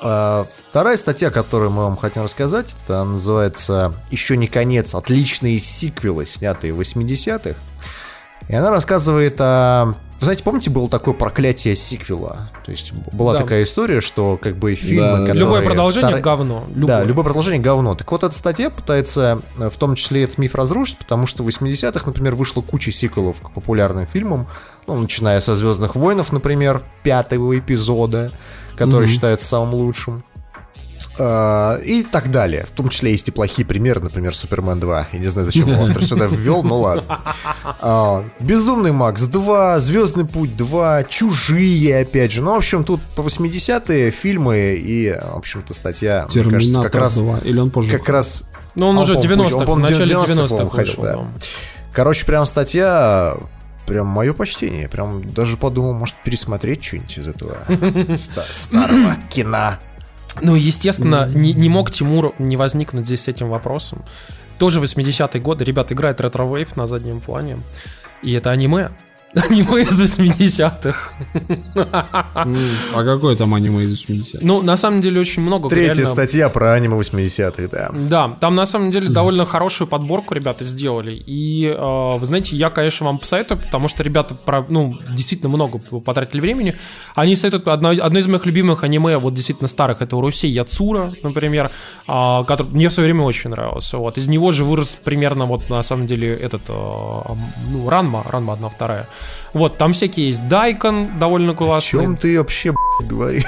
А, 0.00 0.46
Вторая 0.70 0.96
статья, 0.96 1.30
которую 1.30 1.70
мы 1.70 1.84
вам 1.84 1.96
хотим 1.96 2.22
рассказать, 2.22 2.76
это 2.84 3.04
называется 3.04 3.94
«Еще 4.10 4.36
не 4.36 4.46
конец. 4.46 4.94
Отличные 4.94 5.58
сиквелы, 5.58 6.26
снятые 6.26 6.72
в 6.72 6.80
80-х». 6.80 7.58
И 8.48 8.54
она 8.54 8.70
рассказывает 8.70 9.40
о... 9.40 9.94
Вы 10.20 10.24
знаете, 10.24 10.42
помните, 10.42 10.68
было 10.70 10.88
такое 10.88 11.14
проклятие 11.14 11.76
сиквела? 11.76 12.48
То 12.64 12.72
есть 12.72 12.92
была 13.12 13.34
Да. 13.34 13.38
такая 13.40 13.62
история, 13.62 14.00
что 14.00 14.36
как 14.36 14.56
бы 14.56 14.74
фильмы, 14.74 15.06
Да, 15.06 15.18
которые... 15.20 15.34
Любое 15.40 15.62
продолжение 15.62 16.16
втор- 16.16 16.20
говно. 16.20 16.64
Да, 16.68 16.80
Любое. 16.80 17.04
любое 17.04 17.24
продолжение 17.24 17.60
говно. 17.60 17.94
Так 17.94 18.10
вот, 18.10 18.24
эта 18.24 18.34
статья 18.34 18.68
пытается 18.70 19.40
э, 19.58 19.70
в 19.70 19.76
том 19.76 19.94
числе 19.94 20.24
этот 20.24 20.38
миф 20.38 20.56
разрушить, 20.56 20.98
потому 20.98 21.26
что 21.28 21.44
в 21.44 21.48
80-х, 21.48 22.02
например, 22.04 22.34
вышло 22.34 22.62
куча 22.62 22.90
сиквелов 22.90 23.40
к 23.40 23.50
популярным 23.52 24.06
фильмам, 24.06 24.48
ну, 24.88 25.00
начиная 25.00 25.38
со 25.40 25.54
«Звездных 25.54 25.94
войнов», 25.94 26.32
например, 26.32 26.82
пятого 27.04 27.56
эпизода, 27.56 28.32
который 28.74 29.06
считается 29.06 29.46
самым 29.46 29.74
лучшим. 29.74 30.24
А, 31.18 31.76
И 31.78 32.02
так 32.04 32.30
далее. 32.30 32.64
В 32.66 32.70
том 32.70 32.88
числе 32.88 33.10
есть 33.12 33.28
и 33.28 33.30
плохие 33.30 33.66
примеры, 33.66 34.00
например, 34.00 34.34
Супермен 34.36 34.78
2. 34.78 35.08
Я 35.12 35.18
не 35.18 35.26
знаю, 35.26 35.46
зачем 35.46 35.68
автор 35.70 36.04
сюда 36.04 36.26
ввел, 36.26 36.62
но 36.62 36.80
ладно. 36.80 37.20
А, 37.64 38.24
Безумный 38.40 38.92
Макс 38.92 39.22
2, 39.22 39.78
Звездный 39.80 40.26
путь 40.26 40.56
2, 40.56 41.04
Чужие, 41.04 42.00
опять 42.00 42.32
же. 42.32 42.42
Ну, 42.42 42.52
в 42.54 42.56
общем, 42.56 42.84
тут 42.84 43.00
по 43.16 43.22
80-е 43.22 44.10
фильмы 44.10 44.76
и, 44.80 45.10
в 45.12 45.36
общем-то, 45.38 45.74
статья, 45.74 46.26
мне 46.32 46.44
кажется, 46.44 46.82
как 46.82 46.94
раз, 46.94 47.16
2. 47.18 47.38
Или 47.44 47.58
он 47.58 47.70
позже? 47.70 47.98
как 47.98 48.08
раз... 48.08 48.48
Ну, 48.74 48.88
он 48.88 48.98
А 48.98 49.00
уже 49.00 49.14
по-моему, 49.14 49.42
позже. 49.44 49.56
90-х, 49.56 49.72
Он, 49.72 49.78
в 49.78 49.82
начале 49.82 50.14
90-х, 50.14 50.32
90-х 50.32 50.48
по-моему, 50.48 50.70
ходил, 50.70 50.94
вышел. 50.96 51.02
да. 51.02 51.28
Короче, 51.92 52.26
прям 52.26 52.46
статья, 52.46 53.36
прям 53.86 54.06
мое 54.06 54.32
почтение. 54.32 54.88
Прям 54.88 55.32
даже 55.32 55.56
подумал, 55.56 55.94
может, 55.94 56.14
пересмотреть 56.22 56.84
что-нибудь 56.84 57.18
из 57.18 57.26
этого 57.26 57.56
ста- 58.16 58.44
старого 58.50 59.16
кино. 59.30 59.72
Ну, 60.42 60.54
естественно, 60.54 61.28
не, 61.28 61.52
не 61.52 61.68
мог 61.68 61.90
Тимур 61.90 62.34
не 62.38 62.56
возникнуть 62.56 63.06
здесь 63.06 63.22
с 63.22 63.28
этим 63.28 63.48
вопросом. 63.48 64.04
Тоже 64.58 64.80
80-е 64.80 65.40
годы. 65.40 65.64
Ребят, 65.64 65.92
играет 65.92 66.20
retrowave 66.20 66.76
на 66.76 66.86
заднем 66.86 67.20
плане. 67.20 67.58
И 68.22 68.32
это 68.32 68.50
аниме. 68.50 68.90
Аниме 69.34 69.82
из 69.82 70.00
80-х. 70.00 71.12
А 71.74 73.04
какое 73.04 73.36
там 73.36 73.54
аниме 73.54 73.84
из 73.84 73.90
80 73.90 74.42
Ну, 74.42 74.62
на 74.62 74.76
самом 74.76 75.00
деле, 75.02 75.20
очень 75.20 75.42
много. 75.42 75.68
Третья 75.68 76.02
реально. 76.02 76.12
статья 76.12 76.48
про 76.48 76.72
аниме 76.72 76.98
80-х, 76.98 77.68
да. 77.70 77.90
Да, 77.92 78.36
там 78.40 78.54
на 78.54 78.64
самом 78.66 78.90
деле 78.90 79.08
довольно 79.10 79.44
хорошую 79.44 79.86
подборку 79.86 80.34
ребята 80.34 80.64
сделали. 80.64 81.12
И 81.26 81.66
э, 81.66 82.18
вы 82.18 82.24
знаете, 82.26 82.56
я, 82.56 82.70
конечно, 82.70 83.06
вам 83.06 83.18
посоветую, 83.18 83.58
потому 83.58 83.88
что 83.88 84.02
ребята 84.02 84.34
про, 84.34 84.64
ну, 84.68 84.96
действительно 85.10 85.50
много 85.50 85.78
потратили 86.00 86.40
времени. 86.40 86.74
Они 87.14 87.36
советуют 87.36 87.68
одно, 87.68 87.90
одно 87.90 88.18
из 88.18 88.26
моих 88.26 88.46
любимых 88.46 88.82
аниме, 88.82 89.18
вот 89.18 89.34
действительно 89.34 89.68
старых, 89.68 90.00
это 90.00 90.16
Урусей 90.16 90.50
Яцура, 90.50 91.12
например, 91.22 91.70
а, 92.06 92.44
который 92.44 92.68
мне 92.68 92.88
в 92.88 92.92
свое 92.92 93.08
время 93.08 93.24
очень 93.24 93.50
нравился. 93.50 93.98
Вот. 93.98 94.16
Из 94.16 94.26
него 94.26 94.52
же 94.52 94.64
вырос 94.64 94.96
примерно 95.04 95.44
вот 95.44 95.68
на 95.68 95.82
самом 95.82 96.06
деле 96.06 96.34
этот, 96.34 96.62
э, 96.68 96.72
ну, 96.72 97.88
Ранма, 97.88 98.24
Ранма 98.26 98.54
одна 98.54 98.68
вторая. 98.68 99.06
Вот, 99.54 99.78
там 99.78 99.94
всякие 99.94 100.28
есть 100.28 100.46
Дайкон, 100.46 101.18
довольно 101.18 101.52
О 101.52 101.54
классный. 101.54 102.00
чем 102.00 102.16
ты 102.18 102.38
вообще 102.38 102.72
б***ь, 102.72 103.06
говоришь? 103.06 103.44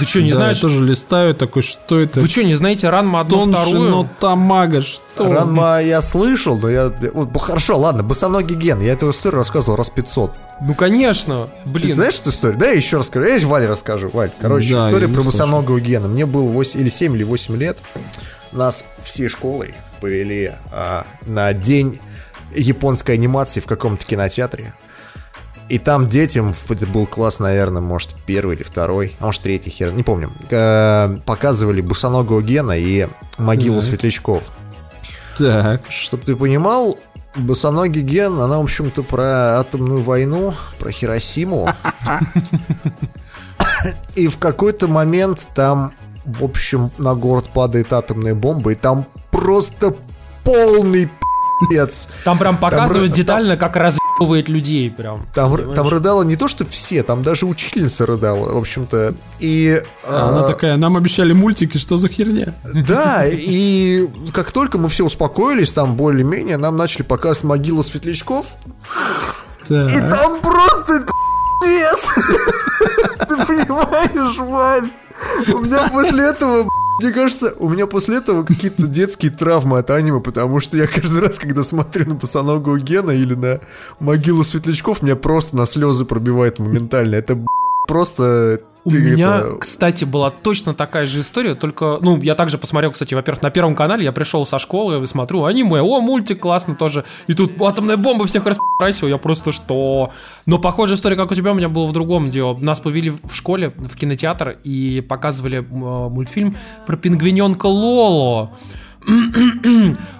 Ты 0.00 0.06
что, 0.06 0.22
не 0.22 0.30
Да, 0.30 0.36
знаешь? 0.38 0.56
я 0.56 0.62
тоже 0.62 0.82
листаю 0.84 1.34
такой, 1.34 1.62
что 1.62 1.98
это? 2.00 2.20
Вы 2.20 2.28
что, 2.28 2.42
не 2.44 2.54
знаете 2.54 2.88
Ранма 2.88 3.20
одну 3.20 3.44
Тонши, 3.44 3.62
вторую? 3.62 3.90
но 3.90 4.08
Тамага, 4.20 4.80
что? 4.80 5.30
Ранма 5.32 5.82
я 5.82 6.00
слышал, 6.00 6.58
но 6.58 6.70
я... 6.70 6.92
Вот, 7.12 7.28
хорошо, 7.40 7.78
ладно, 7.78 8.02
босоногий 8.02 8.56
ген. 8.56 8.80
Я 8.80 8.94
эту 8.94 9.10
историю 9.10 9.38
рассказывал 9.38 9.76
раз 9.76 9.90
500. 9.90 10.32
Ну, 10.62 10.74
конечно. 10.74 11.48
Ты 11.64 11.68
Блин. 11.70 11.94
знаешь 11.94 12.18
эту 12.18 12.30
историю? 12.30 12.58
Да, 12.58 12.66
я 12.68 12.72
еще 12.72 12.96
расскажу. 12.96 13.26
Я 13.26 13.46
Вале 13.46 13.66
расскажу. 13.66 14.08
Валь, 14.12 14.30
короче, 14.40 14.74
Да, 14.74 14.80
история 14.88 15.08
про 15.08 15.22
босоногого 15.22 15.78
гена. 15.78 16.08
Мне 16.08 16.24
было 16.26 16.48
8, 16.50 16.80
или 16.80 16.88
7, 16.88 17.14
или 17.14 17.22
8 17.22 17.56
лет. 17.56 17.78
Нас 18.52 18.84
всей 19.02 19.28
школой 19.28 19.74
повели 20.00 20.52
а, 20.72 21.04
на 21.26 21.52
день 21.52 22.00
японской 22.54 23.12
анимации 23.12 23.60
в 23.60 23.66
каком-то 23.66 24.04
кинотеатре. 24.06 24.74
И 25.68 25.78
там 25.78 26.08
детям, 26.08 26.54
это 26.70 26.86
был 26.86 27.06
класс, 27.06 27.40
наверное, 27.40 27.82
может, 27.82 28.14
первый 28.24 28.56
или 28.56 28.62
второй, 28.62 29.14
а 29.20 29.26
может, 29.26 29.42
третий, 29.42 29.68
хер, 29.68 29.92
не 29.92 30.02
помню, 30.02 30.32
э, 30.48 31.18
показывали 31.26 31.82
босоногого 31.82 32.40
гена 32.40 32.78
и 32.78 33.06
могилу 33.36 33.80
Так. 33.80 33.88
светлячков. 33.88 34.44
Так. 35.36 35.82
Чтоб 35.90 36.24
ты 36.24 36.36
понимал, 36.36 36.98
босоногий 37.36 38.00
ген, 38.00 38.40
она, 38.40 38.58
в 38.58 38.62
общем-то, 38.62 39.02
про 39.02 39.58
атомную 39.58 40.02
войну, 40.02 40.54
про 40.78 40.90
Хиросиму. 40.90 41.68
И 44.14 44.26
в 44.26 44.38
какой-то 44.38 44.88
момент 44.88 45.48
там, 45.54 45.92
в 46.24 46.44
общем, 46.44 46.90
на 46.98 47.14
город 47.14 47.46
падает 47.52 47.92
атомная 47.92 48.34
бомба, 48.34 48.72
и 48.72 48.74
там 48.74 49.06
просто 49.30 49.94
полный 50.44 51.08
пиздец. 51.60 52.08
Там 52.24 52.38
прям 52.38 52.56
показывают 52.56 53.12
детально, 53.12 53.56
как 53.56 53.76
разъебывает 53.76 54.48
людей 54.48 54.90
прям. 54.90 55.26
Там, 55.34 55.52
Понимаешь? 55.52 55.76
там 55.76 55.88
рыдало 55.88 56.22
не 56.22 56.36
то, 56.36 56.48
что 56.48 56.64
все, 56.64 57.02
там 57.02 57.22
даже 57.22 57.46
учительница 57.46 58.06
рыдала, 58.06 58.52
в 58.52 58.56
общем-то. 58.56 59.14
И... 59.38 59.82
А 60.04 60.28
Она 60.28 60.44
а, 60.44 60.46
такая, 60.46 60.76
нам 60.76 60.96
обещали 60.96 61.32
мультики, 61.32 61.78
что 61.78 61.96
за 61.96 62.08
херня? 62.08 62.54
Да, 62.74 63.24
и 63.30 64.08
как 64.32 64.50
только 64.52 64.78
мы 64.78 64.88
все 64.88 65.04
успокоились, 65.04 65.72
там 65.72 65.94
более-менее, 65.96 66.56
нам 66.56 66.76
начали 66.76 67.02
показывать 67.02 67.44
могилу 67.44 67.82
светлячков, 67.82 68.54
И 69.64 69.68
Так. 69.68 70.10
там 70.10 70.40
просто 70.40 71.04
пиздец. 71.60 72.06
Ты 73.28 73.36
понимаешь, 73.36 74.36
Валь? 74.38 74.90
У 75.52 75.58
меня 75.58 75.88
после 75.88 76.24
этого, 76.30 76.68
мне 76.98 77.12
кажется, 77.12 77.54
у 77.58 77.68
меня 77.68 77.86
после 77.86 78.16
этого 78.16 78.42
какие-то 78.42 78.86
детские 78.88 79.30
травмы 79.30 79.78
от 79.78 79.90
аниме, 79.90 80.20
потому 80.20 80.58
что 80.58 80.76
я 80.76 80.86
каждый 80.86 81.20
раз, 81.20 81.38
когда 81.38 81.62
смотрю 81.62 82.08
на 82.08 82.14
босоногого 82.14 82.78
Гена 82.78 83.12
или 83.12 83.34
на 83.34 83.60
могилу 84.00 84.42
светлячков, 84.44 85.02
меня 85.02 85.14
просто 85.14 85.56
на 85.56 85.66
слезы 85.66 86.04
пробивает 86.04 86.58
моментально. 86.58 87.14
Это 87.14 87.38
просто... 87.88 88.60
У 88.84 88.90
ты 88.90 89.00
меня, 89.02 89.38
это- 89.38 89.56
кстати, 89.58 90.04
была 90.04 90.30
точно 90.30 90.72
такая 90.72 91.04
же 91.06 91.20
история, 91.20 91.54
только, 91.54 91.98
ну, 92.00 92.16
я 92.22 92.34
также 92.34 92.56
посмотрел, 92.56 92.92
кстати, 92.92 93.12
во-первых, 93.12 93.42
на 93.42 93.50
Первом 93.50 93.74
канале, 93.74 94.04
я 94.04 94.12
пришел 94.12 94.46
со 94.46 94.58
школы, 94.58 95.04
смотрю, 95.06 95.44
аниме, 95.44 95.82
о, 95.82 96.00
мультик 96.00 96.40
классно 96.40 96.74
тоже, 96.74 97.04
и 97.26 97.34
тут 97.34 97.60
атомная 97.60 97.96
бомба 97.98 98.24
всех 98.26 98.46
распросила, 98.46 99.08
я 99.08 99.18
просто 99.18 99.52
что? 99.52 100.10
Но 100.46 100.58
похожая 100.58 100.96
история, 100.96 101.16
как 101.16 101.30
у 101.30 101.34
тебя, 101.34 101.50
у 101.50 101.54
меня 101.54 101.68
была 101.68 101.86
в 101.86 101.92
другом 101.92 102.30
деле. 102.30 102.56
Нас 102.60 102.80
повели 102.80 103.10
в 103.10 103.34
школе 103.34 103.70
в 103.76 103.94
кинотеатр 103.96 104.56
и 104.64 105.04
показывали 105.06 105.58
э, 105.58 105.62
мультфильм 106.08 106.56
про 106.86 106.96
пингвиненка 106.96 107.66
Лоло, 107.66 108.50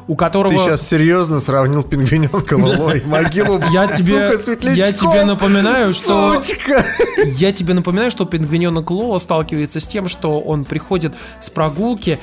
у 0.06 0.16
которого... 0.16 0.52
Ты 0.54 0.58
сейчас 0.60 0.86
серьезно 0.88 1.40
сравнил 1.40 1.82
пингвиненка 1.82 2.54
Лоло 2.58 2.96
и 2.96 3.04
могилу, 3.04 3.60
Я 3.70 3.86
тебе- 3.86 4.36
сука, 4.36 4.68
я 4.70 4.92
тебе 4.92 5.24
напоминаю, 5.24 5.92
что- 5.92 6.40
Сучка! 6.42 6.84
Я 7.24 7.52
тебе 7.52 7.74
напоминаю, 7.74 8.10
что 8.10 8.24
пингвиненок 8.24 8.90
Лола 8.90 9.18
сталкивается 9.18 9.80
с 9.80 9.86
тем, 9.86 10.08
что 10.08 10.40
он 10.40 10.64
приходит 10.64 11.14
с 11.40 11.50
прогулки 11.50 12.18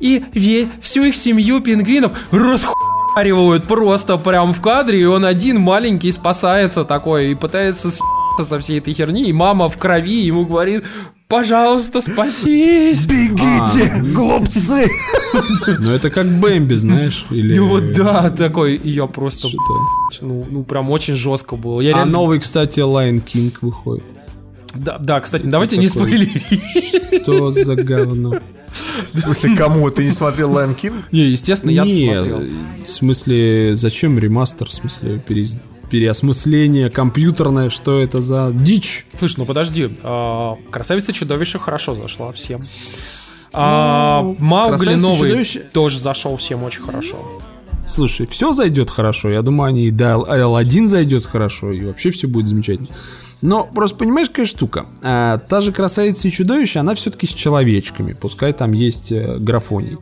и 0.00 0.24
ве- 0.32 0.68
всю 0.80 1.04
их 1.04 1.16
семью 1.16 1.60
пингвинов 1.60 2.12
расхуяривают 2.30 3.64
просто 3.64 4.16
прям 4.16 4.54
в 4.54 4.60
кадре, 4.60 5.00
и 5.00 5.04
он 5.04 5.24
один 5.24 5.60
маленький 5.60 6.12
спасается 6.12 6.84
такой 6.84 7.32
и 7.32 7.34
пытается 7.34 7.90
съебаться 7.90 8.44
со 8.44 8.60
всей 8.60 8.78
этой 8.78 8.94
херни, 8.94 9.24
и 9.24 9.32
мама 9.32 9.68
в 9.68 9.76
крови 9.76 10.20
ему 10.22 10.46
говорит, 10.46 10.84
пожалуйста, 11.28 12.00
спасись. 12.00 13.06
Бегите, 13.06 14.00
глупцы! 14.14 14.88
Ну 15.80 15.90
это 15.90 16.10
как 16.10 16.26
Бэмби, 16.26 16.74
знаешь? 16.74 17.26
Или... 17.30 17.54
Ну 17.56 17.68
вот 17.68 17.92
да, 17.92 18.30
такой, 18.30 18.80
я 18.82 19.06
просто, 19.06 19.48
ну, 20.20 20.46
ну 20.50 20.64
прям 20.64 20.90
очень 20.90 21.14
жестко 21.14 21.56
было. 21.56 21.80
Я 21.80 21.90
А 21.92 21.98
реально- 21.98 22.12
новый, 22.12 22.40
кстати, 22.40 22.80
Lion 22.80 23.22
King 23.24 23.54
выходит. 23.60 24.04
да, 24.74 24.98
да, 24.98 25.20
кстати, 25.20 25.42
давайте 25.44 25.76
не 25.76 25.88
такой- 25.88 26.08
спойлери. 26.08 27.22
Что 27.22 27.52
за 27.52 27.76
говно? 27.76 28.40
В 29.12 29.18
смысле, 29.18 29.56
кому? 29.56 29.90
Ты 29.90 30.04
не 30.04 30.10
смотрел 30.10 30.52
Lion 30.58 30.76
King? 30.78 30.94
Не, 31.12 31.20
естественно, 31.28 31.70
я 31.70 31.84
Нет, 31.84 32.24
смотрел. 32.26 32.42
в 32.86 32.90
смысле, 32.90 33.76
зачем 33.76 34.18
ремастер? 34.18 34.68
В 34.68 34.72
смысле, 34.72 35.20
перез- 35.26 35.58
переосмысление 35.88 36.90
компьютерное, 36.90 37.70
что 37.70 38.00
это 38.00 38.20
за 38.20 38.50
дичь? 38.52 39.06
Слышь, 39.14 39.36
ну 39.36 39.44
подожди, 39.46 39.96
а, 40.02 40.54
красавица 40.70 41.12
чудовище 41.12 41.58
хорошо 41.58 41.94
зашла 41.94 42.32
всем. 42.32 42.60
А, 43.52 44.22
Ну, 44.22 44.36
Маугли 44.38 44.76
«Красавица 44.76 44.98
и 44.98 45.02
новый 45.02 45.28
чудовище»? 45.30 45.60
тоже 45.72 45.98
зашел 46.00 46.36
всем 46.36 46.62
очень 46.64 46.82
хорошо. 46.82 47.40
Слушай, 47.86 48.26
все 48.26 48.52
зайдет 48.52 48.90
хорошо. 48.90 49.30
Я 49.30 49.40
думаю, 49.42 49.68
они 49.68 49.86
и 49.86 49.90
до 49.90 50.16
L1 50.28 50.86
зайдет 50.86 51.24
хорошо, 51.24 51.72
и 51.72 51.84
вообще 51.84 52.10
все 52.10 52.26
будет 52.26 52.46
замечательно. 52.46 52.88
Но 53.40 53.64
просто 53.64 53.96
понимаешь, 53.96 54.28
какая 54.28 54.46
штука? 54.46 54.86
А, 55.02 55.38
та 55.38 55.60
же 55.60 55.72
красавица 55.72 56.28
и 56.28 56.30
чудовище, 56.30 56.80
она 56.80 56.94
все-таки 56.94 57.26
с 57.26 57.30
человечками, 57.30 58.12
пускай 58.12 58.52
там 58.52 58.72
есть 58.72 59.12
э, 59.12 59.38
графоний. 59.38 59.96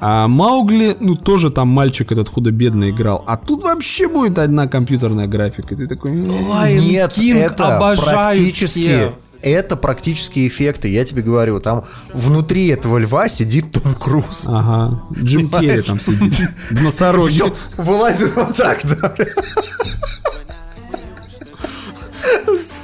А 0.00 0.28
Маугли, 0.28 0.96
ну 0.98 1.14
тоже 1.14 1.50
там 1.50 1.68
мальчик 1.68 2.10
этот 2.10 2.28
худо-бедно 2.28 2.90
играл. 2.90 3.22
А 3.26 3.36
тут 3.36 3.64
вообще 3.64 4.08
будет 4.08 4.38
одна 4.38 4.66
компьютерная 4.66 5.26
графика. 5.26 5.76
Ты 5.76 5.86
такой... 5.86 6.12
«М, 6.12 6.30
Lion 6.30 6.80
Нет, 6.80 7.12
King 7.16 7.36
это 7.36 7.78
практически... 7.78 8.80
все. 8.80 9.14
Это 9.42 9.76
практические 9.76 10.48
эффекты, 10.48 10.88
я 10.88 11.04
тебе 11.04 11.22
говорю. 11.22 11.60
Там 11.60 11.84
внутри 12.12 12.68
этого 12.68 12.98
льва 12.98 13.28
сидит 13.28 13.72
Том 13.72 13.94
Круз. 13.94 14.46
Ага, 14.46 15.00
Джим 15.18 15.48
Керри 15.48 15.80
там 15.82 15.98
сидит. 15.98 16.46
В 16.70 16.82
носороге. 16.82 17.44
Вылазит 17.78 18.36
вот 18.36 18.54
так, 18.56 18.80
да. 18.84 19.14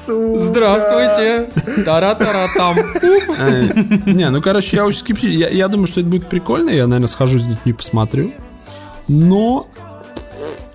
Сука. 0.07 0.39
Здравствуйте! 0.39 1.51
Тара-тара-там. 1.85 2.77
Э, 3.39 3.69
Не, 4.07 4.31
ну 4.31 4.41
короче, 4.41 4.77
я 4.77 4.87
очень 4.87 5.01
скептически. 5.01 5.39
Я, 5.41 5.49
я 5.49 5.69
думаю, 5.69 5.87
что 5.87 6.01
это 6.01 6.09
будет 6.09 6.29
прикольно. 6.29 6.71
Я, 6.71 6.87
наверное, 6.87 7.09
схожу 7.09 7.39
с 7.39 7.43
детьми, 7.45 7.73
посмотрю. 7.73 8.33
Но 9.09 9.67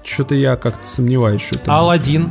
что-то 0.04 0.36
я 0.36 0.56
как-то 0.56 0.88
сомневаюсь, 0.88 1.42
что 1.42 1.56
это. 1.56 1.74
Алладин. 1.74 2.30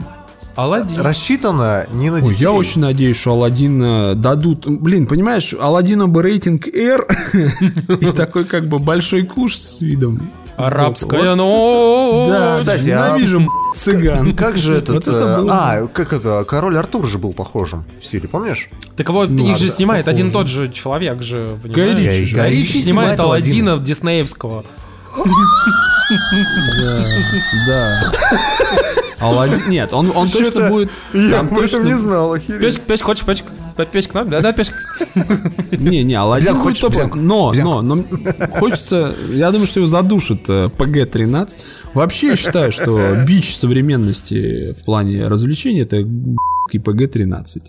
Алладин. 0.56 1.00
Рассчитано 1.00 1.86
не 1.92 2.10
на 2.10 2.16
Ой, 2.16 2.22
детей. 2.22 2.42
я 2.42 2.52
очень 2.52 2.80
надеюсь, 2.82 3.16
что 3.18 3.30
Алладин 3.32 3.82
э, 3.82 4.14
дадут. 4.14 4.66
Блин, 4.68 5.06
понимаешь, 5.06 5.54
Алладину 5.58 6.06
бы 6.08 6.22
рейтинг 6.22 6.66
R 6.68 7.06
и 8.00 8.06
такой 8.12 8.44
как 8.44 8.66
бы 8.66 8.78
большой 8.78 9.22
куш 9.22 9.56
с 9.56 9.80
видом. 9.80 10.30
Арабская 10.66 11.30
Вот. 11.30 11.36
ночь. 11.36 12.28
Да, 12.30 12.56
Кстати, 12.58 12.88
а- 12.90 13.08
ненавижу 13.10 13.48
цыган. 13.74 14.34
Как 14.36 14.56
же 14.56 14.74
этот... 14.74 14.94
Вот 14.94 15.08
это 15.08 15.16
э, 15.16 15.36
было. 15.38 15.52
А, 15.52 15.86
как 15.86 16.12
это, 16.12 16.44
король 16.44 16.76
Артур 16.76 17.06
же 17.06 17.18
был 17.18 17.32
похожим 17.32 17.84
в 18.00 18.04
стиле, 18.04 18.28
помнишь? 18.28 18.68
Так 18.96 19.08
вот, 19.10 19.30
Ну, 19.30 19.50
их 19.50 19.56
же 19.58 19.66
да, 19.68 19.72
снимает 19.72 20.04
похоже. 20.06 20.22
один 20.22 20.30
и 20.30 20.32
тот 20.32 20.48
же 20.48 20.68
человек 20.70 21.22
же. 21.22 21.58
Понимаешь? 21.62 21.98
Ричи 21.98 22.24
же. 22.26 22.36
Гай 22.36 22.50
Ричи 22.50 22.62
Ричи 22.62 22.82
снимает 22.82 23.18
Алладина 23.20 23.78
диснеевского. 23.78 24.64
Да. 27.66 28.12
Алладин. 29.20 29.62
Нет, 29.68 29.92
он, 29.92 30.12
он 30.14 30.28
точно 30.28 30.68
будет. 30.68 30.90
Я 31.12 31.30
там 31.38 31.46
об 31.48 31.52
этом 31.52 31.56
точно- 31.62 31.82
не 31.84 31.94
знал, 31.94 32.32
охереть. 32.32 32.60
Песик, 32.60 32.82
песик, 32.82 33.06
хочешь 33.06 33.24
песик? 33.24 33.44
Песька, 33.86 34.18
надо? 34.18 34.30
Да, 34.30 34.40
да, 34.40 34.52
Песька. 34.52 34.74
Не, 35.72 36.04
не, 36.04 36.14
Аладдин 36.14 36.52
Взял, 36.52 36.62
будет 36.62 36.80
топ. 36.80 37.14
Но, 37.14 37.52
но, 37.52 37.82
но 37.82 38.04
хочется, 38.52 39.14
я 39.32 39.50
думаю, 39.50 39.66
что 39.66 39.80
его 39.80 39.88
задушит 39.88 40.48
э, 40.48 40.68
ПГ-13. 40.76 41.58
Вообще 41.94 42.28
я 42.28 42.36
считаю, 42.36 42.72
что 42.72 43.16
бич 43.26 43.56
современности 43.56 44.74
в 44.80 44.84
плане 44.84 45.26
развлечений 45.28 45.80
это 45.80 45.98
ПГ-13. 46.72 47.62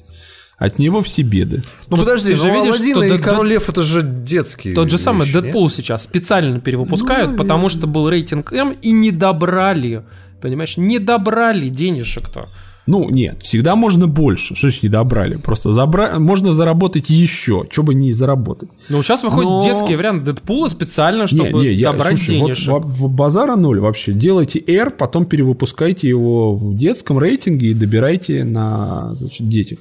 От 0.57 0.77
него 0.77 1.01
все 1.01 1.23
беды. 1.23 1.63
Ну 1.89 1.97
Ну, 1.97 2.03
подожди, 2.03 2.33
ты 2.33 2.37
же 2.37 2.47
ну 2.47 2.63
видишь, 2.63 2.75
что 2.75 3.03
и 3.03 3.09
Дэд- 3.09 3.21
Король 3.23 3.47
Лев 3.49 3.67
это 3.67 3.81
же 3.81 4.03
детские 4.03 4.75
Тот 4.75 4.91
же 4.91 4.99
самый 4.99 5.25
вещи, 5.25 5.35
нет? 5.35 5.43
Дэдпул 5.45 5.69
сейчас 5.71 6.03
специально 6.03 6.59
перевыпускают, 6.59 7.35
потому 7.35 7.67
что 7.69 7.87
был 7.87 8.07
рейтинг 8.09 8.53
М 8.53 8.73
и 8.73 8.91
не 8.91 9.09
добрали. 9.09 10.03
Понимаешь, 10.39 10.77
не 10.77 10.99
добрали 10.99 11.69
денежек-то. 11.69 12.47
Ну, 12.87 13.09
нет, 13.09 13.43
всегда 13.43 13.75
можно 13.75 14.07
больше. 14.07 14.55
Что 14.55 14.69
ж 14.69 14.81
не 14.83 14.89
добрали? 14.89 15.35
Просто 15.35 15.71
забра... 15.71 16.17
можно 16.19 16.51
заработать 16.51 17.09
еще. 17.11 17.63
Что 17.69 17.83
бы 17.83 17.93
не 17.93 18.11
заработать. 18.11 18.69
Но 18.89 19.03
сейчас 19.03 19.23
выходит 19.23 19.49
Но- 19.49 19.63
детский 19.63 19.95
вариант 19.95 20.23
Дэдпула 20.23 20.67
специально, 20.67 21.21
Не, 21.21 21.27
чтобы 21.27 21.59
не, 21.59 21.71
я, 21.73 21.91
добрать 21.91 22.17
слушай, 22.17 22.37
вот 22.39 22.45
денежек. 22.47 22.67
в- 22.83 23.03
в 23.03 23.09
базара 23.09 23.55
ноль 23.55 23.79
вообще. 23.79 24.13
Делайте 24.13 24.59
R, 24.67 24.89
потом 24.91 25.25
перевыпускайте 25.25 26.07
его 26.09 26.55
в 26.55 26.75
детском 26.75 27.19
рейтинге 27.19 27.67
и 27.67 27.73
добирайте 27.75 28.43
на, 28.43 29.13
значит, 29.15 29.47
детях. 29.47 29.77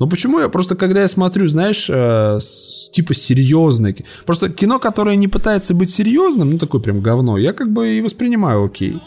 Но 0.00 0.08
почему 0.08 0.40
я 0.40 0.48
просто, 0.48 0.76
когда 0.76 1.02
я 1.02 1.08
смотрю, 1.08 1.46
знаешь, 1.46 1.86
э, 1.88 2.38
с- 2.40 2.88
типа 2.90 3.14
серьезное, 3.14 3.94
просто 4.26 4.48
кино, 4.48 4.78
которое 4.80 5.14
не 5.14 5.28
пытается 5.28 5.72
быть 5.74 5.90
серьезным, 5.90 6.50
ну 6.50 6.58
такое 6.58 6.80
прям 6.80 7.00
говно, 7.00 7.38
я 7.38 7.52
как 7.52 7.70
бы 7.72 7.96
и 7.96 8.00
воспринимаю 8.00 8.64
окей. 8.64 8.98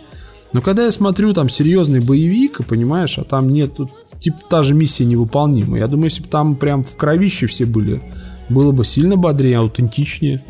Но 0.53 0.61
когда 0.61 0.85
я 0.85 0.91
смотрю 0.91 1.33
там 1.33 1.49
серьезный 1.49 1.99
боевик, 1.99 2.65
понимаешь, 2.67 3.17
а 3.17 3.23
там 3.23 3.49
нет, 3.49 3.75
тут, 3.75 3.89
типа 4.19 4.37
та 4.49 4.63
же 4.63 4.73
миссия 4.73 5.03
невыполнима. 5.05 5.77
Я 5.79 5.87
думаю, 5.87 6.05
если 6.09 6.21
бы 6.23 6.29
там 6.29 6.55
прям 6.55 6.83
в 6.83 6.95
кровище 6.95 7.47
все 7.47 7.65
были, 7.65 8.01
было 8.49 8.71
бы 8.71 8.85
сильно 8.85 9.15
бодрее, 9.17 9.57
аутентичнее. 9.57 10.43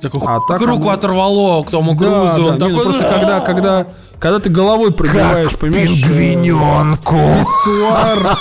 Такой, 0.00 0.20
А 0.26 0.40
так 0.46 0.60
руку 0.60 0.82
оно- 0.88 0.90
оторвало 0.90 1.62
к 1.62 1.70
тому 1.70 1.92
Да, 1.94 1.98
Крузу. 1.98 2.08
да, 2.10 2.34
он 2.34 2.50
нет, 2.50 2.58
такой, 2.58 2.74
ну 2.74 2.82
просто 2.82 3.04
когда, 3.08 3.40
когда, 3.40 3.86
когда 4.18 4.38
ты 4.40 4.50
головой 4.50 4.90
пробиваешь, 4.92 5.56
понимаешь, 5.56 5.90
э, 6.04 6.08
Пингвиненку. 6.08 7.14
писсуар. 7.14 8.38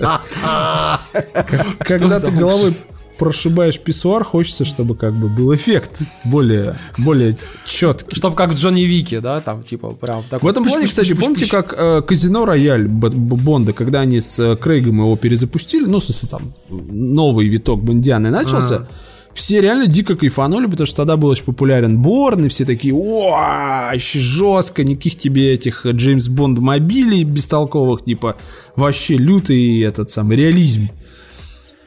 Когда 1.78 2.20
ты 2.20 2.30
головой? 2.30 2.72
Прошибаешь 3.20 3.78
писсуар, 3.78 4.24
хочется, 4.24 4.64
чтобы 4.64 4.96
как 4.96 5.12
бы 5.12 5.28
был 5.28 5.54
эффект 5.54 6.00
более, 6.24 6.74
более 6.96 7.36
четкий. 7.66 8.16
Чтоб 8.16 8.34
как 8.34 8.52
в 8.52 8.56
Джонни 8.56 8.80
Вики, 8.80 9.18
да, 9.18 9.42
там, 9.42 9.62
типа, 9.62 9.90
прям 9.90 10.22
В 10.22 10.28
такой 10.30 10.50
этом 10.50 10.64
плане, 10.64 10.86
кстати, 10.86 11.12
помните, 11.12 11.46
как 11.46 11.74
э, 11.76 12.00
Казино 12.00 12.46
Рояль 12.46 12.88
Бонда, 12.88 13.74
когда 13.74 14.00
они 14.00 14.22
с 14.22 14.38
э, 14.38 14.56
Крейгом 14.56 15.00
его 15.00 15.16
перезапустили, 15.16 15.84
ну, 15.84 16.00
в 16.00 16.04
смысле, 16.04 16.28
там, 16.30 16.52
новый 16.70 17.46
виток 17.46 17.84
Бондианы 17.84 18.30
начался, 18.30 18.86
все 19.34 19.60
реально 19.60 19.86
дико 19.86 20.16
кайфанули, 20.16 20.64
потому 20.64 20.86
что 20.86 20.96
тогда 20.96 21.18
был 21.18 21.28
очень 21.28 21.44
популярен 21.44 21.98
Борн, 21.98 22.46
и 22.46 22.48
все 22.48 22.64
такие, 22.64 22.94
о, 22.94 23.90
еще 23.92 24.18
жестко, 24.18 24.82
никаких 24.82 25.18
тебе 25.18 25.52
этих 25.52 25.84
Джеймс 25.84 26.28
Бонд 26.28 26.58
мобилей 26.58 27.24
бестолковых, 27.24 28.02
типа, 28.02 28.36
вообще 28.76 29.18
лютый 29.18 29.82
этот 29.82 30.10
самый 30.10 30.38
реализм. 30.38 30.88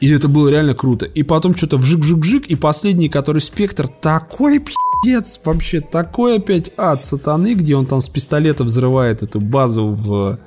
И 0.04 0.10
это 0.10 0.28
было 0.28 0.50
реально 0.50 0.74
круто. 0.74 1.06
И 1.06 1.22
потом 1.22 1.56
что-то 1.56 1.78
вжик-вжик-вжик, 1.78 2.44
и 2.46 2.56
последний, 2.56 3.08
который 3.08 3.40
Спектр, 3.40 3.88
такой 3.88 4.58
пиздец, 4.58 5.40
вообще 5.42 5.80
такой 5.80 6.36
опять 6.36 6.72
ад 6.76 7.02
сатаны, 7.02 7.54
где 7.54 7.74
он 7.74 7.86
там 7.86 8.02
с 8.02 8.10
пистолета 8.10 8.64
взрывает 8.64 9.22
эту 9.22 9.40
базу 9.40 9.86
в 9.86 10.38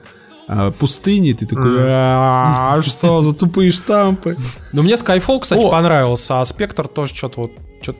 а, 0.47 0.69
пустыне, 0.69 1.31
и 1.31 1.33
ты 1.33 1.47
такой, 1.47 1.75
«А, 1.79 2.79
что 2.85 3.23
за 3.23 3.33
тупые 3.33 3.71
штампы? 3.71 4.37
Ну, 4.73 4.83
мне 4.83 4.93
Skyfall, 4.93 5.39
кстати, 5.39 5.67
понравился, 5.67 6.39
а 6.39 6.45
Спектр 6.45 6.87
тоже 6.87 7.15
что-то 7.15 7.41
вот... 7.41 7.51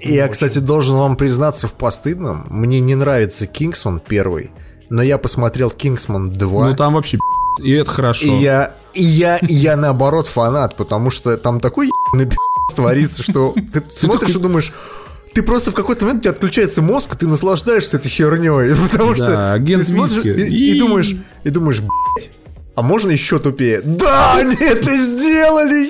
Я, 0.02 0.28
кстати, 0.28 0.60
должен 0.60 0.96
вам 0.96 1.18
признаться 1.18 1.68
в 1.68 1.74
постыдном. 1.74 2.46
Мне 2.52 2.80
не 2.82 2.94
нравится 2.94 3.48
Кингсман 3.48 4.00
первый, 4.00 4.52
но 4.92 5.02
я 5.02 5.18
посмотрел 5.18 5.72
Kingsman 5.72 6.30
2. 6.30 6.70
Ну 6.70 6.76
там 6.76 6.94
вообще 6.94 7.18
пи***, 7.18 7.37
и 7.60 7.72
это 7.72 7.90
хорошо. 7.90 8.26
И 8.26 8.30
я, 8.42 8.74
и 8.94 9.04
я, 9.04 9.38
и 9.38 9.54
я 9.54 9.76
наоборот 9.76 10.28
фанат, 10.28 10.76
потому 10.76 11.10
что 11.12 11.38
там 11.38 11.60
такой 11.60 11.88
ебаный 12.14 12.32
творится, 12.76 13.24
что 13.24 13.54
ты 13.74 13.84
смотришь 13.90 14.36
и 14.36 14.40
думаешь, 14.40 14.72
ты 15.34 15.44
просто 15.44 15.72
в 15.72 15.74
какой-то 15.76 16.06
момент 16.06 16.22
у 16.22 16.24
тебя 16.24 16.32
отключается 16.32 16.82
мозг, 16.82 17.14
и 17.14 17.18
ты 17.18 17.28
наслаждаешься 17.28 17.98
этой 17.98 18.10
херней, 18.10 18.76
потому 18.92 19.16
что 19.16 19.28
Да, 19.32 19.54
агент 19.54 19.84
ты 19.86 19.92
смотришь 19.92 20.24
Виски. 20.24 20.40
и, 20.50 20.72
и 20.72 20.76
И- 20.76 20.80
думаешь, 20.80 21.16
и 21.44 21.50
думаешь, 21.50 21.80
блядь, 21.80 22.30
а 22.76 22.82
можно 22.82 23.12
еще 23.12 23.40
тупее? 23.40 23.82
Да, 23.84 24.36
они 24.36 24.56
это 24.60 24.96
сделали! 24.98 25.90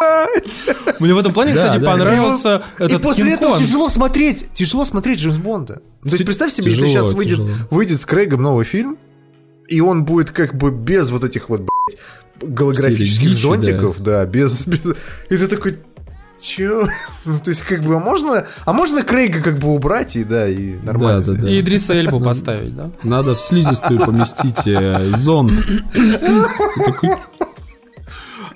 Мне 1.00 1.12
в 1.14 1.18
этом 1.18 1.32
плане, 1.32 1.54
Да, 1.54 1.64
кстати, 1.64 1.80
да, 1.80 1.90
понравился 1.90 2.62
и 2.78 2.84
этот 2.84 3.02
после 3.02 3.24
Кинг 3.24 3.36
этого 3.36 3.50
Конг. 3.56 3.62
тяжело 3.64 3.88
смотреть, 3.88 4.46
тяжело 4.54 4.84
смотреть 4.84 5.18
Джеймс 5.18 5.38
Бонда. 5.38 5.82
То 6.02 6.10
есть 6.10 6.24
представь 6.24 6.52
себе, 6.52 6.70
Тяжело, 6.70 6.86
если 6.86 7.00
сейчас 7.00 7.12
выйдет, 7.12 7.36
тяжело. 7.40 7.50
выйдет 7.70 8.00
с 8.00 8.06
Крейгом 8.06 8.42
новый 8.42 8.64
фильм, 8.64 8.96
и 9.68 9.80
он 9.80 10.04
будет 10.04 10.30
как 10.30 10.54
бы 10.54 10.70
без 10.70 11.10
вот 11.10 11.24
этих 11.24 11.48
вот, 11.48 11.60
блядь, 11.60 11.98
голографических 12.40 13.22
Серии 13.22 13.32
дичи, 13.32 13.42
зонтиков, 13.42 14.00
да. 14.00 14.24
без, 14.24 14.66
без... 14.66 14.94
И 15.30 15.36
ты 15.36 15.46
такой, 15.46 15.78
чё? 16.40 16.88
Ну, 17.24 17.38
то 17.38 17.50
есть, 17.50 17.62
как 17.62 17.82
бы, 17.82 17.96
а 17.96 18.00
можно, 18.00 18.46
а 18.64 18.72
можно 18.72 19.02
Крейга 19.02 19.42
как 19.42 19.58
бы 19.58 19.68
убрать 19.68 20.16
и, 20.16 20.24
да, 20.24 20.48
и 20.48 20.76
нормально 20.82 21.20
Да, 21.20 21.32
да, 21.34 21.42
да. 21.42 21.50
И 21.50 21.60
Идриса 21.60 21.92
Эльбу 21.94 22.20
поставить, 22.20 22.74
да? 22.74 22.90
Надо 23.02 23.34
в 23.34 23.40
слизистую 23.40 24.00
поместить 24.00 24.66
э, 24.66 25.12
такой, 26.86 27.10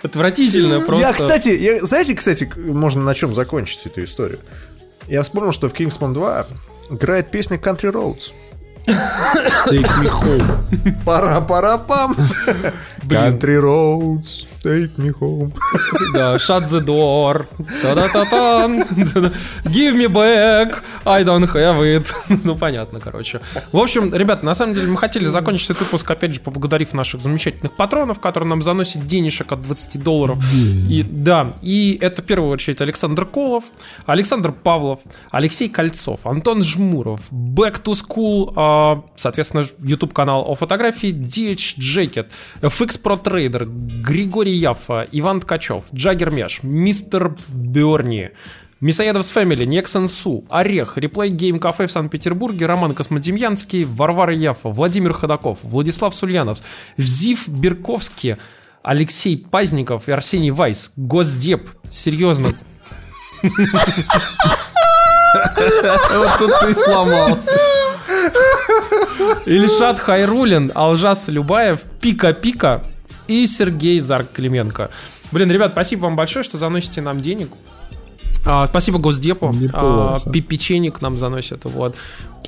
Отвратительно 0.03 0.81
просто. 0.81 1.07
Я, 1.07 1.13
кстати, 1.13 1.51
я, 1.51 1.83
знаете, 1.83 2.15
кстати, 2.15 2.51
можно 2.57 3.03
на 3.03 3.15
чем 3.15 3.35
закончить 3.35 3.87
эту 3.87 4.03
историю? 4.05 4.41
Я 5.07 5.23
вспомнил, 5.23 5.53
что 5.53 5.69
в 5.69 5.75
Kingsman 5.75 6.13
2 6.13 6.47
играет 6.91 7.31
песня 7.31 7.57
Country 7.57 7.93
Roads. 7.93 8.33
Take 8.87 9.91
me 10.01 10.09
home. 10.09 10.95
Пара-пара-пам. 11.05 12.17
Country 13.09 13.61
Roads, 13.61 14.47
take 14.63 14.97
me 14.97 15.13
home. 15.21 15.53
Да, 16.15 16.37
shut 16.37 16.65
the 16.65 16.85
door. 16.85 17.47
Та-да-та-тан. 17.83 18.81
Give 19.67 19.95
me 19.95 20.09
back. 20.09 20.83
I 21.05 21.25
don't 21.25 21.47
have 21.53 21.81
it. 21.83 22.07
Ну, 22.45 22.57
понятно, 22.57 23.01
короче. 23.01 23.41
В 23.73 23.79
общем, 23.79 24.15
ребят, 24.15 24.43
на 24.43 24.55
самом 24.55 24.75
деле 24.75 24.89
мы 24.89 24.97
хотели 24.97 25.27
закончить 25.27 25.71
этот 25.71 25.83
выпуск, 25.83 26.11
опять 26.11 26.35
же, 26.35 26.41
поблагодарив 26.41 26.93
наших 26.95 27.21
замечательных 27.21 27.73
патронов, 27.73 28.21
которые 28.21 28.49
нам 28.49 28.63
заносят 28.63 29.07
денежек 29.07 29.53
от 29.53 29.63
20 29.63 30.03
долларов. 30.03 30.39
И 30.89 31.05
да, 31.09 31.53
и 31.61 31.99
это 32.01 32.23
в 32.23 32.25
первую 32.25 32.51
очередь 32.51 32.81
Александр 32.81 33.27
Колов, 33.27 33.65
Александр 34.07 34.53
Павлов, 34.53 35.01
Алексей 35.31 35.69
Кольцов, 35.69 36.27
Антон 36.27 36.63
Жмуров, 36.63 37.21
Back 37.33 37.83
to 37.83 37.95
School, 37.95 38.53
а, 38.57 38.72
соответственно, 39.17 39.65
YouTube 39.83 40.13
канал 40.13 40.45
о 40.47 40.55
фотографии, 40.55 41.11
DH 41.11 41.79
Jacket, 41.79 42.29
FX 42.61 43.01
Pro 43.03 43.23
Trader, 43.23 43.65
Григорий 44.03 44.55
Яфа, 44.55 45.07
Иван 45.13 45.41
Ткачев, 45.41 45.85
Джаггер 45.95 46.31
Меш, 46.31 46.61
Мистер 46.63 47.37
Берни, 47.49 48.31
Мисоедовс 48.81 49.31
Фэмили, 49.31 49.65
Нексен 49.65 50.09
Су, 50.09 50.45
Орех, 50.49 50.99
Реплей 50.99 51.31
Гейм 51.31 51.61
Кафе 51.61 51.87
в 51.87 51.93
Санкт-Петербурге, 51.93 52.67
Роман 52.67 52.95
Космодемьянский, 52.95 53.85
Варвара 53.85 54.35
Яфа, 54.35 54.69
Владимир 54.69 55.13
Ходаков, 55.13 55.61
Владислав 55.63 56.15
Сульянов, 56.15 56.59
Взив 56.97 57.49
Берковский, 57.49 58.37
Алексей 58.83 59.37
Пазников 59.37 60.09
и 60.09 60.13
Арсений 60.13 60.51
Вайс, 60.51 60.91
Госдеп, 60.97 61.69
серьезно, 61.91 62.51
Вот 66.15 66.39
тут 66.39 66.53
ты 66.61 66.75
сломался. 66.75 67.59
Ильшат 69.47 69.99
Хайрулин, 69.99 70.73
Алжас 70.75 71.29
Любаев, 71.29 71.83
Пика-Пика 72.01 72.85
и 73.29 73.47
Сергей 73.47 74.01
Зарк 74.01 74.33
Клименко. 74.33 74.91
Блин, 75.31 75.51
ребят, 75.51 75.73
спасибо 75.73 76.03
вам 76.03 76.17
большое, 76.17 76.43
что 76.43 76.59
заносите 76.59 77.01
нам 77.01 77.21
денег. 77.21 77.49
А, 78.45 78.67
спасибо 78.67 78.99
Госдепу. 78.99 79.55
А, 79.73 80.19
печенек 80.31 81.01
нам 81.01 81.17
заносят. 81.19 81.65
Вот. 81.65 81.97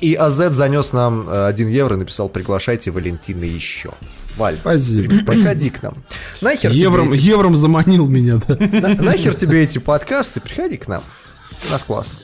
И 0.01 0.13
АЗ 0.13 0.51
занес 0.53 0.91
нам 0.91 1.27
э, 1.29 1.47
1 1.47 1.69
евро 1.69 1.95
и 1.95 1.99
написал, 1.99 2.27
приглашайте 2.27 2.91
Валентина 2.91 3.45
еще. 3.45 3.91
Валь, 4.35 4.57
Спасибо. 4.57 5.23
приходи 5.25 5.69
к 5.69 5.81
нам. 5.81 5.93
Нахер, 6.41 6.71
Евром, 6.71 7.07
тебе, 7.07 7.17
эти, 7.17 7.25
евром 7.27 7.55
заманил 7.55 8.07
меня, 8.07 8.39
да. 8.45 8.57
на- 8.59 9.01
нахер 9.01 9.33
тебе 9.33 9.63
эти 9.63 9.77
подкасты, 9.77 10.41
приходи 10.41 10.75
к 10.75 10.89
нам. 10.89 11.01
У 11.69 11.71
нас 11.71 11.83
классно. 11.83 12.17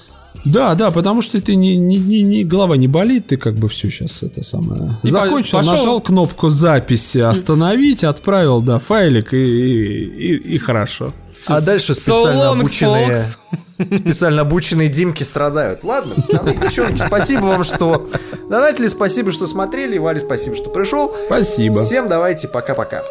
Да, 0.45 0.75
да, 0.75 0.91
потому 0.91 1.21
что 1.21 1.39
ты 1.39 1.55
не, 1.55 1.77
не, 1.77 1.97
не, 1.97 2.21
не 2.23 2.43
голова 2.43 2.77
не 2.77 2.87
болит, 2.87 3.27
ты 3.27 3.37
как 3.37 3.55
бы 3.55 3.67
все 3.69 3.89
сейчас 3.89 4.23
это 4.23 4.43
самое. 4.43 4.97
И 5.03 5.11
Закончил, 5.11 5.59
пошел... 5.59 5.73
нажал 5.73 6.01
кнопку 6.01 6.49
записи, 6.49 7.19
остановить, 7.19 8.03
отправил, 8.03 8.61
да, 8.61 8.79
файлик 8.79 9.33
и, 9.33 9.37
и, 9.37 10.05
и, 10.05 10.55
и 10.55 10.57
хорошо. 10.57 11.13
А 11.47 11.61
дальше 11.61 11.93
специально 11.93 12.41
so 12.41 12.53
long, 12.53 12.59
обученные. 12.59 13.09
Folks. 13.09 13.37
Специально 13.97 14.41
обученные 14.41 14.89
Димки 14.89 15.23
страдают. 15.23 15.83
Ладно, 15.83 16.15
пацаны, 16.15 16.55
девчонки, 16.61 17.01
спасибо 17.05 17.45
вам, 17.45 17.63
что 17.63 18.09
донатили, 18.49 18.87
спасибо, 18.87 19.31
что 19.31 19.47
смотрели, 19.47 19.97
Вали, 19.97 20.19
спасибо, 20.19 20.55
что 20.55 20.69
пришел. 20.69 21.11
Спасибо. 21.27 21.83
Всем 21.83 22.07
давайте, 22.07 22.47
пока-пока. 22.47 23.03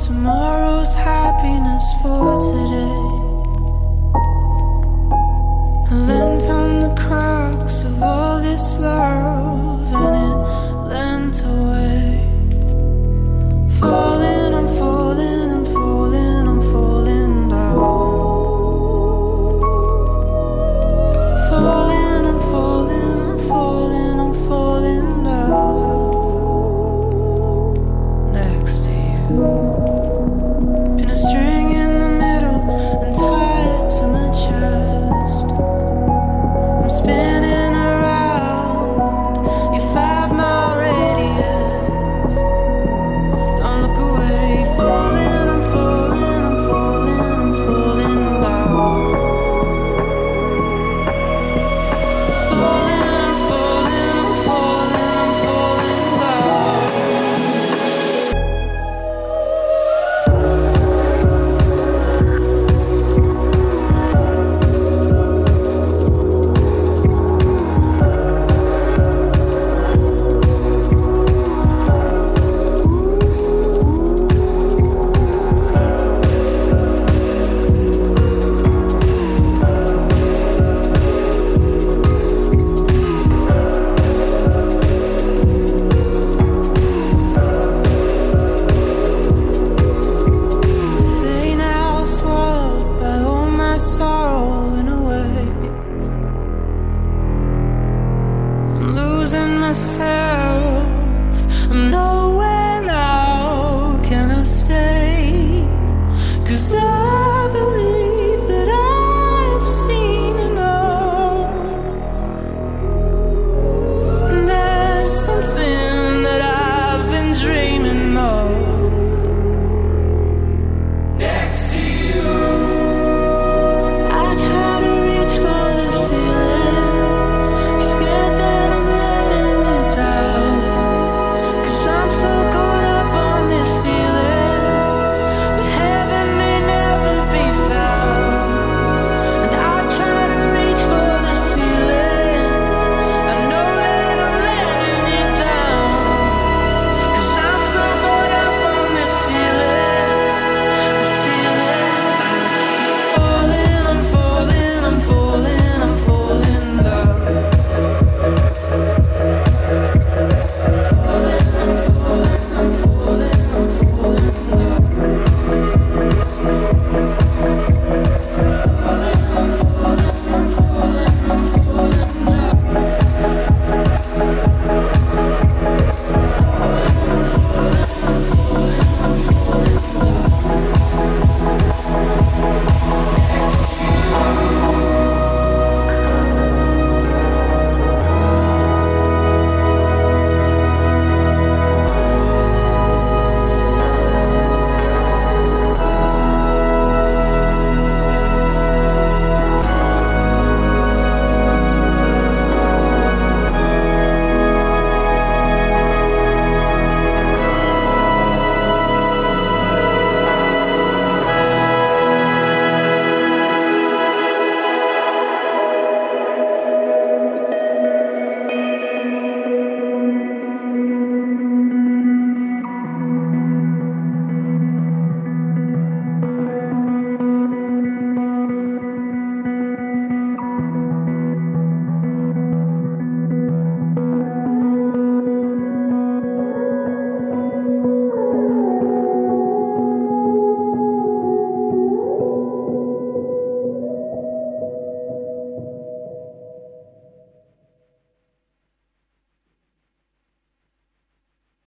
tomorrow's 0.00 0.94
happiness 0.94 1.84
for 2.02 2.40
today. 2.40 3.09
lands 5.90 6.48
on 6.48 6.80
the 6.80 6.94
cracks 7.00 7.82
of 7.82 8.02
all 8.02 8.40
this 8.40 8.78
love 8.78 9.92
and 9.92 10.16
it 10.16 10.94
lands 10.94 11.40
away. 11.40 11.69